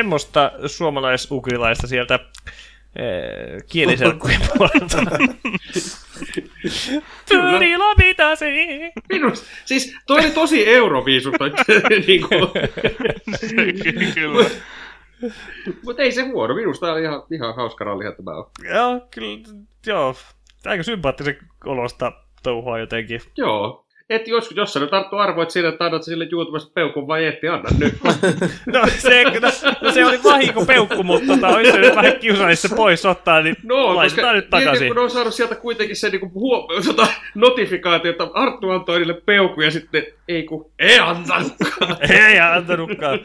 Semmoista 0.00 0.52
suomalais-ugrilaista 0.66 1.86
sieltä 1.86 2.14
eh, 2.96 3.62
kieliselkkujen 3.72 4.40
puolelta. 4.48 4.96
Trilobitasi! 7.26 8.46
Minus, 9.08 9.44
siis 9.64 9.96
toi 10.06 10.20
oli 10.20 10.30
tosi 10.30 10.68
euroviisu, 10.68 11.30
niin 12.06 12.28
kuin, 12.28 12.48
Kyllä. 14.14 14.50
mutta 15.84 16.02
ei 16.02 16.12
se 16.12 16.22
huono. 16.22 16.54
Minusta 16.54 16.92
on 16.92 17.02
ihan, 17.02 17.22
ihan 17.30 17.56
hauska 17.56 17.84
rallihan 17.84 18.16
tämä 18.16 18.36
on. 18.36 18.50
Joo, 18.74 19.00
kyllä, 19.10 19.38
joo. 19.86 20.14
Aika 20.66 20.82
sympaattisen 20.82 21.38
olosta 21.64 22.12
touhua 22.42 22.78
jotenkin. 22.78 23.20
Joo. 23.36 23.86
Et 24.10 24.28
jos, 24.28 24.50
jos 24.56 24.72
sä 24.72 24.80
nyt 24.80 24.94
Arttu 24.94 25.16
arvoit 25.16 25.50
siinä, 25.50 25.68
että 25.68 25.84
annat 25.84 26.02
sille 26.02 26.28
YouTubesta 26.32 26.70
peukun 26.74 27.06
vai 27.08 27.24
etti, 27.26 27.48
anna 27.48 27.68
nyt. 27.78 27.94
No 28.72 28.86
se, 28.98 29.24
no, 29.24 29.50
no 29.80 29.92
se 29.92 30.04
oli 30.06 30.22
vahinko 30.24 30.64
peukku, 30.66 31.02
mutta 31.02 31.26
tota, 31.34 31.48
olisi 31.48 31.72
se 31.72 31.78
nyt 31.78 31.96
vähän 31.96 32.16
kiusallista 32.18 32.68
se 32.68 32.74
pois 32.74 33.06
ottaa, 33.06 33.42
niin 33.42 33.56
No, 33.62 33.96
laitetaan 33.96 34.34
nyt 34.34 34.44
mietin, 34.44 34.64
takaisin. 34.64 34.86
kun 34.88 34.96
ne 34.96 35.02
on 35.02 35.10
saanut 35.10 35.34
sieltä 35.34 35.54
kuitenkin 35.54 35.96
se 35.96 36.08
niinku 36.08 36.30
huo, 36.34 36.68
sota, 36.80 37.06
notifikaatio, 37.34 38.10
että 38.10 38.24
Arttu 38.34 38.70
antoi 38.70 38.98
niille 38.98 39.20
peukun 39.26 39.64
ja 39.64 39.70
sitten 39.70 40.06
ei 40.28 40.42
kun 40.42 40.70
ei 40.78 40.98
antanutkaan. 40.98 41.96
Ei 42.10 42.40
antanutkaan. 42.40 43.20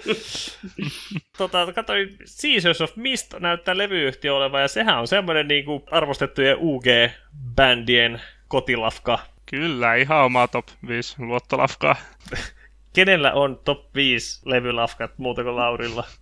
tota, 1.38 1.74
katsoin, 1.76 2.18
Seasons 2.26 2.82
of 2.82 2.96
Mist 2.96 3.34
näyttää 3.40 3.78
levyyhtiö 3.78 4.36
olevan, 4.36 4.62
ja 4.62 4.68
sehän 4.68 5.00
on 5.00 5.08
semmoinen 5.08 5.48
niin 5.48 5.66
kuin 5.66 5.84
arvostettujen 5.92 6.58
UG-bändien 6.58 8.22
kotilafka. 8.48 9.20
Kyllä, 9.46 9.96
ihan 9.96 10.26
oma 10.26 10.48
top 10.48 10.68
5 10.88 11.16
luottolafkaa. 11.20 11.96
Kenellä 12.94 13.34
on 13.34 13.60
top 13.64 13.96
5 13.96 14.42
levylafkat 14.46 15.12
muuta 15.18 15.44
kuin 15.44 15.56
Laurilla? 15.56 16.04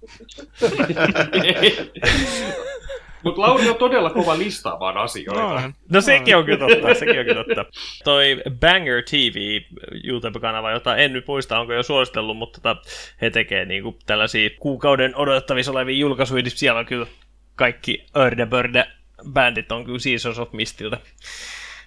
Mutta 3.24 3.42
Lauri 3.42 3.70
on 3.70 3.76
todella 3.76 4.10
kova 4.10 4.38
listaamaan 4.38 4.98
asioita. 4.98 5.42
No, 5.42 5.62
No 5.90 6.02
sekin 6.02 6.38
on 6.38 6.46
kyllä 6.46 6.58
totta, 6.68 6.94
sekin 6.94 7.20
on 7.20 7.26
kyllä 7.26 7.44
totta. 7.44 7.66
Toi 8.04 8.42
Banger 8.60 9.04
TV 9.04 9.62
YouTube-kanava, 10.04 10.72
jota 10.72 10.98
en 10.98 11.14
nyt 11.14 11.28
muista, 11.28 11.60
onko 11.60 11.74
jo 11.74 11.84
suositellut, 11.84 12.38
mutta 12.38 12.62
tota, 12.62 12.82
he 13.22 13.30
tekee 13.30 13.66
niinku 13.66 13.98
tällaisia 14.06 14.50
kuukauden 14.60 15.16
odotettavissa 15.16 15.72
olevia 15.72 15.98
julkaisuja, 15.98 16.44
niin 16.44 16.52
siellä 16.52 16.80
on 16.80 16.86
kyllä 16.86 17.08
kaikki 17.56 18.06
Ördebörde 18.18 18.86
bändit 19.30 19.72
on 19.72 19.86
kyllä 19.86 20.00
Seasons 20.00 20.40
of 20.40 20.52
Mistiltä. 20.54 20.98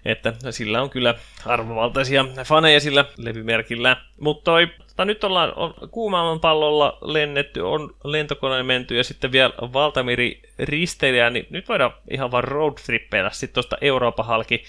Että 0.07 0.33
sillä 0.51 0.83
on 0.83 0.91
kyllä 0.91 1.15
arvovaltaisia 1.47 2.25
faneja 2.45 2.81
sillä 2.81 3.05
levymerkillä. 3.17 3.97
Mutta 4.21 4.45
toi, 4.45 4.67
tota, 4.67 5.05
nyt 5.05 5.25
ollaan 5.25 5.53
on, 5.57 5.75
kuumaaman 5.91 6.41
pallolla 6.41 6.99
lennetty, 7.03 7.61
on 7.61 7.95
lentokoneen 8.05 8.67
menty 8.67 8.97
ja 8.97 9.05
sitten 9.05 9.33
vielä 9.33 9.53
valtamiri 9.73 10.43
risteilijä, 10.59 11.31
niin 11.31 11.47
nyt 11.51 11.69
voidaan 11.69 11.95
ihan 12.11 12.31
vaan 12.31 12.45
roadtrippeillä 12.45 13.31
sitten 13.31 13.55
tuosta 13.55 13.77
Euroopan 13.81 14.27
halki 14.27 14.65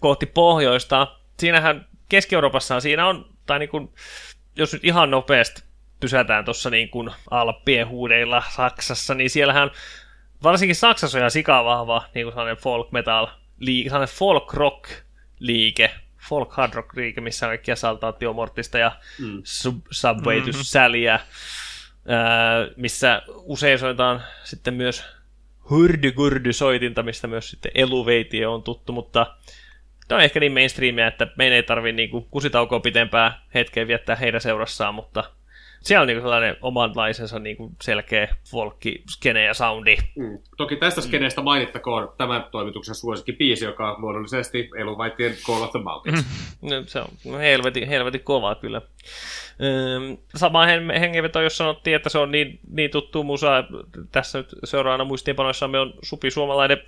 kohti 0.00 0.26
pohjoista. 0.26 1.06
Siinähän 1.38 1.86
Keski-Euroopassa 2.08 2.80
siinä 2.80 3.06
on, 3.06 3.26
tai 3.46 3.58
niin 3.58 3.68
kuin, 3.68 3.92
jos 4.56 4.72
nyt 4.72 4.84
ihan 4.84 5.10
nopeasti 5.10 5.62
pysätään 6.00 6.44
tuossa 6.44 6.70
niin 6.70 6.88
kuin 6.88 7.10
Alppien 7.30 7.88
huudeilla 7.88 8.42
Saksassa, 8.50 9.14
niin 9.14 9.30
siellähän 9.30 9.70
varsinkin 10.42 10.76
Saksassa 10.76 11.18
on 11.18 11.20
ihan 11.20 11.30
sikavahva 11.30 12.04
niin 12.14 12.24
kuin 12.24 12.32
sellainen 12.32 12.56
folk 12.56 12.92
metal, 12.92 13.26
liike, 13.58 13.88
sellainen 13.88 14.14
folk 14.14 14.54
rock 14.54 14.90
liike, 15.38 15.90
folk 16.28 16.52
hard 16.52 16.74
rock 16.74 16.96
liike, 16.96 17.20
missä 17.20 17.46
on 17.46 17.50
kaikkia 17.50 17.76
Saltatio 17.76 18.32
Mortista 18.32 18.78
ja 18.78 18.92
mm. 19.18 19.38
Sub- 19.38 19.88
Subway 19.90 20.40
to 20.40 20.50
Sallyä, 20.52 21.20
ää, 22.08 22.68
missä 22.76 23.22
usein 23.28 23.78
soitaan 23.78 24.22
sitten 24.44 24.74
myös 24.74 25.04
hurdy 25.70 26.52
soitinta, 26.52 27.02
mistä 27.02 27.26
myös 27.26 27.50
sitten 27.50 27.72
Eluveitio 27.74 28.54
on 28.54 28.62
tuttu, 28.62 28.92
mutta 28.92 29.36
ne 30.10 30.16
on 30.16 30.22
ehkä 30.22 30.40
niin 30.40 30.52
mainstreamia, 30.52 31.06
että 31.06 31.26
meidän 31.38 31.56
ei 31.56 31.62
tarvi 31.62 31.92
niinku 31.92 32.20
kusitaukoa 32.20 32.80
pitempää 32.80 33.42
hetkeä 33.54 33.86
viettää 33.86 34.16
heidän 34.16 34.40
seurassaan, 34.40 34.94
mutta 34.94 35.24
siellä 35.84 36.02
on 36.02 36.06
niinku 36.06 36.22
sellainen 36.22 36.56
omanlaisensa 36.62 37.38
niinku 37.38 37.72
selkeä 37.82 38.28
folkki, 38.50 39.02
skene 39.10 39.44
ja 39.44 39.54
soundi. 39.54 39.96
Mm. 40.16 40.38
Toki 40.56 40.76
tästä 40.76 41.00
skeneestä 41.00 41.40
mainittakoon 41.40 42.12
tämän 42.18 42.44
toimituksen 42.50 42.94
suosikki 42.94 43.32
biisi, 43.32 43.64
joka 43.64 43.92
on 43.92 44.00
luonnollisesti 44.00 44.70
Eluvaittien 44.78 45.34
Call 45.46 45.62
of 45.62 45.70
the 45.70 45.80
Mountains. 45.80 46.26
No, 46.62 46.82
se 46.86 47.00
on 47.00 47.08
no, 47.24 47.38
helvetin, 47.38 47.88
helvetin 47.88 48.20
kova 48.20 48.54
kyllä. 48.54 48.82
Öm, 49.62 50.16
Sama 50.36 50.66
hen- 50.66 50.98
hengenveto, 51.00 51.42
jos 51.42 51.56
sanottiin, 51.56 51.96
että 51.96 52.08
se 52.08 52.18
on 52.18 52.30
niin, 52.30 52.60
niin 52.70 52.90
tuttu 52.90 53.24
musa. 53.24 53.64
Tässä 54.12 54.38
nyt 54.38 54.48
seuraavana 54.64 55.04
muistiinpanoissamme 55.04 55.78
on 55.78 55.94
supi 56.02 56.30
suomalainen 56.30 56.78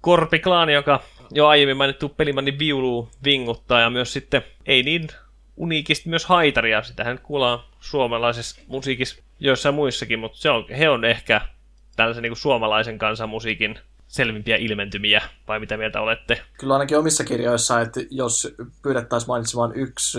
Korpiklaani, 0.00 0.72
joka 0.72 1.00
jo 1.30 1.46
aiemmin 1.46 1.76
mainittu 1.76 2.08
pelimanni 2.08 2.58
viulu 2.58 3.08
vinguttaa 3.24 3.80
ja 3.80 3.90
myös 3.90 4.12
sitten 4.12 4.42
ei 4.66 4.82
niin 4.82 5.08
uniikisti 5.58 6.08
myös 6.08 6.26
haitaria. 6.26 6.82
Sitähän 6.82 7.18
kuullaan 7.18 7.60
suomalaisessa 7.80 8.60
musiikissa 8.66 9.22
joissain 9.40 9.74
muissakin, 9.74 10.18
mutta 10.18 10.38
se 10.38 10.50
on, 10.50 10.64
he 10.68 10.88
on 10.88 11.04
ehkä 11.04 11.40
tällaisen 11.96 12.22
niin 12.22 12.30
kuin 12.30 12.38
suomalaisen 12.38 12.98
kansanmusiikin 12.98 13.78
selvimpiä 14.08 14.56
ilmentymiä, 14.56 15.22
vai 15.48 15.60
mitä 15.60 15.76
mieltä 15.76 16.00
olette? 16.00 16.42
Kyllä 16.58 16.74
ainakin 16.74 16.98
omissa 16.98 17.24
kirjoissa, 17.24 17.80
että 17.80 18.00
jos 18.10 18.54
pyydettäisiin 18.82 19.28
mainitsemaan 19.28 19.74
yksi 19.74 20.18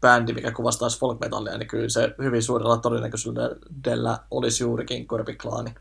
bändi, 0.00 0.32
mikä 0.32 0.50
kuvastaisi 0.52 0.98
folk 0.98 1.20
metallia, 1.20 1.58
niin 1.58 1.68
kyllä 1.68 1.88
se 1.88 2.14
hyvin 2.22 2.42
suurella 2.42 2.76
todennäköisyydellä 2.76 4.18
olisi 4.30 4.64
juurikin 4.64 5.06
Korpiklaani. 5.06 5.74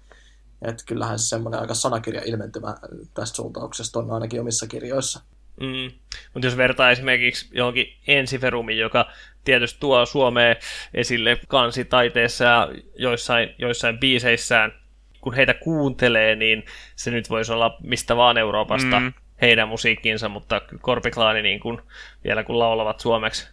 Että 0.61 0.83
kyllähän 0.85 1.19
se 1.19 1.25
semmoinen 1.25 1.61
aika 1.61 1.73
sanakirja 1.73 2.21
ilmentymä 2.25 2.75
tästä 3.13 3.35
suuntauksesta 3.35 3.99
on 3.99 4.11
ainakin 4.11 4.41
omissa 4.41 4.67
kirjoissa. 4.67 5.21
Mm. 5.61 5.91
Mutta 6.33 6.47
jos 6.47 6.57
vertaa 6.57 6.91
esimerkiksi 6.91 7.49
johonkin 7.51 7.93
Ensiferumiin, 8.07 8.79
joka 8.79 9.11
tietysti 9.43 9.79
tuo 9.79 10.05
Suomeen 10.05 10.55
esille 10.93 11.37
kansitaiteessa 11.47 12.43
ja 12.43 12.69
joissain, 12.95 13.55
joissain 13.57 13.99
biiseissään, 13.99 14.73
kun 15.21 15.33
heitä 15.33 15.53
kuuntelee, 15.53 16.35
niin 16.35 16.65
se 16.95 17.11
nyt 17.11 17.29
voisi 17.29 17.53
olla 17.53 17.77
mistä 17.83 18.17
vaan 18.17 18.37
Euroopasta 18.37 18.99
mm. 18.99 19.13
heidän 19.41 19.67
musiikkinsa, 19.67 20.29
mutta 20.29 20.61
Korpiklaani 20.81 21.41
niin 21.41 21.59
kun, 21.59 21.81
vielä 22.23 22.43
kun 22.43 22.59
laulavat 22.59 22.99
suomeksi, 22.99 23.49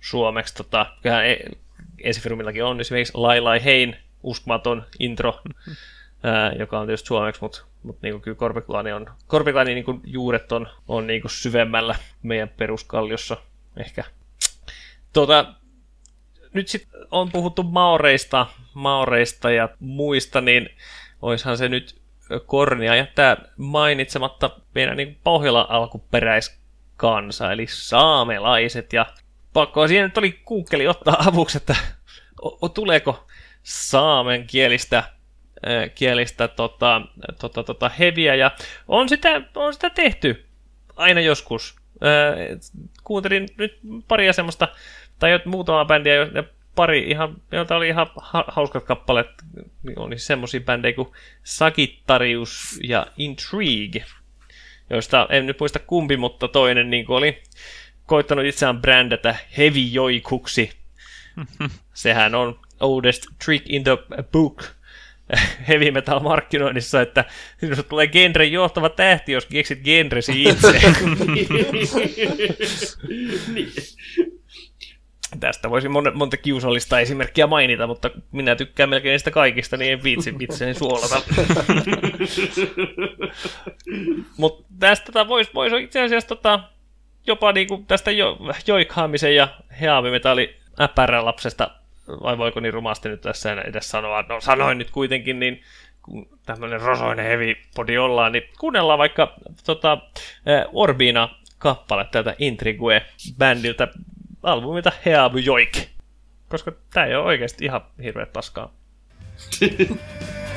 suomeksi 0.00 0.54
tota, 0.54 0.86
kyllähän 1.02 1.26
e- 1.26 1.44
Ensiferumillakin 2.02 2.64
on 2.64 2.80
esimerkiksi 2.80 3.12
Lailai 3.16 3.64
Hein 3.64 3.96
uskomaton 4.22 4.86
intro, 4.98 5.40
ää, 6.22 6.52
joka 6.52 6.78
on 6.78 6.86
tietysti 6.86 7.06
suomeksi, 7.06 7.40
mutta 7.40 7.64
mut 7.82 8.02
niinku 8.02 8.20
kyllä 8.20 8.36
Korpiklaani 8.36 8.92
on, 8.92 9.06
Korpiklaani 9.26 9.74
niinku 9.74 10.00
juuret 10.04 10.52
on, 10.52 10.68
on 10.88 11.06
niinku 11.06 11.28
syvemmällä 11.28 11.94
meidän 12.22 12.48
peruskalliossa 12.48 13.36
ehkä. 13.76 14.04
Tota, 15.12 15.54
nyt 16.52 16.68
sitten 16.68 17.00
on 17.10 17.32
puhuttu 17.32 17.62
maoreista, 17.62 18.46
maoreista 18.74 19.50
ja 19.50 19.68
muista, 19.80 20.40
niin 20.40 20.68
oishan 21.22 21.58
se 21.58 21.68
nyt 21.68 22.00
kornia 22.46 22.94
jättää 22.94 23.36
mainitsematta 23.56 24.50
meidän 24.74 24.96
niin 24.96 25.18
Pohjola 25.24 25.66
alkuperäiskansa, 25.68 27.52
eli 27.52 27.66
saamelaiset. 27.68 28.92
Ja 28.92 29.06
pakko 29.52 29.88
siinä 29.88 30.06
nyt 30.06 30.18
oli 30.18 30.40
Google 30.46 30.88
ottaa 30.88 31.16
avuksi, 31.26 31.56
että 31.56 31.76
o, 32.42 32.58
o, 32.60 32.68
tuleeko 32.68 33.26
saamen 33.62 34.46
kielistä 35.62 35.94
kielistä 35.94 36.48
tota, 36.48 37.02
tota, 37.40 37.64
tota, 37.64 37.88
heviä, 37.88 38.34
ja 38.34 38.50
on 38.88 39.08
sitä, 39.08 39.42
on 39.54 39.74
sitä 39.74 39.90
tehty 39.90 40.44
aina 40.96 41.20
joskus. 41.20 41.76
Kuuntelin 43.04 43.48
nyt 43.56 43.78
paria 44.08 44.32
semmoista, 44.32 44.68
tai 45.18 45.40
muutama 45.44 45.84
bändiä, 45.84 46.14
ja 46.14 46.44
pari 46.74 47.10
ihan, 47.10 47.36
joilta 47.52 47.76
oli 47.76 47.88
ihan 47.88 48.06
hauskat 48.46 48.84
kappaleet, 48.84 49.30
niin 49.82 49.98
oli 49.98 50.18
semmoisia 50.18 50.60
bändejä 50.60 50.94
kuin 50.94 51.08
Sagittarius 51.42 52.80
ja 52.82 53.06
Intrigue, 53.16 54.04
joista 54.90 55.26
en 55.30 55.46
nyt 55.46 55.60
muista 55.60 55.78
kumpi, 55.78 56.16
mutta 56.16 56.48
toinen 56.48 56.90
niin 56.90 57.04
oli 57.08 57.42
koittanut 58.06 58.44
itseään 58.44 58.80
brändätä 58.80 59.36
Heavy 59.58 59.80
Joikuksi. 59.80 60.70
Sehän 61.94 62.34
on 62.34 62.60
oldest 62.80 63.26
trick 63.44 63.70
in 63.70 63.84
the 63.84 63.98
book– 64.32 64.64
heavy 65.68 65.90
metal 65.90 66.20
markkinoinnissa, 66.20 67.00
että 67.00 67.24
sinusta 67.58 67.82
tulee 67.82 68.06
genren 68.06 68.52
johtava 68.52 68.88
tähti, 68.88 69.32
jos 69.32 69.46
keksit 69.46 69.80
genresi 69.84 70.42
itse. 70.42 70.72
niin. 73.54 73.72
Tästä 75.40 75.70
voisi 75.70 75.88
monta, 75.88 76.10
monta 76.10 76.36
kiusallista 76.36 77.00
esimerkkiä 77.00 77.46
mainita, 77.46 77.86
mutta 77.86 78.10
minä 78.32 78.56
tykkään 78.56 78.88
melkein 78.88 79.12
niistä 79.12 79.30
kaikista, 79.30 79.76
niin 79.76 79.92
en 79.92 80.02
viitsi 80.02 80.34
itseäni 80.40 80.74
suolata. 80.74 81.22
mutta 84.38 84.64
tästä 84.78 85.06
tota, 85.06 85.28
voisi 85.28 85.50
vois 85.54 85.72
itse 85.82 86.00
asiassa 86.00 86.28
tota, 86.28 86.60
jopa 87.26 87.52
niinku 87.52 87.84
tästä 87.88 88.10
jo, 88.10 88.38
joikhaamisen 88.66 89.34
ja 89.34 89.48
heavimetalli 89.80 90.56
äpärälapsesta 90.80 91.70
vai 92.22 92.38
voiko 92.38 92.60
niin 92.60 92.74
rumasti 92.74 93.08
nyt 93.08 93.20
tässä 93.20 93.52
edes 93.52 93.90
sanoa, 93.90 94.24
no 94.28 94.40
sanoin 94.40 94.78
nyt 94.78 94.90
kuitenkin, 94.90 95.40
niin 95.40 95.62
kun 96.02 96.38
tämmöinen 96.46 96.80
rosoinen 96.80 97.26
heavy 97.26 97.54
podi 97.74 97.98
ollaan, 97.98 98.32
niin 98.32 98.42
kuunnellaan 98.60 98.98
vaikka 98.98 99.34
tota, 99.66 99.98
Orbina 100.72 101.28
kappale 101.58 102.04
tältä 102.10 102.34
Intrigue-bändiltä 102.38 103.88
albumilta 104.42 104.92
Heabu 105.04 105.38
Joik. 105.38 105.88
Koska 106.48 106.72
tää 106.92 107.06
ei 107.06 107.14
ole 107.14 107.24
oikeasti 107.24 107.64
ihan 107.64 107.80
hirveet 108.02 108.32
paskaa. 108.32 108.72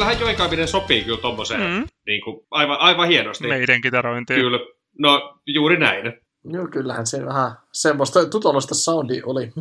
kyllähän 0.00 0.20
joikaaminen 0.20 0.68
sopii 0.68 1.04
kyllä 1.04 1.18
tommoseen 1.18 1.60
mm. 1.60 1.86
niin 2.06 2.22
kuin, 2.24 2.46
aivan, 2.50 2.78
aivan 2.78 3.08
hienosti. 3.08 3.48
Meidän 3.48 3.80
kitarointiin. 3.80 4.40
Kyllä, 4.40 4.58
no 4.98 5.38
juuri 5.46 5.78
näin. 5.78 6.12
Joo, 6.44 6.66
kyllähän 6.66 7.06
se 7.06 7.26
vähän 7.26 7.52
semmoista 7.72 8.26
tutollista 8.26 8.74
soundi 8.74 9.22
oli 9.26 9.52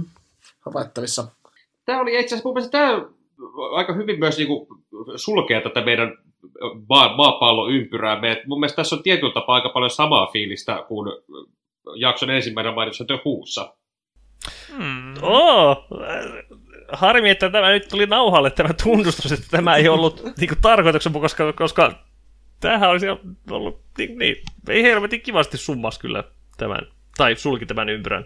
havaittavissa. 0.59 1.27
Tämä 1.85 2.01
oli 2.01 2.13
itse 2.13 2.25
asiassa 2.25 2.47
mun 2.47 2.53
mielestä 2.53 2.71
tämä 2.71 3.05
aika 3.71 3.93
hyvin 3.93 4.19
myös 4.19 4.37
niin 4.37 4.47
kuin, 4.47 4.67
sulkea 5.15 5.61
tätä 5.61 5.81
meidän 5.81 6.17
maa, 6.89 7.15
maapallon 7.17 7.73
ympyrää. 7.73 8.21
Me, 8.21 8.43
mun 8.47 8.59
mielestä 8.59 8.75
tässä 8.75 8.95
on 8.95 9.03
tietyllä 9.03 9.33
tapaa 9.33 9.55
aika 9.55 9.69
paljon 9.69 9.89
samaa 9.89 10.27
fiilistä 10.33 10.85
kuin 10.87 11.11
jakson 11.95 12.29
ensimmäinen 12.29 12.73
mainitsi 12.73 13.05
The 13.05 13.21
Huussa. 13.25 13.73
Hmm. 14.77 15.13
Oh, 15.21 15.87
harmi, 16.91 17.29
että 17.29 17.49
tämä 17.49 17.69
nyt 17.69 17.87
tuli 17.87 18.05
nauhalle 18.05 18.51
tämä 18.51 18.69
tunnustus, 18.83 19.31
että 19.31 19.47
tämä 19.51 19.75
ei 19.75 19.89
ollut 19.89 20.23
niin 20.37 20.49
tarkoituksen 20.61 21.13
koska, 21.13 21.53
koska 21.53 21.93
tämähän 22.59 22.89
olisi 22.89 23.05
ollut 23.49 23.81
niin, 23.97 24.17
niin 24.17 24.35
ei 24.69 24.83
helvetin 24.83 25.21
kivasti 25.21 25.57
summas 25.57 25.99
kyllä 25.99 26.23
tämän, 26.57 26.81
tai 27.17 27.35
sulki 27.35 27.65
tämän 27.65 27.89
ympyrän. 27.89 28.25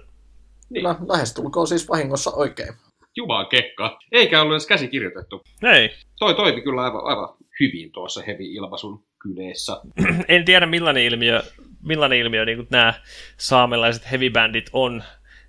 Niin. 0.70 0.84
No, 0.84 0.98
lähestulkoon 1.08 1.68
siis 1.68 1.90
vahingossa 1.90 2.32
oikein. 2.32 2.74
Jumaan 3.16 3.48
kekka. 3.48 4.00
Eikä 4.12 4.42
ollut 4.42 4.54
edes 4.54 4.68
käsikirjoitettu. 4.68 5.42
Ei. 5.64 5.90
Toi 6.20 6.36
toimi 6.36 6.62
kyllä 6.62 6.82
aivan, 6.82 7.06
aivan 7.06 7.30
hyvin 7.60 7.92
tuossa 7.92 8.22
heavy-ilmaisun 8.28 9.04
kyneessä. 9.22 9.82
en 10.28 10.46
tiedä 10.46 10.66
millainen 10.66 11.04
ilmiö, 11.04 11.44
millainen 11.84 12.20
ilmiö 12.20 12.46
niin 12.46 12.68
nämä 12.70 12.94
saamelaiset 13.38 14.12
heavy-bändit 14.12 14.70
on 14.74 15.04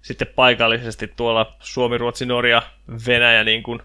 sitten 0.05 0.28
paikallisesti 0.36 1.12
tuolla 1.16 1.56
Suomi, 1.60 1.98
Ruotsi, 1.98 2.26
Norja, 2.26 2.62
Venäjä 3.06 3.44
niin 3.44 3.62
kuin 3.62 3.82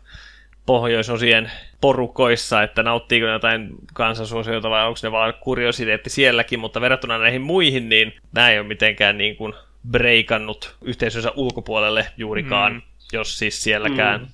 pohjoisosien 0.65 1.51
porukoissa, 1.81 2.63
että 2.63 2.83
nauttiiko 2.83 3.25
ne 3.25 3.31
jotain 3.31 3.69
kansansuosiota 3.93 4.69
vai 4.69 4.87
onko 4.87 4.99
ne 5.03 5.11
vaan 5.11 5.33
kuriositeetti 5.41 6.09
sielläkin, 6.09 6.59
mutta 6.59 6.81
verrattuna 6.81 7.17
näihin 7.17 7.41
muihin, 7.41 7.89
niin 7.89 8.13
nämä 8.31 8.49
ei 8.49 8.59
ole 8.59 8.67
mitenkään 8.67 9.17
niin 9.17 9.35
kuin 9.35 9.53
breikannut 9.91 10.75
yhteisönsä 10.81 11.31
ulkopuolelle 11.35 12.07
juurikaan, 12.17 12.73
mm. 12.73 12.81
jos 13.13 13.39
siis 13.39 13.63
sielläkään. 13.63 14.21
Mm. 14.21 14.27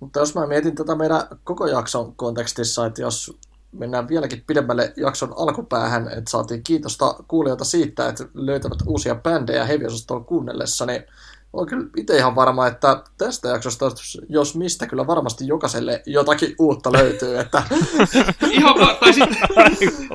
Mutta 0.00 0.20
jos 0.20 0.34
mä 0.34 0.46
mietin 0.46 0.74
tätä 0.74 0.94
meidän 0.94 1.20
koko 1.44 1.66
jakson 1.66 2.14
kontekstissa, 2.16 2.86
että 2.86 3.02
jos 3.02 3.38
mennään 3.72 4.08
vieläkin 4.08 4.44
pidemmälle 4.46 4.92
jakson 4.96 5.34
alkupäähän, 5.36 6.08
että 6.08 6.30
saatiin 6.30 6.62
kiitosta 6.62 7.14
kuulijoilta 7.28 7.64
siitä, 7.64 8.08
että 8.08 8.24
löytävät 8.34 8.78
uusia 8.86 9.14
bändejä 9.14 9.64
heavy 9.64 9.86
kuunnellessa, 10.26 10.86
niin 10.86 11.04
olen 11.52 11.68
kyllä 11.68 11.86
itse 11.96 12.16
ihan 12.16 12.34
varma, 12.34 12.66
että 12.66 13.02
tästä 13.18 13.48
jaksosta, 13.48 13.90
jos 14.28 14.56
mistä, 14.56 14.86
kyllä 14.86 15.06
varmasti 15.06 15.46
jokaiselle 15.46 16.02
jotakin 16.06 16.54
uutta 16.58 16.92
löytyy. 16.92 17.38
Että... 17.38 17.62
ihan 18.50 18.74
va- 18.80 18.94
tai 18.94 19.12
sitten... 19.12 19.38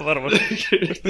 varmasti. 0.05 0.39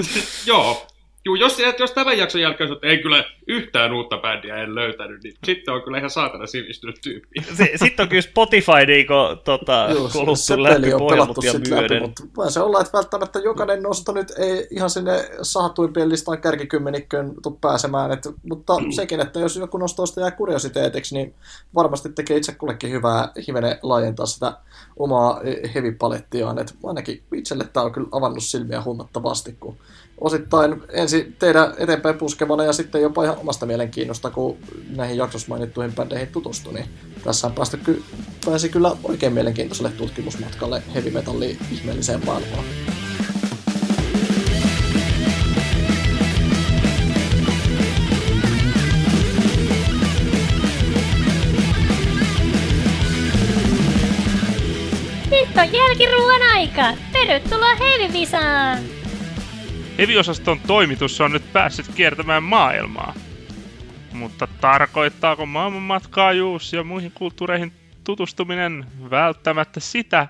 Joo, 0.45 0.87
Juu, 1.27 1.35
jos, 1.35 1.57
jos 1.79 1.91
tämän 1.91 2.17
jakson 2.17 2.41
jälkeen 2.41 2.73
että 2.73 2.87
ei 2.87 2.97
kyllä 2.97 3.23
yhtään 3.47 3.93
uutta 3.93 4.17
bändiä 4.17 4.55
en 4.55 4.75
löytänyt, 4.75 5.23
niin 5.23 5.33
sitten 5.45 5.73
on 5.73 5.83
kyllä 5.83 5.97
ihan 5.97 6.09
saatana 6.09 6.47
sivistynyt 6.47 6.99
tyyppi. 7.03 7.41
Sitten 7.83 8.03
on 8.03 8.09
kyllä 8.09 8.21
Spotify 8.21 8.85
niin 8.87 9.07
kun, 9.07 9.39
tota, 9.43 9.87
Joo, 9.89 10.09
koluttu 10.13 10.63
läpi 10.63 10.93
on 10.93 11.07
pelattu 11.09 11.41
ja 11.41 11.53
myöden. 11.69 11.81
Läpi, 11.83 11.99
mutta 11.99 12.23
voi 12.35 12.51
se 12.51 12.59
olla, 12.59 12.81
että 12.81 12.93
välttämättä 12.93 13.39
jokainen 13.39 13.83
nosto 13.83 14.11
nyt 14.11 14.33
ei 14.37 14.67
ihan 14.71 14.89
sinne 14.89 15.29
saatuimpien 15.41 16.09
listan 16.09 16.41
kärkikymmenikköön 16.41 17.33
tule 17.43 17.55
pääsemään. 17.61 18.11
Et, 18.11 18.27
mutta 18.49 18.73
sekin, 18.95 19.19
että 19.19 19.39
jos 19.39 19.55
joku 19.55 19.77
nostoista 19.77 20.21
jää 20.21 20.31
kuriositeetiksi, 20.31 21.15
niin 21.15 21.33
varmasti 21.75 22.09
tekee 22.09 22.37
itse 22.37 22.55
kullekin 22.55 22.91
hyvää 22.91 23.31
hivenen 23.47 23.79
laajentaa 23.83 24.25
sitä 24.25 24.57
omaa 24.97 25.41
heavy-palettiaan. 25.73 26.59
Et 26.59 26.75
ainakin 26.83 27.23
itselle 27.33 27.63
tämä 27.73 27.83
on 27.83 27.91
kyllä 27.91 28.07
avannut 28.11 28.43
silmiä 28.43 28.81
huomattavasti, 28.81 29.55
kun 29.59 29.77
osittain 30.21 30.81
ensin 30.89 31.35
tehdä 31.39 31.73
eteenpäin 31.77 32.17
puskevana 32.17 32.63
ja 32.63 32.73
sitten 32.73 33.01
jopa 33.01 33.23
ihan 33.23 33.37
omasta 33.37 33.65
mielenkiinnosta, 33.65 34.29
kun 34.29 34.57
näihin 34.95 35.17
jaksossa 35.17 35.47
mainittuihin 35.49 35.95
bändeihin 35.95 36.27
tutustui, 36.27 36.73
niin 36.73 36.85
tässä 37.23 37.47
on 37.47 37.53
päästy 37.53 37.77
ky- 37.77 38.03
pääsi 38.45 38.69
kyllä 38.69 38.95
oikein 39.03 39.33
mielenkiintoiselle 39.33 39.89
tutkimusmatkalle 39.89 40.83
heavy 40.93 41.11
metalliin 41.11 41.57
ihmeelliseen 41.71 42.25
maailmaan. 42.25 42.65
Nyt 55.31 55.57
on 55.57 55.73
jälkiruuan 55.73 56.41
aika! 56.55 56.93
Tervetuloa 57.11 57.75
Heavy-visaan! 57.75 59.04
Heviosaston 59.97 60.59
toimitus 60.59 61.21
on 61.21 61.31
nyt 61.31 61.53
päässyt 61.53 61.85
kiertämään 61.95 62.43
maailmaa. 62.43 63.13
Mutta 64.11 64.47
tarkoittaako 64.61 65.45
maailmanmatkaajuus 65.45 66.73
ja 66.73 66.83
muihin 66.83 67.11
kulttuureihin 67.11 67.71
tutustuminen 68.03 68.85
välttämättä 69.09 69.79
sitä, 69.79 70.27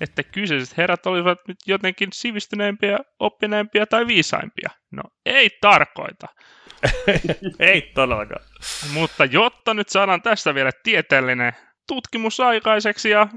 että 0.00 0.22
kyseiset 0.22 0.76
herrat 0.76 1.06
olisivat 1.06 1.38
nyt 1.48 1.56
jotenkin 1.66 2.08
sivistyneempiä, 2.12 2.98
oppineempia 3.18 3.86
tai 3.86 4.06
viisaimpia? 4.06 4.70
No 4.90 5.02
ei 5.26 5.50
tarkoita. 5.60 6.26
Ei 7.58 7.82
todellakaan. 7.82 8.44
Mutta 8.92 9.24
jotta 9.24 9.74
nyt 9.74 9.88
saadaan 9.88 10.22
tästä 10.22 10.54
vielä 10.54 10.70
tieteellinen 10.82 11.52
tutkimus 11.88 12.40
aikaiseksi 12.40 13.10
ja 13.10 13.28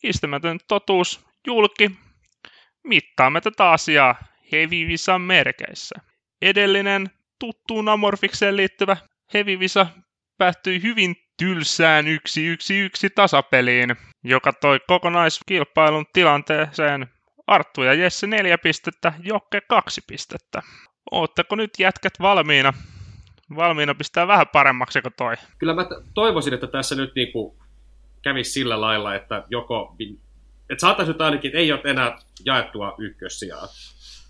kistämätön 0.00 0.58
totuus 0.68 1.26
julki, 1.46 1.90
mittaamme 2.84 3.40
tätä 3.40 3.70
asiaa 3.70 4.31
Heavy-visan 4.52 5.20
merkeissä. 5.20 5.94
Edellinen 6.42 7.10
tuttuun 7.38 7.88
amorfikseen 7.88 8.56
liittyvä 8.56 8.96
Heavy-visa 9.34 9.86
päättyi 10.38 10.82
hyvin 10.82 11.16
tylsään 11.38 12.04
1-1-1 12.04 12.08
tasapeliin, 13.14 13.96
joka 14.24 14.52
toi 14.52 14.80
kokonaiskilpailun 14.86 16.06
tilanteeseen 16.12 17.06
Arttu 17.46 17.82
ja 17.82 17.94
Jesse 17.94 18.26
4 18.26 18.58
pistettä, 18.58 19.12
Jokke 19.22 19.60
2 19.60 20.00
pistettä. 20.06 20.62
Ootteko 21.10 21.56
nyt 21.56 21.70
jätkät 21.78 22.12
valmiina? 22.20 22.72
Valmiina 23.56 23.94
pistää 23.94 24.26
vähän 24.26 24.46
paremmaksi 24.52 25.02
kuin 25.02 25.14
toi. 25.16 25.34
Kyllä 25.58 25.74
mä 25.74 25.86
toivoisin, 26.14 26.54
että 26.54 26.66
tässä 26.66 26.94
nyt 26.94 27.14
niinku 27.14 27.58
kävisi 28.22 28.50
sillä 28.50 28.80
lailla, 28.80 29.14
että 29.14 29.44
joko... 29.50 29.96
Että 30.70 30.80
saataisiin 30.80 31.12
nyt 31.12 31.20
ainakin, 31.20 31.48
että 31.48 31.58
ei 31.58 31.72
ole 31.72 31.80
enää 31.84 32.18
jaettua 32.44 32.94
ykkössijaa. 32.98 33.68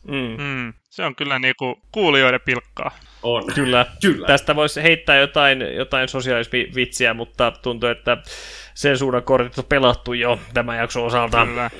Mm. 0.08 0.42
Mm, 0.42 0.72
se 0.90 1.04
on 1.04 1.16
kyllä 1.16 1.38
niinku 1.38 1.82
kuulijoiden 1.92 2.40
pilkkaa. 2.44 2.90
On. 3.22 3.44
Kyllä. 3.54 3.86
Kyllä. 4.00 4.26
Tästä 4.26 4.56
voisi 4.56 4.82
heittää 4.82 5.16
jotain, 5.16 5.60
jotain 5.76 6.08
sosiaalisvitsiä, 6.08 7.14
mutta 7.14 7.50
tuntuu, 7.50 7.88
että 7.88 8.16
sen 8.74 8.98
suunnan 8.98 9.22
kortit 9.22 9.58
on 9.58 9.64
pelattu 9.64 10.12
jo 10.12 10.40
tämän 10.54 10.78
jakson 10.78 11.04
osalta. 11.04 11.46
Kyllä. 11.46 11.70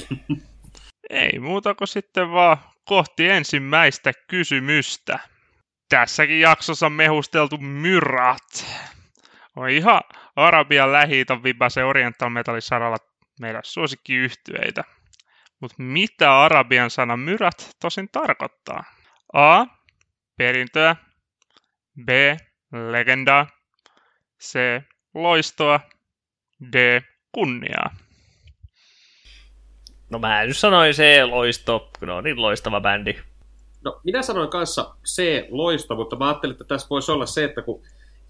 Ei 1.10 1.38
muuta 1.38 1.74
kuin 1.74 1.88
sitten 1.88 2.32
vaan 2.32 2.56
kohti 2.84 3.28
ensimmäistä 3.28 4.12
kysymystä. 4.28 5.18
Tässäkin 5.88 6.40
jaksossa 6.40 6.86
on 6.86 6.92
mehusteltu 6.92 7.58
myrat. 7.58 8.66
On 9.56 9.70
ihan 9.70 10.00
Arabian 10.36 10.92
lähi 10.92 11.24
vibase 11.44 11.84
Oriental 11.84 12.28
Metallin 12.28 12.62
saralla 12.62 12.96
meidän 13.40 13.62
suosikkiyhtyeitä. 13.64 14.84
Mutta 15.62 15.76
mitä 15.78 16.40
arabian 16.40 16.90
sana 16.90 17.16
myrät 17.16 17.70
tosin 17.80 18.08
tarkoittaa? 18.12 18.84
A. 19.32 19.64
Perintöä. 20.36 20.96
B. 22.04 22.08
Legendaa. 22.90 23.46
C. 24.42 24.58
Loistoa. 25.14 25.80
D. 26.72 27.00
Kunniaa. 27.32 27.96
No 30.10 30.18
mä 30.18 30.44
nyt 30.44 30.56
sanoin 30.56 30.94
se 30.94 31.24
loisto, 31.24 31.90
kun 31.98 32.10
on 32.10 32.24
niin 32.24 32.42
loistava 32.42 32.80
bändi. 32.80 33.14
No, 33.84 34.00
minä 34.04 34.22
sanoin 34.22 34.50
kanssa 34.50 34.96
C 35.04 35.46
loisto, 35.50 35.94
mutta 35.96 36.16
mä 36.16 36.28
ajattelin, 36.28 36.54
että 36.54 36.64
tässä 36.64 36.86
voisi 36.90 37.12
olla 37.12 37.26
se, 37.26 37.44
että 37.44 37.62
kun 37.62 37.82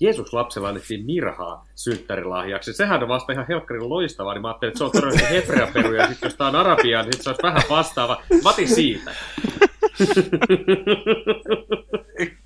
Jeesus 0.02 0.32
lapsella 0.32 0.68
annettiin 0.68 1.06
mirhaa 1.06 1.66
synttärilahjaksi. 1.74 2.72
Sehän 2.72 3.02
on 3.02 3.08
vasta 3.08 3.32
ihan 3.32 3.46
helkkarin 3.48 3.88
loistavaa, 3.88 4.34
niin 4.34 4.42
mä 4.42 4.48
ajattelin, 4.48 4.70
että 4.70 4.78
se 4.78 4.84
on 4.84 4.90
todennäköisesti 4.90 5.34
hebrea 5.34 5.66
peru, 5.72 5.92
ja 5.92 6.08
sitten 6.08 6.26
jos 6.26 6.34
tää 6.36 6.46
on 6.46 6.56
arabiaa, 6.56 7.02
niin 7.02 7.12
sit 7.12 7.22
se 7.22 7.30
olisi 7.30 7.42
vähän 7.42 7.62
vastaava. 7.70 8.22
Mä 8.42 8.50
otin 8.50 8.68
siitä. 8.68 9.14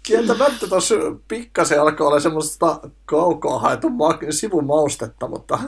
Kieltämättä 0.02 0.66
tuossa 0.68 0.94
pikkasen 1.28 1.80
alkoi 1.80 2.06
olla 2.06 2.20
semmoista 2.20 2.80
kaukaa 3.04 3.58
haetun 3.58 3.92
ma- 3.92 4.18
sivumaustetta, 4.30 5.28
mutta 5.28 5.58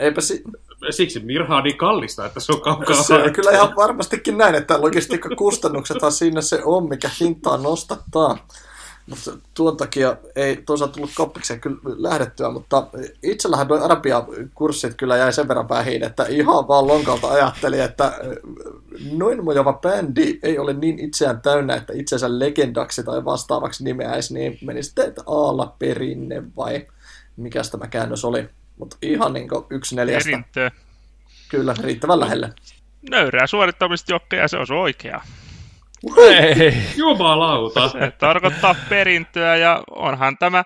eipä 0.00 0.20
si- 0.20 0.42
Siksi 0.90 1.20
mirha 1.20 1.56
on 1.56 1.64
niin 1.64 1.76
kallista, 1.76 2.26
että 2.26 2.40
se 2.40 2.52
on 2.52 2.60
kaukaa 2.60 3.02
se 3.02 3.14
on 3.14 3.32
kyllä 3.32 3.50
ihan 3.50 3.76
varmastikin 3.76 4.38
näin, 4.38 4.54
että 4.54 4.80
logistiikkakustannuksethan 4.80 6.12
siinä 6.12 6.40
se 6.40 6.60
on, 6.64 6.88
mikä 6.88 7.10
hintaa 7.20 7.56
nostattaa. 7.56 8.38
Mutta 9.06 9.30
tuon 9.54 9.76
takia 9.76 10.16
ei 10.36 10.56
toisaalta 10.56 10.94
tullut 10.94 11.10
koppikseen 11.14 11.60
kyllä 11.60 11.76
lähdettyä, 11.84 12.50
mutta 12.50 12.86
itsellähän 13.22 13.66
nuo 13.66 13.84
Arabia-kurssit 13.84 14.94
kyllä 14.94 15.16
jäi 15.16 15.32
sen 15.32 15.48
verran 15.48 15.68
vähin, 15.68 16.04
että 16.04 16.26
ihan 16.28 16.68
vaan 16.68 16.86
lonkalta 16.86 17.28
ajattelin, 17.28 17.80
että 17.80 18.18
noin 19.12 19.44
mojava 19.44 19.72
bändi 19.72 20.38
ei 20.42 20.58
ole 20.58 20.72
niin 20.72 20.98
itseään 20.98 21.40
täynnä, 21.40 21.74
että 21.74 21.92
itsensä 21.96 22.38
legendaksi 22.38 23.04
tai 23.04 23.24
vastaavaksi 23.24 23.84
nimeäisi, 23.84 24.34
niin 24.34 24.58
meni 24.62 24.82
sitten, 24.82 25.08
että 25.08 25.22
Aalla 25.26 25.76
perinne 25.78 26.42
vai 26.56 26.86
mikäs 27.36 27.70
tämä 27.70 27.86
käännös 27.86 28.24
oli. 28.24 28.48
Mutta 28.76 28.96
ihan 29.02 29.32
niin 29.32 29.48
yksi 29.70 29.96
neljästä. 29.96 30.30
Perintö. 30.30 30.70
Kyllä, 31.48 31.74
riittävän 31.82 32.20
lähelle. 32.20 32.52
Nöyrää 33.10 33.46
suorittamista 33.46 34.12
jokkeja, 34.12 34.48
se 34.48 34.56
on 34.56 34.66
oikea. 34.78 35.20
Ei. 36.18 36.72
Jumalauta. 36.96 37.88
Se 37.88 38.10
tarkoittaa 38.18 38.74
perintöä 38.88 39.56
ja 39.56 39.82
onhan 39.90 40.38
tämä 40.38 40.64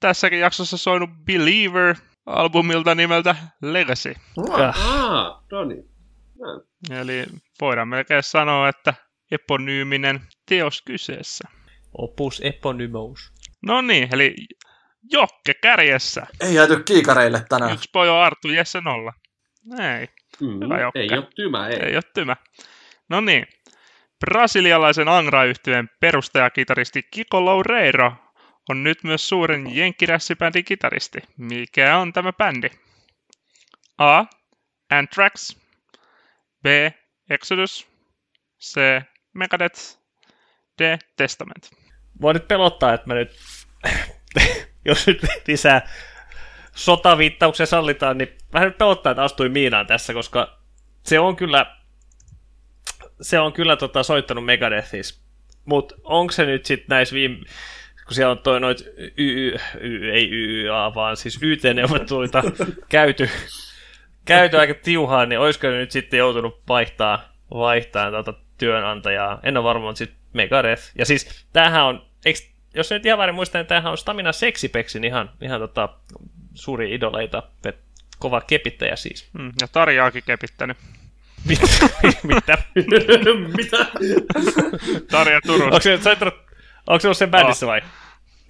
tässäkin 0.00 0.40
jaksossa 0.40 0.76
soinut 0.76 1.10
Believer-albumilta 1.26 2.94
nimeltä 2.94 3.36
Legacy. 3.62 4.14
Ah, 4.50 5.42
no 5.52 5.64
niin. 5.64 5.84
Eli 6.90 7.24
voidaan 7.60 7.88
melkein 7.88 8.22
sanoa, 8.22 8.68
että 8.68 8.94
eponyyminen 9.30 10.20
teos 10.48 10.82
kyseessä. 10.82 11.48
Opus 11.98 12.40
eponymous. 12.44 13.32
No 13.62 13.80
niin, 13.82 14.08
eli 14.12 14.34
Jokke 15.12 15.54
kärjessä. 15.62 16.26
Ei 16.40 16.54
jääty 16.54 16.82
kiikareille 16.82 17.44
tänään. 17.48 17.72
Yksi 17.72 17.88
pojo 17.92 18.16
Arttu, 18.18 18.48
Jesse 18.48 18.80
nolla. 18.80 19.12
Ei, 19.80 20.08
Mm, 20.40 20.60
Hyvä 20.64 20.80
Jokke. 20.80 21.00
ei 21.00 21.08
ole 21.12 21.28
tymä, 21.36 21.68
ei. 21.68 21.76
ei 21.82 21.94
ole 21.94 22.02
tymä. 22.14 22.36
No 23.10 23.20
niin, 23.20 23.46
brasilialaisen 24.20 25.08
angra 25.08 25.44
yhtyeen 25.44 25.90
perustajakitaristi 26.00 27.02
Kiko 27.02 27.44
Loureiro 27.44 28.12
on 28.68 28.84
nyt 28.84 29.04
myös 29.04 29.28
suuren 29.28 29.76
jenkkirässibändin 29.76 30.64
kitaristi. 30.64 31.18
Mikä 31.36 31.98
on 31.98 32.12
tämä 32.12 32.32
bändi? 32.32 32.70
A. 33.98 34.24
Anthrax. 34.90 35.56
B. 36.62 36.66
Exodus. 37.30 37.88
C. 38.60 38.80
Megadeth. 39.34 39.98
D. 40.78 40.98
Testament. 41.16 41.70
Voi 42.20 42.34
nyt 42.34 42.48
pelottaa, 42.48 42.94
että 42.94 43.06
mä 43.06 43.14
nyt, 43.14 43.36
jos 44.88 45.06
nyt 45.06 45.20
lisää 45.46 45.88
sotaviittauksia 46.74 47.66
sallitaan, 47.66 48.18
niin 48.18 48.38
vähän 48.52 48.68
nyt 48.68 48.78
pelottaa, 48.78 49.10
että 49.10 49.22
astuin 49.22 49.52
miinaan 49.52 49.86
tässä, 49.86 50.12
koska 50.12 50.58
se 51.02 51.18
on 51.18 51.36
kyllä, 51.36 51.77
se 53.20 53.38
on 53.38 53.52
kyllä 53.52 53.76
tota, 53.76 54.02
soittanut 54.02 54.44
Megadethis. 54.44 55.20
Mutta 55.64 55.94
onko 56.04 56.32
se 56.32 56.46
nyt 56.46 56.66
sitten 56.66 56.86
näissä 56.88 57.14
viime, 57.14 57.36
kun 58.06 58.14
siellä 58.14 58.30
on 58.30 58.38
toi 58.38 58.60
noit 58.60 58.80
y, 59.16 59.48
y, 59.80 60.10
ei 60.12 60.30
YYA, 60.30 60.92
vaan 60.94 61.16
siis 61.16 61.38
YT-neuvotteluita 61.42 62.42
käyty, 62.88 63.30
käyty 64.24 64.58
aika 64.58 64.74
tiuhaan, 64.74 65.28
niin 65.28 65.38
olisiko 65.38 65.66
ne 65.66 65.76
nyt 65.76 65.90
sitten 65.90 66.18
joutunut 66.18 66.62
vaihtaa, 66.68 67.32
vaihtaa 67.50 68.10
tota 68.10 68.34
työnantajaa. 68.58 69.40
En 69.42 69.56
ole 69.56 69.64
varma, 69.64 69.86
mutta 69.86 69.98
sitten 69.98 70.18
Megadeth. 70.32 70.82
Ja 70.98 71.06
siis 71.06 71.46
tämähän 71.52 71.84
on, 71.84 72.06
eikö, 72.24 72.38
jos 72.74 72.90
nyt 72.90 73.06
ihan 73.06 73.18
väärin 73.18 73.34
muistan, 73.34 73.58
niin 73.58 73.66
tämähän 73.66 73.90
on 73.92 73.98
Stamina 73.98 74.32
Sexipexin 74.32 75.04
ihan, 75.04 75.30
ihan 75.40 75.60
tota, 75.60 75.88
suuri 76.54 76.94
idoleita, 76.94 77.42
kova 78.18 78.40
kepittäjä 78.40 78.96
siis. 78.96 79.28
Hmm, 79.38 79.52
ja 79.60 79.68
Tarjaakin 79.68 80.22
kepittänyt. 80.26 80.76
Mitä? 81.54 81.88
Mitä? 82.22 82.58
Mitä? 83.56 83.86
Tarja 85.10 85.40
Turusta. 85.46 85.64
Onko 85.64 85.80
se, 85.80 85.98
soittanut, 86.02 86.34
onko 86.86 87.00
se 87.00 87.08
ollut 87.08 87.18
sen 87.18 87.30
bändissä 87.30 87.66
vai? 87.66 87.80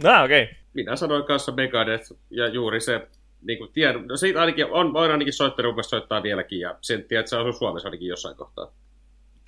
No, 0.03 0.25
okei. 0.25 0.43
Okay. 0.43 0.55
Minä 0.75 0.97
sanoin 0.97 1.25
kanssa 1.25 1.53
Megadeth 1.53 2.12
ja 2.31 2.49
juuri 2.49 2.81
se, 2.81 3.09
niin 3.43 3.59
kuin 3.59 3.73
tiedän, 3.73 4.07
no 4.07 4.16
siitä 4.16 4.41
ainakin 4.41 4.66
on, 4.66 4.97
on 4.97 5.11
ainakin 5.11 5.33
soittanut, 5.33 5.70
rupesi 5.70 5.89
soittaa 5.89 6.23
vieläkin 6.23 6.61
ja 6.61 6.79
sen 6.81 7.05
tiedät, 7.05 7.20
että 7.23 7.31
se 7.31 7.37
asuu 7.37 7.53
Suomessa 7.53 7.89
ainakin 7.89 8.09
jossain 8.09 8.37
kohtaa. 8.37 8.73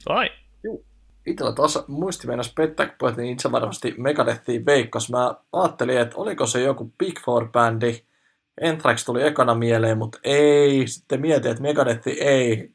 Ai. 0.06 0.30
Juu. 0.64 0.84
itsellä 1.26 1.52
taas 1.52 1.84
muisti 1.88 2.26
meinas 2.26 2.52
pettää, 2.54 2.86
kun 2.86 2.94
puhuttiin 2.98 3.32
itse 3.32 3.52
varmasti 3.52 3.94
Megadethiin 3.98 4.66
veikkas. 4.66 5.10
Mä 5.10 5.34
ajattelin, 5.52 5.98
että 5.98 6.16
oliko 6.16 6.46
se 6.46 6.60
joku 6.62 6.92
Big 6.98 7.18
Four-bändi. 7.18 8.04
Anthrax 8.68 9.04
tuli 9.04 9.22
ekana 9.22 9.54
mieleen, 9.54 9.98
mutta 9.98 10.18
ei. 10.24 10.86
Sitten 10.86 11.20
mietin, 11.20 11.50
että 11.50 11.62
Megadethi 11.62 12.10
ei. 12.10 12.70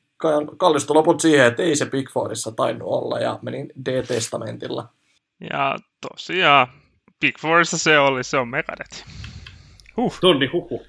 Kallistui 0.58 0.94
loput 0.94 1.22
siihen, 1.22 1.46
että 1.46 1.64
ei 1.64 1.76
se 1.76 1.86
Big 1.86 2.10
Fourissa 2.12 2.52
tainnut 2.52 2.88
olla 2.88 3.20
ja 3.20 3.40
menin 3.42 3.72
D-testamentilla. 3.86 4.90
Ja 5.52 5.76
tosiaan, 6.10 6.68
Big 7.20 7.40
Fourissa 7.40 7.78
se 7.78 8.00
oli, 8.00 8.24
se 8.24 8.38
on 8.38 8.48
Megadeth. 8.48 9.06
Huh, 9.98 10.20
Tonni 10.20 10.48
huhu. 10.48 10.86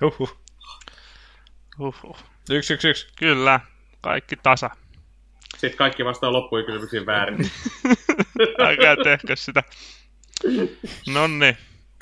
huh, 0.00 0.18
huh. 0.18 0.42
Uhuh. 1.78 2.16
Yksi, 2.50 2.74
yksi, 2.74 2.88
yksi. 2.88 3.06
Kyllä, 3.18 3.60
kaikki 4.00 4.36
tasa. 4.36 4.70
Sitten 5.58 5.78
kaikki 5.78 6.04
vastaa 6.04 6.32
loppuun 6.32 6.64
kysymyksiin 6.64 7.06
väärin. 7.06 7.38
Älkää 8.66 8.96
tehkö 9.04 9.36
sitä. 9.36 9.62
Nonni. 11.14 11.56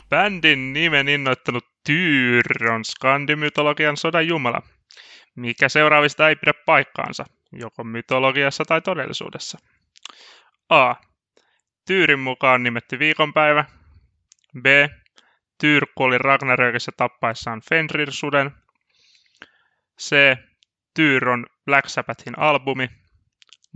Bändin 0.09 0.73
nimen 0.73 1.09
innoittanut 1.09 1.65
Tyr 1.87 2.71
on 2.71 2.85
skandimytologian 2.85 3.97
sodan 3.97 4.27
jumala. 4.27 4.63
Mikä 5.37 5.69
seuraavista 5.69 6.29
ei 6.29 6.37
pidä 6.37 6.53
paikkaansa, 6.67 7.25
joko 7.53 7.85
mytologiassa 7.85 8.65
tai 8.65 8.81
todellisuudessa? 8.81 9.59
A. 10.69 10.95
Tyyrin 11.87 12.19
mukaan 12.19 12.63
nimetty 12.63 12.99
viikonpäivä. 12.99 13.65
B. 14.63 14.67
Tyr 15.61 15.87
kuoli 15.95 16.19
Ragnarökissä 16.19 16.93
tappaessaan 16.97 17.61
Fenrir-suden. 17.71 18.51
C. 20.01 20.17
Tyr 20.95 21.29
on 21.29 21.47
Black 21.65 21.89
Sabbathin 21.89 22.39
albumi. 22.39 22.89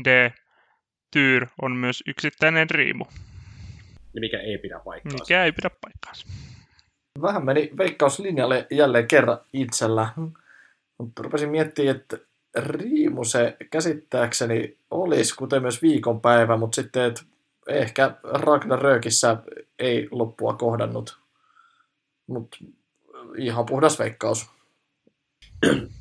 D. 0.05 0.31
Tyr 1.11 1.47
on 1.63 1.77
myös 1.77 2.03
yksittäinen 2.07 2.71
riimu, 2.71 3.05
Ja 4.15 4.21
mikä 4.21 4.41
ei 4.41 4.59
pidä 4.59 4.81
paikkaansa. 4.85 5.25
mikä 5.25 5.45
ei 5.45 5.53
pidä 5.53 5.71
paikkaansa. 5.71 6.27
Vähän 7.23 7.45
meni 7.45 7.71
veikkauslinjalle 7.79 8.67
jälleen 8.71 9.09
kerran 9.09 9.39
itsellä. 9.53 10.09
Mutta 10.99 11.23
rupesin 11.23 11.51
miettimään, 11.51 11.97
että 11.97 12.19
riimu 12.57 13.25
se 13.25 13.57
käsittääkseni 13.71 14.79
olisi, 14.91 15.37
kuten 15.37 15.63
myös 15.63 15.83
viikonpäivä, 15.83 16.57
mutta 16.57 16.75
sitten, 16.75 17.05
että 17.05 17.23
ehkä 17.69 18.15
Ragnarökissä 18.23 19.37
ei 19.79 20.09
loppua 20.11 20.55
kohdannut. 20.55 21.19
Mutta 22.27 22.57
ihan 23.39 23.67
puhdas 23.67 23.99
veikkaus. 23.99 24.51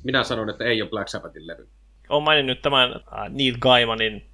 Minä 0.04 0.24
sanon, 0.24 0.50
että 0.50 0.64
ei 0.64 0.82
ole 0.82 0.90
Black 0.90 1.08
Sabbathin 1.08 1.48
levy. 1.48 1.68
Olen 2.10 2.24
maininnut 2.24 2.62
tämän 2.62 2.92
äh, 2.92 3.30
Neil 3.30 3.56
Gaimanin 3.60 4.26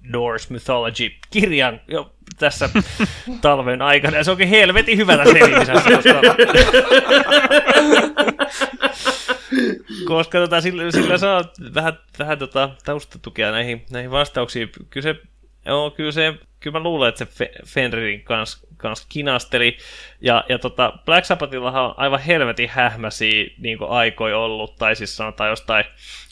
Norse 0.00 0.52
Mythology-kirjan 0.52 1.80
jo 1.88 2.14
tässä 2.38 2.70
talven 3.40 3.82
aikana, 3.82 4.16
ja 4.16 4.24
se 4.24 4.30
onkin 4.30 4.48
helvetin 4.48 4.98
hyvä 4.98 5.16
tässä 5.16 5.34
koska, 10.08 10.38
tota, 10.38 10.60
sillä, 10.60 10.90
sillä 10.90 11.18
saa 11.18 11.44
vähän, 11.74 11.98
vähän 12.18 12.38
tota, 12.38 12.70
taustatukea 12.84 13.50
näihin, 13.50 13.84
näihin 13.90 14.10
vastauksiin. 14.10 14.70
Kyllä 14.90 15.02
se, 15.02 15.20
joo, 15.66 15.90
kyllä 15.90 16.12
se 16.12 16.34
kyllä 16.64 16.78
mä 16.78 16.82
luulen, 16.82 17.08
että 17.08 17.24
se 17.24 17.44
Fe- 17.44 17.66
Fenririn 17.66 18.22
kanssa 18.22 18.66
kans 18.76 19.06
kinasteli. 19.08 19.78
Ja, 20.20 20.44
ja 20.48 20.58
tota, 20.58 20.92
Black 21.04 21.24
Sabbathillahan 21.24 21.84
on 21.84 21.94
aivan 21.96 22.20
helvetin 22.20 22.68
hähmäisiä 22.68 23.44
niin 23.58 23.78
aikoja 23.88 24.38
ollut, 24.38 24.76
tai 24.76 24.96
siis 24.96 25.16
sanotaan 25.16 25.50
jostain 25.50 25.84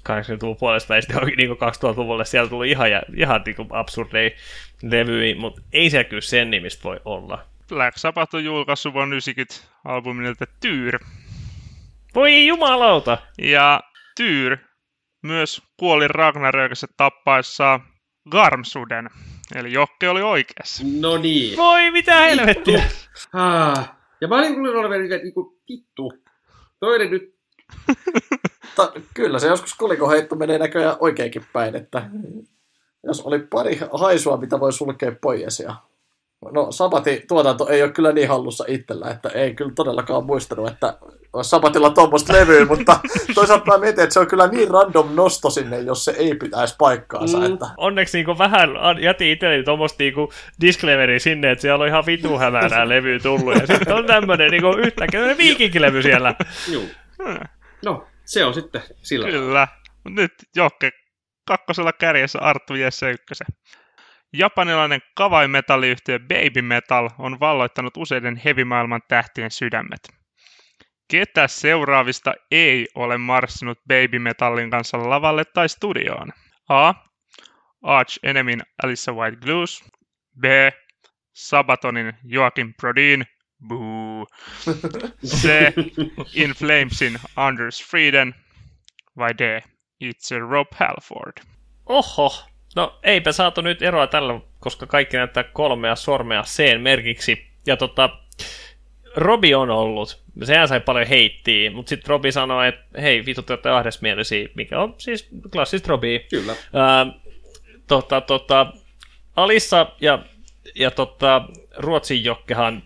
80-luvun 0.09 0.57
puolesta 0.57 0.95
välistä 0.95 1.13
johonkin 1.13 1.37
niin 1.39 1.51
2000-luvulle, 1.51 2.25
siellä 2.25 2.49
tuli 2.49 2.71
ihan, 2.71 2.89
ihan 3.17 3.43
niin 3.47 3.57
absurdeja 3.71 4.31
levyjä, 4.83 5.35
mutta 5.35 5.63
ei 5.73 5.91
se 5.91 6.05
kyllä 6.05 6.21
sen 6.21 6.51
nimistä 6.51 6.85
voi 6.85 7.01
olla. 7.05 7.45
Black 7.69 7.99
Sabbath 7.99 8.35
on 8.35 8.45
julkaissut 8.45 8.95
vuonna 8.95 9.15
90 9.15 9.55
albumilta 9.85 10.47
Tyr. 10.61 10.99
Voi 12.15 12.47
jumalauta! 12.47 13.19
Ja 13.39 13.81
Tyr 14.17 14.57
myös 15.23 15.63
kuoli 15.77 16.09
Ragnarökissä 16.09 16.87
tappaessa 16.97 17.81
Garmsuden. 18.31 19.11
Eli 19.55 19.73
Jokke 19.73 20.09
oli 20.09 20.23
oikeassa. 20.23 20.85
No 21.01 21.17
niin. 21.17 21.57
Voi 21.57 21.91
mitä 21.91 22.21
helvettiä! 22.21 22.83
Ah. 23.33 23.97
Ja 24.21 24.29
mä 24.29 24.39
olin 24.39 24.55
kuullut 24.55 24.75
olevan 24.75 25.01
niinku, 25.23 25.61
vittu. 25.69 26.13
Toinen 26.81 27.11
nyt 27.11 27.35
Ta- 28.77 28.93
kyllä 29.15 29.39
se 29.39 29.47
joskus 29.47 29.75
kolikoheitto 29.75 30.37
menee 30.37 30.59
näköjään 30.59 30.97
oikeinkin 31.01 31.47
päin, 31.53 31.77
että 31.77 32.11
jos 33.07 33.21
oli 33.21 33.39
pari 33.39 33.81
haisua, 33.93 34.37
mitä 34.37 34.61
voi 34.61 34.73
sulkea 34.73 35.13
pois 35.21 35.61
ja 35.61 35.75
No 36.51 36.73
Sabatin 36.73 37.23
tuotanto 37.29 37.69
ei 37.69 37.83
ole 37.83 37.93
kyllä 37.93 38.13
niin 38.13 38.29
hallussa 38.29 38.65
itsellä, 38.69 39.11
että 39.11 39.29
ei 39.29 39.55
kyllä 39.55 39.73
todellakaan 39.75 40.27
muistanut, 40.27 40.69
että 40.69 40.99
olisi 41.33 41.51
Sabatilla 41.51 41.91
tuommoista 41.91 42.33
levyä, 42.33 42.65
mutta 42.65 43.01
toisaalta 43.35 43.73
mä 43.73 43.79
mietin, 43.79 44.05
että 44.05 44.13
se 44.13 44.21
on 44.21 44.27
kyllä 44.27 44.47
niin 44.47 44.71
random 44.71 45.15
nosto 45.15 45.51
sinne, 45.51 45.81
jos 45.81 46.05
se 46.05 46.11
ei 46.11 46.35
pitäisi 46.35 46.75
paikkaansa. 46.79 47.39
Mm. 47.39 47.45
Että... 47.45 47.67
Onneksi 47.77 48.19
niinku 48.19 48.39
vähän 48.39 48.71
jätin 49.01 49.29
itselleni 49.29 49.65
tuommoista 49.65 49.97
niinku 50.03 50.33
disclaimeri 50.61 51.21
sinne, 51.21 51.51
että 51.51 51.63
siellä 51.63 51.83
on 51.83 51.89
ihan 51.89 52.07
vitu 52.07 52.39
hämärää 52.39 52.89
levyä 52.89 53.19
tullut. 53.19 53.55
Ja 53.55 53.67
sitten 53.67 53.95
on 53.95 54.07
tämmönen 54.07 54.51
niinku 54.51 54.77
yhtäkkiä 54.77 55.37
viikinkilevy 55.39 56.03
siellä. 56.03 56.35
Juu. 56.73 56.89
Hmm. 57.25 57.39
No, 57.85 58.07
se 58.25 58.45
on 58.45 58.55
sitten 58.55 58.83
sillä. 59.03 59.29
Kyllä. 59.29 59.69
Mut 60.05 60.15
nyt 60.15 60.33
Jokke 60.57 60.91
kakkosella 61.47 61.93
kärjessä 61.93 62.39
Arttu 62.39 62.75
Jesse 62.75 63.11
ykkösen. 63.11 63.47
Japanilainen 64.33 65.01
kavaimetalliyhtiö 65.15 66.19
Baby 66.19 66.63
Metal 66.63 67.11
on 67.19 67.41
valloittanut 67.41 67.97
useiden 67.97 68.41
heavy-maailman 68.45 69.01
tähtien 69.09 69.51
sydämet. 69.51 70.01
Ketä 71.11 71.49
seuraavista 71.49 72.35
ei 72.51 72.87
ole 72.95 73.19
marssinut 73.19 73.79
Baby 73.89 74.19
Metallin 74.19 74.71
kanssa 74.71 75.11
lavalle 75.11 75.45
tai 75.45 75.69
studioon? 75.69 76.33
A. 76.69 76.95
Arch 77.83 78.19
Enemyn 78.23 78.61
Alyssa 78.83 79.13
White 79.13 79.37
Blues. 79.37 79.85
B. 80.41 80.45
Sabatonin 81.33 82.13
Joakim 82.25 82.75
Prodin. 82.81 83.25
Boo. 83.69 84.27
C. 85.27 85.49
In 86.35 86.51
Flamesin 86.51 87.21
Anders 87.37 87.91
Frieden. 87.91 88.35
Vai 89.17 89.31
D. 89.39 89.63
Itse 90.01 90.39
Rob 90.39 90.69
Halford. 90.75 91.33
Oho, 91.87 92.33
no 92.77 92.99
eipä 93.03 93.33
saatu 93.33 93.61
nyt 93.61 93.83
eroa 93.83 94.07
tällä, 94.07 94.41
koska 94.61 94.87
kaikki 94.87 95.17
näyttää 95.17 95.45
kolmea 95.45 95.97
sormea 95.97 96.43
C 96.43 96.79
merkiksi. 96.79 97.47
Ja 97.67 97.77
tota, 97.77 98.11
Robi 99.17 99.55
on 99.55 99.71
ollut. 99.71 100.23
Sehän 100.45 100.69
sai 100.69 100.81
paljon 100.81 101.07
heittiä, 101.07 101.71
mutta 101.71 101.89
sitten 101.89 102.09
Robi 102.09 102.33
sanoi, 102.33 102.69
että 102.69 103.01
hei, 103.01 103.27
vitut, 103.27 103.47
te 103.47 103.53
olette 103.53 104.51
mikä 104.55 104.81
on 104.81 104.95
siis 104.99 105.29
klassista 105.53 105.89
Robia. 105.89 106.19
Kyllä. 106.31 106.57
Ää, 106.73 107.07
tota, 107.87 108.21
tota, 108.21 108.67
Alissa 109.37 109.87
ja, 110.01 110.19
ja 110.75 110.91
tota, 110.91 111.43
Ruotsin 111.77 112.25
Jokkehan, 112.25 112.83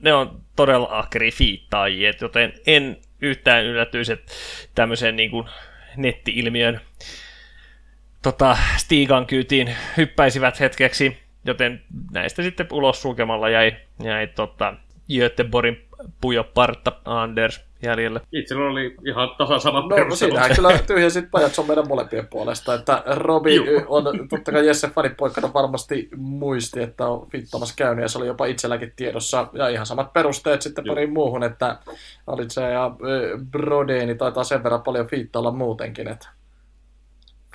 ne 0.00 0.14
on 0.14 0.40
todella 0.56 0.88
ahkeria 0.90 1.32
fiittaajia, 1.34 2.12
joten 2.20 2.52
en 2.66 2.96
yhtään 3.20 3.64
yllätyisi, 3.64 4.12
että 4.12 4.32
tämmöisen 4.74 5.16
niin 5.16 5.30
kuin 5.30 5.48
netti-ilmiön 5.96 6.80
tota, 8.32 8.56
Stigan 8.76 9.26
kyytiin 9.26 9.74
hyppäisivät 9.96 10.60
hetkeksi, 10.60 11.16
joten 11.44 11.82
näistä 12.12 12.42
sitten 12.42 12.66
ulos 12.72 13.02
sulkemalla 13.02 13.48
jäi, 13.48 13.72
jäi 14.02 14.26
tota, 14.26 14.74
Göteborgin 15.16 15.84
Pujo 16.20 16.44
Parta 16.44 16.92
Anders 17.04 17.60
jäljelle. 17.82 18.20
Itsellä 18.32 18.70
oli 18.70 18.94
ihan 19.06 19.28
tasan 19.38 19.60
samat 19.60 19.84
No 19.84 19.96
perustelut. 19.96 20.18
siinähän 20.18 20.56
kyllä 20.56 20.78
tyhjensit 20.86 21.30
pajat 21.30 21.58
on 21.58 21.66
meidän 21.66 21.88
molempien 21.88 22.26
puolesta, 22.26 22.74
että 22.74 23.02
Robi 23.06 23.54
Juu. 23.54 23.66
on 23.86 24.04
totta 24.28 24.52
kai 24.52 24.66
Jesse 24.66 24.88
fanipoikana 24.88 25.52
varmasti 25.54 26.08
muisti, 26.16 26.82
että 26.82 27.06
on 27.06 27.26
fittamassa 27.30 27.74
käynyt 27.76 28.02
ja 28.02 28.08
se 28.08 28.18
oli 28.18 28.26
jopa 28.26 28.46
itselläkin 28.46 28.92
tiedossa 28.96 29.46
ja 29.52 29.68
ihan 29.68 29.86
samat 29.86 30.12
perusteet 30.12 30.62
sitten 30.62 30.84
Juu. 30.86 30.94
pariin 30.94 31.12
muuhun, 31.12 31.42
että 31.42 31.78
Alitse 32.26 32.60
ja 32.62 32.90
Brodeeni 33.50 34.14
taitaa 34.14 34.44
sen 34.44 34.62
verran 34.64 34.82
paljon 34.82 35.06
fiittailla 35.06 35.50
muutenkin, 35.52 36.08
että 36.08 36.28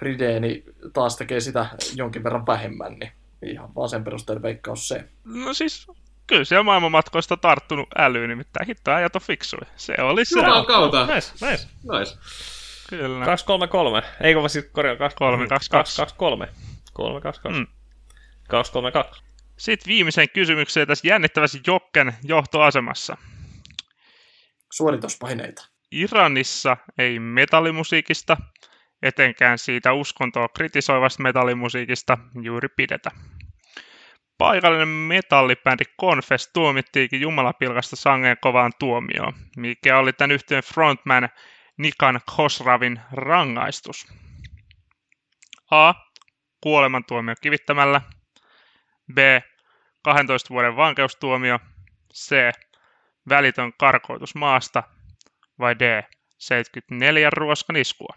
Frideeni 0.03 0.63
taas 0.93 1.17
tekee 1.17 1.39
sitä 1.39 1.65
jonkin 1.95 2.23
verran 2.23 2.45
vähemmän, 2.45 2.99
niin 2.99 3.11
ihan 3.45 3.75
vaan 3.75 3.89
sen 3.89 4.03
perusteella 4.03 4.41
veikkaus 4.41 4.87
se. 4.87 5.09
No 5.23 5.53
siis, 5.53 5.87
kyllä 6.27 6.43
siellä 6.43 6.63
maailmanmatkoista 6.63 7.37
tarttunut 7.37 7.89
älyyn, 7.97 8.29
nimittäin 8.29 8.67
hitto 8.67 8.91
äijät 8.91 9.15
on 9.15 9.21
fiksui. 9.21 9.59
Se 9.75 9.95
oli 10.01 10.25
se. 10.25 10.39
Jumalan 10.39 10.65
kautta. 10.65 11.05
Nice, 11.05 11.31
nice. 11.45 11.67
Nice. 11.99 12.17
Kyllä. 12.89 13.25
233. 13.25 14.03
Eikö 14.21 14.39
vaan 14.39 14.49
sitten 14.49 14.73
korjaa 14.73 14.95
2 14.95 15.17
Kolme, 15.17 15.47
kaksi, 15.47 15.69
kaksi. 15.69 16.01
3 16.17 16.47
3 16.93 17.21
2 17.21 17.41
2. 17.41 17.59
Mm. 17.59 17.67
2 18.49 18.71
3 18.71 18.91
2. 18.91 19.23
Sitten 19.57 19.89
viimeiseen 19.89 20.29
kysymykseen 20.29 20.87
tässä 20.87 21.07
jännittävässä 21.07 21.59
Jokken 21.67 22.13
johtoasemassa. 22.23 23.17
Suorituspaineita. 24.73 25.67
Iranissa 25.91 26.77
ei 26.97 27.19
metallimusiikista 27.19 28.37
etenkään 29.03 29.57
siitä 29.57 29.93
uskontoa 29.93 30.47
kritisoivasta 30.47 31.23
metallimusiikista 31.23 32.17
juuri 32.41 32.67
pidetä. 32.75 33.11
Paikallinen 34.37 34.87
metallibändi 34.87 35.83
Confess 36.01 36.49
tuomittiinkin 36.53 37.21
Jumalapilkasta 37.21 37.95
sangeen 37.95 38.37
kovaan 38.41 38.71
tuomioon, 38.79 39.33
mikä 39.57 39.97
oli 39.97 40.13
tämän 40.13 40.31
yhteen 40.31 40.63
frontman 40.63 41.29
Nikan 41.77 42.21
Khosravin 42.31 42.99
rangaistus. 43.11 44.07
A. 45.71 45.93
Kuolemantuomio 46.61 47.35
kivittämällä. 47.41 48.01
B. 49.13 49.17
12 50.03 50.49
vuoden 50.49 50.75
vankeustuomio. 50.75 51.59
C. 52.13 52.35
Välitön 53.29 53.73
karkoitus 53.79 54.35
maasta. 54.35 54.83
Vai 55.59 55.79
D. 55.79 56.03
74 56.37 57.29
ruoskaniskua. 57.29 58.13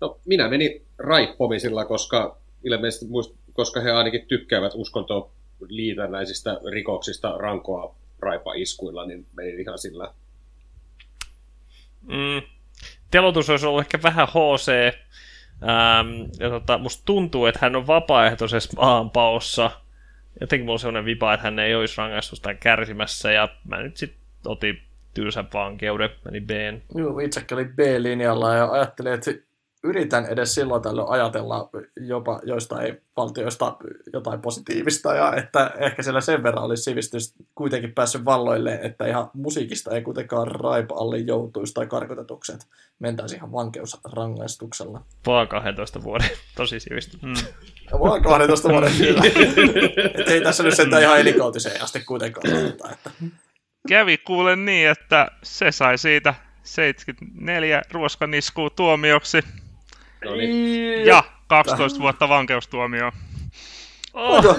No, 0.00 0.20
minä 0.24 0.48
menin 0.48 0.82
raippomisilla, 0.98 1.84
koska 1.84 2.38
ilmeisesti 2.64 3.06
muist, 3.06 3.34
koska 3.52 3.80
he 3.80 3.90
ainakin 3.90 4.26
tykkäävät 4.26 4.72
uskontoon 4.74 5.30
liitännäisistä 5.68 6.60
rikoksista 6.70 7.38
rankoa 7.38 7.94
raipaiskuilla, 8.20 9.06
niin 9.06 9.26
menin 9.32 9.60
ihan 9.60 9.78
sillä. 9.78 10.14
Mm. 12.02 12.42
Telotus 13.10 13.50
olisi 13.50 13.66
ollut 13.66 13.80
ehkä 13.80 13.98
vähän 14.02 14.28
HC. 14.28 14.94
Ähm, 15.62 16.30
ja 16.40 16.50
tota, 16.50 16.78
musta 16.78 17.02
tuntuu, 17.04 17.46
että 17.46 17.58
hän 17.62 17.76
on 17.76 17.86
vapaaehtoisessa 17.86 18.76
maanpaossa. 18.76 19.70
Jotenkin 20.40 20.64
mulla 20.64 20.74
on 20.74 20.78
sellainen 20.78 21.04
vipa, 21.04 21.34
että 21.34 21.44
hän 21.44 21.58
ei 21.58 21.74
olisi 21.74 21.98
rangaistusta 21.98 22.54
kärsimässä. 22.54 23.32
Ja 23.32 23.48
mä 23.64 23.82
nyt 23.82 23.96
sitten 23.96 24.20
otin 24.46 24.82
tylsän 25.14 25.48
vankeuden, 25.54 26.10
meni 26.24 26.40
Bn. 26.40 26.82
Joo, 26.94 27.18
itsekin 27.18 27.56
oli 27.56 27.64
B-linjalla 27.64 28.54
ja 28.54 28.70
ajattelin, 28.70 29.12
että 29.12 29.24
yritän 29.84 30.26
edes 30.26 30.54
silloin 30.54 30.82
tällöin 30.82 31.08
ajatella 31.08 31.70
jopa 32.00 32.40
joistain 32.44 33.00
valtioista 33.16 33.76
jotain 34.12 34.40
positiivista 34.40 35.14
ja 35.14 35.34
että 35.34 35.70
ehkä 35.78 36.02
siellä 36.02 36.20
sen 36.20 36.42
verran 36.42 36.64
olisi 36.64 36.82
sivistys 36.82 37.34
kuitenkin 37.54 37.94
päässyt 37.94 38.24
valloille, 38.24 38.80
että 38.82 39.06
ihan 39.06 39.30
musiikista 39.34 39.90
ei 39.94 40.02
kuitenkaan 40.02 40.46
raipa 40.46 40.94
alle 40.94 41.18
joutuisi 41.18 41.74
tai 41.74 41.86
karkotetuksi, 41.86 42.52
että 42.52 42.66
mentäisiin 42.98 43.36
ihan 43.36 43.52
vankeusrangaistuksella. 43.52 45.02
Vaan 45.26 45.48
12 45.48 46.02
vuoden, 46.02 46.30
tosi 46.56 46.80
sivistä. 46.80 47.18
Mm. 47.22 47.34
Vaan 48.00 48.22
12 48.22 48.68
vuoden 48.68 48.92
kyllä. 48.98 49.22
että 50.18 50.32
ei 50.32 50.40
tässä 50.40 50.62
nyt 50.62 50.76
sentään 50.76 51.02
ihan 51.02 51.20
elikautiseen 51.20 51.82
asti 51.82 52.00
kuitenkaan 52.00 52.56
oteta, 52.56 52.90
että 52.92 53.10
Kävi 53.88 54.18
kuulen 54.18 54.64
niin, 54.64 54.88
että 54.88 55.28
se 55.42 55.72
sai 55.72 55.98
siitä 55.98 56.34
74 56.62 57.82
ruoskaniskua 57.90 58.70
tuomioksi 58.70 59.42
No 60.24 60.34
niin. 60.34 61.06
ja 61.06 61.24
12 61.46 62.00
vuotta 62.00 62.28
vankeustuomioon. 62.28 63.12
Oh! 64.12 64.44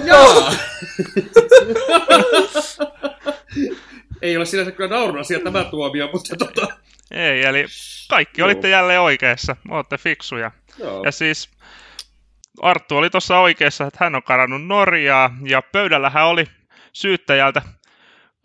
Ei 4.22 4.36
ole 4.36 4.46
sinänsä 4.46 4.72
kyllä 4.72 4.90
naurun 4.90 5.20
asia 5.20 5.40
tämä 5.40 5.64
tuomio, 5.64 6.08
mutta 6.12 6.36
tota... 6.36 6.68
Ei, 7.10 7.44
eli 7.44 7.66
kaikki 8.08 8.40
Joo. 8.40 8.46
olitte 8.46 8.68
jälleen 8.68 9.00
oikeassa. 9.00 9.56
Olette 9.70 9.98
fiksuja. 9.98 10.50
Joo. 10.78 11.04
Ja 11.04 11.12
siis 11.12 11.50
Arttu 12.62 12.96
oli 12.96 13.10
tuossa 13.10 13.38
oikeassa, 13.38 13.86
että 13.86 14.04
hän 14.04 14.14
on 14.14 14.22
karannut 14.22 14.66
Norjaa 14.66 15.36
ja 15.42 15.62
pöydällähän 15.62 16.26
oli 16.26 16.44
syyttäjältä 16.92 17.62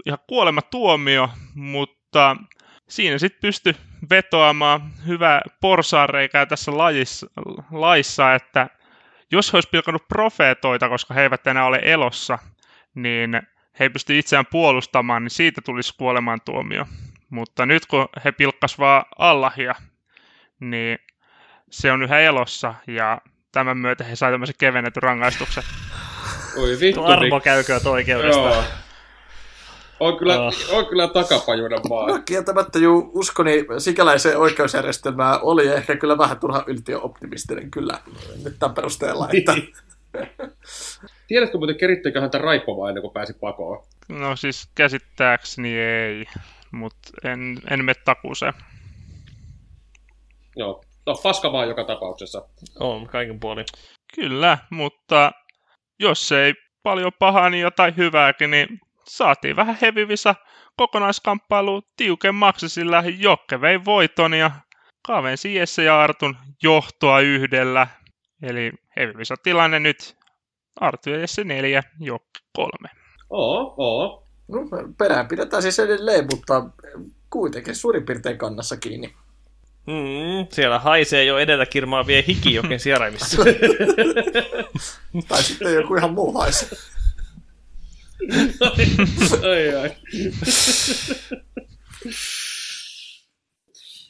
ihan 0.05 0.19
kuolematuomio, 0.27 1.29
mutta 1.53 2.37
siinä 2.89 3.17
sitten 3.17 3.41
pysty 3.41 3.75
vetoamaan 4.09 4.91
hyvää 5.07 5.41
porsaanreikää 5.61 6.45
tässä 6.45 6.77
lajissa, 6.77 7.27
laissa, 7.71 8.35
että 8.35 8.67
jos 9.31 9.53
he 9.53 9.57
olisi 9.57 9.69
pilkannut 9.69 10.07
profeetoita, 10.07 10.89
koska 10.89 11.13
he 11.13 11.21
eivät 11.21 11.47
enää 11.47 11.65
ole 11.65 11.79
elossa, 11.83 12.39
niin 12.95 13.41
he 13.79 13.85
ei 13.85 13.89
pysty 13.89 14.19
itseään 14.19 14.45
puolustamaan, 14.51 15.23
niin 15.23 15.31
siitä 15.31 15.61
tulisi 15.65 15.93
kuolemantuomio. 15.97 16.85
Mutta 17.29 17.65
nyt 17.65 17.85
kun 17.85 18.07
he 18.25 18.31
pilkkas 18.31 18.79
vaan 18.79 19.05
Allahia, 19.17 19.75
niin 20.59 20.97
se 21.69 21.91
on 21.91 22.03
yhä 22.03 22.19
elossa 22.19 22.73
ja 22.87 23.21
tämän 23.51 23.77
myötä 23.77 24.03
he 24.03 24.15
sai 24.15 24.31
tämmöisen 24.31 24.55
kevennetyn 24.57 25.03
rangaistuksen. 25.03 25.63
Oi 26.57 26.77
vittu. 26.79 27.01
Tuo 27.01 27.11
armo 27.11 27.39
käykööt 27.39 27.85
oikeudesta. 27.85 28.41
Joo. 28.41 28.63
On 29.99 30.17
kyllä, 30.17 30.45
Ah. 30.47 30.53
on 30.71 30.85
kyllä 30.85 31.07
takapajuna 31.07 31.75
No 31.75 31.81
vaan. 31.89 32.23
kieltämättä 32.23 32.79
juu, 32.79 33.11
uskoni 33.13 33.65
sikäläiseen 33.77 34.37
oikeusjärjestelmään 34.37 35.39
oli 35.41 35.67
ehkä 35.67 35.95
kyllä 35.95 36.17
vähän 36.17 36.39
turha 36.39 36.63
yltiöoptimistinen 36.67 37.71
kyllä 37.71 37.99
nyt 38.43 38.55
tämän 38.59 38.75
perusteella, 38.75 39.29
että 39.33 39.55
Tiedätkö 41.27 41.57
muuten, 41.57 41.77
kerittikö 41.77 42.21
häntä 42.21 42.37
raippomaan 42.37 42.89
ennen 42.89 43.01
kuin 43.01 43.13
pääsi 43.13 43.33
pakoon? 43.33 43.83
No 44.09 44.35
siis 44.35 44.69
käsittääkseni 44.75 45.77
ei, 45.79 46.25
mutta 46.71 47.09
en, 47.23 47.57
en 47.71 47.85
mene 47.85 47.95
takuuseen. 48.05 48.53
Joo. 50.55 50.83
No, 51.05 51.15
paska 51.23 51.51
vaan 51.51 51.67
joka 51.69 51.83
tapauksessa. 51.83 52.45
On, 52.79 53.07
kaiken 53.07 53.39
puolin. 53.39 53.65
Kyllä, 54.15 54.57
mutta 54.69 55.31
jos 55.99 56.31
ei 56.31 56.53
paljon 56.83 57.11
pahaa, 57.19 57.49
niin 57.49 57.61
jotain 57.61 57.97
hyvääkin, 57.97 58.51
niin 58.51 58.79
saatiin 59.07 59.55
vähän 59.55 59.77
hevivisa 59.81 60.35
kokonaiskamppailu 60.77 61.81
tiukemmaksi, 61.97 62.69
sillä 62.69 63.03
Jokke 63.17 63.61
vei 63.61 63.85
voiton 63.85 64.33
ja 64.33 64.51
kavensi 65.07 65.55
Jesse 65.55 65.83
ja 65.83 66.01
Artun 66.01 66.37
johtoa 66.63 67.19
yhdellä. 67.19 67.87
Eli 68.41 68.71
hevivisa 68.97 69.35
tilanne 69.43 69.79
nyt 69.79 70.15
Artu 70.81 71.09
ja 71.09 71.17
Jesse 71.17 71.43
neljä, 71.43 71.83
Jokke 71.99 72.39
kolme. 72.55 72.89
Oo, 73.29 73.75
oo. 73.77 74.27
no, 74.47 74.59
perään 74.97 75.27
pidetään 75.27 75.61
siis 75.61 75.79
edelleen, 75.79 76.27
mutta 76.31 76.69
kuitenkin 77.29 77.75
suurin 77.75 78.05
piirtein 78.05 78.37
kannassa 78.37 78.77
kiinni. 78.77 79.13
Mm, 79.87 80.47
siellä 80.51 80.79
haisee 80.79 81.23
jo 81.23 81.37
edellä 81.37 81.65
kirmaa 81.65 82.07
vie 82.07 82.23
hikijoken 82.27 82.79
sieraimissa. 82.79 83.43
Tai 85.27 85.43
sitten 85.43 85.73
joku 85.73 85.95
ihan 85.95 86.13
muu 86.13 86.33
haisi. 86.33 86.94
Ai, 89.43 89.75
ai. 89.75 89.91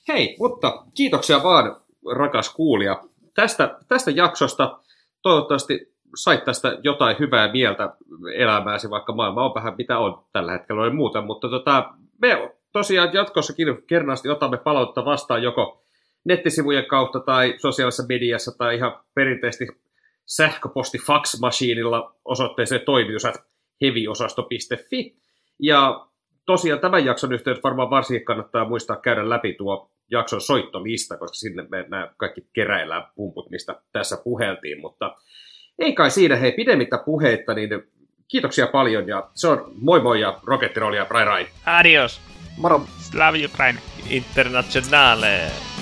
Hei, 0.07 0.35
mutta 0.39 0.85
kiitoksia 0.93 1.43
vaan, 1.43 1.81
rakas 2.15 2.49
kuulija, 2.49 3.03
tästä, 3.33 3.79
tästä 3.87 4.11
jaksosta. 4.11 4.79
Toivottavasti 5.21 5.95
sait 6.15 6.43
tästä 6.43 6.77
jotain 6.83 7.19
hyvää 7.19 7.51
mieltä 7.51 7.95
elämääsi, 8.35 8.89
vaikka 8.89 9.13
maailma 9.13 9.45
on 9.45 9.55
vähän 9.55 9.73
mitä 9.77 9.99
on 9.99 10.25
tällä 10.33 10.51
hetkellä 10.51 10.85
ja 10.85 10.93
muuta, 10.93 11.21
mutta 11.21 11.49
tota, 11.49 11.93
me 12.21 12.51
tosiaan 12.71 13.13
jatkossakin 13.13 13.67
kernaasti 13.87 14.29
otamme 14.29 14.57
palautetta 14.57 15.05
vastaan 15.05 15.43
joko 15.43 15.81
nettisivujen 16.25 16.85
kautta 16.85 17.19
tai 17.19 17.53
sosiaalisessa 17.57 18.05
mediassa 18.09 18.57
tai 18.57 18.75
ihan 18.75 18.99
perinteisesti 19.15 19.67
sähköposti 20.25 20.97
fax-masiinilla 20.97 22.15
osoitteeseen 22.25 22.81
toimitus 22.81 23.23
heviosasto.fi. 23.81 25.17
Ja 25.59 26.07
tosiaan 26.45 26.79
tämän 26.81 27.05
jakson 27.05 27.33
yhteydessä 27.33 27.63
varmaan 27.63 27.89
varsinkin 27.89 28.25
kannattaa 28.25 28.67
muistaa 28.67 28.95
käydä 28.95 29.29
läpi 29.29 29.53
tuo 29.53 29.91
jakson 30.11 30.41
soittolista, 30.41 31.17
koska 31.17 31.35
sinne 31.35 31.65
me 31.71 31.85
nämä 31.87 32.13
kaikki 32.17 32.41
keräillään 32.53 33.07
pumput, 33.15 33.49
mistä 33.49 33.81
tässä 33.91 34.17
puheltiin, 34.23 34.81
mutta 34.81 35.15
ei 35.79 35.93
kai 35.93 36.11
siinä, 36.11 36.35
hei, 36.35 36.51
pidemmittä 36.51 36.97
puheitta, 37.05 37.53
niin 37.53 37.69
kiitoksia 38.27 38.67
paljon 38.67 39.07
ja 39.07 39.29
se 39.33 39.47
on 39.47 39.71
moi 39.81 39.99
moi 39.99 40.21
ja 40.21 40.39
rockettirollia, 40.43 41.05
rai 41.09 41.25
rai. 41.25 41.47
Adios, 41.65 42.21
Love 43.13 43.45
Ukraine. 43.45 43.79
internationale. 44.09 45.74